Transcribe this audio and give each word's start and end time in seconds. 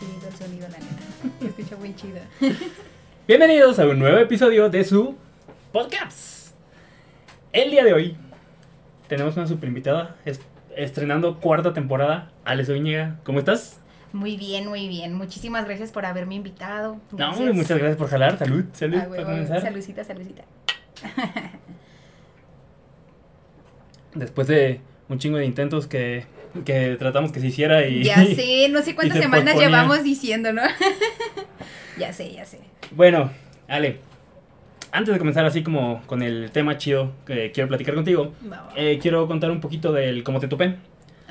chidito 0.00 0.26
el 0.28 0.34
sonido, 0.34 0.68
la 0.68 0.78
neta. 0.78 1.02
Se 1.40 1.46
escucha 1.46 1.76
muy 1.76 1.94
chido. 1.94 2.18
Bienvenidos 3.28 3.78
a 3.78 3.86
un 3.86 3.98
nuevo 3.98 4.18
episodio 4.18 4.68
de 4.70 4.82
su 4.84 5.14
podcast. 5.72 6.54
El 7.52 7.70
día 7.70 7.84
de 7.84 7.92
hoy 7.92 8.16
tenemos 9.08 9.36
una 9.36 9.46
super 9.46 9.68
invitada, 9.68 10.16
es- 10.24 10.40
estrenando 10.76 11.38
cuarta 11.40 11.72
temporada, 11.74 12.32
Alex 12.44 12.68
Oñega. 12.70 13.18
¿Cómo 13.24 13.38
estás? 13.38 13.78
Muy 14.12 14.36
bien, 14.36 14.66
muy 14.68 14.88
bien. 14.88 15.14
Muchísimas 15.14 15.64
gracias 15.66 15.92
por 15.92 16.04
haberme 16.04 16.34
invitado. 16.34 16.94
No, 17.12 17.16
Gracias. 17.18 17.54
muchas 17.54 17.78
gracias 17.78 17.96
por 17.96 18.08
jalar. 18.08 18.38
Salud, 18.38 18.64
salud, 18.72 18.96
Ah, 18.96 19.00
para 19.02 19.10
huevo, 19.10 19.24
comenzar. 19.26 19.60
Saludcita, 19.60 20.02
saludcita. 20.04 20.42
Después 24.14 24.48
de 24.48 24.80
un 25.08 25.18
chingo 25.20 25.38
de 25.38 25.44
intentos 25.44 25.86
que, 25.86 26.24
que 26.64 26.96
tratamos 26.98 27.32
que 27.32 27.40
se 27.40 27.46
hiciera 27.48 27.86
y... 27.86 28.02
Ya 28.02 28.24
sé, 28.24 28.68
no 28.70 28.82
sé 28.82 28.94
cuántas 28.94 29.16
se 29.18 29.22
semanas 29.24 29.56
llevamos 29.56 30.02
diciendo, 30.04 30.52
¿no? 30.52 30.62
ya 31.98 32.12
sé, 32.12 32.32
ya 32.32 32.44
sé. 32.44 32.58
Bueno, 32.92 33.30
Ale, 33.68 33.98
antes 34.92 35.12
de 35.14 35.18
comenzar 35.18 35.44
así 35.44 35.62
como 35.62 36.02
con 36.06 36.22
el 36.22 36.50
tema 36.50 36.76
chido 36.78 37.12
que 37.26 37.52
quiero 37.52 37.68
platicar 37.68 37.94
contigo, 37.94 38.32
eh, 38.76 38.98
quiero 39.00 39.26
contar 39.28 39.50
un 39.50 39.60
poquito 39.60 39.92
del 39.92 40.22
cómo 40.24 40.40
te 40.40 40.48
topé. 40.48 40.76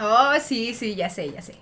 Oh, 0.01 0.31
sí, 0.41 0.73
sí, 0.73 0.95
ya 0.95 1.09
sé, 1.09 1.31
ya 1.31 1.41
sé. 1.41 1.53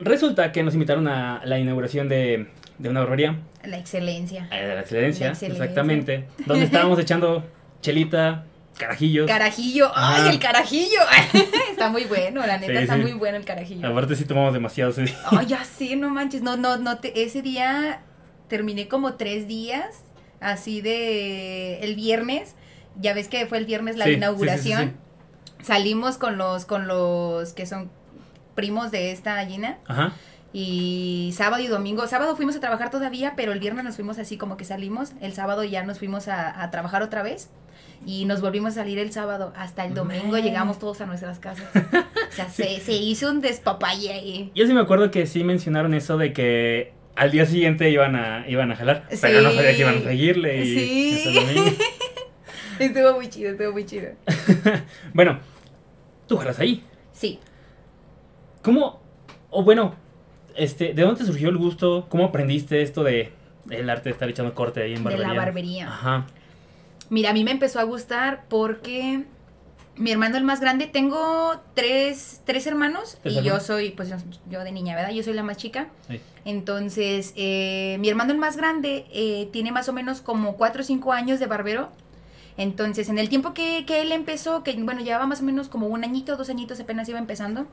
Resulta 0.00 0.52
que 0.52 0.62
nos 0.62 0.74
invitaron 0.74 1.06
a 1.08 1.42
la 1.44 1.58
inauguración 1.58 2.08
de, 2.08 2.46
de 2.78 2.88
una 2.88 3.00
barbería, 3.00 3.36
La 3.64 3.78
excelencia. 3.78 4.48
eh, 4.52 4.72
la 4.74 4.80
excelencia, 4.80 5.26
La 5.26 5.32
excelencia. 5.32 5.64
exactamente, 5.64 6.24
donde 6.46 6.64
estábamos 6.64 6.98
echando 6.98 7.44
chelita, 7.82 8.44
carajillos. 8.78 9.26
Carajillo, 9.26 9.90
¡ay, 9.94 10.20
Ajá. 10.22 10.30
el 10.30 10.38
carajillo! 10.38 11.00
está 11.70 11.88
muy 11.90 12.04
bueno, 12.04 12.46
la 12.46 12.58
neta, 12.58 12.72
Sí, 12.72 12.78
está 12.78 12.94
sí. 12.96 13.00
muy 13.02 13.12
bueno 13.12 13.36
el 13.36 13.44
carajillo. 13.44 13.86
Aparte 13.88 14.16
sí 14.16 14.24
tomamos 14.24 14.52
demasiado 14.54 14.90
ese 14.90 15.02
día. 15.02 15.18
Ay, 15.30 15.46
ya 15.46 15.64
sé, 15.64 15.96
no 15.96 16.08
manches. 16.10 16.42
No, 16.42 16.56
no, 16.56 16.76
no, 16.78 16.98
te- 16.98 17.22
ese 17.22 17.42
día 17.42 18.02
terminé 18.48 18.88
como 18.88 19.14
tres 19.14 19.46
días, 19.46 20.04
así 20.40 20.80
de 20.80 21.80
el 21.80 21.94
viernes. 21.94 22.54
Ya 23.00 23.12
ves 23.14 23.28
que 23.28 23.46
fue 23.46 23.58
el 23.58 23.66
viernes 23.66 23.96
la 23.96 24.06
Sí, 24.06 24.12
inauguración. 24.12 24.96
Salimos 25.62 26.18
con 26.18 26.38
los, 26.38 26.64
con 26.64 26.86
los 26.88 27.52
que 27.52 27.66
son 27.66 27.90
primos 28.54 28.90
de 28.90 29.12
esta 29.12 29.44
Gina. 29.46 29.78
Ajá. 29.86 30.12
Y 30.52 31.32
sábado 31.36 31.62
y 31.62 31.66
domingo, 31.66 32.06
sábado 32.06 32.34
fuimos 32.34 32.56
a 32.56 32.60
trabajar 32.60 32.90
todavía, 32.90 33.34
pero 33.36 33.52
el 33.52 33.60
viernes 33.60 33.84
nos 33.84 33.96
fuimos 33.96 34.18
así 34.18 34.38
como 34.38 34.56
que 34.56 34.64
salimos. 34.64 35.12
El 35.20 35.34
sábado 35.34 35.62
ya 35.62 35.84
nos 35.84 35.98
fuimos 35.98 36.26
a, 36.28 36.62
a 36.62 36.70
trabajar 36.70 37.02
otra 37.02 37.22
vez. 37.22 37.50
Y 38.06 38.24
nos 38.24 38.40
volvimos 38.40 38.72
a 38.72 38.74
salir 38.76 38.98
el 38.98 39.12
sábado. 39.12 39.52
Hasta 39.56 39.84
el 39.84 39.94
domingo 39.94 40.32
Man. 40.32 40.42
llegamos 40.42 40.78
todos 40.78 41.00
a 41.00 41.06
nuestras 41.06 41.38
casas. 41.38 41.66
O 41.74 42.32
sea, 42.32 42.48
se, 42.48 42.80
se 42.80 42.92
hizo 42.94 43.30
un 43.30 43.40
despapalle 43.40 44.12
ahí. 44.12 44.52
Yo 44.54 44.66
sí 44.66 44.72
me 44.72 44.80
acuerdo 44.80 45.10
que 45.10 45.26
sí 45.26 45.44
mencionaron 45.44 45.94
eso 45.94 46.16
de 46.16 46.32
que 46.32 46.92
al 47.16 47.30
día 47.32 47.44
siguiente 47.46 47.90
iban 47.90 48.14
a, 48.16 48.48
iban 48.48 48.70
a 48.70 48.76
jalar, 48.76 49.04
pero 49.20 49.42
no 49.42 49.50
sabía 49.50 49.72
que 49.74 49.80
iban 49.80 49.96
a 49.98 50.00
seguirle 50.02 50.64
y 50.64 50.74
Sí. 50.78 51.78
Estuvo 52.78 53.14
muy 53.16 53.28
chido, 53.28 53.50
estuvo 53.50 53.72
muy 53.72 53.84
chido. 53.84 54.10
Bueno, 55.12 55.40
tú 56.28 56.36
jalas 56.36 56.60
ahí. 56.60 56.84
Sí. 57.12 57.40
¿Cómo, 58.62 59.00
o 59.50 59.64
bueno, 59.64 59.96
este, 60.54 60.94
¿de 60.94 61.02
dónde 61.02 61.18
te 61.20 61.26
surgió 61.26 61.48
el 61.48 61.56
gusto? 61.56 62.06
¿Cómo 62.08 62.26
aprendiste 62.26 62.82
esto 62.82 63.02
de 63.02 63.32
el 63.70 63.90
arte 63.90 64.04
de 64.04 64.12
estar 64.12 64.28
echando 64.28 64.54
corte 64.54 64.82
ahí 64.82 64.94
en 64.94 65.02
De 65.02 65.10
la 65.10 65.16
barbería? 65.34 65.38
barbería. 65.40 65.88
Ajá. 65.88 66.26
Mira, 67.10 67.30
a 67.30 67.32
mí 67.32 67.44
me 67.44 67.50
empezó 67.50 67.80
a 67.80 67.84
gustar 67.84 68.44
porque 68.48 69.24
mi 69.98 70.12
hermano 70.12 70.36
el 70.36 70.44
más 70.44 70.60
grande, 70.60 70.86
tengo 70.86 71.60
tres, 71.74 72.40
tres 72.44 72.66
hermanos 72.66 73.18
¿Tres 73.22 73.36
y 73.36 73.42
yo 73.42 73.58
soy, 73.60 73.90
pues 73.90 74.08
yo, 74.08 74.16
yo 74.48 74.62
de 74.62 74.72
niña, 74.72 74.94
¿verdad? 74.94 75.10
Yo 75.10 75.22
soy 75.22 75.34
la 75.34 75.42
más 75.42 75.56
chica. 75.56 75.88
Sí. 76.08 76.20
Entonces, 76.44 77.32
eh, 77.36 77.96
mi 77.98 78.08
hermano 78.08 78.32
el 78.32 78.38
más 78.38 78.56
grande 78.56 79.06
eh, 79.12 79.48
tiene 79.52 79.72
más 79.72 79.88
o 79.88 79.92
menos 79.92 80.20
como 80.20 80.56
cuatro 80.56 80.82
o 80.82 80.84
cinco 80.84 81.12
años 81.12 81.40
de 81.40 81.46
barbero. 81.46 81.90
Entonces, 82.56 83.08
en 83.08 83.18
el 83.18 83.28
tiempo 83.28 83.54
que, 83.54 83.84
que 83.86 84.02
él 84.02 84.12
empezó, 84.12 84.62
que 84.62 84.72
bueno, 84.74 85.00
llevaba 85.00 85.26
más 85.26 85.40
o 85.40 85.44
menos 85.44 85.68
como 85.68 85.86
un 85.88 86.04
añito, 86.04 86.36
dos 86.36 86.50
añitos 86.50 86.80
apenas 86.80 87.08
iba 87.08 87.18
empezando, 87.18 87.66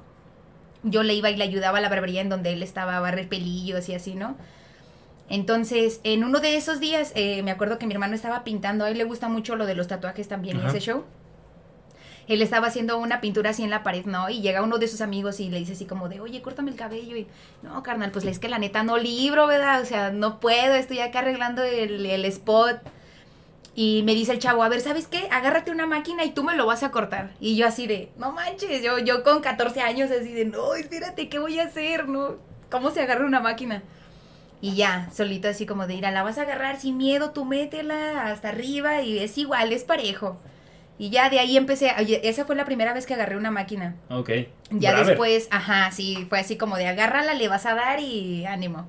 yo 0.83 1.03
le 1.03 1.13
iba 1.13 1.29
y 1.29 1.35
le 1.35 1.43
ayudaba 1.43 1.79
a 1.79 1.81
la 1.81 1.89
barbería 1.89 2.21
en 2.21 2.29
donde 2.29 2.53
él 2.53 2.61
estaba 2.63 2.97
a 2.97 2.99
barrer 2.99 3.27
pelillos 3.27 3.89
y 3.89 3.95
así, 3.95 4.15
¿no? 4.15 4.35
Entonces, 5.29 6.01
en 6.03 6.23
uno 6.23 6.39
de 6.39 6.55
esos 6.55 6.79
días, 6.79 7.11
eh, 7.15 7.41
me 7.43 7.51
acuerdo 7.51 7.79
que 7.79 7.87
mi 7.87 7.93
hermano 7.93 8.13
estaba 8.15 8.43
pintando, 8.43 8.85
a 8.85 8.89
él 8.89 8.97
le 8.97 9.03
gusta 9.05 9.27
mucho 9.27 9.55
lo 9.55 9.65
de 9.65 9.75
los 9.75 9.87
tatuajes 9.87 10.27
también 10.27 10.57
y 10.57 10.59
Ajá. 10.59 10.69
ese 10.69 10.79
show. 10.79 11.03
Él 12.27 12.41
estaba 12.41 12.67
haciendo 12.67 12.97
una 12.97 13.21
pintura 13.21 13.51
así 13.51 13.63
en 13.63 13.69
la 13.69 13.83
pared, 13.83 14.05
¿no? 14.05 14.29
Y 14.29 14.41
llega 14.41 14.63
uno 14.63 14.77
de 14.79 14.87
sus 14.87 15.01
amigos 15.01 15.39
y 15.39 15.49
le 15.49 15.59
dice 15.59 15.73
así 15.73 15.85
como 15.85 16.09
de, 16.09 16.19
oye, 16.21 16.41
córtame 16.41 16.71
el 16.71 16.77
cabello. 16.77 17.15
Y, 17.15 17.27
no, 17.61 17.83
carnal, 17.83 18.11
pues 18.11 18.25
es 18.25 18.39
que 18.39 18.49
la 18.49 18.57
neta 18.57 18.83
no 18.83 18.97
libro, 18.97 19.45
¿verdad? 19.45 19.81
O 19.81 19.85
sea, 19.85 20.09
no 20.11 20.39
puedo, 20.39 20.73
estoy 20.73 20.99
acá 20.99 21.19
arreglando 21.19 21.63
el, 21.63 22.05
el 22.05 22.25
spot. 22.25 22.79
Y 23.75 24.03
me 24.05 24.15
dice 24.15 24.31
el 24.31 24.39
chavo, 24.39 24.63
a 24.63 24.69
ver, 24.69 24.79
¿sabes 24.81 25.07
qué? 25.07 25.27
Agárrate 25.31 25.69
una 25.69 25.85
máquina 25.85 26.23
y 26.23 26.31
tú 26.31 26.43
me 26.43 26.55
lo 26.55 26.65
vas 26.65 26.81
a 26.81 26.91
cortar. 26.91 27.33
Y 27.39 27.57
yo 27.57 27.67
así 27.67 27.85
de, 27.87 28.09
no 28.17 28.31
manches, 28.31 28.81
yo, 28.81 28.97
yo 28.99 29.21
con 29.21 29.41
14 29.41 29.81
años 29.81 30.09
así 30.09 30.33
de, 30.33 30.45
no, 30.45 30.73
espérate, 30.75 31.29
¿qué 31.29 31.39
voy 31.39 31.59
a 31.59 31.65
hacer? 31.65 32.07
¿No? 32.07 32.37
¿Cómo 32.71 32.89
se 32.91 33.01
agarra 33.01 33.25
una 33.25 33.41
máquina? 33.41 33.83
Y 34.65 34.73
ya, 34.73 35.07
solito 35.13 35.47
así 35.47 35.67
como 35.67 35.85
de, 35.85 35.93
ir 35.93 36.01
la 36.01 36.23
vas 36.23 36.39
a 36.39 36.41
agarrar 36.41 36.79
sin 36.79 36.97
miedo, 36.97 37.29
tú 37.29 37.45
métela 37.45 38.25
hasta 38.31 38.49
arriba 38.49 39.03
y 39.03 39.19
es 39.19 39.37
igual, 39.37 39.71
es 39.71 39.83
parejo. 39.83 40.39
Y 40.97 41.11
ya 41.11 41.29
de 41.29 41.39
ahí 41.39 41.55
empecé, 41.55 41.91
esa 42.23 42.45
fue 42.45 42.55
la 42.55 42.65
primera 42.65 42.91
vez 42.91 43.05
que 43.05 43.13
agarré 43.13 43.37
una 43.37 43.51
máquina. 43.51 43.95
Ok. 44.09 44.31
Ya 44.71 44.89
Braver. 44.93 45.05
después, 45.05 45.47
ajá, 45.51 45.91
sí, 45.91 46.25
fue 46.29 46.39
así 46.39 46.57
como 46.57 46.77
de 46.77 46.87
agárrala, 46.87 47.35
le 47.35 47.47
vas 47.47 47.67
a 47.67 47.75
dar 47.75 47.99
y 47.99 48.47
ánimo. 48.47 48.87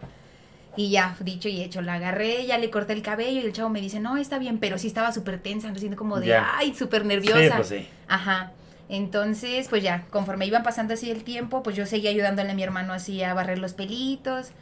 Y 0.76 0.88
ya, 0.88 1.14
dicho 1.20 1.50
y 1.50 1.60
hecho, 1.60 1.82
la 1.82 1.94
agarré, 1.94 2.46
ya 2.46 2.56
le 2.56 2.70
corté 2.70 2.94
el 2.94 3.02
cabello 3.02 3.42
y 3.42 3.44
el 3.44 3.52
chavo 3.52 3.68
me 3.68 3.82
dice, 3.82 4.00
no, 4.00 4.16
está 4.16 4.38
bien, 4.38 4.58
pero 4.58 4.78
sí 4.78 4.86
estaba 4.86 5.12
súper 5.12 5.42
tensa, 5.42 5.70
me 5.70 5.78
siento 5.78 5.98
como 5.98 6.20
de, 6.20 6.34
ay, 6.36 6.74
súper 6.74 7.02
Sí, 7.02 7.08
nerviosa. 7.08 7.56
pues 7.56 7.68
sí. 7.68 7.86
Ajá. 8.08 8.52
Entonces, 8.88 9.68
pues 9.68 9.82
ya, 9.82 10.06
conforme 10.08 10.46
iban 10.46 10.62
pasando 10.62 10.94
así 10.94 11.10
el 11.10 11.22
tiempo, 11.22 11.62
pues 11.62 11.76
yo 11.76 11.84
seguía 11.84 12.08
ayudándole 12.08 12.50
a 12.52 12.54
mi 12.54 12.62
hermano 12.62 12.94
así 12.94 13.22
a 13.22 13.34
barrer 13.34 13.58
los 13.58 13.74
pelitos. 13.74 14.52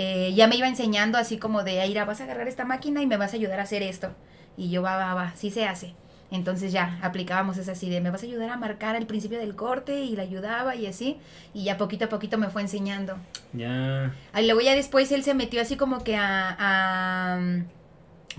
Eh, 0.00 0.32
ya 0.36 0.46
me 0.46 0.54
iba 0.54 0.68
enseñando 0.68 1.18
así 1.18 1.38
como 1.38 1.64
de, 1.64 1.80
Aira, 1.80 2.04
vas 2.04 2.20
a 2.20 2.24
agarrar 2.24 2.46
esta 2.46 2.64
máquina 2.64 3.02
y 3.02 3.06
me 3.06 3.16
vas 3.16 3.32
a 3.32 3.36
ayudar 3.36 3.58
a 3.58 3.64
hacer 3.64 3.82
esto. 3.82 4.14
Y 4.56 4.70
yo, 4.70 4.80
va, 4.80 4.96
va, 4.96 5.12
va, 5.12 5.32
sí 5.34 5.50
se 5.50 5.66
hace. 5.66 5.92
Entonces 6.30 6.70
ya 6.70 7.00
aplicábamos 7.02 7.58
esa 7.58 7.72
así 7.72 7.90
de, 7.90 8.00
me 8.00 8.12
vas 8.12 8.22
a 8.22 8.26
ayudar 8.26 8.50
a 8.50 8.56
marcar 8.56 8.94
el 8.94 9.06
principio 9.06 9.40
del 9.40 9.56
corte 9.56 10.04
y 10.04 10.14
la 10.14 10.22
ayudaba 10.22 10.76
y 10.76 10.86
así. 10.86 11.16
Y 11.52 11.64
ya 11.64 11.78
poquito 11.78 12.04
a 12.04 12.08
poquito 12.08 12.38
me 12.38 12.48
fue 12.48 12.62
enseñando. 12.62 13.16
Ya. 13.52 14.14
Y 14.38 14.44
luego 14.44 14.60
ya 14.60 14.76
después 14.76 15.10
él 15.10 15.24
se 15.24 15.34
metió 15.34 15.60
así 15.60 15.76
como 15.76 16.04
que 16.04 16.14
a, 16.14 16.54
a, 16.58 17.40
mm, 17.40 17.64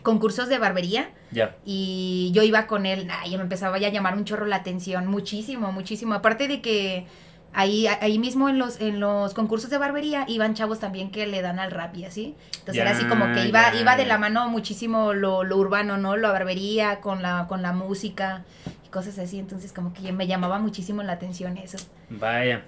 concursos 0.02 0.48
de 0.48 0.60
barbería. 0.60 1.10
Ya. 1.32 1.58
Y 1.66 2.32
yo 2.34 2.42
iba 2.44 2.68
con 2.68 2.86
él, 2.86 3.06
ay, 3.12 3.36
me 3.36 3.44
empezaba 3.44 3.78
ya 3.80 3.88
a 3.88 3.92
llamar 3.92 4.16
un 4.16 4.24
chorro 4.24 4.46
la 4.46 4.56
atención, 4.56 5.08
muchísimo, 5.08 5.74
muchísimo. 5.74 6.14
Aparte 6.14 6.48
de 6.48 6.62
que 6.62 7.06
ahí, 7.54 7.88
ahí 7.88 8.20
mismo 8.20 8.50
en 8.50 8.60
los, 8.60 8.80
en 8.82 9.00
los 9.00 9.34
concursos 9.34 9.70
de 9.70 9.78
barbería 9.78 10.26
iban 10.28 10.54
chavos 10.54 10.80
también 10.80 11.12
que 11.12 11.28
le 11.28 11.42
dan 11.42 11.60
al 11.60 11.72
rap 11.72 11.96
y 11.96 12.06
así. 12.06 12.36
Entonces 12.60 12.76
Ya, 12.76 12.82
era 12.84 12.92
así 12.92 13.06
como 13.06 13.34
que 13.34 13.48
iba, 13.48 13.74
ya, 13.74 13.80
iba 13.80 13.96
de 13.96 14.06
la 14.06 14.18
mano 14.18 14.48
muchísimo 14.50 15.14
lo, 15.14 15.44
lo 15.44 15.58
urbano, 15.58 15.98
¿no? 15.98 16.18
La 16.18 16.32
barbería 16.32 17.00
con 17.02 17.22
la, 17.22 17.46
con 17.48 17.62
la 17.62 17.74
música 17.74 18.44
y 18.86 18.90
cosas 18.90 19.18
así. 19.20 19.40
Entonces 19.40 19.74
como 19.74 19.94
que 19.94 20.12
me 20.12 20.28
llamaba 20.28 20.60
muchísimo 20.60 21.04
la 21.04 21.14
atención 21.14 21.58
eso. 21.58 21.78
Vaya. 22.10 22.64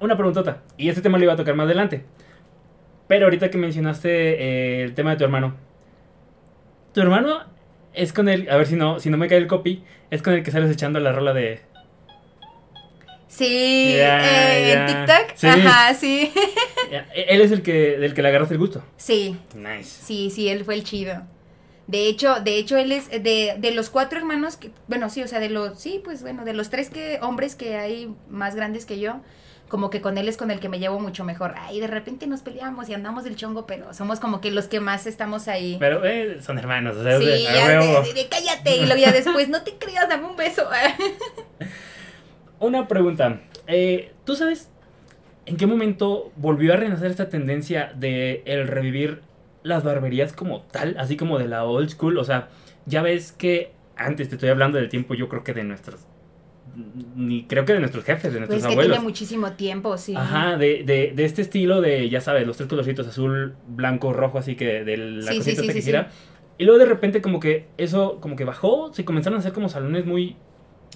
Una 0.00 0.16
preguntota. 0.16 0.62
Y 0.76 0.88
este 0.88 1.00
tema 1.00 1.18
lo 1.18 1.24
iba 1.24 1.32
a 1.32 1.36
tocar 1.36 1.54
más 1.54 1.66
adelante. 1.66 2.04
Pero 3.06 3.26
ahorita 3.26 3.50
que 3.50 3.58
mencionaste 3.58 4.10
eh, 4.10 4.82
el 4.84 4.94
tema 4.94 5.10
de 5.10 5.16
tu 5.16 5.24
hermano. 5.24 5.54
Tu 6.94 7.00
hermano 7.00 7.40
es 7.94 8.12
con 8.12 8.28
el. 8.28 8.50
A 8.50 8.56
ver 8.56 8.66
si 8.66 8.76
no, 8.76 9.00
si 9.00 9.10
no 9.10 9.16
me 9.16 9.28
cae 9.28 9.38
el 9.38 9.46
copy. 9.46 9.84
Es 10.10 10.22
con 10.22 10.34
el 10.34 10.42
que 10.42 10.50
sales 10.50 10.70
echando 10.70 10.98
la 10.98 11.12
rola 11.12 11.32
de. 11.32 11.60
Sí, 13.34 13.94
eh, 13.96 14.72
en 14.74 14.86
TikTok. 14.86 15.36
Sí. 15.36 15.46
Ajá, 15.46 15.94
sí. 15.94 16.32
Él 17.14 17.40
es 17.40 17.50
el 17.50 17.62
que 17.62 17.96
del 17.96 18.12
que 18.12 18.20
le 18.20 18.28
agarraste 18.28 18.52
el 18.54 18.60
gusto. 18.60 18.84
sí, 18.98 19.38
Nice. 19.54 19.84
Sí, 20.04 20.30
sí, 20.30 20.48
él 20.50 20.64
fue 20.66 20.74
el 20.74 20.84
chido. 20.84 21.22
De 21.86 22.06
hecho, 22.08 22.40
de 22.40 22.58
hecho, 22.58 22.76
él 22.76 22.92
es 22.92 23.08
de, 23.10 23.54
de 23.58 23.70
los 23.72 23.88
cuatro 23.90 24.18
hermanos 24.18 24.56
que, 24.56 24.70
bueno, 24.86 25.08
sí, 25.08 25.22
o 25.22 25.28
sea, 25.28 25.40
de 25.40 25.48
los, 25.48 25.80
sí, 25.80 26.00
pues 26.04 26.20
bueno, 26.22 26.44
de 26.44 26.52
los 26.52 26.68
tres 26.70 26.90
que, 26.90 27.18
hombres 27.22 27.54
que 27.56 27.76
hay 27.76 28.14
más 28.28 28.54
grandes 28.54 28.84
que 28.86 29.00
yo, 29.00 29.20
como 29.68 29.88
que 29.88 30.00
con 30.02 30.18
él 30.18 30.28
es 30.28 30.36
con 30.36 30.50
el 30.50 30.60
que 30.60 30.68
me 30.68 30.78
llevo 30.78 31.00
mucho 31.00 31.24
mejor. 31.24 31.54
Ay, 31.56 31.80
de 31.80 31.86
repente 31.86 32.26
nos 32.26 32.42
peleamos 32.42 32.88
y 32.90 32.94
andamos 32.94 33.24
del 33.24 33.36
chongo, 33.36 33.66
pero 33.66 33.94
somos 33.94 34.20
como 34.20 34.40
que 34.42 34.50
los 34.50 34.68
que 34.68 34.80
más 34.80 35.06
estamos 35.06 35.48
ahí. 35.48 35.76
Pero 35.80 36.04
eh, 36.04 36.36
son 36.42 36.58
hermanos. 36.58 36.96
O 36.98 37.02
sea, 37.02 37.18
sí, 37.18 37.24
de- 37.24 37.42
ya, 37.44 37.66
huevo. 37.66 38.02
de, 38.02 38.08
de- 38.08 38.14
de 38.22 38.28
cállate, 38.28 38.76
y 38.76 38.84
luego 38.86 39.00
ya 39.00 39.10
después, 39.12 39.48
no 39.48 39.62
te 39.62 39.74
creas, 39.78 40.06
dame 40.08 40.26
un 40.26 40.36
beso. 40.36 40.68
Una 42.62 42.88
pregunta. 42.88 43.40
Eh, 43.66 44.12
¿Tú 44.24 44.34
sabes 44.36 44.70
en 45.46 45.56
qué 45.56 45.66
momento 45.66 46.32
volvió 46.36 46.72
a 46.72 46.76
renacer 46.76 47.10
esta 47.10 47.28
tendencia 47.28 47.92
de 47.94 48.42
el 48.46 48.68
revivir 48.68 49.20
las 49.62 49.84
barberías 49.84 50.32
como 50.32 50.62
tal, 50.62 50.96
así 50.98 51.16
como 51.16 51.38
de 51.38 51.48
la 51.48 51.64
old 51.64 51.90
school? 51.90 52.18
O 52.18 52.24
sea, 52.24 52.48
ya 52.86 53.02
ves 53.02 53.32
que 53.32 53.72
antes 53.96 54.28
te 54.28 54.36
estoy 54.36 54.48
hablando 54.48 54.78
del 54.78 54.88
tiempo, 54.88 55.14
yo 55.14 55.28
creo 55.28 55.44
que 55.44 55.52
de 55.54 55.64
nuestros 55.64 56.06
ni 57.16 57.44
creo 57.44 57.66
que 57.66 57.74
de 57.74 57.80
nuestros 57.80 58.04
jefes, 58.04 58.32
de 58.32 58.38
nuestros 58.38 58.60
Pues 58.62 58.66
que 58.66 58.72
abuelos. 58.72 58.92
tiene 58.92 59.04
muchísimo 59.06 59.52
tiempo, 59.52 59.98
sí. 59.98 60.14
Ajá, 60.16 60.56
de, 60.56 60.84
de, 60.84 61.12
de 61.14 61.24
este 61.24 61.42
estilo 61.42 61.82
de, 61.82 62.08
ya 62.08 62.20
sabes, 62.22 62.46
los 62.46 62.56
tres 62.56 62.68
colorcitos, 62.68 63.06
azul, 63.06 63.54
blanco, 63.68 64.12
rojo, 64.14 64.38
así 64.38 64.54
que 64.56 64.82
de 64.84 64.96
la 64.96 65.32
Sí, 65.32 65.38
cosita 65.38 65.62
sí, 65.62 65.68
que 65.68 65.82
gira. 65.82 66.10
Y 66.56 66.64
luego 66.64 66.78
de 66.78 66.86
repente 66.86 67.20
como 67.20 67.40
que 67.40 67.66
eso 67.76 68.20
como 68.20 68.36
que 68.36 68.44
bajó, 68.44 68.92
se 68.94 69.04
comenzaron 69.04 69.36
a 69.36 69.40
hacer 69.40 69.52
como 69.52 69.68
salones 69.68 70.06
muy... 70.06 70.36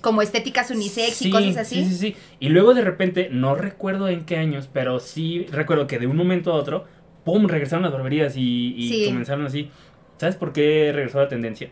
Como 0.02 0.22
estéticas 0.22 0.70
unisex 0.70 1.14
Sí, 1.16 1.28
y 1.28 1.30
cosas 1.30 1.56
así. 1.56 1.84
Sí, 1.84 1.90
sí, 1.90 1.96
sí. 1.96 2.16
Y 2.40 2.48
luego 2.50 2.74
de 2.74 2.82
repente, 2.82 3.28
no 3.32 3.54
recuerdo 3.54 4.08
en 4.08 4.24
qué 4.24 4.36
años, 4.36 4.68
pero 4.72 5.00
sí 5.00 5.46
recuerdo 5.50 5.86
que 5.86 5.98
de 5.98 6.06
un 6.06 6.16
momento 6.16 6.52
a 6.52 6.56
otro, 6.56 6.84
¡pum! 7.24 7.46
regresaron 7.46 7.82
las 7.82 7.92
barberías 7.92 8.36
y, 8.36 8.74
y 8.76 8.88
Sí. 8.88 9.04
comenzaron 9.06 9.46
así. 9.46 9.70
¿Sabes 10.18 10.36
por 10.36 10.52
qué 10.52 10.92
regresó 10.94 11.18
la 11.20 11.28
tendencia? 11.28 11.70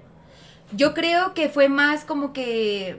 Yo 0.72 0.94
creo 0.94 1.34
que 1.34 1.48
fue 1.48 1.68
más 1.68 2.04
como 2.04 2.32
que, 2.32 2.96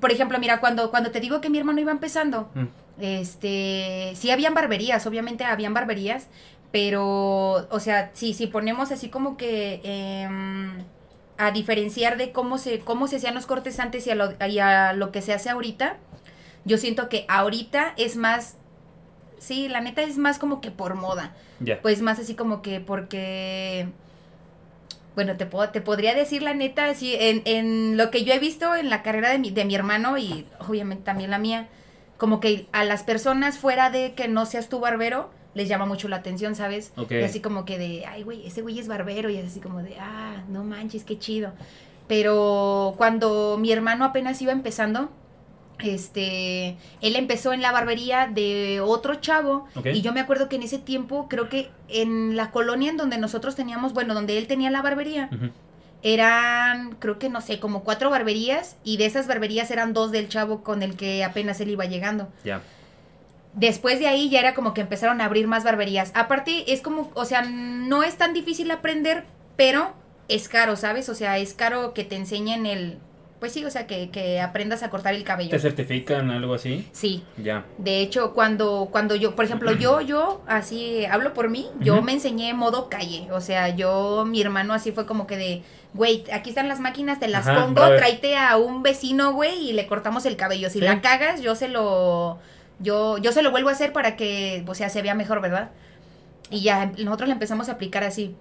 por 0.00 0.10
ejemplo, 0.12 0.38
mira, 0.38 0.60
cuando, 0.60 0.90
cuando 0.90 1.10
te 1.10 1.20
digo 1.20 1.40
que 1.40 1.48
mi 1.48 1.58
hermano 1.58 1.80
iba 1.80 1.92
empezando, 1.92 2.50
Mm. 2.54 2.66
este, 3.00 4.12
sí 4.14 4.30
habían 4.30 4.54
barberías, 4.54 5.06
obviamente 5.06 5.44
habían 5.44 5.74
barberías, 5.74 6.28
pero, 6.72 7.66
o 7.70 7.80
sea, 7.80 8.10
sí, 8.14 8.34
si 8.34 8.46
ponemos 8.48 8.90
así 8.92 9.08
como 9.08 9.36
que 9.36 9.80
em, 9.84 10.82
a 11.38 11.50
diferenciar 11.50 12.16
de 12.16 12.32
cómo 12.32 12.58
se, 12.58 12.80
cómo 12.80 13.08
se 13.08 13.16
hacían 13.16 13.34
los 13.34 13.46
cortes 13.46 13.78
antes 13.80 14.06
y 14.06 14.10
a, 14.10 14.14
lo, 14.14 14.32
y 14.46 14.58
a 14.58 14.92
lo 14.92 15.12
que 15.12 15.22
se 15.22 15.32
hace 15.32 15.50
ahorita, 15.50 15.96
yo 16.64 16.78
siento 16.78 17.08
que 17.08 17.24
ahorita 17.28 17.94
es 17.96 18.16
más, 18.16 18.56
sí, 19.38 19.68
la 19.68 19.80
neta 19.80 20.02
es 20.02 20.18
más 20.18 20.38
como 20.38 20.60
que 20.60 20.70
por 20.70 20.94
moda. 20.94 21.34
Pues 21.82 22.02
más 22.02 22.18
así 22.18 22.34
como 22.34 22.62
que 22.62 22.80
porque... 22.80 23.88
Bueno, 25.14 25.38
te, 25.38 25.46
puedo, 25.46 25.70
te 25.70 25.80
podría 25.80 26.14
decir 26.14 26.42
la 26.42 26.52
neta, 26.52 26.86
así, 26.86 27.14
en, 27.18 27.40
en 27.46 27.96
lo 27.96 28.10
que 28.10 28.22
yo 28.24 28.34
he 28.34 28.38
visto 28.38 28.74
en 28.74 28.90
la 28.90 29.02
carrera 29.02 29.30
de 29.30 29.38
mi, 29.38 29.50
de 29.50 29.64
mi 29.64 29.74
hermano 29.74 30.18
y 30.18 30.46
obviamente 30.68 31.04
también 31.04 31.30
la 31.30 31.38
mía, 31.38 31.68
como 32.18 32.38
que 32.38 32.66
a 32.72 32.84
las 32.84 33.02
personas 33.02 33.56
fuera 33.58 33.88
de 33.88 34.12
que 34.12 34.28
no 34.28 34.44
seas 34.44 34.68
tu 34.68 34.78
barbero, 34.78 35.30
les 35.56 35.68
llama 35.68 35.86
mucho 35.86 36.06
la 36.08 36.16
atención, 36.16 36.54
¿sabes? 36.54 36.92
Y 37.08 37.22
así 37.22 37.40
como 37.40 37.64
que 37.64 37.78
de, 37.78 38.04
ay, 38.06 38.22
güey, 38.22 38.46
ese 38.46 38.60
güey 38.60 38.78
es 38.78 38.88
barbero 38.88 39.30
y 39.30 39.36
es 39.36 39.46
así 39.46 39.58
como 39.58 39.82
de, 39.82 39.96
ah, 39.98 40.44
no 40.48 40.62
manches, 40.64 41.02
qué 41.02 41.18
chido. 41.18 41.52
Pero 42.06 42.94
cuando 42.98 43.56
mi 43.58 43.72
hermano 43.72 44.04
apenas 44.04 44.40
iba 44.42 44.52
empezando, 44.52 45.10
este, 45.78 46.76
él 47.00 47.16
empezó 47.16 47.54
en 47.54 47.62
la 47.62 47.72
barbería 47.72 48.26
de 48.26 48.82
otro 48.82 49.14
chavo 49.16 49.66
y 49.84 50.02
yo 50.02 50.12
me 50.12 50.20
acuerdo 50.20 50.50
que 50.50 50.56
en 50.56 50.62
ese 50.62 50.78
tiempo, 50.78 51.26
creo 51.28 51.48
que 51.48 51.70
en 51.88 52.36
la 52.36 52.50
colonia 52.50 52.90
en 52.90 52.98
donde 52.98 53.16
nosotros 53.16 53.56
teníamos, 53.56 53.94
bueno, 53.94 54.12
donde 54.12 54.36
él 54.36 54.46
tenía 54.46 54.70
la 54.70 54.82
barbería, 54.82 55.30
eran, 56.02 56.96
creo 56.98 57.18
que 57.18 57.30
no 57.30 57.40
sé, 57.40 57.60
como 57.60 57.82
cuatro 57.82 58.10
barberías 58.10 58.76
y 58.84 58.98
de 58.98 59.06
esas 59.06 59.26
barberías 59.26 59.70
eran 59.70 59.94
dos 59.94 60.12
del 60.12 60.28
chavo 60.28 60.62
con 60.62 60.82
el 60.82 60.96
que 60.96 61.24
apenas 61.24 61.60
él 61.60 61.70
iba 61.70 61.86
llegando. 61.86 62.28
Ya. 62.44 62.60
Después 63.56 63.98
de 63.98 64.06
ahí 64.06 64.28
ya 64.28 64.38
era 64.38 64.54
como 64.54 64.74
que 64.74 64.82
empezaron 64.82 65.20
a 65.20 65.24
abrir 65.24 65.46
más 65.48 65.64
barberías. 65.64 66.12
Aparte, 66.14 66.72
es 66.72 66.82
como, 66.82 67.10
o 67.14 67.24
sea, 67.24 67.42
no 67.42 68.02
es 68.02 68.16
tan 68.16 68.34
difícil 68.34 68.70
aprender, 68.70 69.24
pero 69.56 69.94
es 70.28 70.48
caro, 70.48 70.76
¿sabes? 70.76 71.08
O 71.08 71.14
sea, 71.14 71.38
es 71.38 71.54
caro 71.54 71.94
que 71.94 72.04
te 72.04 72.16
enseñen 72.16 72.66
el... 72.66 72.98
Pues 73.40 73.52
sí, 73.52 73.64
o 73.64 73.70
sea, 73.70 73.86
que, 73.86 74.10
que 74.10 74.40
aprendas 74.40 74.82
a 74.82 74.88
cortar 74.90 75.14
el 75.14 75.22
cabello. 75.24 75.50
¿Te 75.50 75.58
certifican 75.58 76.30
algo 76.30 76.54
así? 76.54 76.86
Sí. 76.92 77.22
Ya. 77.42 77.64
De 77.78 78.00
hecho, 78.00 78.32
cuando, 78.32 78.88
cuando 78.90 79.14
yo, 79.14 79.34
por 79.34 79.44
ejemplo, 79.46 79.72
yo, 79.72 80.00
yo, 80.02 80.42
así, 80.46 81.04
hablo 81.06 81.32
por 81.34 81.48
mí, 81.50 81.66
yo 81.80 82.00
me 82.02 82.12
enseñé 82.12 82.52
modo 82.54 82.88
calle. 82.90 83.28
O 83.32 83.40
sea, 83.40 83.68
yo, 83.74 84.24
mi 84.26 84.40
hermano 84.40 84.72
así 84.74 84.90
fue 84.92 85.04
como 85.06 85.26
que 85.26 85.36
de, 85.36 85.62
güey, 85.94 86.24
aquí 86.32 86.50
están 86.50 86.68
las 86.68 86.80
máquinas, 86.80 87.20
te 87.20 87.28
las 87.28 87.46
Ajá, 87.46 87.62
pongo, 87.66 87.86
tráete 87.96 88.36
a 88.36 88.56
un 88.56 88.82
vecino, 88.82 89.32
güey, 89.34 89.70
y 89.70 89.72
le 89.74 89.86
cortamos 89.86 90.24
el 90.26 90.36
cabello. 90.36 90.68
Si 90.68 90.78
Sí. 90.78 90.84
la 90.84 91.00
cagas, 91.02 91.40
yo 91.42 91.54
se 91.54 91.68
lo, 91.68 92.38
yo, 92.78 93.18
yo 93.18 93.32
se 93.32 93.42
lo 93.42 93.50
vuelvo 93.50 93.68
a 93.68 93.72
hacer 93.72 93.92
para 93.92 94.16
que, 94.16 94.64
o 94.66 94.74
sea, 94.74 94.88
se 94.88 95.02
vea 95.02 95.14
mejor, 95.14 95.40
¿verdad? 95.40 95.70
Y 96.50 96.62
ya, 96.62 96.92
nosotros 96.98 97.28
le 97.28 97.32
empezamos 97.34 97.68
a 97.68 97.72
aplicar 97.72 98.04
así. 98.04 98.34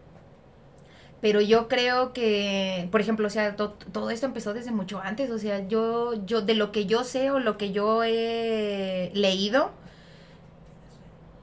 Pero 1.22 1.42
yo 1.42 1.68
creo 1.68 2.14
que, 2.14 2.88
por 2.92 3.02
ejemplo, 3.02 3.26
o 3.26 3.30
sea, 3.32 3.56
to- 3.56 3.76
todo 3.92 4.10
esto 4.12 4.26
empezó 4.28 4.54
desde 4.54 4.72
mucho 4.72 5.00
antes. 5.00 5.32
O 5.32 5.40
sea, 5.40 5.68
yo, 5.68 6.14
yo, 6.26 6.42
de 6.42 6.54
lo 6.54 6.72
que 6.72 6.86
yo 6.86 7.04
sé 7.04 7.32
o 7.32 7.40
lo 7.40 7.58
que 7.58 7.72
yo 7.72 8.04
he 8.04 9.10
leído, 9.16 9.72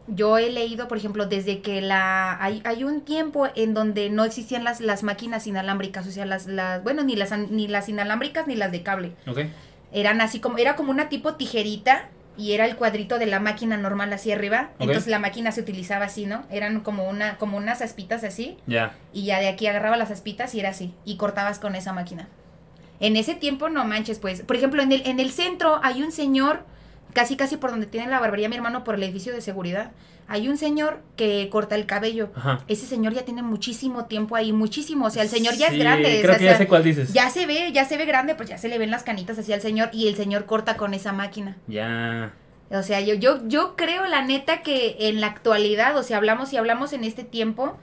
yo 0.08 0.36
he 0.38 0.50
leído, 0.50 0.88
por 0.88 0.98
ejemplo, 0.98 1.26
desde 1.26 1.62
que 1.62 1.80
la 1.80 2.42
hay, 2.42 2.60
hay 2.64 2.84
un 2.84 3.00
tiempo 3.00 3.48
en 3.54 3.72
donde 3.72 4.10
no 4.10 4.24
existían 4.24 4.62
las, 4.62 4.80
las 4.80 5.02
máquinas 5.02 5.46
inalámbricas, 5.46 6.06
o 6.06 6.10
sea, 6.10 6.26
las, 6.26 6.46
las, 6.46 6.82
bueno, 6.84 7.02
ni 7.02 7.16
las 7.16 7.36
ni 7.36 7.66
las 7.68 7.88
inalámbricas 7.88 8.46
ni 8.46 8.54
las 8.56 8.72
de 8.72 8.82
cable. 8.82 9.12
Ok. 9.26 9.38
Eran 9.92 10.20
así 10.20 10.38
como, 10.40 10.58
era 10.58 10.76
como 10.76 10.90
una 10.90 11.08
tipo 11.08 11.34
tijerita 11.34 12.08
y 12.36 12.52
era 12.52 12.64
el 12.64 12.76
cuadrito 12.76 13.18
de 13.18 13.26
la 13.26 13.40
máquina 13.40 13.76
normal 13.76 14.12
así 14.12 14.32
arriba. 14.32 14.70
Entonces 14.78 15.06
la 15.06 15.18
máquina 15.18 15.52
se 15.52 15.60
utilizaba 15.60 16.06
así, 16.06 16.26
¿no? 16.26 16.44
Eran 16.50 16.80
como 16.80 17.08
una, 17.08 17.36
como 17.36 17.56
unas 17.58 17.82
aspitas 17.82 18.24
así 18.24 18.56
Ya. 18.66 18.94
y 19.12 19.24
ya 19.24 19.38
de 19.40 19.48
aquí 19.48 19.66
agarraba 19.66 19.96
las 19.96 20.10
aspitas 20.10 20.54
y 20.54 20.60
era 20.60 20.70
así 20.70 20.94
y 21.04 21.16
cortabas 21.16 21.58
con 21.58 21.74
esa 21.74 21.92
máquina. 21.92 22.28
En 23.00 23.16
ese 23.16 23.34
tiempo 23.34 23.68
no 23.68 23.84
manches, 23.84 24.18
pues, 24.18 24.42
por 24.42 24.56
ejemplo, 24.56 24.82
en 24.82 24.92
el 24.92 25.06
en 25.06 25.20
el 25.20 25.30
centro 25.30 25.80
hay 25.82 26.02
un 26.02 26.12
señor 26.12 26.64
casi 27.12 27.36
casi 27.36 27.56
por 27.56 27.70
donde 27.70 27.86
tiene 27.86 28.06
la 28.06 28.20
barbería 28.20 28.48
mi 28.48 28.56
hermano 28.56 28.84
por 28.84 28.94
el 28.94 29.02
edificio 29.02 29.34
de 29.34 29.40
seguridad. 29.40 29.90
Hay 30.28 30.48
un 30.48 30.56
señor 30.56 31.02
que 31.16 31.48
corta 31.50 31.74
el 31.74 31.86
cabello. 31.86 32.30
Ajá. 32.34 32.60
Ese 32.68 32.86
señor 32.86 33.12
ya 33.12 33.24
tiene 33.24 33.42
muchísimo 33.42 34.06
tiempo 34.06 34.36
ahí, 34.36 34.52
muchísimo, 34.52 35.06
o 35.06 35.10
sea, 35.10 35.22
el 35.22 35.28
señor 35.28 35.54
ya 35.54 35.68
Sí, 35.68 35.74
es 35.74 35.80
grande, 35.80 36.20
Creo 36.22 36.34
o 36.34 36.38
que 36.38 36.44
ya 36.44 36.56
sé 36.58 36.66
cuál 36.66 36.84
dices. 36.84 37.12
ya 37.12 37.28
se 37.30 37.46
ve, 37.46 37.70
ya 37.72 37.84
se 37.84 37.96
ve 37.96 38.04
grande, 38.06 38.34
pues 38.34 38.48
ya 38.48 38.58
se 38.58 38.68
le 38.68 38.78
ven 38.78 38.90
las 38.90 39.02
canitas 39.02 39.38
así 39.38 39.52
al 39.52 39.60
señor 39.60 39.90
y 39.92 40.08
el 40.08 40.16
señor 40.16 40.46
corta 40.46 40.76
con 40.76 40.94
esa 40.94 41.12
máquina. 41.12 41.56
Ya. 41.66 42.32
O 42.70 42.82
sea, 42.82 43.00
yo, 43.02 43.14
yo, 43.14 43.46
yo 43.46 43.76
creo 43.76 44.06
la 44.06 44.22
neta 44.24 44.62
que 44.62 44.96
en 45.00 45.20
la 45.20 45.26
actualidad, 45.26 45.96
o 45.98 46.02
sea, 46.02 46.16
hablamos 46.16 46.52
y 46.52 46.56
hablamos 46.56 46.92
en 46.94 47.04
este 47.04 47.22
tiempo, 47.24 47.76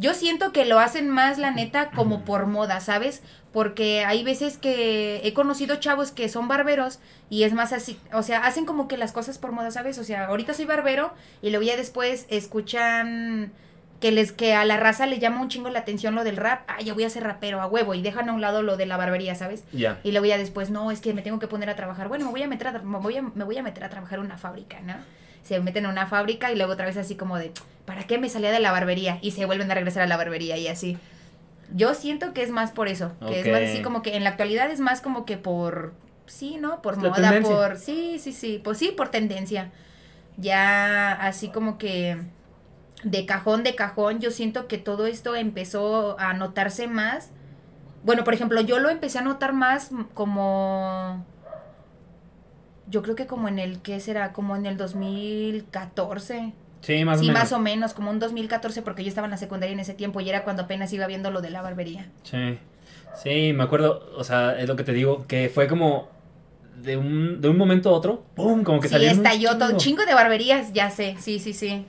yo 0.00 0.14
siento 0.14 0.50
que 0.50 0.64
lo 0.64 0.78
hacen 0.78 1.10
más, 1.10 1.36
la 1.36 1.50
neta, 1.50 1.90
como 1.90 2.24
por 2.24 2.46
moda, 2.46 2.80
¿sabes? 2.80 3.22
Porque 3.52 4.02
hay 4.06 4.24
veces 4.24 4.56
que 4.56 5.20
he 5.24 5.34
conocido 5.34 5.76
chavos 5.76 6.10
que 6.10 6.30
son 6.30 6.48
barberos 6.48 7.00
y 7.28 7.42
es 7.42 7.52
más 7.52 7.74
así, 7.74 8.00
o 8.10 8.22
sea, 8.22 8.46
hacen 8.46 8.64
como 8.64 8.88
que 8.88 8.96
las 8.96 9.12
cosas 9.12 9.36
por 9.36 9.52
moda, 9.52 9.70
¿sabes? 9.70 9.98
O 9.98 10.04
sea, 10.04 10.24
ahorita 10.26 10.54
soy 10.54 10.64
barbero 10.64 11.12
y 11.42 11.50
luego 11.50 11.64
ya 11.64 11.76
después 11.76 12.24
escuchan 12.30 13.52
que 14.00 14.10
les 14.10 14.32
que 14.32 14.54
a 14.54 14.64
la 14.64 14.78
raza 14.78 15.04
le 15.04 15.18
llama 15.18 15.42
un 15.42 15.50
chingo 15.50 15.68
la 15.68 15.80
atención 15.80 16.14
lo 16.14 16.24
del 16.24 16.38
rap, 16.38 16.62
ah, 16.66 16.80
yo 16.80 16.94
voy 16.94 17.04
a 17.04 17.10
ser 17.10 17.22
rapero 17.22 17.60
a 17.60 17.66
huevo 17.66 17.92
y 17.92 18.00
dejan 18.00 18.30
a 18.30 18.32
un 18.32 18.40
lado 18.40 18.62
lo 18.62 18.78
de 18.78 18.86
la 18.86 18.96
barbería, 18.96 19.34
¿sabes? 19.34 19.64
Ya. 19.70 20.00
Y 20.02 20.12
luego 20.12 20.24
ya 20.24 20.38
después, 20.38 20.70
no, 20.70 20.90
es 20.90 21.02
que 21.02 21.12
me 21.12 21.20
tengo 21.20 21.38
que 21.38 21.46
poner 21.46 21.68
a 21.68 21.76
trabajar. 21.76 22.08
Bueno, 22.08 22.24
me 22.24 22.30
voy 22.30 22.42
a 22.42 22.48
meter 22.48 22.68
a, 22.68 22.78
me 22.78 22.98
voy 22.98 23.18
a, 23.18 23.22
me 23.22 23.44
voy 23.44 23.58
a 23.58 23.62
meter 23.62 23.84
a 23.84 23.90
trabajar 23.90 24.18
en 24.18 24.24
una 24.24 24.38
fábrica, 24.38 24.80
¿no? 24.80 24.94
Se 25.42 25.58
meten 25.60 25.86
a 25.86 25.88
una 25.88 26.06
fábrica 26.06 26.52
y 26.52 26.56
luego 26.56 26.72
otra 26.72 26.86
vez 26.86 26.96
así 26.96 27.16
como 27.16 27.38
de, 27.38 27.52
¿para 27.86 28.04
qué 28.04 28.18
me 28.18 28.28
salía 28.28 28.52
de 28.52 28.60
la 28.60 28.72
barbería? 28.72 29.18
Y 29.20 29.32
se 29.32 29.46
vuelven 29.46 29.70
a 29.70 29.74
regresar 29.74 30.02
a 30.02 30.06
la 30.06 30.16
barbería 30.16 30.56
y 30.56 30.68
así. 30.68 30.98
Yo 31.74 31.94
siento 31.94 32.32
que 32.32 32.42
es 32.42 32.50
más 32.50 32.72
por 32.72 32.88
eso, 32.88 33.12
que 33.26 33.40
es 33.40 33.46
más 33.46 33.62
así 33.62 33.82
como 33.82 34.02
que 34.02 34.16
en 34.16 34.24
la 34.24 34.30
actualidad 34.30 34.70
es 34.70 34.80
más 34.80 35.00
como 35.00 35.24
que 35.24 35.36
por, 35.36 35.92
sí, 36.26 36.56
¿no? 36.56 36.82
Por 36.82 37.00
La 37.02 37.10
moda, 37.10 37.14
tendencia. 37.22 37.54
por, 37.54 37.76
sí, 37.76 38.18
sí, 38.18 38.32
sí, 38.32 38.60
pues 38.62 38.78
sí, 38.78 38.92
por 38.96 39.08
tendencia. 39.08 39.70
Ya 40.36 41.12
así 41.12 41.48
como 41.48 41.78
que 41.78 42.16
de 43.04 43.26
cajón, 43.26 43.62
de 43.62 43.74
cajón, 43.74 44.20
yo 44.20 44.30
siento 44.30 44.66
que 44.66 44.78
todo 44.78 45.06
esto 45.06 45.34
empezó 45.36 46.18
a 46.18 46.32
notarse 46.34 46.86
más. 46.86 47.30
Bueno, 48.02 48.24
por 48.24 48.34
ejemplo, 48.34 48.60
yo 48.60 48.78
lo 48.78 48.88
empecé 48.88 49.18
a 49.18 49.22
notar 49.22 49.52
más 49.52 49.90
como... 50.14 51.24
Yo 52.90 53.02
creo 53.02 53.14
que 53.14 53.26
como 53.26 53.48
en 53.48 53.58
el, 53.58 53.80
¿qué 53.80 54.00
será? 54.00 54.32
Como 54.32 54.56
en 54.56 54.66
el 54.66 54.76
2014. 54.76 56.52
Sí, 56.82 57.04
más 57.04 57.18
sí, 57.20 57.24
o 57.26 57.28
menos. 57.28 57.42
más 57.42 57.52
o 57.52 57.58
menos, 57.58 57.94
como 57.94 58.10
un 58.10 58.18
2014, 58.18 58.82
porque 58.82 59.02
yo 59.04 59.08
estaba 59.08 59.26
en 59.26 59.30
la 59.32 59.36
secundaria 59.36 59.72
en 59.74 59.80
ese 59.80 59.94
tiempo 59.94 60.20
y 60.20 60.28
era 60.30 60.44
cuando 60.44 60.62
apenas 60.62 60.92
iba 60.92 61.06
viendo 61.06 61.30
lo 61.30 61.40
de 61.42 61.50
la 61.50 61.62
barbería. 61.62 62.08
Sí. 62.22 62.58
Sí, 63.22 63.52
me 63.52 63.64
acuerdo, 63.64 64.10
o 64.16 64.24
sea, 64.24 64.58
es 64.58 64.66
lo 64.68 64.76
que 64.76 64.84
te 64.84 64.92
digo, 64.92 65.26
que 65.26 65.50
fue 65.52 65.66
como 65.66 66.08
de 66.80 66.96
un, 66.96 67.40
de 67.40 67.48
un 67.48 67.58
momento 67.58 67.90
a 67.90 67.92
otro, 67.92 68.22
¡pum! 68.34 68.62
Como 68.64 68.80
que 68.80 68.88
Sí, 68.88 68.94
salió. 68.94 69.10
estalló 69.10 69.58
todo 69.58 69.76
chingo 69.76 70.06
de 70.06 70.14
barberías, 70.14 70.72
ya 70.72 70.88
sé, 70.90 71.16
sí, 71.18 71.38
sí, 71.38 71.52
sí. 71.52 71.84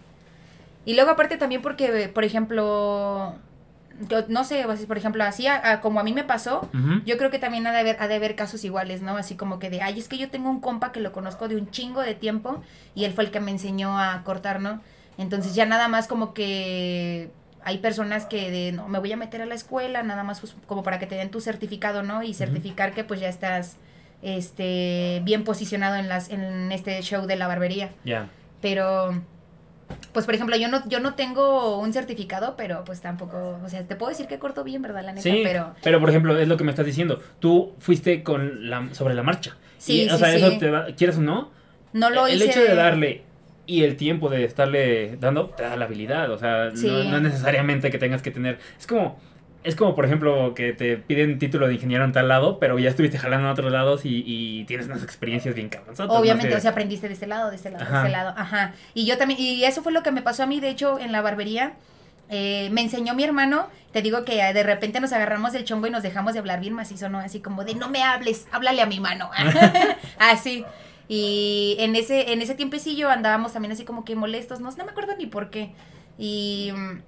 Y 0.83 0.95
luego 0.95 1.11
aparte 1.11 1.37
también 1.37 1.61
porque, 1.61 2.09
por 2.13 2.23
ejemplo, 2.25 3.35
yo 4.07 4.23
no 4.27 4.43
sé, 4.43 4.65
por 4.87 4.97
ejemplo, 4.97 5.23
así 5.23 5.47
a- 5.47 5.71
a- 5.71 5.81
como 5.81 5.99
a 5.99 6.03
mí 6.03 6.13
me 6.13 6.23
pasó, 6.23 6.69
yo 7.05 7.17
creo 7.17 7.29
que 7.31 7.39
también 7.39 7.65
ha 7.67 7.71
de, 7.71 7.79
haber, 7.79 7.97
ha 7.99 8.07
de 8.07 8.15
haber 8.15 8.35
casos 8.35 8.63
iguales, 8.63 9.01
¿no? 9.01 9.17
Así 9.17 9.35
como 9.35 9.59
que 9.59 9.69
de, 9.69 9.81
ay, 9.81 9.99
es 9.99 10.07
que 10.07 10.17
yo 10.17 10.29
tengo 10.29 10.49
un 10.49 10.59
compa 10.61 10.91
que 10.91 10.99
lo 10.99 11.11
conozco 11.11 11.47
de 11.47 11.55
un 11.55 11.69
chingo 11.71 12.01
de 12.01 12.15
tiempo 12.15 12.61
y 12.95 13.05
él 13.05 13.13
fue 13.13 13.23
el 13.25 13.31
que 13.31 13.39
me 13.39 13.51
enseñó 13.51 13.99
a 13.99 14.23
cortar, 14.23 14.59
¿no? 14.61 14.81
Entonces 15.17 15.53
ya 15.55 15.65
nada 15.65 15.87
más 15.87 16.07
como 16.07 16.33
que 16.33 17.29
hay 17.63 17.77
personas 17.77 18.25
que 18.25 18.49
de, 18.49 18.71
no, 18.71 18.87
me 18.87 18.97
voy 18.99 19.11
a 19.11 19.17
meter 19.17 19.41
a 19.41 19.45
la 19.45 19.53
escuela, 19.55 20.01
nada 20.03 20.23
más 20.23 20.39
pues, 20.39 20.55
como 20.65 20.81
para 20.83 20.97
que 20.99 21.05
te 21.07 21.15
den 21.15 21.29
tu 21.29 21.41
certificado, 21.41 22.01
¿no? 22.01 22.23
Y 22.23 22.33
certificar 22.33 22.93
que 22.93 23.03
pues 23.03 23.19
ya 23.19 23.29
estás 23.29 23.77
este 24.35 25.21
bien 25.23 25.43
posicionado 25.43 25.95
en 25.95 26.07
las 26.09 26.29
en 26.29 26.71
este 26.71 26.99
show 27.01 27.25
de 27.27 27.35
la 27.35 27.47
barbería. 27.47 27.89
Ya. 28.03 28.29
Pero 28.61 29.21
pues 30.13 30.25
por 30.25 30.35
ejemplo, 30.35 30.55
yo 30.57 30.67
no 30.67 30.87
yo 30.87 30.99
no 30.99 31.13
tengo 31.15 31.77
un 31.79 31.93
certificado, 31.93 32.55
pero 32.57 32.83
pues 32.83 33.01
tampoco, 33.01 33.59
o 33.63 33.69
sea, 33.69 33.83
te 33.83 33.95
puedo 33.95 34.09
decir 34.09 34.27
que 34.27 34.39
corto 34.39 34.63
bien, 34.63 34.81
¿verdad? 34.81 35.03
La 35.03 35.11
neta, 35.13 35.21
Sí, 35.21 35.41
pero 35.43 35.73
pero 35.83 35.99
por 35.99 36.09
ejemplo, 36.09 36.37
es 36.37 36.47
lo 36.47 36.57
que 36.57 36.63
me 36.63 36.71
estás 36.71 36.85
diciendo. 36.85 37.19
Tú 37.39 37.73
fuiste 37.79 38.23
con 38.23 38.69
la, 38.69 38.89
sobre 38.93 39.13
la 39.13 39.23
marcha. 39.23 39.55
Sí, 39.77 40.03
y, 40.03 40.07
o 40.09 40.13
sí, 40.13 40.17
sea, 40.19 40.35
eso 40.35 40.57
te 40.57 40.69
va, 40.69 40.85
quieres 40.95 41.17
o 41.17 41.21
no, 41.21 41.49
No 41.93 42.09
lo 42.09 42.27
el 42.27 42.35
hice. 42.37 42.45
hecho 42.51 42.61
de 42.63 42.75
darle 42.75 43.23
y 43.67 43.83
el 43.83 43.95
tiempo 43.95 44.29
de 44.29 44.43
estarle 44.43 45.17
dando 45.17 45.45
te 45.49 45.63
da 45.63 45.75
la 45.77 45.85
habilidad, 45.85 46.29
o 46.31 46.37
sea, 46.37 46.71
no, 46.75 47.03
no 47.05 47.19
necesariamente 47.19 47.89
que 47.89 47.97
tengas 47.97 48.21
que 48.21 48.31
tener, 48.31 48.59
es 48.77 48.85
como 48.87 49.19
es 49.63 49.75
como 49.75 49.95
por 49.95 50.05
ejemplo 50.05 50.53
que 50.55 50.73
te 50.73 50.97
piden 50.97 51.37
título 51.39 51.67
de 51.67 51.75
ingeniero 51.75 52.03
en 52.05 52.11
tal 52.11 52.27
lado, 52.27 52.57
pero 52.59 52.79
ya 52.79 52.89
estuviste 52.89 53.17
jalando 53.19 53.47
en 53.47 53.51
otros 53.53 53.71
lados 53.71 54.05
y, 54.05 54.23
y 54.25 54.63
tienes 54.65 54.87
unas 54.87 55.03
experiencias 55.03 55.53
bien 55.55 55.69
cabronzotas. 55.69 56.15
Obviamente, 56.17 56.51
¿no? 56.51 56.57
o 56.57 56.59
sea, 56.61 56.71
aprendiste 56.71 57.07
de 57.07 57.13
este 57.13 57.27
lado, 57.27 57.49
de 57.49 57.55
este 57.57 57.69
lado, 57.69 57.83
Ajá. 57.83 57.91
de 58.01 58.07
este 58.07 58.11
lado. 58.11 58.33
Ajá. 58.37 58.73
Y 58.93 59.05
yo 59.05 59.17
también, 59.17 59.39
y 59.39 59.63
eso 59.63 59.83
fue 59.83 59.91
lo 59.91 60.01
que 60.03 60.11
me 60.11 60.21
pasó 60.21 60.43
a 60.43 60.45
mí, 60.47 60.59
de 60.59 60.69
hecho, 60.69 60.99
en 60.99 61.11
la 61.11 61.21
barbería. 61.21 61.73
eh, 62.29 62.69
me 62.71 62.81
enseñó 62.81 63.13
mi 63.13 63.23
hermano, 63.23 63.67
te 63.91 64.01
digo 64.01 64.23
que 64.25 64.35
de 64.53 64.63
repente 64.63 64.99
nos 65.01 65.11
agarramos 65.13 65.51
del 65.53 65.65
chongo 65.65 65.87
y 65.87 65.91
nos 65.91 66.01
dejamos 66.01 66.33
de 66.33 66.39
hablar 66.39 66.61
bien 66.61 66.73
macizo, 66.73 67.09
¿no? 67.09 67.19
Así 67.19 67.41
como 67.41 67.63
de 67.65 67.75
no 67.75 67.89
me 67.89 68.03
hables, 68.03 68.47
háblale 68.51 68.81
a 68.81 68.85
mi 68.85 68.99
mano. 69.01 69.29
así. 70.17 70.65
Y 71.07 71.75
en 71.79 71.95
ese, 71.97 72.31
en 72.31 72.41
ese 72.41 72.55
tiempecillo 72.55 73.09
andábamos 73.09 73.51
también 73.53 73.73
así 73.73 73.83
como 73.83 74.05
que 74.05 74.15
molestos, 74.15 74.61
no, 74.61 74.71
no 74.71 74.85
me 74.85 74.91
acuerdo 74.91 75.13
ni 75.17 75.25
por 75.25 75.49
qué. 75.49 75.73
Y 76.17 76.71
mm, 76.73 77.01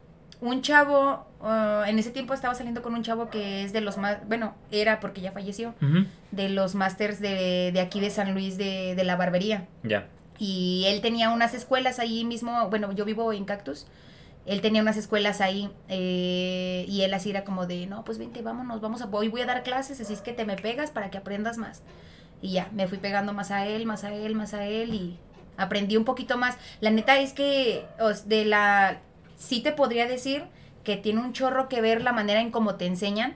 un 0.43 0.61
chavo, 0.61 1.25
ah, 1.41 1.85
en 1.87 1.97
ese 1.99 2.11
tiempo 2.11 2.33
estaba 2.33 2.53
saliendo 2.53 2.81
con 2.81 2.93
un 2.93 3.01
chavo 3.01 3.29
que 3.29 3.63
es 3.63 3.71
de 3.71 3.79
los 3.79 3.97
más, 3.97 4.17
bueno, 4.27 4.55
era 4.71 4.99
porque 4.99 5.21
ya 5.21 5.31
falleció, 5.31 5.73
de 6.31 6.49
los 6.49 6.75
másters 6.75 7.19
de, 7.21 7.71
de 7.73 7.79
aquí 7.79 8.01
de 8.01 8.09
San 8.09 8.33
Luis 8.33 8.57
de, 8.57 8.93
de 8.95 9.03
la 9.05 9.15
barbería. 9.15 9.67
Ya. 9.83 10.07
Y 10.37 10.83
él 10.87 11.01
tenía 11.01 11.29
unas 11.29 11.53
escuelas 11.53 11.99
ahí 11.99 12.25
mismo, 12.25 12.69
bueno, 12.69 12.91
yo 12.91 13.05
vivo 13.05 13.31
en 13.31 13.45
Cactus, 13.45 13.87
él 14.45 14.59
tenía 14.59 14.81
unas 14.81 14.97
escuelas 14.97 15.39
ahí 15.39 15.69
eh, 15.87 16.85
y 16.89 17.03
él 17.03 17.13
así 17.13 17.29
era 17.29 17.45
como 17.45 17.65
de, 17.65 17.87
no, 17.87 18.03
pues 18.03 18.17
vente, 18.17 18.41
vámonos, 18.41 18.81
vamos 18.81 19.01
a, 19.01 19.05
hoy 19.09 19.29
voy 19.29 19.41
a 19.41 19.45
dar 19.45 19.63
clases, 19.63 20.01
así 20.01 20.11
es 20.11 20.19
que 20.19 20.33
te 20.33 20.45
me 20.45 20.57
pegas 20.57 20.91
para 20.91 21.09
que 21.09 21.17
aprendas 21.17 21.57
más. 21.57 21.81
Y 22.41 22.51
ya, 22.51 22.67
me 22.73 22.87
fui 22.89 22.97
pegando 22.97 23.31
más 23.31 23.51
a 23.51 23.65
él, 23.65 23.85
más 23.85 24.03
a 24.03 24.13
él, 24.13 24.35
más 24.35 24.53
a 24.53 24.65
él 24.65 24.93
y 24.93 25.17
aprendí 25.55 25.95
un 25.95 26.03
poquito 26.03 26.37
más. 26.37 26.57
La 26.81 26.89
neta 26.89 27.17
es 27.19 27.31
que 27.31 27.85
os, 28.01 28.27
de 28.27 28.43
la, 28.43 28.99
sí 29.43 29.61
te 29.61 29.71
podría 29.71 30.07
decir 30.07 30.43
que 30.83 30.97
tiene 30.97 31.19
un 31.21 31.33
chorro 31.33 31.69
que 31.69 31.81
ver 31.81 32.01
la 32.01 32.11
manera 32.13 32.39
en 32.41 32.51
cómo 32.51 32.75
te 32.75 32.85
enseñan, 32.85 33.35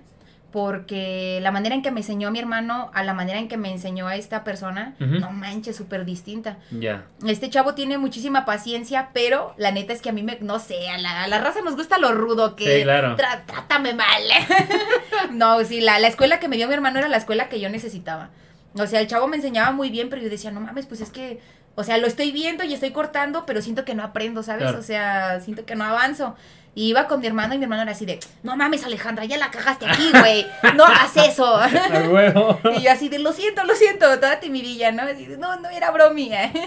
porque 0.51 1.39
la 1.41 1.51
manera 1.51 1.75
en 1.75 1.81
que 1.81 1.91
me 1.91 1.99
enseñó 1.99 2.31
mi 2.31 2.39
hermano 2.39 2.89
a 2.93 3.03
la 3.03 3.13
manera 3.13 3.37
en 3.39 3.47
que 3.47 3.57
me 3.57 3.71
enseñó 3.71 4.07
a 4.07 4.15
esta 4.15 4.43
persona, 4.43 4.95
no 4.99 5.29
manches, 5.31 5.75
súper 5.75 6.05
distinta. 6.05 6.57
Ya. 6.71 7.05
Este 7.27 7.49
chavo 7.49 7.73
tiene 7.75 7.97
muchísima 7.97 8.45
paciencia, 8.45 9.09
pero 9.13 9.53
la 9.57 9.71
neta 9.71 9.93
es 9.93 10.01
que 10.01 10.09
a 10.09 10.13
mí 10.13 10.23
me, 10.23 10.37
no 10.41 10.59
sé, 10.59 10.89
a 10.89 10.97
la, 10.97 11.23
a 11.23 11.27
la 11.27 11.39
raza 11.39 11.61
nos 11.61 11.75
gusta 11.75 11.97
lo 11.97 12.11
rudo, 12.13 12.55
que 12.55 12.77
Sí, 12.77 12.83
claro. 12.83 13.15
"Tra- 13.17 13.45
trátame 13.45 13.93
mal. 13.93 14.23
no, 15.31 15.63
sí, 15.63 15.81
la, 15.81 15.99
la 15.99 16.07
escuela 16.07 16.39
que 16.39 16.47
me 16.47 16.57
dio 16.57 16.67
mi 16.67 16.73
hermano 16.73 16.99
era 16.99 17.07
la 17.07 17.17
escuela 17.17 17.49
que 17.49 17.59
yo 17.59 17.69
necesitaba. 17.69 18.29
O 18.73 18.85
sea, 18.87 18.99
el 18.99 19.07
chavo 19.07 19.27
me 19.27 19.37
enseñaba 19.37 19.71
muy 19.71 19.89
bien, 19.89 20.09
pero 20.09 20.21
yo 20.21 20.29
decía, 20.29 20.51
no 20.51 20.59
mames, 20.59 20.85
pues 20.85 21.01
es 21.01 21.09
que, 21.09 21.39
o 21.79 21.83
sea, 21.83 21.99
lo 21.99 22.07
estoy 22.07 22.31
viendo 22.31 22.63
y 22.63 22.73
estoy 22.73 22.89
cortando, 22.89 23.45
pero 23.45 23.61
siento 23.61 23.85
que 23.85 23.93
no 23.93 24.01
aprendo, 24.03 24.41
¿sabes? 24.41 24.63
Claro. 24.63 24.79
O 24.79 24.81
sea, 24.81 25.39
siento 25.41 25.63
que 25.63 25.75
no 25.75 25.83
avanzo. 25.85 26.35
Y 26.73 26.89
iba 26.89 27.05
con 27.07 27.19
mi 27.19 27.27
hermano 27.27 27.53
y 27.53 27.59
mi 27.59 27.65
hermano 27.65 27.83
era 27.83 27.91
así 27.91 28.07
de, 28.07 28.19
no 28.41 28.55
mames, 28.57 28.83
Alejandra, 28.83 29.25
ya 29.25 29.37
la 29.37 29.51
cagaste 29.51 29.85
aquí, 29.87 30.09
güey. 30.11 30.43
No 30.75 30.85
hagas 30.85 31.15
eso. 31.29 31.59
Y 32.77 32.81
yo 32.81 32.91
así 32.91 33.09
de, 33.09 33.19
lo 33.19 33.31
siento, 33.31 33.63
lo 33.63 33.75
siento, 33.75 34.07
toda 34.19 34.39
timidilla, 34.39 34.91
¿no? 34.91 35.03
Así 35.03 35.27
de, 35.27 35.37
no, 35.37 35.59
no 35.59 35.69
era 35.69 35.91
bromía. 35.91 36.51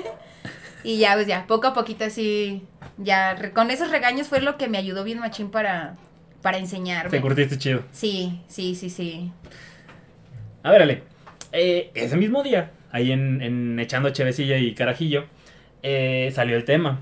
Y 0.85 0.99
ya, 0.99 1.13
pues 1.15 1.27
ya, 1.27 1.45
poco 1.47 1.67
a 1.67 1.75
poquito 1.75 2.05
así, 2.05 2.65
ya, 2.97 3.37
con 3.53 3.71
esos 3.71 3.91
regaños 3.91 4.29
fue 4.29 4.41
lo 4.41 4.57
que 4.57 4.67
me 4.69 4.79
ayudó 4.79 5.05
bien 5.05 5.19
machín 5.19 5.51
para, 5.51 5.97
para 6.41 6.57
enseñarme. 6.57 7.11
Te 7.11 7.21
curtiste 7.21 7.59
chido. 7.59 7.83
Sí, 7.93 8.41
sí, 8.49 8.75
sí, 8.77 8.89
sí. 8.89 9.31
A 10.63 10.71
ver, 10.71 10.83
Ale. 10.83 11.03
eh, 11.53 11.91
ese 11.95 12.17
mismo 12.17 12.43
día, 12.43 12.71
ahí 12.93 13.13
en, 13.13 13.43
en 13.43 13.79
Echando 13.79 14.11
Chevecilla 14.11 14.59
y 14.59 14.75
Carajillo, 14.75 15.25
eh, 15.83 16.31
salió 16.35 16.57
el 16.57 16.65
tema. 16.65 17.01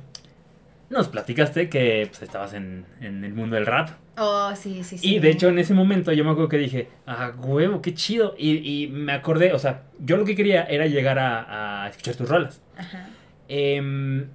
Nos 0.90 1.08
platicaste 1.08 1.68
que 1.68 2.06
pues, 2.08 2.22
estabas 2.22 2.54
en, 2.54 2.86
en 3.00 3.24
el 3.24 3.34
mundo 3.34 3.56
del 3.56 3.66
rap. 3.66 3.90
Oh, 4.16 4.52
sí, 4.56 4.82
sí, 4.82 4.98
sí. 4.98 5.16
Y 5.16 5.18
de 5.18 5.30
hecho, 5.30 5.48
en 5.48 5.58
ese 5.58 5.74
momento 5.74 6.12
yo 6.12 6.24
me 6.24 6.30
acuerdo 6.30 6.48
que 6.48 6.58
dije, 6.58 6.88
ah, 7.06 7.32
huevo, 7.36 7.82
qué 7.82 7.94
chido. 7.94 8.34
Y, 8.38 8.84
y 8.84 8.88
me 8.88 9.12
acordé, 9.12 9.52
o 9.52 9.58
sea, 9.58 9.84
yo 9.98 10.16
lo 10.16 10.24
que 10.24 10.34
quería 10.34 10.64
era 10.64 10.86
llegar 10.86 11.18
a, 11.18 11.84
a 11.84 11.88
escuchar 11.88 12.16
tus 12.16 12.28
rolas. 12.28 12.62
Ajá. 12.76 13.10
Em, 13.48 14.28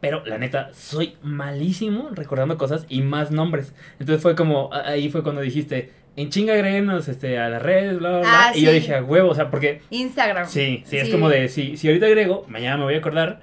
pero 0.00 0.24
la 0.24 0.38
neta, 0.38 0.70
soy 0.72 1.14
malísimo 1.22 2.10
recordando 2.12 2.56
cosas 2.56 2.86
y 2.88 3.02
más 3.02 3.30
nombres. 3.30 3.74
Entonces 3.98 4.22
fue 4.22 4.36
como, 4.36 4.70
ahí 4.72 5.08
fue 5.10 5.22
cuando 5.22 5.40
dijiste, 5.40 5.92
en 6.20 6.30
chinga 6.30 6.54
agréguenos 6.54 7.08
este, 7.08 7.38
a 7.38 7.48
las 7.48 7.62
redes, 7.62 7.98
bla, 7.98 8.10
bla, 8.10 8.18
bla. 8.20 8.48
Ah, 8.48 8.52
y 8.54 8.62
yo 8.62 8.72
dije, 8.72 8.94
a 8.94 9.02
huevo, 9.02 9.30
o 9.30 9.34
sea, 9.34 9.50
porque 9.50 9.82
Instagram. 9.90 10.46
sí, 10.48 10.82
sí, 10.86 10.96
es 10.98 11.08
como 11.10 11.28
de, 11.28 11.48
si, 11.48 11.76
si 11.76 11.86
ahorita 11.88 12.06
agrego, 12.06 12.44
mañana 12.48 12.76
me 12.76 12.84
voy 12.84 12.94
a 12.94 12.98
acordar, 12.98 13.40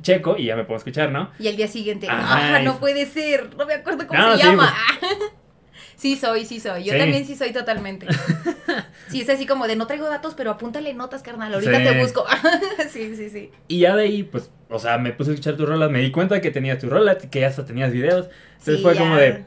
checo 0.00 0.36
y 0.36 0.46
ya 0.46 0.56
me 0.56 0.64
puedo 0.64 0.78
escuchar, 0.78 1.12
¿no? 1.12 1.30
Y 1.38 1.46
el 1.48 1.56
día 1.56 1.68
siguiente, 1.68 2.08
Ajá, 2.10 2.56
ah, 2.56 2.58
no 2.62 2.78
puede 2.80 3.06
ser, 3.06 3.54
no 3.56 3.64
me 3.66 3.74
acuerdo 3.74 4.06
cómo 4.06 4.18
No, 4.20 4.32
se 4.36 4.42
sí, 4.42 4.42
pues. 4.42 4.50
llama. 4.50 4.74
Sí 5.96 6.16
soy, 6.16 6.44
sí 6.44 6.58
soy. 6.58 6.82
Yo 6.84 6.92
Sí. 6.92 6.98
también 6.98 7.24
sí 7.24 7.36
soy 7.36 7.52
totalmente. 7.52 8.06
Sí, 9.08 9.20
es 9.20 9.28
así 9.28 9.46
como 9.46 9.68
de 9.68 9.76
no 9.76 9.86
traigo 9.86 10.08
datos, 10.08 10.34
pero 10.34 10.50
apúntale 10.50 10.92
notas, 10.94 11.22
carnal. 11.22 11.54
Ahorita 11.54 11.76
Sí. 11.78 11.84
te 11.84 12.00
busco. 12.00 12.24
Sí, 12.90 13.14
sí, 13.16 13.30
sí. 13.30 13.50
Y 13.68 13.78
ya 13.80 13.94
de 13.94 14.02
ahí, 14.04 14.22
pues, 14.24 14.50
o 14.68 14.78
sea, 14.80 14.98
me 14.98 15.12
puse 15.12 15.30
a 15.30 15.34
escuchar 15.34 15.56
tus 15.56 15.68
rolas, 15.68 15.90
me 15.90 16.00
di 16.00 16.10
cuenta 16.10 16.40
que 16.40 16.50
tenías 16.50 16.78
tus 16.78 16.90
rolas, 16.90 17.18
que 17.30 17.40
ya 17.40 17.46
hasta 17.46 17.64
tenías 17.64 17.92
videos. 17.92 18.28
Entonces 18.58 18.82
fue 18.82 18.94
ya. 18.94 19.00
como 19.00 19.16
de, 19.16 19.44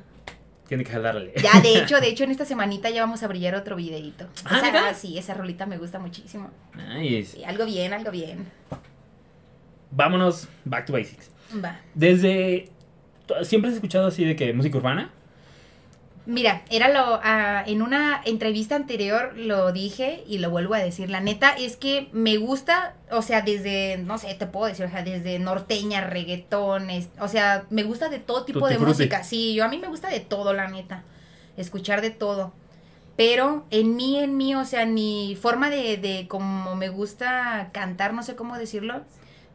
tiene 0.67 0.83
que 0.83 0.91
jalarle. 0.91 1.33
Ya, 1.41 1.59
de 1.61 1.79
hecho, 1.79 1.99
de 1.99 2.07
hecho, 2.09 2.23
en 2.23 2.31
esta 2.31 2.45
semanita 2.45 2.89
ya 2.89 3.01
vamos 3.01 3.23
a 3.23 3.27
brillar 3.27 3.55
otro 3.55 3.75
videito. 3.75 4.27
Ah, 4.45 4.59
sea, 4.59 4.71
¿neta? 4.71 4.93
sí, 4.93 5.17
esa 5.17 5.33
rolita 5.33 5.65
me 5.65 5.77
gusta 5.77 5.99
muchísimo. 5.99 6.51
Nice. 6.75 7.37
Sí, 7.37 7.43
algo 7.43 7.65
bien, 7.65 7.93
algo 7.93 8.11
bien. 8.11 8.45
Vámonos, 9.91 10.47
back 10.65 10.85
to 10.85 10.93
basics. 10.93 11.31
Va. 11.63 11.79
Desde, 11.93 12.69
¿siempre 13.43 13.69
has 13.69 13.75
escuchado 13.75 14.07
así 14.07 14.25
de 14.25 14.35
que 14.35 14.53
música 14.53 14.77
urbana? 14.77 15.11
Mira, 16.29 16.63
era 16.69 16.89
lo. 16.89 17.21
ah, 17.23 17.63
en 17.65 17.81
una 17.81 18.21
entrevista 18.25 18.75
anterior 18.75 19.33
lo 19.37 19.71
dije 19.71 20.25
y 20.27 20.39
lo 20.39 20.49
vuelvo 20.49 20.73
a 20.73 20.79
decir. 20.79 21.09
La 21.09 21.21
neta 21.21 21.51
es 21.51 21.77
que 21.77 22.09
me 22.11 22.35
gusta, 22.35 22.95
o 23.11 23.21
sea, 23.21 23.41
desde, 23.41 23.97
no 23.99 24.17
sé, 24.17 24.33
te 24.33 24.45
puedo 24.45 24.65
decir, 24.65 24.85
o 24.85 24.89
sea, 24.89 25.03
desde 25.03 25.39
norteña, 25.39 26.01
reggaetones, 26.01 27.07
o 27.21 27.29
sea, 27.29 27.65
me 27.69 27.83
gusta 27.83 28.09
de 28.09 28.19
todo 28.19 28.43
tipo 28.43 28.59
Tutti 28.59 28.73
de 28.73 28.77
frutti. 28.77 28.89
música. 29.05 29.23
Sí, 29.23 29.53
yo 29.55 29.63
a 29.63 29.69
mí 29.69 29.77
me 29.77 29.87
gusta 29.87 30.09
de 30.09 30.19
todo, 30.19 30.53
la 30.53 30.67
neta. 30.67 31.05
Escuchar 31.55 32.01
de 32.01 32.09
todo. 32.11 32.51
Pero 33.15 33.65
en 33.71 33.95
mí, 33.95 34.19
en 34.19 34.35
mí, 34.35 34.53
o 34.53 34.65
sea, 34.65 34.85
mi 34.85 35.37
forma 35.41 35.69
de, 35.69 35.95
de 35.97 36.27
como 36.27 36.75
me 36.75 36.89
gusta 36.89 37.69
cantar, 37.71 38.13
no 38.13 38.21
sé 38.21 38.35
cómo 38.35 38.57
decirlo, 38.57 39.01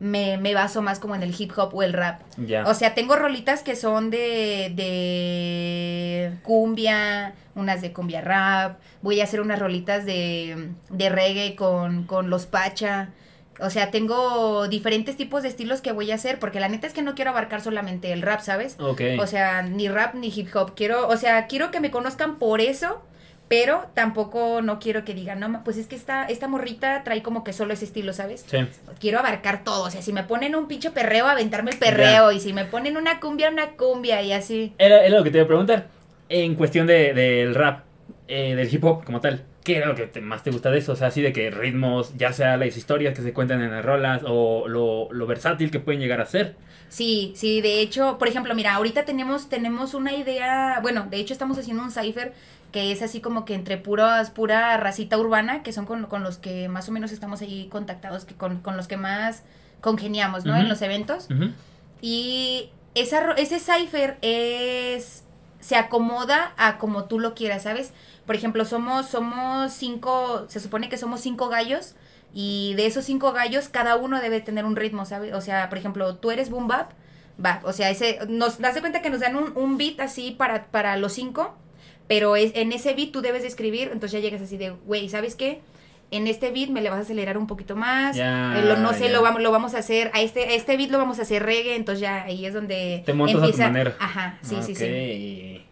me, 0.02 0.37
me 0.37 0.52
baso 0.52 0.82
más 0.82 0.99
como 0.99 1.14
en 1.14 1.23
el 1.23 1.32
hip 1.38 1.52
hop 1.56 1.73
o 1.73 1.85
el 1.85 1.92
rap. 1.92 2.23
Ya. 2.37 2.64
O 2.66 2.75
sea, 2.75 2.92
tengo 2.92 3.14
rolitas 3.14 3.62
que 3.62 3.76
son 3.76 4.11
de, 4.11 4.73
de 4.75 6.32
cumbia, 6.42 7.35
unas 7.54 7.80
de 7.82 7.92
cumbia 7.92 8.21
rap. 8.21 8.80
Voy 9.00 9.21
a 9.21 9.25
hacer 9.25 9.40
unas 9.40 9.61
rolitas 9.61 10.04
de, 10.04 10.71
de 10.90 11.09
reggae 11.09 11.54
con, 11.54 12.02
con 12.04 12.30
los 12.30 12.47
pacha. 12.47 13.11
O 13.61 13.71
sea, 13.71 13.92
tengo 13.92 14.66
diferentes 14.66 15.16
tipos 15.16 15.44
de 15.44 15.50
estilos 15.50 15.80
que 15.80 15.92
voy 15.92 16.11
a 16.11 16.16
hacer, 16.16 16.40
porque 16.40 16.59
la 16.59 16.68
neta 16.68 16.88
es 16.88 16.94
que 16.94 17.02
no 17.02 17.14
quiero 17.14 17.30
abarcar 17.30 17.61
solamente 17.61 18.12
el 18.12 18.23
rap, 18.23 18.40
¿sabes? 18.40 18.75
O 19.21 19.26
sea, 19.28 19.62
ni 19.62 19.88
rap 19.88 20.16
ni 20.16 20.32
hip 20.35 20.49
hop. 20.56 20.75
Quiero, 20.75 21.06
o 21.06 21.16
sea, 21.16 21.47
quiero 21.47 21.71
que 21.71 21.78
me 21.78 21.92
conozcan 21.92 22.40
por 22.40 22.61
eso, 22.61 23.02
pero 23.49 23.84
tampoco 23.94 24.62
no 24.62 24.78
quiero 24.78 25.04
que 25.04 25.12
digan, 25.14 25.38
no, 25.40 25.62
pues 25.64 25.76
es 25.76 25.87
que 25.87 25.94
esta, 25.96 26.25
esta 26.25 26.49
morrita 26.49 27.04
trae 27.04 27.22
como 27.22 27.44
que 27.44 27.52
solo 27.52 27.75
ese 27.75 27.84
estilo, 27.84 28.12
¿sabes? 28.14 28.44
sí. 28.46 28.58
quiero 28.99 29.18
abarcar 29.18 29.62
todo. 29.62 29.84
O 29.84 29.90
sea, 29.90 30.00
si 30.00 30.12
me 30.12 30.25
ponen 30.25 30.54
un 30.54 30.68
pinche 30.68 30.90
perreo, 30.90 31.26
aventarme 31.26 31.70
el 31.72 31.78
perreo. 31.78 32.32
Y 32.32 32.40
si 32.40 32.52
me 32.54 32.64
ponen 32.64 32.96
una 32.96 33.20
cumbia, 33.20 33.50
una 33.50 33.72
cumbia 33.72 34.22
y 34.22 34.32
así. 34.32 34.72
Era, 34.78 35.04
era 35.04 35.18
lo 35.18 35.25
que 35.25 35.30
te 35.30 35.37
iba 35.38 35.44
a 35.44 35.49
preguntar. 35.49 35.88
En 36.30 36.54
cuestión 36.54 36.87
de- 36.87 37.12
del 37.12 37.54
rap, 37.54 37.84
eh, 38.26 38.54
del 38.54 38.72
hip 38.72 38.82
hop 38.84 39.04
como 39.04 39.20
tal, 39.20 39.44
¿qué 39.64 39.76
era 39.76 39.87
lo 39.87 39.94
que 39.94 40.06
te- 40.06 40.22
más 40.22 40.42
te 40.42 40.50
gusta 40.50 40.70
de 40.70 40.78
eso? 40.78 40.92
O 40.92 40.96
sea, 40.96 41.08
así 41.08 41.20
de 41.20 41.34
que 41.34 41.50
ritmos, 41.50 42.16
ya 42.16 42.32
sea 42.32 42.56
las 42.56 42.75
historias 42.75 43.14
que 43.14 43.20
se 43.22 43.34
cuentan 43.34 43.61
en 43.61 43.70
las 43.70 43.84
rolas 43.84 44.22
o 44.25 44.66
lo, 44.66 45.12
lo 45.12 45.26
versátil 45.26 45.70
que 45.70 45.78
pueden 45.78 46.00
llegar 46.00 46.22
a 46.22 46.26
ser. 46.26 46.56
Sí, 46.88 47.32
sí, 47.37 47.61
de 47.61 47.80
hecho, 47.80 48.16
por 48.18 48.28
ejemplo, 48.28 48.54
mira, 48.54 48.75
ahorita 48.75 49.04
tenemos, 49.04 49.49
tenemos 49.49 49.94
una 49.94 50.12
idea, 50.14 50.78
bueno, 50.82 51.06
de 51.11 51.18
hecho 51.18 51.32
estamos 51.32 51.58
haciendo 51.58 51.82
un 51.82 51.90
cipher 51.90 52.32
que 52.73 52.91
es 52.91 53.02
así 53.02 53.21
como 53.21 53.45
que 53.45 53.55
entre 53.55 53.76
puras, 53.76 54.31
pura 54.31 54.76
racita 54.79 55.19
urbana, 55.19 55.62
que 55.62 55.73
son 55.73 55.87
con, 55.87 56.07
con 56.07 56.23
los 56.23 56.38
que 56.38 56.69
más 56.69 56.88
o 56.88 56.93
menos 56.93 57.12
estamos 57.12 57.43
ahí 57.43 57.69
contactados, 57.71 58.25
que 58.25 58.35
con, 58.35 58.61
con 58.61 58.76
los 58.76 58.88
que 58.88 58.97
más 58.97 59.43
congeniamos, 59.81 60.45
¿no? 60.45 60.57
En 60.57 60.69
los 60.69 60.81
eventos. 60.81 61.29
Y 62.00 62.71
esa, 62.95 63.33
ese 63.33 63.61
cipher 63.61 64.19
es. 64.23 65.25
se 65.61 65.76
acomoda 65.76 66.52
a 66.57 66.79
como 66.79 67.05
tú 67.05 67.21
lo 67.21 67.35
quieras, 67.35 67.64
¿sabes? 67.64 67.93
Por 68.26 68.35
ejemplo, 68.35 68.64
somos, 68.64 69.07
somos 69.07 69.73
cinco. 69.73 70.47
Se 70.49 70.59
supone 70.59 70.88
que 70.88 70.97
somos 70.97 71.21
cinco 71.21 71.49
gallos. 71.49 71.95
Y 72.35 72.73
de 72.76 72.87
esos 72.87 73.05
cinco 73.05 73.33
gallos, 73.33 73.69
cada 73.69 73.97
uno 73.97 74.19
debe 74.19 74.41
tener 74.41 74.64
un 74.64 74.76
ritmo, 74.76 75.05
¿sabes? 75.05 75.35
O 75.35 75.43
sea, 75.43 75.69
por 75.69 75.76
ejemplo, 75.76 76.17
tú 76.17 76.31
eres 76.31 76.49
boom 76.49 76.67
bap. 76.67 76.93
Va, 77.45 77.61
o 77.64 77.73
sea, 77.73 77.91
ese, 77.91 78.21
nos 78.29 78.59
das 78.59 78.75
de 78.75 78.81
cuenta 78.81 79.02
que 79.02 79.11
nos 79.11 79.21
dan 79.21 79.37
un, 79.37 79.52
un 79.57 79.76
beat 79.76 80.00
así 80.00 80.31
para, 80.31 80.67
para 80.67 80.97
los 80.97 81.12
cinco, 81.12 81.55
pero 82.09 82.37
es, 82.37 82.52
en 82.54 82.73
ese 82.73 82.94
beat 82.94 83.11
tú 83.12 83.21
debes 83.23 83.42
de 83.42 83.49
escribir, 83.49 83.90
entonces 83.92 84.12
ya 84.12 84.18
llegas 84.21 84.42
así 84.42 84.56
de, 84.56 84.71
güey, 84.71 85.09
¿sabes 85.09 85.35
qué? 85.35 85.61
en 86.11 86.26
este 86.26 86.50
beat 86.50 86.68
me 86.68 86.82
le 86.82 86.90
vas 86.90 86.99
a 86.99 87.02
acelerar 87.02 87.38
un 87.38 87.47
poquito 87.47 87.75
más, 87.75 88.14
Ya, 88.16 88.59
eh, 88.59 88.62
lo- 88.66 88.76
no 88.76 88.92
sé, 88.92 89.09
lo 89.09 89.23
vamos, 89.23 89.40
lo 89.40 89.50
vamos 89.50 89.75
a 89.75 89.78
hacer, 89.78 90.11
a 90.12 90.21
este, 90.21 90.42
a 90.42 90.50
este 90.52 90.76
beat 90.76 90.90
lo 90.90 90.99
vamos 90.99 91.18
a 91.18 91.23
hacer 91.23 91.42
reggae, 91.42 91.75
entonces 91.75 92.02
ya 92.02 92.25
ahí 92.25 92.44
es 92.44 92.52
donde 92.52 93.02
Te 93.06 93.14
montas 93.14 93.42
a 93.42 93.50
tu 93.50 93.56
manera. 93.56 93.97
Ajá, 93.99 94.38
sí, 94.42 94.56
sí, 94.61 94.75
sí. 94.75 94.85
sí. 94.85 95.64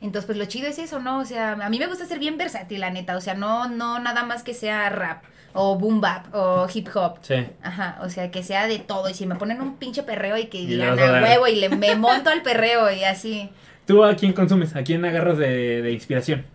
Entonces, 0.00 0.26
pues 0.26 0.38
lo 0.38 0.44
chido 0.44 0.68
es 0.68 0.78
eso, 0.78 1.00
¿no? 1.00 1.18
O 1.18 1.24
sea, 1.24 1.52
a 1.60 1.68
mí 1.68 1.78
me 1.80 1.88
gusta 1.88 2.06
ser 2.06 2.20
bien 2.20 2.38
versátil, 2.38 2.78
la 2.80 2.90
neta. 2.90 3.16
O 3.16 3.20
sea, 3.20 3.34
no, 3.34 3.68
no 3.68 3.98
nada 3.98 4.22
más 4.22 4.44
que 4.44 4.54
sea 4.54 4.88
rap, 4.90 5.24
o 5.54 5.76
boom 5.76 6.00
bap, 6.00 6.32
o 6.34 6.68
hip 6.72 6.88
hop. 6.94 7.16
Sí. 7.22 7.44
Ajá, 7.60 7.98
o 8.02 8.08
sea, 8.08 8.30
que 8.30 8.44
sea 8.44 8.68
de 8.68 8.78
todo. 8.78 9.10
Y 9.10 9.14
si 9.14 9.26
me 9.26 9.34
ponen 9.34 9.60
un 9.60 9.74
pinche 9.76 10.04
perreo 10.04 10.38
y 10.38 10.46
que 10.46 10.58
digan 10.66 10.96
a 11.00 11.22
huevo 11.24 11.48
y 11.48 11.56
le, 11.56 11.68
me 11.68 11.96
monto 11.96 12.30
al 12.30 12.42
perreo 12.42 12.90
y 12.92 13.02
así. 13.02 13.50
¿Tú 13.90 14.04
a 14.04 14.14
quién 14.14 14.32
consumes? 14.32 14.76
¿A 14.76 14.84
quién 14.84 15.04
agarras 15.04 15.36
de, 15.36 15.82
de 15.82 15.90
inspiración? 15.90 16.46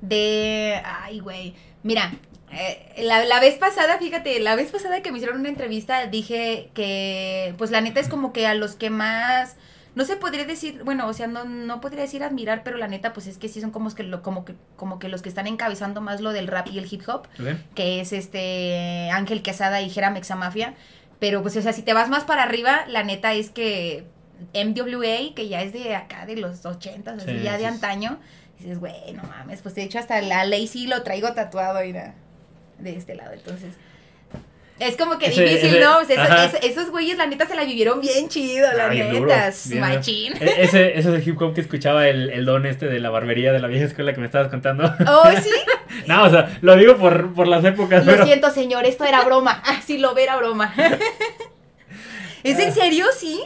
De. 0.00 0.80
Ay, 0.84 1.18
güey. 1.18 1.52
Mira, 1.82 2.12
eh, 2.52 3.02
la, 3.02 3.24
la 3.24 3.40
vez 3.40 3.56
pasada, 3.56 3.98
fíjate, 3.98 4.38
la 4.38 4.54
vez 4.54 4.70
pasada 4.70 5.02
que 5.02 5.10
me 5.10 5.18
hicieron 5.18 5.40
una 5.40 5.48
entrevista, 5.48 6.06
dije 6.06 6.70
que, 6.72 7.52
pues 7.58 7.72
la 7.72 7.80
neta 7.80 7.98
es 7.98 8.08
como 8.08 8.32
que 8.32 8.46
a 8.46 8.54
los 8.54 8.76
que 8.76 8.90
más. 8.90 9.56
No 9.96 10.04
se 10.04 10.14
podría 10.14 10.44
decir, 10.44 10.82
bueno, 10.84 11.08
o 11.08 11.12
sea, 11.12 11.26
no, 11.26 11.44
no 11.44 11.80
podría 11.80 12.02
decir 12.02 12.22
admirar, 12.22 12.62
pero 12.62 12.76
la 12.76 12.86
neta, 12.86 13.12
pues 13.12 13.26
es 13.26 13.38
que 13.38 13.48
sí 13.48 13.60
son 13.60 13.72
como 13.72 13.92
que, 13.92 14.04
lo, 14.04 14.22
como 14.22 14.44
que, 14.44 14.54
como 14.76 15.00
que 15.00 15.08
los 15.08 15.20
que 15.20 15.28
están 15.28 15.48
encabezando 15.48 16.00
más 16.00 16.20
lo 16.20 16.32
del 16.32 16.46
rap 16.46 16.68
y 16.68 16.78
el 16.78 16.86
hip 16.88 17.02
hop, 17.08 17.26
que 17.74 18.00
es 18.02 18.12
este 18.12 19.10
Ángel 19.10 19.42
Quesada 19.42 19.82
y 19.82 19.90
Jera 19.90 20.10
Mexamafia. 20.10 20.74
Pero 21.18 21.42
pues, 21.42 21.56
o 21.56 21.62
sea, 21.62 21.72
si 21.72 21.82
te 21.82 21.92
vas 21.92 22.08
más 22.08 22.22
para 22.22 22.44
arriba, 22.44 22.84
la 22.86 23.02
neta 23.02 23.34
es 23.34 23.50
que 23.50 24.04
MWA, 24.52 25.34
que 25.34 25.48
ya 25.48 25.62
es 25.62 25.72
de 25.72 25.94
acá, 25.94 26.26
de 26.26 26.36
los 26.36 26.64
80, 26.66 27.12
así, 27.12 27.26
Sí, 27.26 27.40
ya 27.42 27.56
de 27.58 27.66
antaño, 27.66 28.18
dices, 28.58 28.78
güey, 28.78 29.12
no 29.14 29.22
mames, 29.24 29.62
pues 29.62 29.74
de 29.74 29.82
hecho 29.84 29.98
hasta 29.98 30.20
la 30.22 30.44
ley 30.44 30.66
sí 30.66 30.86
lo 30.86 31.02
traigo 31.02 31.32
tatuado 31.32 31.78
ahí 31.78 31.92
de, 31.92 32.12
este 32.96 33.14
lado, 33.14 33.32
entonces... 33.32 33.74
Es 34.80 34.96
como 34.96 35.18
que 35.18 35.26
Ese- 35.26 35.42
difícil, 35.44 35.76
ese- 35.76 35.80
¿no? 35.84 35.98
Ajá. 36.20 36.46
eso- 36.46 36.56
esos 36.60 36.90
güeyes, 36.90 37.16
la 37.16 37.26
neta, 37.26 37.46
se 37.46 37.54
la 37.54 37.62
vivieron 37.64 38.00
bien 38.00 38.28
chido, 38.28 38.66
la 38.72 38.86
Ah, 38.86 38.88
neta. 38.88 39.52
machín. 39.78 40.32
E- 40.40 40.64
Ese, 40.64 40.98
ese 40.98 40.98
es 40.98 41.06
el 41.06 41.28
hip 41.28 41.40
hop 41.40 41.54
que 41.54 41.60
escuchaba 41.60 42.08
el, 42.08 42.28
el 42.30 42.44
don 42.44 42.66
este 42.66 42.86
de 42.86 42.98
la 42.98 43.08
barbería 43.10 43.52
de 43.52 43.60
la 43.60 43.68
vieja 43.68 43.84
escuela 43.84 44.12
que 44.12 44.18
me 44.18 44.26
estabas 44.26 44.48
contando. 44.48 44.92
Oh, 45.08 45.30
sí. 45.40 45.50
No, 46.08 46.24
o 46.24 46.28
sea, 46.28 46.58
lo 46.60 46.74
digo 46.76 46.96
por, 46.96 47.32
por 47.34 47.46
las 47.46 47.64
épocas, 47.64 48.04
Lo 48.04 48.10
pero... 48.12 48.24
siento, 48.26 48.50
señor, 48.50 48.84
esto 48.84 49.04
era 49.04 49.22
broma. 49.22 49.62
Ah, 49.64 49.80
sí, 49.86 49.96
lo 49.98 50.12
ve, 50.12 50.24
era 50.24 50.36
broma. 50.38 50.74
¿Es 52.42 52.58
en 52.58 52.74
serio? 52.74 53.06
Sí. 53.16 53.40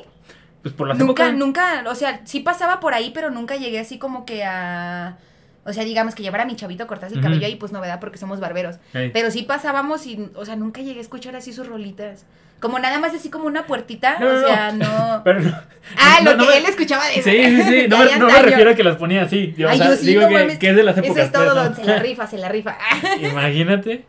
Pues 0.69 0.77
por 0.77 0.89
las 0.89 0.99
Nunca, 0.99 1.25
épocas. 1.25 1.39
nunca, 1.39 1.85
o 1.87 1.95
sea, 1.95 2.21
sí 2.25 2.41
pasaba 2.41 2.79
por 2.79 2.93
ahí, 2.93 3.11
pero 3.15 3.31
nunca 3.31 3.57
llegué 3.57 3.79
así 3.79 3.99
como 3.99 4.27
que 4.27 4.45
a... 4.45 5.17
O 5.65 5.73
sea, 5.73 5.85
digamos 5.85 6.15
que 6.15 6.23
llevar 6.23 6.43
a 6.43 6.47
mi 6.47 6.57
chavito 6.57 6.85
a 6.85 6.87
cortarse 6.87 7.15
el 7.15 7.21
cabello 7.21 7.47
ahí, 7.47 7.57
pues 7.57 7.73
novedad 7.73 8.01
porque 8.01 8.17
somos 8.17 8.41
barberos. 8.41 8.77
Pero 8.93 9.31
sí 9.31 9.43
pasábamos 9.43 10.07
y, 10.07 10.31
o 10.35 10.45
sea, 10.45 10.57
nunca 10.57 10.81
llegué 10.81 10.99
a 10.99 11.03
escuchar 11.03 11.37
así 11.37 11.53
sus 11.53 11.67
rolitas. 11.67 12.25
Como 12.61 12.79
nada 12.79 12.99
más 12.99 13.15
así 13.15 13.31
como 13.31 13.47
una 13.47 13.67
puertita, 13.67 14.19
No, 14.19 14.33
no, 14.33 14.39
o 14.39 14.47
sea, 14.47 14.73
no... 14.73 15.21
Pero 15.25 15.41
no. 15.41 15.57
Ah, 15.97 16.19
lo 16.25 16.37
que 16.37 16.59
él 16.59 16.65
escuchaba 16.67 17.07
de 17.07 17.15
Sí, 17.15 17.23
sí, 17.23 17.63
sí. 17.63 17.87
No, 17.89 17.99
me, 17.99 18.43
refiero 18.43 18.71
a 18.71 18.75
que 18.75 18.83
las 18.83 18.97
ponía 18.97 19.23
así. 19.23 19.55
Yo, 19.57 19.69
o 19.69 19.75
sea, 19.75 19.91
yo 19.91 19.97
sí, 19.97 20.07
digo 20.07 20.27
que, 20.27 20.35
mames. 20.35 20.59
que 20.59 20.71
es 20.71 20.77
de 20.77 20.83
las 20.83 20.99
épocas. 20.99 21.17
Eso 21.17 21.27
es 21.27 21.33
todo, 21.33 21.55
pues, 21.55 21.65
don, 21.65 21.77
se 21.77 21.85
la 21.85 21.99
rifa, 22.01 22.27
se 22.27 22.39
la 22.39 22.49
rifa. 22.49 22.77
Imagínate. 23.21 24.07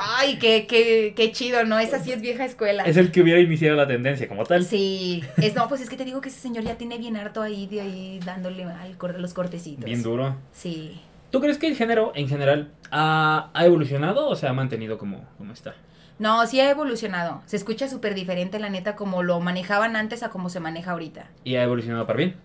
Ay, 0.00 0.38
qué, 0.38 0.66
qué, 0.68 1.12
qué 1.16 1.32
chido, 1.32 1.64
¿no? 1.64 1.78
Esa 1.78 1.98
sí 1.98 2.12
es 2.12 2.20
vieja 2.20 2.44
escuela. 2.44 2.84
Es 2.84 2.96
el 2.96 3.10
que 3.10 3.20
hubiera 3.20 3.40
iniciado 3.40 3.76
la 3.76 3.86
tendencia 3.86 4.28
como 4.28 4.44
tal. 4.44 4.64
Sí, 4.64 5.24
es, 5.38 5.54
no, 5.54 5.68
pues 5.68 5.80
es 5.80 5.90
que 5.90 5.96
te 5.96 6.04
digo 6.04 6.20
que 6.20 6.28
ese 6.28 6.38
señor 6.40 6.62
ya 6.64 6.76
tiene 6.78 6.98
bien 6.98 7.16
harto 7.16 7.42
ahí 7.42 7.66
de 7.66 7.80
ahí 7.80 8.20
dándole 8.24 8.62
al 8.64 8.96
cor- 8.96 9.18
los 9.18 9.34
cortecitos. 9.34 9.84
Bien 9.84 10.02
duro. 10.02 10.36
Sí. 10.52 11.00
¿Tú 11.30 11.40
crees 11.40 11.58
que 11.58 11.66
el 11.66 11.74
género 11.76 12.12
en 12.14 12.28
general 12.28 12.70
ha, 12.90 13.50
ha 13.54 13.66
evolucionado 13.66 14.28
o 14.28 14.36
se 14.36 14.46
ha 14.46 14.52
mantenido 14.52 14.98
como, 14.98 15.24
como 15.38 15.52
está? 15.52 15.74
No, 16.18 16.46
sí 16.46 16.60
ha 16.60 16.70
evolucionado. 16.70 17.42
Se 17.46 17.56
escucha 17.56 17.88
súper 17.88 18.14
diferente, 18.14 18.60
la 18.60 18.68
neta, 18.70 18.94
como 18.94 19.22
lo 19.24 19.40
manejaban 19.40 19.96
antes 19.96 20.22
a 20.22 20.28
como 20.28 20.48
se 20.50 20.60
maneja 20.60 20.92
ahorita. 20.92 21.28
¿Y 21.42 21.56
ha 21.56 21.64
evolucionado 21.64 22.06
para 22.06 22.18
bien? 22.18 22.36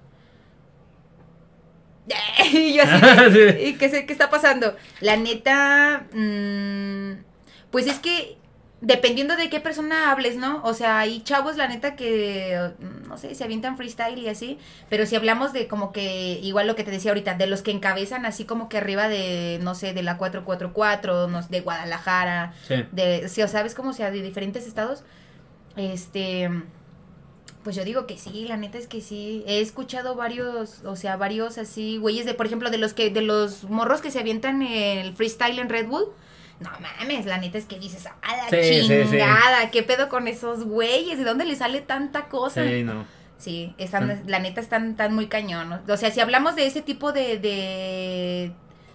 y 2.54 2.74
yo 2.74 2.84
así, 2.84 3.34
Sí. 3.34 3.64
¿y 3.66 3.74
qué, 3.74 3.90
sé- 3.90 4.06
qué 4.06 4.14
está 4.14 4.30
pasando? 4.30 4.76
La 5.02 5.18
neta, 5.18 6.06
mm, 6.14 7.27
pues 7.78 7.86
es 7.86 8.00
que 8.00 8.38
dependiendo 8.82 9.36
de 9.36 9.52
qué 9.52 9.60
persona 9.60 10.10
hables, 10.12 10.36
¿no? 10.36 10.64
O 10.64 10.74
sea, 10.74 10.98
hay 10.98 11.22
chavos, 11.22 11.58
la 11.58 11.68
neta, 11.68 11.96
que, 11.96 12.72
no 13.08 13.20
sé, 13.20 13.36
se 13.36 13.44
avientan 13.44 13.78
freestyle 13.78 14.18
y 14.18 14.28
así, 14.30 14.58
pero 14.90 15.06
si 15.06 15.16
hablamos 15.16 15.54
de 15.54 15.68
como 15.68 15.92
que, 15.92 16.40
igual 16.42 16.66
lo 16.66 16.76
que 16.76 16.84
te 16.84 16.90
decía 16.90 17.12
ahorita, 17.12 17.36
de 17.36 17.46
los 17.46 17.62
que 17.62 17.70
encabezan 17.70 18.26
así 18.26 18.46
como 18.46 18.68
que 18.68 18.80
arriba 18.80 19.10
de, 19.10 19.60
no 19.62 19.76
sé, 19.76 19.94
de 19.94 20.02
la 20.02 20.18
444, 20.18 21.28
no 21.28 21.44
de 21.44 21.62
Guadalajara, 21.62 22.56
Sí. 22.68 22.84
de, 22.92 23.30
si 23.30 23.44
o 23.44 23.48
sabes 23.48 23.76
cómo 23.76 23.94
sea, 23.94 24.10
de 24.10 24.24
diferentes 24.24 24.66
estados, 24.66 25.04
este, 25.76 26.50
pues 27.64 27.76
yo 27.76 27.84
digo 27.86 28.08
que 28.08 28.18
sí, 28.18 28.48
la 28.48 28.58
neta 28.58 28.80
es 28.80 28.88
que 28.88 29.02
sí, 29.02 29.44
he 29.46 29.62
escuchado 29.62 30.16
varios, 30.16 30.84
o 30.84 30.96
sea, 30.96 31.16
varios 31.16 31.60
así, 31.60 32.00
güeyes 32.00 32.26
de, 32.26 32.34
por 32.34 32.48
ejemplo, 32.48 32.72
de 32.72 32.80
los 32.80 32.96
que, 32.96 33.12
de 33.12 33.22
los 33.22 33.66
morros 33.66 34.02
que 34.02 34.10
se 34.10 34.20
avientan 34.20 34.64
el 34.64 35.14
freestyle 35.14 35.60
en 35.60 35.70
Red 35.70 35.86
Bull, 35.86 36.08
no 36.60 36.70
mames, 36.80 37.26
la 37.26 37.38
neta 37.38 37.58
es 37.58 37.66
que 37.66 37.78
dices, 37.80 38.06
a 38.08 38.36
la 38.38 38.50
Sí, 38.50 38.82
sí, 38.82 38.82
sí. 38.88 39.10
chingada, 39.12 39.70
¿qué 39.72 39.84
pedo 39.84 40.10
con 40.10 40.28
esos 40.28 40.64
güeyes? 40.66 41.18
¿De 41.20 41.24
dónde 41.24 41.46
les 41.46 41.60
sale 41.60 41.82
tanta 41.82 42.28
cosa? 42.30 42.64
Sí, 42.66 42.84
no. 42.84 43.06
Sí, 43.38 43.76
están, 43.78 44.10
Sí. 44.10 44.24
la 44.26 44.40
neta 44.40 44.60
están 44.62 44.96
tan 44.96 45.14
muy 45.14 45.28
cañón. 45.28 45.70
¿no? 45.70 45.80
O 45.94 45.98
sea, 45.98 46.10
si 46.10 46.20
hablamos 46.20 46.56
de 46.56 46.66
ese 46.66 46.82
tipo 46.82 47.12
de, 47.12 47.38
de, 47.38 48.52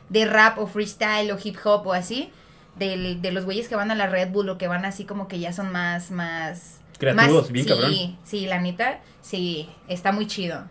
de 0.08 0.24
rap 0.26 0.58
o 0.58 0.66
freestyle 0.66 1.30
o 1.30 1.38
hip 1.42 1.56
hop 1.64 1.86
o 1.86 1.92
así, 1.92 2.32
del- 2.76 3.22
de 3.22 3.30
los 3.32 3.44
güeyes 3.44 3.68
que 3.68 3.76
van 3.76 3.90
a 3.90 3.94
la 3.94 4.08
Red 4.08 4.30
Bull 4.30 4.48
o 4.48 4.58
que 4.58 4.66
van 4.66 4.84
así 4.84 5.04
como 5.04 5.28
que 5.28 5.38
ya 5.38 5.52
son 5.52 5.70
más, 5.70 6.10
más... 6.10 6.80
Creativos, 6.98 7.42
más- 7.44 7.52
bien 7.52 7.64
sí, 7.66 7.70
cabrón. 7.72 8.18
Sí, 8.24 8.46
la 8.46 8.60
neta, 8.60 9.00
sí, 9.20 9.68
está 9.86 10.10
muy 10.10 10.26
chido. 10.26 10.64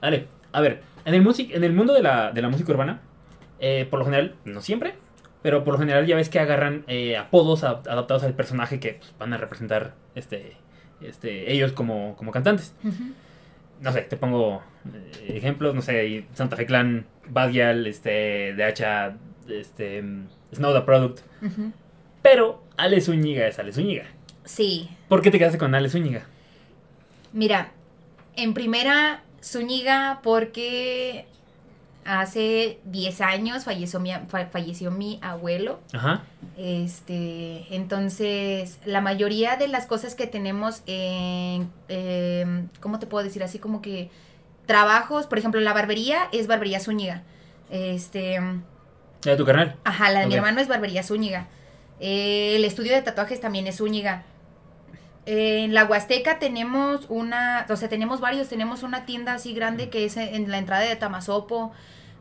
Dale, 0.00 0.26
a 0.52 0.60
ver, 0.60 0.82
en 1.04 1.14
el, 1.14 1.22
music, 1.22 1.50
en 1.52 1.62
el 1.64 1.72
mundo 1.72 1.92
de 1.94 2.02
la, 2.02 2.32
de 2.32 2.42
la 2.42 2.48
música 2.48 2.72
urbana, 2.72 3.00
eh, 3.60 3.86
por 3.88 3.98
lo 4.00 4.04
general, 4.04 4.34
no 4.44 4.60
siempre, 4.60 4.94
pero 5.44 5.62
por 5.62 5.74
lo 5.74 5.78
general 5.78 6.06
ya 6.06 6.16
ves 6.16 6.30
que 6.30 6.38
agarran 6.38 6.84
eh, 6.86 7.18
apodos 7.18 7.64
adaptados 7.64 8.22
al 8.22 8.32
personaje 8.32 8.80
que 8.80 8.94
pues, 8.94 9.12
van 9.18 9.34
a 9.34 9.36
representar 9.36 9.94
este, 10.14 10.56
este, 11.02 11.52
ellos 11.52 11.72
como, 11.72 12.16
como 12.16 12.32
cantantes. 12.32 12.74
No 13.78 13.92
sé, 13.92 14.00
te 14.00 14.16
pongo 14.16 14.62
eh, 14.94 15.34
ejemplos, 15.36 15.74
no 15.74 15.82
sé, 15.82 16.24
Santa 16.32 16.56
Fe 16.56 16.64
Clan, 16.64 17.04
Badial, 17.28 17.86
este, 17.86 18.54
DH, 18.54 19.16
este, 19.50 20.02
Snow 20.54 20.72
the 20.72 20.80
Product. 20.80 21.20
Pero 22.22 22.64
Ale 22.78 23.02
Zúñiga 23.02 23.46
es 23.46 23.58
Ale 23.58 23.74
Zúñiga. 23.74 24.06
Sí, 24.46 24.88
¿Por 25.10 25.20
qué 25.20 25.30
te 25.30 25.38
quedaste 25.38 25.58
con 25.58 25.74
Ale 25.74 25.90
Zúñiga? 25.90 26.24
mira, 27.34 27.72
en 28.34 28.54
primera, 28.54 29.24
Zúñiga 29.42 30.20
porque 30.22 31.26
hace 32.04 32.80
10 32.84 33.20
años 33.20 33.64
falleció 33.64 34.00
mi, 34.00 34.10
fa- 34.28 34.46
falleció 34.46 34.90
mi 34.90 35.18
abuelo. 35.22 35.80
Ajá. 35.92 36.22
Este, 36.56 37.66
entonces, 37.74 38.78
la 38.84 39.00
mayoría 39.00 39.56
de 39.56 39.68
las 39.68 39.86
cosas 39.86 40.14
que 40.14 40.26
tenemos 40.26 40.82
en, 40.86 41.70
em, 41.88 42.68
¿cómo 42.80 42.98
te 42.98 43.06
puedo 43.06 43.24
decir? 43.24 43.42
Así 43.42 43.58
como 43.58 43.80
que 43.82 44.10
trabajos, 44.66 45.26
por 45.26 45.38
ejemplo, 45.38 45.60
la 45.60 45.72
barbería 45.72 46.28
es 46.32 46.46
barbería 46.46 46.80
Zúñiga. 46.80 47.22
Este, 47.70 48.38
¿La 48.40 49.32
de 49.32 49.36
tu 49.36 49.44
carnal? 49.44 49.76
ajá, 49.84 50.10
la 50.10 50.20
de 50.20 50.26
mi 50.26 50.34
hermano 50.34 50.60
es 50.60 50.68
barbería 50.68 51.02
Zúñiga. 51.02 51.48
Eh, 52.00 52.56
el 52.56 52.64
estudio 52.64 52.92
de 52.92 53.02
tatuajes 53.02 53.40
también 53.40 53.66
es 53.66 53.76
Zúñiga. 53.78 54.24
En 55.26 55.72
la 55.72 55.84
Huasteca 55.84 56.38
tenemos 56.38 57.06
una, 57.08 57.66
o 57.68 57.76
sea, 57.76 57.88
tenemos 57.88 58.20
varios, 58.20 58.48
tenemos 58.48 58.82
una 58.82 59.06
tienda 59.06 59.34
así 59.34 59.54
grande 59.54 59.88
que 59.88 60.04
es 60.04 60.16
en 60.16 60.50
la 60.50 60.58
entrada 60.58 60.82
de 60.82 60.96
Tamazopo. 60.96 61.72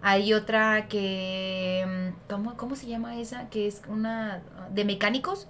Hay 0.02 0.34
otra 0.34 0.88
que, 0.88 1.86
mm, 1.88 2.30
¿cómo, 2.30 2.58
cómo 2.58 2.76
se 2.76 2.88
llama 2.88 3.20
esa? 3.20 3.50
Que 3.50 3.68
es 3.68 3.82
una 3.88 4.42
de 4.72 4.86
mecánicos. 4.86 5.48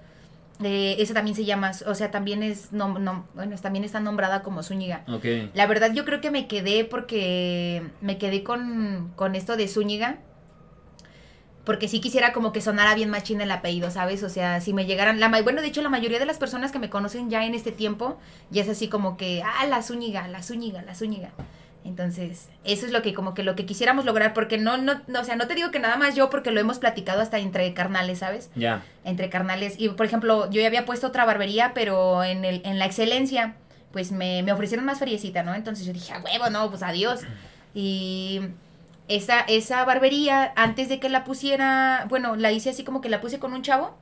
Eh, 0.64 0.96
esa 1.00 1.14
también 1.14 1.36
se 1.36 1.46
llama, 1.46 1.72
o 1.88 1.96
sea, 1.96 2.12
también 2.12 2.44
es, 2.44 2.72
no, 2.72 3.00
no, 3.00 3.26
bueno, 3.34 3.56
también 3.58 3.84
está 3.84 4.00
nombrada 4.00 4.44
como 4.44 4.62
Zúñiga. 4.64 5.04
Ok. 5.08 5.26
La 5.54 5.66
verdad 5.66 5.92
yo 5.94 6.06
creo 6.06 6.22
que 6.22 6.32
me 6.32 6.48
quedé 6.48 6.86
porque 6.86 7.84
me 8.02 8.18
quedé 8.18 8.44
con, 8.44 9.12
con 9.16 9.36
esto 9.36 9.58
de 9.58 9.68
Zúñiga. 9.68 10.20
Porque 11.64 11.88
sí 11.88 12.02
quisiera 12.02 12.34
como 12.34 12.52
que 12.52 12.62
sonara 12.62 12.94
bien 12.94 13.10
machín 13.10 13.40
el 13.40 13.52
apellido, 13.52 13.90
¿sabes? 13.90 14.22
O 14.24 14.30
sea, 14.30 14.60
si 14.60 14.74
me 14.74 14.86
llegaran... 14.86 15.20
La, 15.20 15.30
bueno, 15.44 15.62
de 15.62 15.68
hecho, 15.68 15.82
la 15.82 15.90
mayoría 15.90 16.20
de 16.20 16.26
las 16.26 16.38
personas 16.38 16.72
que 16.72 16.80
me 16.80 16.90
conocen 16.90 17.30
ya 17.30 17.46
en 17.46 17.54
este 17.54 17.72
tiempo, 17.72 18.18
ya 18.50 18.64
es 18.64 18.70
así 18.70 18.90
como 18.90 19.16
que, 19.16 19.42
ah, 19.46 19.66
la 19.68 19.82
Zúñiga, 19.82 20.28
la 20.28 20.44
Zúñiga, 20.44 20.82
la 20.82 20.94
Zúñiga. 20.94 21.32
Entonces, 21.86 22.50
eso 22.64 22.86
es 22.86 22.92
lo 22.92 23.02
que 23.02 23.14
como 23.14 23.34
que 23.34 23.44
lo 23.44 23.56
que 23.56 23.66
quisiéramos 23.66 24.06
lograr, 24.06 24.34
porque 24.34 24.58
no, 24.58 24.78
no, 24.78 25.02
no, 25.08 25.20
o 25.20 25.24
sea, 25.24 25.36
no 25.36 25.48
te 25.48 25.56
digo 25.56 25.72
que 25.72 25.80
nada 25.80 25.98
más 25.98 26.16
yo, 26.16 26.30
porque 26.30 26.52
lo 26.52 26.60
hemos 26.60 26.80
platicado 26.80 27.22
hasta 27.22 27.40
entre 27.40 27.74
carnales, 27.74 28.20
¿sabes? 28.20 28.50
Ya. 28.56 28.84
entre 29.04 29.30
carnales. 29.30 29.76
Y 29.78 29.90
por 29.90 30.06
ejemplo, 30.06 30.50
yo 30.50 30.62
ya 30.62 30.68
había 30.68 30.86
puesto 30.86 31.08
otra 31.08 31.26
barbería, 31.26 31.74
pero 31.74 32.24
en, 32.24 32.46
el, 32.46 32.62
en 32.64 32.80
la 32.80 32.86
excelencia, 32.86 33.56
pues 33.92 34.12
me, 34.12 34.44
me 34.44 34.54
ofrecieron 34.54 34.86
más 34.86 35.00
feriecita, 35.00 35.44
¿no? 35.44 35.54
Entonces 35.56 35.86
yo 35.86 35.92
dije, 35.92 36.14
a 36.14 36.20
huevo, 36.20 36.50
no, 36.50 36.70
pues 36.70 36.84
adiós. 36.84 37.22
Y 37.74 38.40
esa, 39.08 39.42
esa 39.42 39.84
barbería, 39.86 40.54
antes 40.56 40.90
de 40.90 41.00
que 41.00 41.10
la 41.10 41.24
pusiera, 41.24 42.06
bueno, 42.10 42.36
la 42.36 42.52
hice 42.52 42.70
así 42.70 42.84
como 42.84 43.02
que 43.02 43.10
la 43.10 43.22
puse 43.22 43.40
con 43.40 43.54
un 43.54 43.62
chavo, 43.62 43.98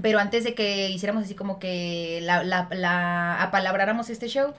pero 0.00 0.18
antes 0.18 0.44
de 0.44 0.54
que 0.54 0.88
hiciéramos 0.90 1.24
así 1.24 1.34
como 1.34 1.58
que 1.58 2.20
la, 2.22 2.42
la, 2.42 2.68
la 2.72 3.42
apalabráramos 3.42 4.08
este 4.10 4.28
show, 4.28 4.54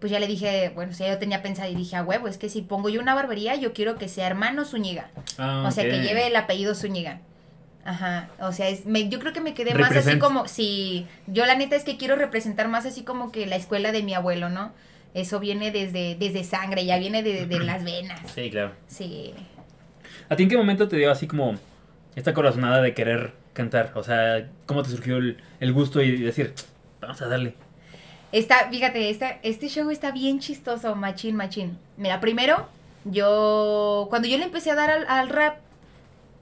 pues 0.00 0.12
ya 0.12 0.20
le 0.20 0.26
dije, 0.26 0.70
bueno, 0.74 0.92
o 0.92 0.94
sea, 0.94 1.08
yo 1.08 1.18
tenía 1.18 1.42
pensado 1.42 1.70
y 1.70 1.74
dije, 1.74 1.96
a 1.96 2.02
huevo, 2.02 2.28
es 2.28 2.36
que 2.36 2.50
si 2.50 2.60
pongo 2.60 2.90
yo 2.90 3.00
una 3.00 3.14
barbería, 3.14 3.54
yo 3.56 3.72
quiero 3.72 3.96
que 3.96 4.08
sea 4.08 4.26
hermano 4.26 4.64
Zúñiga. 4.64 5.08
Ah, 5.38 5.64
O 5.66 5.70
sea, 5.70 5.84
que 5.84 6.00
lleve 6.00 6.26
el 6.26 6.36
apellido 6.36 6.74
Zúñiga. 6.74 7.20
Ajá, 7.84 8.28
o 8.40 8.52
sea, 8.52 8.68
es, 8.68 8.84
me, 8.84 9.08
yo 9.08 9.20
creo 9.20 9.32
que 9.32 9.40
me 9.40 9.54
quedé 9.54 9.72
más 9.74 9.92
así 9.94 10.18
como, 10.18 10.48
sí, 10.48 11.06
yo 11.28 11.46
la 11.46 11.54
neta 11.54 11.76
es 11.76 11.84
que 11.84 11.96
quiero 11.96 12.16
representar 12.16 12.66
más 12.68 12.84
así 12.84 13.04
como 13.04 13.30
que 13.30 13.46
la 13.46 13.54
escuela 13.54 13.92
de 13.92 14.02
mi 14.02 14.12
abuelo, 14.12 14.48
¿no? 14.50 14.72
Eso 15.16 15.40
viene 15.40 15.70
desde, 15.70 16.14
desde 16.14 16.44
sangre, 16.44 16.84
ya 16.84 16.98
viene 16.98 17.22
de, 17.22 17.46
de 17.46 17.60
las 17.60 17.82
venas. 17.84 18.20
Sí, 18.34 18.50
claro. 18.50 18.72
Sí. 18.86 19.32
¿A 20.28 20.36
ti 20.36 20.42
en 20.42 20.50
qué 20.50 20.58
momento 20.58 20.88
te 20.88 20.96
dio 20.96 21.10
así 21.10 21.26
como 21.26 21.54
esta 22.14 22.34
corazonada 22.34 22.82
de 22.82 22.92
querer 22.92 23.32
cantar? 23.54 23.92
O 23.94 24.02
sea, 24.02 24.46
¿cómo 24.66 24.82
te 24.82 24.90
surgió 24.90 25.16
el, 25.16 25.38
el 25.58 25.72
gusto 25.72 26.02
y 26.02 26.18
decir, 26.20 26.52
vamos 27.00 27.22
a 27.22 27.28
darle? 27.28 27.54
Está, 28.30 28.68
fíjate, 28.70 29.08
esta, 29.08 29.38
este 29.42 29.68
show 29.68 29.90
está 29.90 30.10
bien 30.10 30.38
chistoso, 30.38 30.94
machín, 30.96 31.34
machín. 31.34 31.78
Mira, 31.96 32.20
primero, 32.20 32.68
yo, 33.06 34.08
cuando 34.10 34.28
yo 34.28 34.36
le 34.36 34.44
empecé 34.44 34.70
a 34.72 34.74
dar 34.74 34.90
al, 34.90 35.06
al 35.08 35.30
rap, 35.30 35.60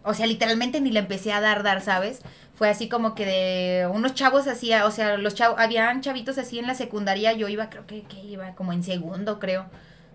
o 0.02 0.14
sea, 0.14 0.26
literalmente 0.26 0.80
ni 0.80 0.90
le 0.90 0.98
empecé 0.98 1.32
a 1.32 1.40
dar, 1.40 1.62
dar, 1.62 1.80
¿sabes? 1.80 2.22
Fue 2.54 2.68
así 2.68 2.88
como 2.88 3.14
que 3.14 3.26
de 3.26 3.86
unos 3.88 4.14
chavos 4.14 4.46
hacía, 4.46 4.86
o 4.86 4.90
sea, 4.90 5.16
los 5.16 5.34
chavos, 5.34 5.58
habían 5.58 6.00
chavitos 6.02 6.38
así 6.38 6.58
en 6.58 6.66
la 6.66 6.74
secundaria, 6.74 7.32
yo 7.32 7.48
iba, 7.48 7.68
creo 7.68 7.86
que, 7.86 8.02
que 8.02 8.20
iba 8.20 8.54
como 8.54 8.72
en 8.72 8.84
segundo, 8.84 9.40
creo. 9.40 9.66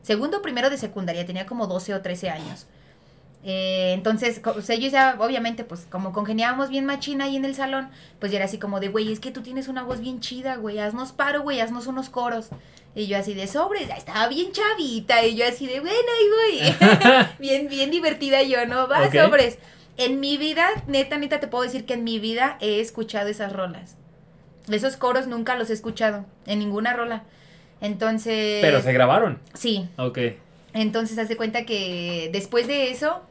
Segundo 0.02 0.38
o 0.38 0.42
primero 0.42 0.70
de 0.70 0.78
secundaria, 0.78 1.26
tenía 1.26 1.46
como 1.46 1.68
12 1.68 1.94
o 1.94 2.02
13 2.02 2.30
años. 2.30 2.66
Eh, 3.44 3.94
entonces, 3.94 4.42
o 4.44 4.62
sea, 4.62 4.76
ellos 4.76 4.92
ya, 4.92 5.16
obviamente, 5.20 5.64
pues 5.64 5.88
como 5.90 6.12
congeniábamos 6.12 6.70
bien 6.70 6.86
machina 6.86 7.26
ahí 7.26 7.38
en 7.38 7.46
el 7.46 7.56
salón, 7.56 7.90
pues 8.20 8.32
ya 8.32 8.38
era 8.38 8.46
así 8.46 8.58
como 8.58 8.80
de, 8.80 8.90
güey, 8.90 9.12
es 9.12 9.20
que 9.20 9.32
tú 9.32 9.42
tienes 9.42 9.68
una 9.68 9.84
voz 9.84 10.02
bien 10.02 10.20
chida, 10.20 10.58
güey, 10.58 10.80
haznos 10.80 11.14
paro, 11.14 11.42
güey, 11.42 11.62
haznos 11.62 11.88
unos 11.88 12.10
coros. 12.10 12.50
Y 12.96 13.08
yo 13.08 13.18
así 13.18 13.34
de 13.34 13.48
sobres, 13.48 13.90
estaba 13.96 14.28
bien 14.28 14.52
chavita, 14.52 15.26
y 15.26 15.36
yo 15.36 15.48
así 15.48 15.68
de, 15.68 15.80
bueno, 15.80 15.96
ahí 15.96 16.60
voy. 16.60 17.28
bien, 17.40 17.70
bien 17.70 17.92
divertida 17.92 18.42
yo, 18.44 18.66
¿no? 18.66 18.88
Va, 18.88 19.10
sobres. 19.12 19.58
En 20.00 20.20
mi 20.20 20.38
vida, 20.38 20.68
neta, 20.88 21.18
neta, 21.18 21.40
te 21.40 21.48
puedo 21.48 21.64
decir 21.64 21.86
que 21.86 21.94
en 21.94 22.04
mi 22.04 22.20
vida 22.20 22.58
he 22.62 22.80
escuchado 22.80 23.28
esas 23.30 23.54
rolas. 23.54 23.96
Esos 24.72 24.96
coros 24.98 25.28
nunca 25.28 25.56
los 25.56 25.70
he 25.70 25.74
escuchado, 25.74 26.26
en 26.46 26.60
ninguna 26.60 26.94
rola. 26.94 27.24
Entonces... 27.82 28.60
Pero 28.62 28.82
se 28.82 28.94
grabaron. 28.94 29.40
Sí, 29.54 29.90
Ok. 29.98 30.20
entonces, 30.74 31.18
haz 31.18 31.28
de 31.30 31.38
cuenta 31.38 31.66
que 31.66 32.30
después 32.32 32.68
de 32.68 32.92
eso, 32.92 33.22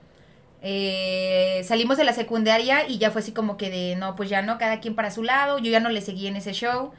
eh, 0.62 1.62
salimos 1.64 1.96
de 1.96 2.04
la 2.04 2.12
secundaria 2.12 2.88
y 2.88 2.98
ya 2.98 3.10
fue 3.10 3.20
así 3.20 3.32
como 3.32 3.56
que 3.56 3.70
de, 3.70 3.96
no, 3.96 4.16
pues 4.16 4.28
ya 4.28 4.42
no, 4.42 4.58
cada 4.58 4.80
quien 4.80 4.94
para 4.94 5.10
su 5.10 5.22
lado, 5.22 5.58
yo 5.58 5.70
ya 5.70 5.80
no 5.80 5.88
le 5.88 6.00
seguí 6.00 6.26
en 6.26 6.36
ese 6.36 6.52
show. 6.52 6.92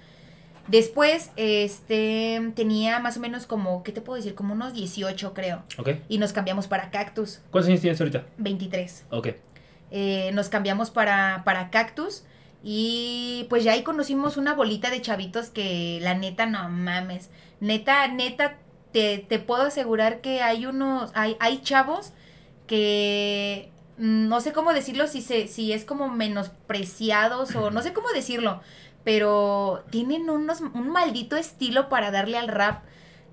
Después, 0.67 1.32
este, 1.36 2.39
tenía 2.55 2.99
más 2.99 3.17
o 3.17 3.19
menos 3.19 3.47
como, 3.47 3.82
¿qué 3.84 3.91
te 3.91 4.01
puedo 4.01 4.17
decir? 4.17 4.36
Como 4.36 4.53
unos 4.53 4.73
18, 4.75 5.34
creo. 5.34 5.63
Ok. 5.79 5.89
Y 6.10 6.19
nos 6.19 6.32
cambiamos 6.32 6.67
para 6.67 6.91
Cactus, 6.91 7.39
¿Cuántos 7.49 7.69
años 7.69 7.82
tienes 7.82 7.99
ahorita? 7.99 8.25
23. 8.38 9.05
Ok. 9.10 9.29
Eh, 9.91 10.32
nos 10.34 10.49
cambiamos 10.49 10.91
para, 10.91 11.41
para 11.45 11.69
Cactus 11.69 12.23
y 12.63 13.47
pues 13.49 13.63
ya 13.63 13.71
ahí 13.73 13.84
conocimos 13.84 14.38
una 14.38 14.54
bolita 14.54 14.89
de 14.89 15.02
chavitos 15.02 15.49
que 15.49 15.99
la 16.02 16.13
neta 16.13 16.45
no 16.45 16.69
mames. 16.69 17.30
Neta, 17.60 18.08
neta, 18.08 18.58
te, 18.91 19.19
te 19.19 19.39
puedo 19.39 19.63
asegurar 19.63 20.21
que 20.21 20.41
hay 20.41 20.65
unos, 20.65 21.12
hay, 21.15 21.38
hay 21.39 21.62
chavos 21.62 22.13
que 22.67 23.71
mm, 23.97 24.28
no 24.28 24.41
sé 24.41 24.54
cómo 24.54 24.73
decirlo, 24.73 25.08
si, 25.08 25.21
se, 25.21 25.47
si 25.47 25.73
es 25.73 25.86
como 25.86 26.10
menospreciados 26.10 27.56
o 27.56 27.71
no 27.71 27.82
sé 27.82 27.93
cómo 27.93 28.10
decirlo, 28.10 28.62
pero 29.04 29.84
tienen 29.89 30.30
unos, 30.30 30.62
un 30.62 30.89
maldito 30.89 31.36
estilo 31.36 31.89
para 31.89 32.12
darle 32.12 32.38
al 32.38 32.47
rap. 32.47 32.84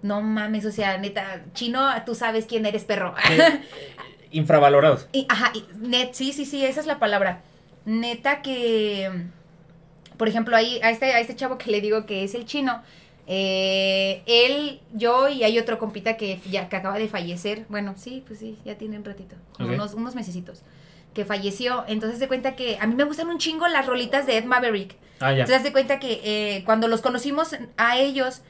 No 0.02 0.22
mames, 0.22 0.64
o 0.66 0.70
sea, 0.70 0.98
neta, 0.98 1.44
chino, 1.52 1.88
tú 2.04 2.14
sabes 2.14 2.46
quién 2.46 2.64
eres, 2.64 2.84
perro. 2.84 3.14
Infravalorados. 4.30 5.08
Y, 5.12 5.26
ajá, 5.28 5.52
y 5.54 5.64
net, 5.78 6.10
sí, 6.12 6.32
sí, 6.32 6.44
sí, 6.44 6.64
esa 6.64 6.80
es 6.80 6.86
la 6.86 6.98
palabra. 6.98 7.42
Neta 7.84 8.42
que, 8.42 9.10
por 10.16 10.28
ejemplo, 10.28 10.56
ahí 10.56 10.80
a 10.82 10.90
este, 10.90 11.06
a 11.06 11.20
este 11.20 11.36
chavo 11.36 11.58
que 11.58 11.70
le 11.70 11.80
digo 11.80 12.06
que 12.06 12.24
es 12.24 12.34
el 12.34 12.44
chino, 12.44 12.82
eh, 13.28 14.22
él, 14.26 14.80
yo 14.92 15.28
y 15.28 15.42
hay 15.42 15.58
otro 15.58 15.78
compita 15.78 16.16
que 16.16 16.40
ya 16.50 16.68
que 16.68 16.76
acaba 16.76 16.98
de 16.98 17.08
fallecer. 17.08 17.66
Bueno, 17.68 17.94
sí, 17.96 18.22
pues 18.26 18.38
sí, 18.38 18.58
ya 18.64 18.76
tiene 18.76 18.98
un 18.98 19.04
ratito, 19.04 19.36
como 19.52 19.70
unos, 19.70 19.94
unos 19.94 20.14
mesecitos. 20.14 20.62
Que 21.14 21.24
falleció. 21.24 21.84
Entonces 21.88 22.18
se 22.18 22.28
cuenta 22.28 22.56
que 22.56 22.78
a 22.78 22.86
mí 22.86 22.94
me 22.94 23.04
gustan 23.04 23.28
un 23.28 23.38
chingo 23.38 23.66
las 23.68 23.86
rolitas 23.86 24.26
de 24.26 24.36
Ed 24.36 24.44
Maverick. 24.44 24.96
Ah, 25.20 25.32
ya. 25.32 25.40
Entonces, 25.40 25.62
de 25.62 25.72
cuenta 25.72 25.98
que 25.98 26.20
eh, 26.24 26.62
cuando 26.64 26.88
los 26.88 27.00
conocimos 27.00 27.56
a 27.78 27.96
ellos, 27.98 28.42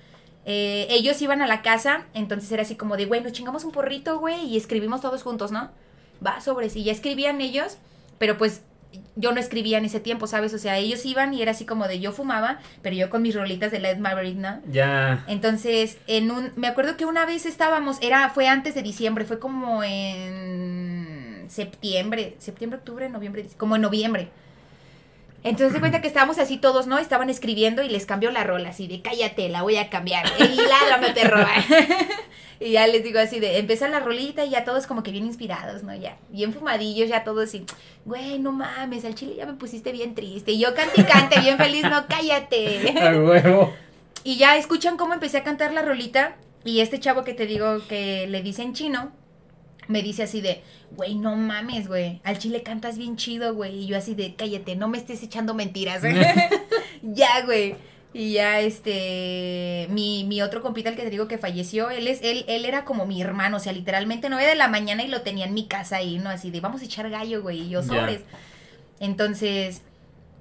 eh, 0.46 0.86
ellos 0.90 1.20
iban 1.20 1.42
a 1.42 1.46
la 1.48 1.60
casa, 1.60 2.06
entonces 2.14 2.50
era 2.52 2.62
así 2.62 2.76
como 2.76 2.96
de, 2.96 3.06
güey, 3.06 3.20
nos 3.20 3.32
chingamos 3.32 3.64
un 3.64 3.72
porrito, 3.72 4.20
güey, 4.20 4.46
y 4.46 4.56
escribimos 4.56 5.00
todos 5.00 5.24
juntos, 5.24 5.50
¿no? 5.50 5.70
Va, 6.24 6.40
sobre 6.40 6.70
sí, 6.70 6.84
ya 6.84 6.92
escribían 6.92 7.40
ellos, 7.40 7.78
pero 8.18 8.38
pues 8.38 8.62
yo 9.16 9.32
no 9.32 9.40
escribía 9.40 9.78
en 9.78 9.84
ese 9.84 9.98
tiempo, 9.98 10.28
¿sabes? 10.28 10.54
O 10.54 10.58
sea, 10.58 10.78
ellos 10.78 11.04
iban 11.04 11.34
y 11.34 11.42
era 11.42 11.50
así 11.50 11.66
como 11.66 11.88
de 11.88 11.98
yo 11.98 12.12
fumaba, 12.12 12.60
pero 12.80 12.94
yo 12.94 13.10
con 13.10 13.22
mis 13.22 13.34
rolitas 13.34 13.72
de 13.72 13.80
Led 13.80 13.98
Maverick, 13.98 14.36
¿no? 14.36 14.60
Ya. 14.70 15.24
Entonces, 15.26 15.98
en 16.06 16.30
un, 16.30 16.52
me 16.54 16.68
acuerdo 16.68 16.96
que 16.96 17.06
una 17.06 17.26
vez 17.26 17.44
estábamos, 17.44 17.98
era, 18.00 18.30
fue 18.30 18.46
antes 18.46 18.76
de 18.76 18.82
diciembre, 18.82 19.24
fue 19.24 19.40
como 19.40 19.82
en 19.82 21.46
septiembre, 21.48 22.36
septiembre, 22.38 22.78
octubre, 22.78 23.08
noviembre, 23.08 23.46
como 23.56 23.74
en 23.74 23.82
noviembre. 23.82 24.30
Entonces 25.46 25.74
se 25.74 25.78
cuenta 25.80 26.00
que 26.00 26.08
estábamos 26.08 26.38
así 26.38 26.56
todos, 26.56 26.88
¿no? 26.88 26.98
Estaban 26.98 27.30
escribiendo 27.30 27.84
y 27.84 27.88
les 27.88 28.04
cambió 28.04 28.32
la 28.32 28.42
rola, 28.42 28.70
así 28.70 28.88
de 28.88 29.00
cállate, 29.00 29.48
la 29.48 29.62
voy 29.62 29.76
a 29.76 29.88
cambiar. 29.88 30.26
Y 30.40 30.56
ládrame, 30.56 31.12
perro. 31.14 31.46
y 32.60 32.72
ya 32.72 32.84
les 32.88 33.04
digo 33.04 33.20
así 33.20 33.38
de, 33.38 33.58
empieza 33.58 33.86
la 33.86 34.00
rolita 34.00 34.44
y 34.44 34.50
ya 34.50 34.64
todos 34.64 34.88
como 34.88 35.04
que 35.04 35.12
bien 35.12 35.24
inspirados, 35.24 35.84
¿no? 35.84 35.94
Ya, 35.94 36.16
bien 36.30 36.52
fumadillos, 36.52 37.08
ya 37.08 37.22
todos 37.22 37.44
así, 37.48 37.64
güey, 38.04 38.40
no 38.40 38.50
mames, 38.50 39.04
al 39.04 39.14
chile 39.14 39.36
ya 39.36 39.46
me 39.46 39.52
pusiste 39.52 39.92
bien 39.92 40.16
triste. 40.16 40.50
Y 40.50 40.58
yo 40.58 40.74
cante 40.74 41.00
y 41.00 41.04
cante, 41.04 41.38
bien 41.38 41.58
feliz, 41.58 41.84
no, 41.84 42.06
cállate. 42.08 42.92
Huevo. 43.16 43.72
Y 44.24 44.38
ya 44.38 44.56
escuchan 44.56 44.96
cómo 44.96 45.14
empecé 45.14 45.38
a 45.38 45.44
cantar 45.44 45.72
la 45.72 45.82
rolita. 45.82 46.34
Y 46.64 46.80
este 46.80 46.98
chavo 46.98 47.22
que 47.22 47.34
te 47.34 47.46
digo 47.46 47.86
que 47.86 48.26
le 48.26 48.42
dice 48.42 48.62
en 48.62 48.74
chino, 48.74 49.12
me 49.88 50.02
dice 50.02 50.24
así 50.24 50.40
de, 50.40 50.62
güey, 50.92 51.14
no 51.14 51.36
mames, 51.36 51.88
güey. 51.88 52.20
Al 52.24 52.38
chile 52.38 52.62
cantas 52.62 52.98
bien 52.98 53.16
chido, 53.16 53.54
güey. 53.54 53.84
Y 53.84 53.86
yo 53.86 53.96
así 53.96 54.14
de, 54.14 54.34
cállate, 54.34 54.76
no 54.76 54.88
me 54.88 54.98
estés 54.98 55.22
echando 55.22 55.54
mentiras. 55.54 56.02
ya, 57.02 57.44
güey. 57.44 57.76
Y 58.12 58.32
ya, 58.32 58.60
este, 58.60 59.88
mi, 59.90 60.24
mi 60.24 60.40
otro 60.40 60.62
compita, 60.62 60.88
el 60.88 60.96
que 60.96 61.02
te 61.02 61.10
digo 61.10 61.28
que 61.28 61.36
falleció, 61.36 61.90
él 61.90 62.08
es, 62.08 62.20
él, 62.22 62.46
él 62.48 62.64
era 62.64 62.86
como 62.86 63.04
mi 63.04 63.20
hermano, 63.20 63.58
o 63.58 63.60
sea, 63.60 63.74
literalmente 63.74 64.30
9 64.30 64.46
de 64.46 64.54
la 64.54 64.68
mañana 64.68 65.02
y 65.02 65.08
lo 65.08 65.20
tenía 65.20 65.44
en 65.44 65.52
mi 65.52 65.66
casa 65.66 65.96
ahí, 65.96 66.18
¿no? 66.18 66.30
Así 66.30 66.50
de, 66.50 66.60
vamos 66.60 66.80
a 66.80 66.86
echar 66.86 67.10
gallo, 67.10 67.42
güey, 67.42 67.60
y 67.60 67.68
yo 67.68 67.82
sobres. 67.82 68.22
Entonces, 69.00 69.82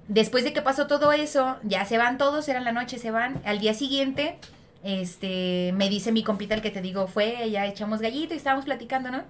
después 0.08 0.46
de 0.46 0.54
que 0.54 0.62
pasó 0.62 0.88
todo 0.88 1.12
eso, 1.12 1.58
ya 1.64 1.84
se 1.84 1.98
van 1.98 2.18
todos, 2.18 2.48
era 2.48 2.62
la 2.62 2.72
noche, 2.72 2.98
se 2.98 3.12
van. 3.12 3.42
Al 3.44 3.60
día 3.60 3.74
siguiente, 3.74 4.38
este, 4.86 5.74
me 5.74 5.90
dice 5.90 6.12
mi 6.12 6.24
compita, 6.24 6.54
el 6.54 6.62
que 6.62 6.70
te 6.70 6.82
digo, 6.82 7.08
fue, 7.08 7.50
ya 7.50 7.66
echamos 7.66 8.02
gallito 8.02 8.36
y 8.36 8.38
estábamos 8.38 8.66
platicando, 8.66 9.10
¿no? 9.10 9.24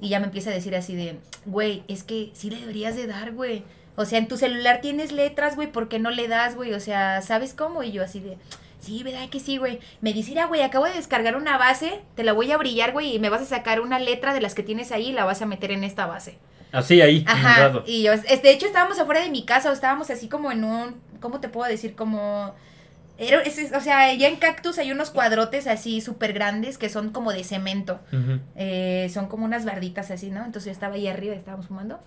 Y 0.00 0.08
ya 0.08 0.20
me 0.20 0.26
empieza 0.26 0.50
a 0.50 0.54
decir 0.54 0.76
así 0.76 0.94
de, 0.94 1.18
güey, 1.46 1.82
es 1.88 2.04
que 2.04 2.30
sí 2.32 2.48
le 2.48 2.60
deberías 2.60 2.94
de 2.94 3.08
dar, 3.08 3.32
güey. 3.32 3.64
O 3.96 4.04
sea, 4.04 4.18
en 4.18 4.28
tu 4.28 4.36
celular 4.36 4.80
tienes 4.80 5.10
letras, 5.10 5.56
güey, 5.56 5.70
¿por 5.70 5.88
qué 5.88 5.98
no 5.98 6.10
le 6.10 6.28
das, 6.28 6.54
güey? 6.54 6.74
O 6.74 6.80
sea, 6.80 7.22
¿sabes 7.22 7.54
cómo? 7.54 7.82
Y 7.82 7.90
yo 7.90 8.04
así 8.04 8.20
de, 8.20 8.38
sí, 8.78 9.02
¿verdad 9.02 9.28
que 9.28 9.40
sí, 9.40 9.56
güey? 9.56 9.80
Me 10.00 10.12
dice, 10.12 10.30
mira, 10.30 10.46
güey, 10.46 10.62
acabo 10.62 10.84
de 10.84 10.94
descargar 10.94 11.36
una 11.36 11.58
base, 11.58 12.00
te 12.14 12.22
la 12.22 12.32
voy 12.32 12.52
a 12.52 12.56
brillar, 12.56 12.92
güey, 12.92 13.16
y 13.16 13.18
me 13.18 13.30
vas 13.30 13.42
a 13.42 13.46
sacar 13.46 13.80
una 13.80 13.98
letra 13.98 14.32
de 14.32 14.40
las 14.40 14.54
que 14.54 14.62
tienes 14.62 14.92
ahí 14.92 15.08
y 15.08 15.12
la 15.12 15.24
vas 15.24 15.42
a 15.42 15.46
meter 15.46 15.72
en 15.72 15.82
esta 15.82 16.06
base. 16.06 16.38
Así 16.70 17.00
ahí, 17.00 17.24
Ajá, 17.26 17.82
y 17.86 18.02
yo, 18.02 18.12
de 18.16 18.50
hecho 18.50 18.66
estábamos 18.66 18.98
afuera 18.98 19.22
de 19.22 19.30
mi 19.30 19.44
casa, 19.44 19.70
o 19.70 19.72
estábamos 19.72 20.10
así 20.10 20.28
como 20.28 20.50
en 20.50 20.64
un, 20.64 20.96
¿cómo 21.20 21.40
te 21.40 21.48
puedo 21.48 21.68
decir? 21.68 21.94
Como, 21.94 22.52
era, 23.18 23.40
es- 23.42 23.72
o 23.72 23.80
sea, 23.80 24.12
ya 24.14 24.28
en 24.28 24.36
Cactus 24.36 24.78
hay 24.78 24.90
unos 24.92 25.10
cuadrotes 25.10 25.66
así 25.66 26.00
súper 26.00 26.32
grandes 26.32 26.78
que 26.78 26.88
son 26.88 27.10
como 27.10 27.32
de 27.32 27.44
cemento. 27.44 28.00
Eh, 28.56 29.08
son 29.12 29.28
como 29.28 29.44
unas 29.44 29.64
barditas 29.64 30.10
así, 30.10 30.30
¿no? 30.30 30.40
Entonces 30.44 30.66
yo 30.66 30.72
estaba 30.72 30.94
ahí 30.94 31.06
arriba 31.08 31.34
y 31.34 31.38
estábamos 31.38 31.66
fumando. 31.68 32.00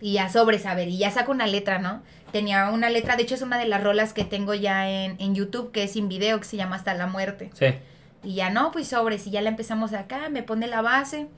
Y 0.00 0.14
ya 0.14 0.28
sobres, 0.28 0.66
a 0.66 0.74
ver, 0.74 0.88
y 0.88 0.98
ya 0.98 1.10
saco 1.12 1.30
una 1.30 1.46
letra, 1.46 1.78
¿no? 1.78 2.02
Tenía 2.32 2.70
una 2.70 2.90
letra, 2.90 3.16
de 3.16 3.22
hecho 3.22 3.36
es 3.36 3.42
una 3.42 3.56
de 3.58 3.66
las 3.66 3.84
rolas 3.84 4.12
que 4.12 4.24
tengo 4.24 4.52
ya 4.54 4.90
en, 4.90 5.14
en 5.20 5.34
YouTube, 5.34 5.70
que 5.70 5.84
es 5.84 5.92
sin 5.92 6.08
video, 6.08 6.38
que 6.40 6.44
se 6.46 6.56
llama 6.56 6.76
Hasta 6.76 6.94
la 6.94 7.06
Muerte. 7.06 7.50
Sí. 7.54 7.66
Y 8.24 8.34
ya 8.34 8.50
no, 8.50 8.72
pues 8.72 8.88
sobres, 8.88 9.26
y 9.26 9.30
ya 9.30 9.42
la 9.42 9.50
empezamos 9.50 9.92
acá, 9.92 10.28
me 10.28 10.42
pone 10.42 10.66
la 10.66 10.80
base 10.82 11.28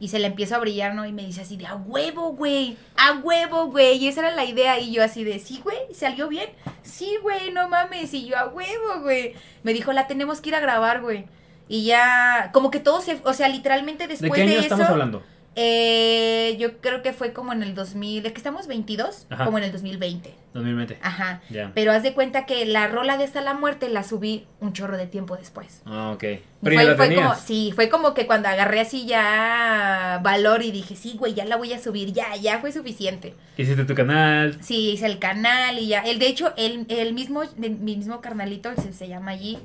y 0.00 0.08
se 0.08 0.18
la 0.18 0.28
empiezo 0.28 0.56
a 0.56 0.58
brillar, 0.58 0.94
¿no? 0.94 1.04
Y 1.04 1.12
me 1.12 1.24
dice 1.26 1.42
así 1.42 1.58
de, 1.58 1.66
a 1.66 1.76
huevo, 1.76 2.32
güey, 2.32 2.78
a 2.96 3.18
huevo, 3.18 3.66
güey. 3.66 3.98
Y 3.98 4.08
esa 4.08 4.20
era 4.20 4.30
la 4.34 4.46
idea. 4.46 4.80
Y 4.80 4.92
yo 4.92 5.04
así 5.04 5.24
de, 5.24 5.38
sí, 5.38 5.60
güey, 5.62 5.76
salió 5.92 6.26
bien. 6.28 6.48
Sí, 6.82 7.18
güey, 7.22 7.52
no 7.52 7.68
mames. 7.68 8.14
Y 8.14 8.26
yo, 8.26 8.38
a 8.38 8.48
huevo, 8.48 9.02
güey. 9.02 9.34
Me 9.62 9.74
dijo, 9.74 9.92
la 9.92 10.06
tenemos 10.06 10.40
que 10.40 10.48
ir 10.48 10.54
a 10.54 10.60
grabar, 10.60 11.02
güey. 11.02 11.26
Y 11.68 11.84
ya, 11.84 12.50
como 12.54 12.70
que 12.70 12.80
todo 12.80 13.02
se, 13.02 13.20
o 13.24 13.34
sea, 13.34 13.48
literalmente 13.48 14.04
¿De 14.04 14.16
después 14.16 14.32
qué 14.32 14.46
de, 14.46 14.52
eso. 14.54 14.62
estamos 14.62 14.86
hablando? 14.86 15.22
Eh, 15.56 16.56
yo 16.60 16.78
creo 16.80 17.02
que 17.02 17.12
fue 17.12 17.32
como 17.32 17.52
en 17.52 17.62
el 17.62 17.74
2000, 17.74 18.22
¿de 18.22 18.32
que 18.32 18.38
estamos 18.38 18.68
22? 18.68 19.26
Ajá. 19.30 19.44
Como 19.44 19.58
en 19.58 19.64
el 19.64 19.72
2020. 19.72 20.32
2020. 20.54 20.98
Ajá. 21.02 21.42
Ya. 21.50 21.72
Pero 21.74 21.92
haz 21.92 22.02
de 22.02 22.14
cuenta 22.14 22.46
que 22.46 22.64
la 22.66 22.86
rola 22.86 23.16
de 23.18 23.24
Hasta 23.24 23.40
la 23.40 23.54
Muerte 23.54 23.88
la 23.88 24.02
subí 24.04 24.46
un 24.60 24.72
chorro 24.72 24.96
de 24.96 25.06
tiempo 25.06 25.36
después. 25.36 25.82
Ah, 25.86 26.12
ok. 26.14 26.24
Pero 26.62 26.74
ya 26.74 26.80
fue, 26.80 26.84
la 26.84 26.96
fue 26.96 27.08
tenías. 27.08 27.22
como, 27.22 27.40
sí, 27.40 27.72
fue 27.74 27.88
como 27.88 28.14
que 28.14 28.26
cuando 28.26 28.48
agarré 28.48 28.80
así 28.80 29.06
ya 29.06 30.20
valor 30.22 30.62
y 30.62 30.70
dije, 30.70 30.94
sí, 30.96 31.16
güey, 31.18 31.34
ya 31.34 31.44
la 31.44 31.56
voy 31.56 31.72
a 31.72 31.78
subir, 31.80 32.12
ya, 32.12 32.36
ya 32.36 32.60
fue 32.60 32.70
suficiente. 32.72 33.34
Hiciste 33.56 33.84
tu 33.84 33.94
canal. 33.94 34.56
Sí, 34.62 34.90
hice 34.92 35.06
el 35.06 35.18
canal 35.18 35.78
y 35.78 35.88
ya. 35.88 36.00
El, 36.00 36.18
de 36.18 36.28
hecho, 36.28 36.52
el, 36.56 36.86
el 36.88 37.12
mismo, 37.12 37.42
el 37.42 37.70
mismo 37.78 38.20
carnalito, 38.20 38.70
se, 38.76 38.92
se 38.92 39.08
llama 39.08 39.34
G, 39.34 39.58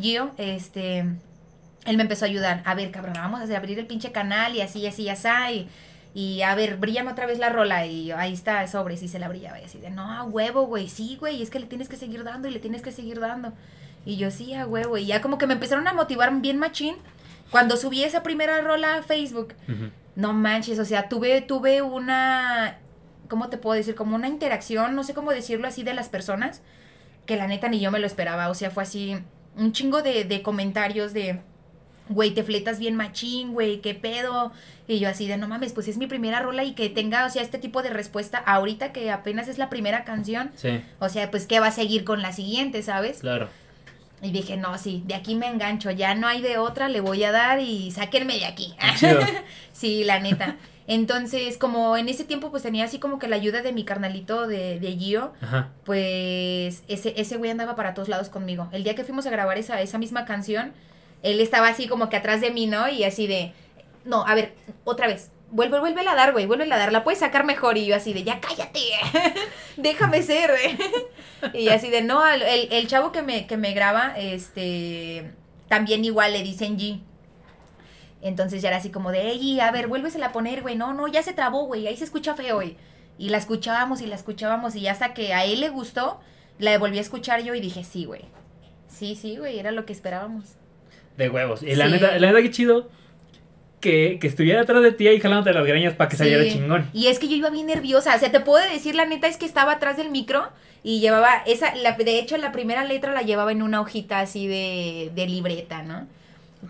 Gio, 0.00 0.32
este, 0.36 1.04
él 1.88 1.96
me 1.96 2.02
empezó 2.02 2.26
a 2.26 2.28
ayudar. 2.28 2.62
A 2.66 2.74
ver, 2.74 2.90
cabrón, 2.90 3.14
vamos 3.14 3.40
a 3.40 3.44
hacer, 3.44 3.56
abrir 3.56 3.78
el 3.78 3.86
pinche 3.86 4.12
canal 4.12 4.54
y 4.54 4.60
así, 4.60 4.86
así, 4.86 5.08
así. 5.08 5.28
Y, 6.14 6.20
y 6.20 6.42
a 6.42 6.54
ver, 6.54 6.76
brillame 6.76 7.10
otra 7.10 7.26
vez 7.26 7.38
la 7.38 7.48
rola. 7.48 7.86
Y 7.86 8.06
yo, 8.06 8.18
ahí 8.18 8.34
está, 8.34 8.66
sobre, 8.66 8.96
sí 8.96 9.08
se 9.08 9.18
la 9.18 9.28
brillaba. 9.28 9.58
Y 9.58 9.64
así 9.64 9.78
de, 9.78 9.90
no, 9.90 10.02
a 10.02 10.24
huevo, 10.24 10.66
güey, 10.66 10.88
sí, 10.88 11.16
güey, 11.18 11.42
es 11.42 11.48
que 11.48 11.58
le 11.60 11.66
tienes 11.66 11.88
que 11.88 11.96
seguir 11.96 12.24
dando 12.24 12.46
y 12.46 12.50
le 12.50 12.58
tienes 12.60 12.82
que 12.82 12.92
seguir 12.92 13.20
dando. 13.20 13.54
Y 14.04 14.16
yo, 14.16 14.30
sí, 14.30 14.54
a 14.54 14.66
huevo. 14.66 14.98
Y 14.98 15.06
ya 15.06 15.22
como 15.22 15.38
que 15.38 15.46
me 15.46 15.54
empezaron 15.54 15.88
a 15.88 15.94
motivar 15.94 16.30
bien 16.40 16.58
machín. 16.58 16.96
Cuando 17.50 17.78
subí 17.78 18.04
esa 18.04 18.22
primera 18.22 18.60
rola 18.60 18.96
a 18.96 19.02
Facebook, 19.02 19.54
no 20.14 20.34
manches, 20.34 20.78
o 20.78 20.84
sea, 20.84 21.08
tuve, 21.08 21.40
tuve 21.40 21.80
una, 21.80 22.76
¿cómo 23.28 23.48
te 23.48 23.56
puedo 23.56 23.74
decir? 23.74 23.94
Como 23.94 24.16
una 24.16 24.28
interacción, 24.28 24.94
no 24.94 25.02
sé 25.02 25.14
cómo 25.14 25.30
decirlo 25.30 25.66
así, 25.66 25.82
de 25.82 25.94
las 25.94 26.10
personas, 26.10 26.60
que 27.24 27.36
la 27.36 27.46
neta 27.46 27.68
ni 27.68 27.80
yo 27.80 27.90
me 27.90 28.00
lo 28.00 28.06
esperaba, 28.06 28.50
o 28.50 28.54
sea, 28.54 28.70
fue 28.70 28.82
así, 28.82 29.16
un 29.56 29.72
chingo 29.72 30.02
de, 30.02 30.24
de 30.24 30.42
comentarios 30.42 31.14
de, 31.14 31.40
güey, 32.08 32.30
te 32.32 32.42
fletas 32.42 32.78
bien 32.78 32.94
machín, 32.96 33.52
güey, 33.52 33.80
qué 33.80 33.94
pedo, 33.94 34.52
y 34.86 34.98
yo 34.98 35.08
así 35.08 35.26
de, 35.28 35.36
no 35.36 35.48
mames, 35.48 35.72
pues 35.72 35.88
es 35.88 35.98
mi 35.98 36.06
primera 36.06 36.40
rola 36.40 36.64
y 36.64 36.72
que 36.72 36.88
tenga, 36.88 37.26
o 37.26 37.30
sea, 37.30 37.42
este 37.42 37.58
tipo 37.58 37.82
de 37.82 37.90
respuesta 37.90 38.38
ahorita 38.38 38.92
que 38.92 39.10
apenas 39.10 39.48
es 39.48 39.58
la 39.58 39.68
primera 39.68 40.04
canción, 40.04 40.50
Sí, 40.56 40.80
o 40.98 41.08
sea, 41.08 41.30
pues 41.30 41.46
que 41.46 41.60
va 41.60 41.66
a 41.68 41.72
seguir 41.72 42.04
con 42.04 42.22
la 42.22 42.32
siguiente, 42.32 42.82
¿sabes? 42.82 43.18
claro. 43.20 43.48
Y 44.20 44.32
dije, 44.32 44.56
no, 44.56 44.76
sí, 44.78 45.04
de 45.06 45.14
aquí 45.14 45.36
me 45.36 45.46
engancho, 45.46 45.92
ya 45.92 46.16
no 46.16 46.26
hay 46.26 46.40
de 46.42 46.58
otra, 46.58 46.88
le 46.88 47.00
voy 47.00 47.22
a 47.22 47.30
dar 47.30 47.60
y 47.60 47.92
sáquenme 47.92 48.34
de 48.36 48.46
aquí. 48.46 48.74
Chido. 48.98 49.20
sí, 49.72 50.02
la 50.02 50.18
neta. 50.18 50.56
Entonces, 50.88 51.56
como 51.56 51.96
en 51.96 52.08
ese 52.08 52.24
tiempo, 52.24 52.50
pues 52.50 52.64
tenía 52.64 52.84
así 52.86 52.98
como 52.98 53.20
que 53.20 53.28
la 53.28 53.36
ayuda 53.36 53.62
de 53.62 53.72
mi 53.72 53.84
carnalito 53.84 54.48
de, 54.48 54.80
de 54.80 54.96
Gio, 54.96 55.34
Ajá. 55.40 55.68
pues 55.84 56.82
ese, 56.88 57.14
ese 57.16 57.36
güey 57.36 57.50
andaba 57.52 57.76
para 57.76 57.94
todos 57.94 58.08
lados 58.08 58.28
conmigo. 58.28 58.68
El 58.72 58.82
día 58.82 58.96
que 58.96 59.04
fuimos 59.04 59.24
a 59.26 59.30
grabar 59.30 59.56
esa, 59.56 59.80
esa 59.82 59.98
misma 59.98 60.24
canción, 60.24 60.72
él 61.22 61.40
estaba 61.40 61.68
así 61.68 61.88
como 61.88 62.08
que 62.08 62.16
atrás 62.16 62.40
de 62.40 62.50
mí, 62.50 62.66
¿no? 62.66 62.88
Y 62.88 63.04
así 63.04 63.26
de, 63.26 63.52
no, 64.04 64.26
a 64.26 64.34
ver, 64.34 64.54
otra 64.84 65.06
vez. 65.06 65.30
Vuelve, 65.50 65.80
vuelve 65.80 66.06
a 66.06 66.14
dar, 66.14 66.32
güey, 66.32 66.44
vuelve 66.44 66.70
a 66.70 66.76
dar. 66.76 66.92
La 66.92 67.04
puedes 67.04 67.20
sacar 67.20 67.44
mejor. 67.44 67.78
Y 67.78 67.86
yo 67.86 67.96
así 67.96 68.12
de, 68.12 68.22
ya 68.22 68.38
cállate. 68.40 68.80
Déjame 69.78 70.22
ser. 70.22 70.50
y 71.54 71.70
así 71.70 71.88
de, 71.88 72.02
no, 72.02 72.26
el, 72.26 72.42
el- 72.42 72.86
chavo 72.86 73.12
que 73.12 73.22
me, 73.22 73.46
que 73.46 73.56
me 73.56 73.72
graba, 73.72 74.12
este, 74.18 75.32
también 75.68 76.04
igual 76.04 76.34
le 76.34 76.42
dicen 76.42 76.78
G. 76.78 77.00
Entonces 78.20 78.60
ya 78.62 78.68
era 78.68 78.78
así 78.78 78.90
como 78.90 79.10
de, 79.12 79.30
ey, 79.30 79.60
a 79.60 79.70
ver, 79.70 79.86
vuélvesela 79.86 80.26
a 80.26 80.32
poner, 80.32 80.62
güey. 80.62 80.76
No, 80.76 80.92
no, 80.92 81.08
ya 81.08 81.22
se 81.22 81.32
trabó, 81.32 81.64
güey. 81.64 81.86
Ahí 81.86 81.96
se 81.96 82.04
escucha 82.04 82.34
feo, 82.34 82.56
güey. 82.56 82.76
Y 83.16 83.30
la 83.30 83.38
escuchábamos 83.38 84.00
y 84.00 84.06
la 84.06 84.16
escuchábamos. 84.16 84.74
Y 84.76 84.86
hasta 84.88 85.14
que 85.14 85.32
a 85.34 85.44
él 85.44 85.60
le 85.60 85.70
gustó, 85.70 86.20
la 86.58 86.76
volví 86.78 86.98
a 86.98 87.00
escuchar 87.00 87.42
yo 87.42 87.54
y 87.54 87.60
dije, 87.60 87.84
sí, 87.84 88.04
güey. 88.04 88.22
Sí, 88.88 89.14
sí, 89.16 89.36
güey, 89.36 89.58
era 89.58 89.70
lo 89.70 89.86
que 89.86 89.92
esperábamos. 89.92 90.56
De 91.18 91.28
huevos. 91.28 91.62
Y 91.62 91.74
la 91.74 91.86
Sí. 91.86 91.92
neta, 91.92 92.18
la 92.18 92.28
neta 92.28 92.40
que 92.40 92.50
chido 92.50 92.88
que, 93.80 94.18
que 94.20 94.26
estuviera 94.26 94.62
atrás 94.62 94.82
de 94.82 94.90
ti 94.92 95.06
ahí 95.06 95.20
jalándote 95.20 95.52
las 95.52 95.66
greñas 95.66 95.94
para 95.94 96.08
que 96.08 96.16
saliera 96.16 96.42
Sí. 96.44 96.52
chingón. 96.52 96.88
Y 96.94 97.08
es 97.08 97.18
que 97.18 97.28
yo 97.28 97.36
iba 97.36 97.50
bien 97.50 97.66
nerviosa. 97.66 98.14
O 98.16 98.18
sea, 98.18 98.32
te 98.32 98.40
puedo 98.40 98.64
decir, 98.72 98.94
la 98.94 99.04
neta 99.04 99.28
es 99.28 99.36
que 99.36 99.44
estaba 99.46 99.72
atrás 99.72 99.96
del 99.96 100.10
micro 100.10 100.48
y 100.82 101.00
llevaba 101.00 101.42
esa, 101.46 101.74
la, 101.76 101.92
de 101.92 102.18
hecho, 102.18 102.36
la 102.38 102.50
primera 102.52 102.84
letra 102.84 103.12
la 103.12 103.22
llevaba 103.22 103.52
en 103.52 103.62
una 103.62 103.80
hojita 103.80 104.20
así 104.20 104.46
de, 104.46 105.10
de 105.14 105.26
libreta, 105.26 105.82
¿no? 105.82 106.06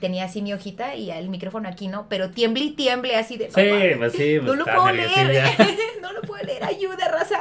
Tenía 0.00 0.24
así 0.24 0.42
mi 0.42 0.52
hojita 0.52 0.96
y 0.96 1.10
el 1.10 1.30
micrófono 1.30 1.66
aquí, 1.66 1.88
¿no? 1.88 2.08
Pero 2.10 2.28
tiemble 2.30 2.62
y 2.64 2.70
tiemble 2.72 3.16
así 3.16 3.38
de... 3.38 3.48
no 3.48 3.54
Sí, 3.54 3.94
pues 3.96 4.12
sí, 4.12 4.34
No 4.36 4.42
pues 4.44 4.58
lo 4.58 4.64
está 4.66 4.76
puedo 4.76 4.92
leer. 4.94 5.44
no 6.02 6.12
lo 6.12 6.20
puedo 6.22 6.44
leer. 6.44 6.62
Ayuda, 6.64 7.08
raza. 7.08 7.40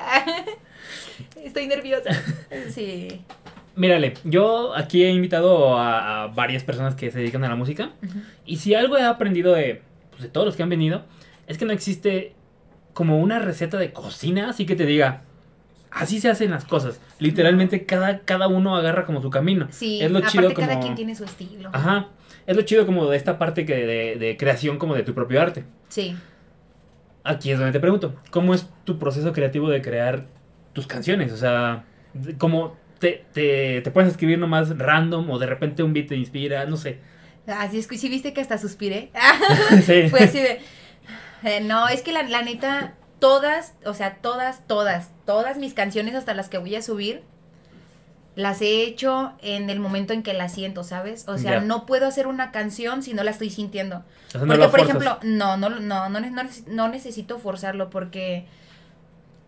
Estoy 1.43 1.67
nerviosa. 1.67 2.09
Sí. 2.73 3.21
Mírale, 3.77 4.15
yo 4.23 4.75
aquí 4.75 5.03
he 5.03 5.11
invitado 5.11 5.77
a, 5.77 6.23
a 6.23 6.27
varias 6.27 6.63
personas 6.63 6.95
que 6.95 7.11
se 7.11 7.19
dedican 7.19 7.43
a 7.43 7.49
la 7.49 7.55
música. 7.55 7.91
Y 8.45 8.57
si 8.57 8.73
algo 8.73 8.97
he 8.97 9.03
aprendido 9.03 9.53
de, 9.53 9.83
pues, 10.09 10.23
de 10.23 10.29
todos 10.29 10.47
los 10.47 10.55
que 10.55 10.63
han 10.63 10.69
venido, 10.69 11.03
es 11.45 11.57
que 11.57 11.65
no 11.65 11.71
existe 11.71 12.33
como 12.93 13.19
una 13.19 13.37
receta 13.37 13.77
de 13.77 13.93
cocina, 13.93 14.49
así 14.49 14.65
que 14.65 14.75
te 14.75 14.87
diga, 14.87 15.21
así 15.91 16.19
se 16.19 16.29
hacen 16.29 16.49
las 16.49 16.65
cosas. 16.65 16.99
Literalmente 17.19 17.85
cada, 17.85 18.21
cada 18.21 18.47
uno 18.47 18.75
agarra 18.75 19.05
como 19.05 19.21
su 19.21 19.29
camino. 19.29 19.67
Sí, 19.69 20.01
es 20.01 20.09
lo 20.09 20.17
aparte 20.17 20.37
chido 20.37 20.53
como... 20.55 20.67
cada 20.67 20.79
quien 20.79 20.95
tiene 20.95 21.13
su 21.13 21.23
estilo. 21.23 21.69
Ajá, 21.71 22.07
es 22.47 22.55
lo 22.55 22.63
chido 22.63 22.87
como 22.87 23.07
de 23.07 23.15
esta 23.15 23.37
parte 23.37 23.65
que 23.65 23.75
de, 23.75 24.15
de 24.15 24.37
creación 24.37 24.79
como 24.79 24.95
de 24.95 25.03
tu 25.03 25.13
propio 25.13 25.39
arte. 25.39 25.65
Sí. 25.89 26.17
Aquí 27.23 27.51
es 27.51 27.59
donde 27.59 27.73
te 27.73 27.79
pregunto, 27.79 28.15
¿cómo 28.31 28.55
es 28.55 28.67
tu 28.85 28.97
proceso 28.97 29.33
creativo 29.33 29.69
de 29.69 29.83
crear 29.83 30.25
tus 30.73 30.87
canciones? 30.87 31.31
O 31.31 31.37
sea, 31.37 31.83
¿cómo 32.39 32.75
te, 32.99 33.25
te, 33.33 33.81
te 33.81 33.91
puedes 33.91 34.11
escribir 34.11 34.39
nomás 34.39 34.77
random 34.77 35.29
o 35.29 35.39
de 35.39 35.45
repente 35.45 35.83
un 35.83 35.93
beat 35.93 36.07
te 36.07 36.15
inspira? 36.15 36.65
No 36.65 36.77
sé. 36.77 36.99
Así 37.47 37.79
es 37.79 37.87
sí 37.87 38.09
viste 38.09 38.33
que 38.33 38.41
hasta 38.41 38.57
suspiré. 38.57 39.11
Sí. 39.85 40.09
Fue 40.09 40.21
así 40.21 40.39
de. 40.39 40.59
eh, 41.43 41.61
no, 41.61 41.87
es 41.87 42.01
que 42.01 42.11
la, 42.11 42.23
la 42.23 42.41
neta, 42.41 42.95
todas, 43.19 43.73
o 43.85 43.93
sea, 43.93 44.15
todas, 44.15 44.67
todas, 44.67 45.11
todas 45.25 45.57
mis 45.57 45.73
canciones, 45.73 46.15
hasta 46.15 46.33
las 46.33 46.49
que 46.49 46.57
voy 46.57 46.75
a 46.75 46.81
subir, 46.81 47.23
las 48.35 48.61
he 48.61 48.83
hecho 48.83 49.33
en 49.41 49.69
el 49.69 49.79
momento 49.79 50.13
en 50.13 50.21
que 50.23 50.33
las 50.33 50.53
siento, 50.53 50.83
¿sabes? 50.83 51.27
O 51.27 51.37
sea, 51.37 51.59
no 51.61 51.85
puedo 51.85 52.05
hacer 52.05 52.27
una 52.27 52.51
canción 52.51 53.01
si 53.01 53.13
no 53.13 53.23
la 53.23 53.31
estoy 53.31 53.49
sintiendo. 53.49 54.03
No 54.33 54.39
Porque, 54.41 54.57
por 54.57 54.69
forzas. 54.69 54.87
ejemplo, 54.89 55.19
no, 55.23 55.57
no, 55.57 55.69
no, 55.69 55.79
no, 55.79 56.19
no, 56.19 56.43
no 56.67 56.87
necesito 56.87 57.39
forzarlo 57.39 57.89
porque 57.89 58.45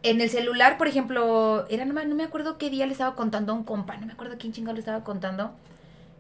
en 0.04 0.22
el 0.22 0.30
celular, 0.30 0.78
por 0.78 0.88
ejemplo, 0.88 1.66
era 1.70 1.86
no 1.86 1.94
me, 1.94 2.06
no 2.06 2.16
me 2.16 2.24
acuerdo 2.24 2.58
qué 2.58 2.70
día 2.70 2.86
le 2.86 2.94
estaba 2.94 3.16
contando 3.16 3.52
a 3.52 3.56
un 3.56 3.64
compa, 3.64 3.98
no 3.98 4.06
me 4.06 4.14
acuerdo 4.14 4.38
quién 4.38 4.54
chingado 4.54 4.74
le 4.74 4.80
estaba 4.80 5.04
contando, 5.04 5.54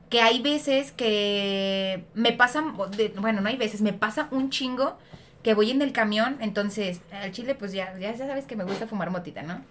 que 0.09 0.21
hay 0.21 0.41
veces 0.41 0.91
que 0.91 2.03
me 2.13 2.33
pasan, 2.33 2.75
bueno, 3.17 3.41
no 3.41 3.49
hay 3.49 3.57
veces, 3.57 3.81
me 3.81 3.93
pasa 3.93 4.27
un 4.31 4.49
chingo 4.49 4.97
que 5.43 5.53
voy 5.53 5.71
en 5.71 5.81
el 5.81 5.93
camión, 5.93 6.37
entonces 6.41 7.01
al 7.11 7.31
chile 7.31 7.55
pues 7.55 7.71
ya, 7.71 7.97
ya 7.97 8.15
sabes 8.17 8.45
que 8.45 8.55
me 8.55 8.65
gusta 8.65 8.87
fumar 8.87 9.11
motita, 9.11 9.43
¿no? 9.43 9.61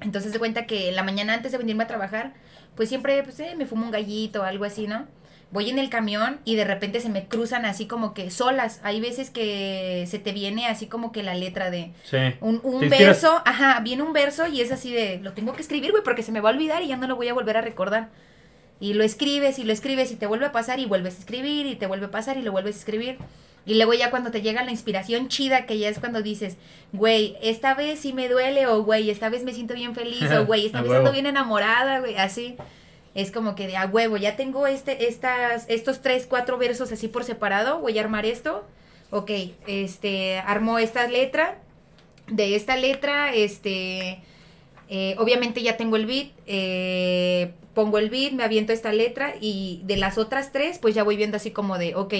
Entonces 0.00 0.32
de 0.32 0.38
cuenta 0.38 0.66
que 0.66 0.92
la 0.92 1.02
mañana 1.02 1.34
antes 1.34 1.52
de 1.52 1.58
venirme 1.58 1.84
a 1.84 1.86
trabajar, 1.88 2.34
pues 2.76 2.88
siempre 2.88 3.22
pues, 3.22 3.40
eh, 3.40 3.54
me 3.56 3.66
fumo 3.66 3.84
un 3.84 3.90
gallito 3.90 4.42
o 4.42 4.44
algo 4.44 4.64
así, 4.64 4.86
¿no? 4.86 5.06
Voy 5.52 5.68
en 5.68 5.80
el 5.80 5.90
camión 5.90 6.38
y 6.44 6.54
de 6.54 6.64
repente 6.64 7.00
se 7.00 7.08
me 7.08 7.26
cruzan 7.26 7.64
así 7.64 7.86
como 7.86 8.14
que 8.14 8.30
solas. 8.30 8.80
Hay 8.84 9.00
veces 9.00 9.30
que 9.30 10.04
se 10.08 10.20
te 10.20 10.30
viene 10.32 10.66
así 10.68 10.86
como 10.86 11.10
que 11.10 11.24
la 11.24 11.34
letra 11.34 11.70
de 11.70 11.90
Sí. 12.04 12.18
un, 12.40 12.60
un 12.62 12.88
verso, 12.88 13.42
ajá, 13.44 13.80
viene 13.80 14.02
un 14.04 14.12
verso 14.12 14.46
y 14.46 14.60
es 14.60 14.70
así 14.70 14.92
de, 14.92 15.18
lo 15.20 15.32
tengo 15.32 15.52
que 15.54 15.62
escribir, 15.62 15.90
güey, 15.90 16.04
porque 16.04 16.22
se 16.22 16.30
me 16.30 16.40
va 16.40 16.50
a 16.50 16.52
olvidar 16.52 16.82
y 16.82 16.88
ya 16.88 16.96
no 16.96 17.08
lo 17.08 17.16
voy 17.16 17.26
a 17.28 17.34
volver 17.34 17.56
a 17.56 17.62
recordar. 17.62 18.10
Y 18.78 18.94
lo 18.94 19.02
escribes 19.02 19.58
y 19.58 19.64
lo 19.64 19.72
escribes 19.72 20.12
y 20.12 20.16
te 20.16 20.26
vuelve 20.26 20.46
a 20.46 20.52
pasar 20.52 20.78
y 20.78 20.86
vuelves 20.86 21.16
a 21.16 21.18
escribir 21.18 21.66
y 21.66 21.74
te 21.74 21.86
vuelve 21.86 22.06
a 22.06 22.10
pasar 22.10 22.36
y 22.36 22.42
lo 22.42 22.52
vuelves 22.52 22.76
a 22.76 22.78
escribir. 22.78 23.18
Y 23.66 23.74
luego 23.74 23.92
ya 23.92 24.10
cuando 24.10 24.30
te 24.30 24.40
llega 24.42 24.64
la 24.64 24.70
inspiración 24.70 25.28
chida, 25.28 25.66
que 25.66 25.78
ya 25.78 25.88
es 25.88 25.98
cuando 25.98 26.22
dices, 26.22 26.56
güey, 26.92 27.36
esta 27.42 27.74
vez 27.74 27.98
sí 28.00 28.12
me 28.12 28.28
duele, 28.28 28.66
o 28.68 28.82
güey, 28.84 29.10
esta 29.10 29.28
vez 29.28 29.44
me 29.44 29.52
siento 29.52 29.74
bien 29.74 29.94
feliz, 29.94 30.30
o 30.32 30.46
güey, 30.46 30.64
esta 30.64 30.80
vez 30.80 30.92
ando 30.92 31.12
bien 31.12 31.26
enamorada, 31.26 31.98
güey, 32.00 32.16
así. 32.16 32.56
Es 33.14 33.30
como 33.32 33.54
que 33.54 33.66
de 33.66 33.76
a 33.76 33.86
huevo, 33.86 34.16
ya 34.16 34.36
tengo 34.36 34.66
este, 34.66 35.08
estas, 35.08 35.64
estos 35.68 36.00
tres, 36.00 36.26
cuatro 36.26 36.58
versos 36.58 36.92
así 36.92 37.08
por 37.08 37.24
separado, 37.24 37.80
voy 37.80 37.98
a 37.98 38.02
armar 38.02 38.24
esto. 38.24 38.64
Ok, 39.10 39.30
este, 39.66 40.38
armó 40.38 40.78
esta 40.78 41.06
letra. 41.08 41.58
De 42.28 42.54
esta 42.54 42.76
letra, 42.76 43.34
este, 43.34 44.20
eh, 44.88 45.16
obviamente 45.18 45.62
ya 45.62 45.76
tengo 45.76 45.96
el 45.96 46.06
beat, 46.06 46.28
eh, 46.46 47.52
pongo 47.74 47.98
el 47.98 48.08
beat, 48.08 48.32
me 48.32 48.44
aviento 48.44 48.72
esta 48.72 48.92
letra 48.92 49.34
y 49.40 49.80
de 49.84 49.96
las 49.96 50.16
otras 50.16 50.52
tres, 50.52 50.78
pues 50.78 50.94
ya 50.94 51.02
voy 51.02 51.16
viendo 51.16 51.36
así 51.36 51.50
como 51.50 51.78
de, 51.78 51.96
ok, 51.96 52.14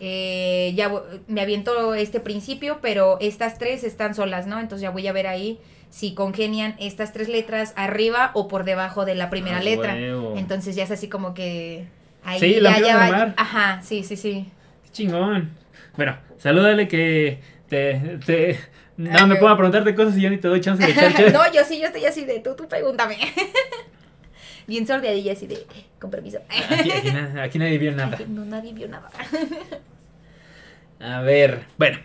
eh, 0.00 0.72
ya 0.74 0.92
me 1.28 1.40
aviento 1.40 1.94
este 1.94 2.18
principio, 2.18 2.78
pero 2.82 3.18
estas 3.20 3.58
tres 3.58 3.84
están 3.84 4.14
solas, 4.14 4.48
¿no? 4.48 4.58
Entonces 4.58 4.82
ya 4.82 4.90
voy 4.90 5.06
a 5.06 5.12
ver 5.12 5.28
ahí 5.28 5.60
si 5.92 6.14
congenian 6.14 6.74
estas 6.80 7.12
tres 7.12 7.28
letras 7.28 7.74
arriba 7.76 8.30
o 8.32 8.48
por 8.48 8.64
debajo 8.64 9.04
de 9.04 9.14
la 9.14 9.28
primera 9.28 9.58
Ah, 9.58 9.62
letra. 9.62 9.92
huevo. 9.94 10.34
Entonces 10.38 10.74
ya 10.74 10.84
es 10.84 10.90
así 10.90 11.08
como 11.10 11.34
que 11.34 11.84
ahí 12.24 12.40
Sí, 12.40 12.60
la 12.60 12.78
ya, 12.80 12.86
ya 12.86 13.06
a 13.06 13.10
va-. 13.10 13.34
Ajá, 13.36 13.82
sí, 13.82 14.02
sí, 14.02 14.16
sí. 14.16 14.46
Qué 14.84 14.90
chingón. 14.90 15.50
Bueno, 15.96 16.16
salúdale 16.38 16.88
que 16.88 17.40
te... 17.68 18.18
te 18.24 18.58
no, 18.96 19.10
Ah, 19.18 19.26
me 19.26 19.36
pongo 19.36 19.48
a 19.50 19.56
preguntarte 19.56 19.94
cosas 19.94 20.16
y 20.16 20.22
yo 20.22 20.30
ni 20.30 20.38
te 20.38 20.48
doy 20.48 20.60
chance 20.62 20.82
de 20.82 20.92
echar 20.92 21.12
no, 21.32 21.52
yo 21.52 21.62
sí, 21.64 21.78
yo 21.78 21.86
estoy 21.88 22.06
así 22.06 22.24
de 22.24 22.40
tú, 22.40 22.54
tú 22.56 22.66
pregúntame. 22.68 23.16
bien 24.66 24.86
sordeadilla, 24.86 25.32
así 25.32 25.46
de, 25.46 25.66
con 26.00 26.10
permiso. 26.10 26.38
Aquí, 26.70 26.90
aquí 26.90 27.10
na- 27.10 27.42
aquí 27.42 27.58
nadie 27.58 27.76
vio 27.78 27.92
nada. 27.92 28.14
Aquí 28.14 28.24
no, 28.28 28.44
nadie 28.46 28.72
vio 28.72 28.88
nada. 28.88 29.10
A 31.00 31.20
ver, 31.20 31.64
bueno, 31.78 31.98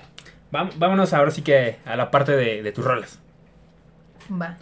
vámonos 0.51 1.13
ahora 1.13 1.31
sí 1.31 1.41
que 1.41 1.77
a 1.85 1.95
la 1.95 2.09
parte 2.11 2.35
de, 2.35 2.63
de 2.63 2.71
tus 2.71 2.83
rolas. 2.83 3.19
Va. 4.31 4.57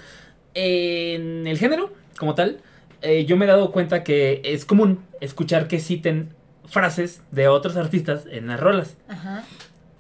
En 0.53 1.47
el 1.47 1.57
género, 1.57 1.93
como 2.17 2.35
tal, 2.35 2.59
eh, 3.01 3.25
yo 3.25 3.37
me 3.37 3.45
he 3.45 3.47
dado 3.47 3.71
cuenta 3.71 4.03
que 4.03 4.41
es 4.43 4.65
común 4.65 4.99
escuchar 5.21 5.67
que 5.67 5.79
citen 5.79 6.29
frases 6.65 7.21
de 7.31 7.47
otros 7.47 7.77
artistas 7.77 8.25
en 8.29 8.47
las 8.47 8.59
rolas. 8.59 8.97
Ajá. 9.07 9.43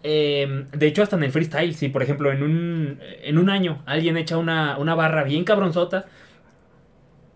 Eh, 0.03 0.65
de 0.71 0.87
hecho, 0.87 1.01
hasta 1.01 1.15
en 1.15 1.23
el 1.23 1.31
freestyle, 1.31 1.73
si 1.73 1.89
por 1.89 2.03
ejemplo 2.03 2.31
en 2.31 2.43
un, 2.43 2.99
en 3.01 3.37
un 3.37 3.49
año 3.49 3.81
alguien 3.85 4.17
echa 4.17 4.37
una, 4.37 4.77
una 4.77 4.93
barra 4.93 5.23
bien 5.23 5.43
cabronzota, 5.43 6.05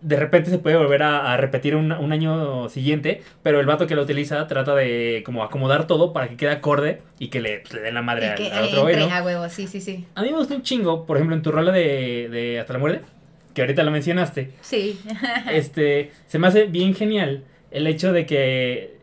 de 0.00 0.16
repente 0.16 0.50
se 0.50 0.58
puede 0.58 0.76
volver 0.76 1.02
a, 1.02 1.32
a 1.32 1.36
repetir 1.36 1.76
un, 1.76 1.92
un 1.92 2.12
año 2.12 2.68
siguiente, 2.68 3.22
pero 3.42 3.60
el 3.60 3.66
vato 3.66 3.86
que 3.86 3.94
lo 3.94 4.02
utiliza 4.02 4.46
trata 4.46 4.74
de 4.74 5.22
como 5.24 5.42
acomodar 5.44 5.86
todo 5.86 6.12
para 6.12 6.28
que 6.28 6.36
quede 6.36 6.50
acorde 6.50 7.02
y 7.18 7.28
que 7.28 7.40
le, 7.40 7.60
pues, 7.60 7.74
le 7.74 7.82
den 7.82 7.94
la 7.94 8.02
madre 8.02 8.28
al, 8.30 8.34
que 8.36 8.50
al 8.50 8.64
otro 8.64 8.88
entre 8.88 9.06
¿no? 9.06 9.14
a 9.14 9.22
huevo, 9.22 9.48
sí, 9.48 9.66
sí, 9.66 9.80
sí. 9.80 10.06
A 10.14 10.22
mí 10.22 10.30
me 10.30 10.38
gusta 10.38 10.54
un 10.54 10.62
chingo, 10.62 11.04
por 11.06 11.16
ejemplo, 11.16 11.36
en 11.36 11.42
tu 11.42 11.52
rola 11.52 11.72
de, 11.72 12.28
de 12.30 12.60
Hasta 12.60 12.72
la 12.72 12.78
muerte, 12.78 13.02
que 13.54 13.60
ahorita 13.62 13.82
lo 13.82 13.90
mencionaste, 13.90 14.52
Sí. 14.60 14.98
este, 15.52 16.12
se 16.26 16.38
me 16.38 16.46
hace 16.46 16.64
bien 16.64 16.94
genial 16.94 17.44
el 17.70 17.86
hecho 17.86 18.12
de 18.12 18.26
que, 18.26 18.99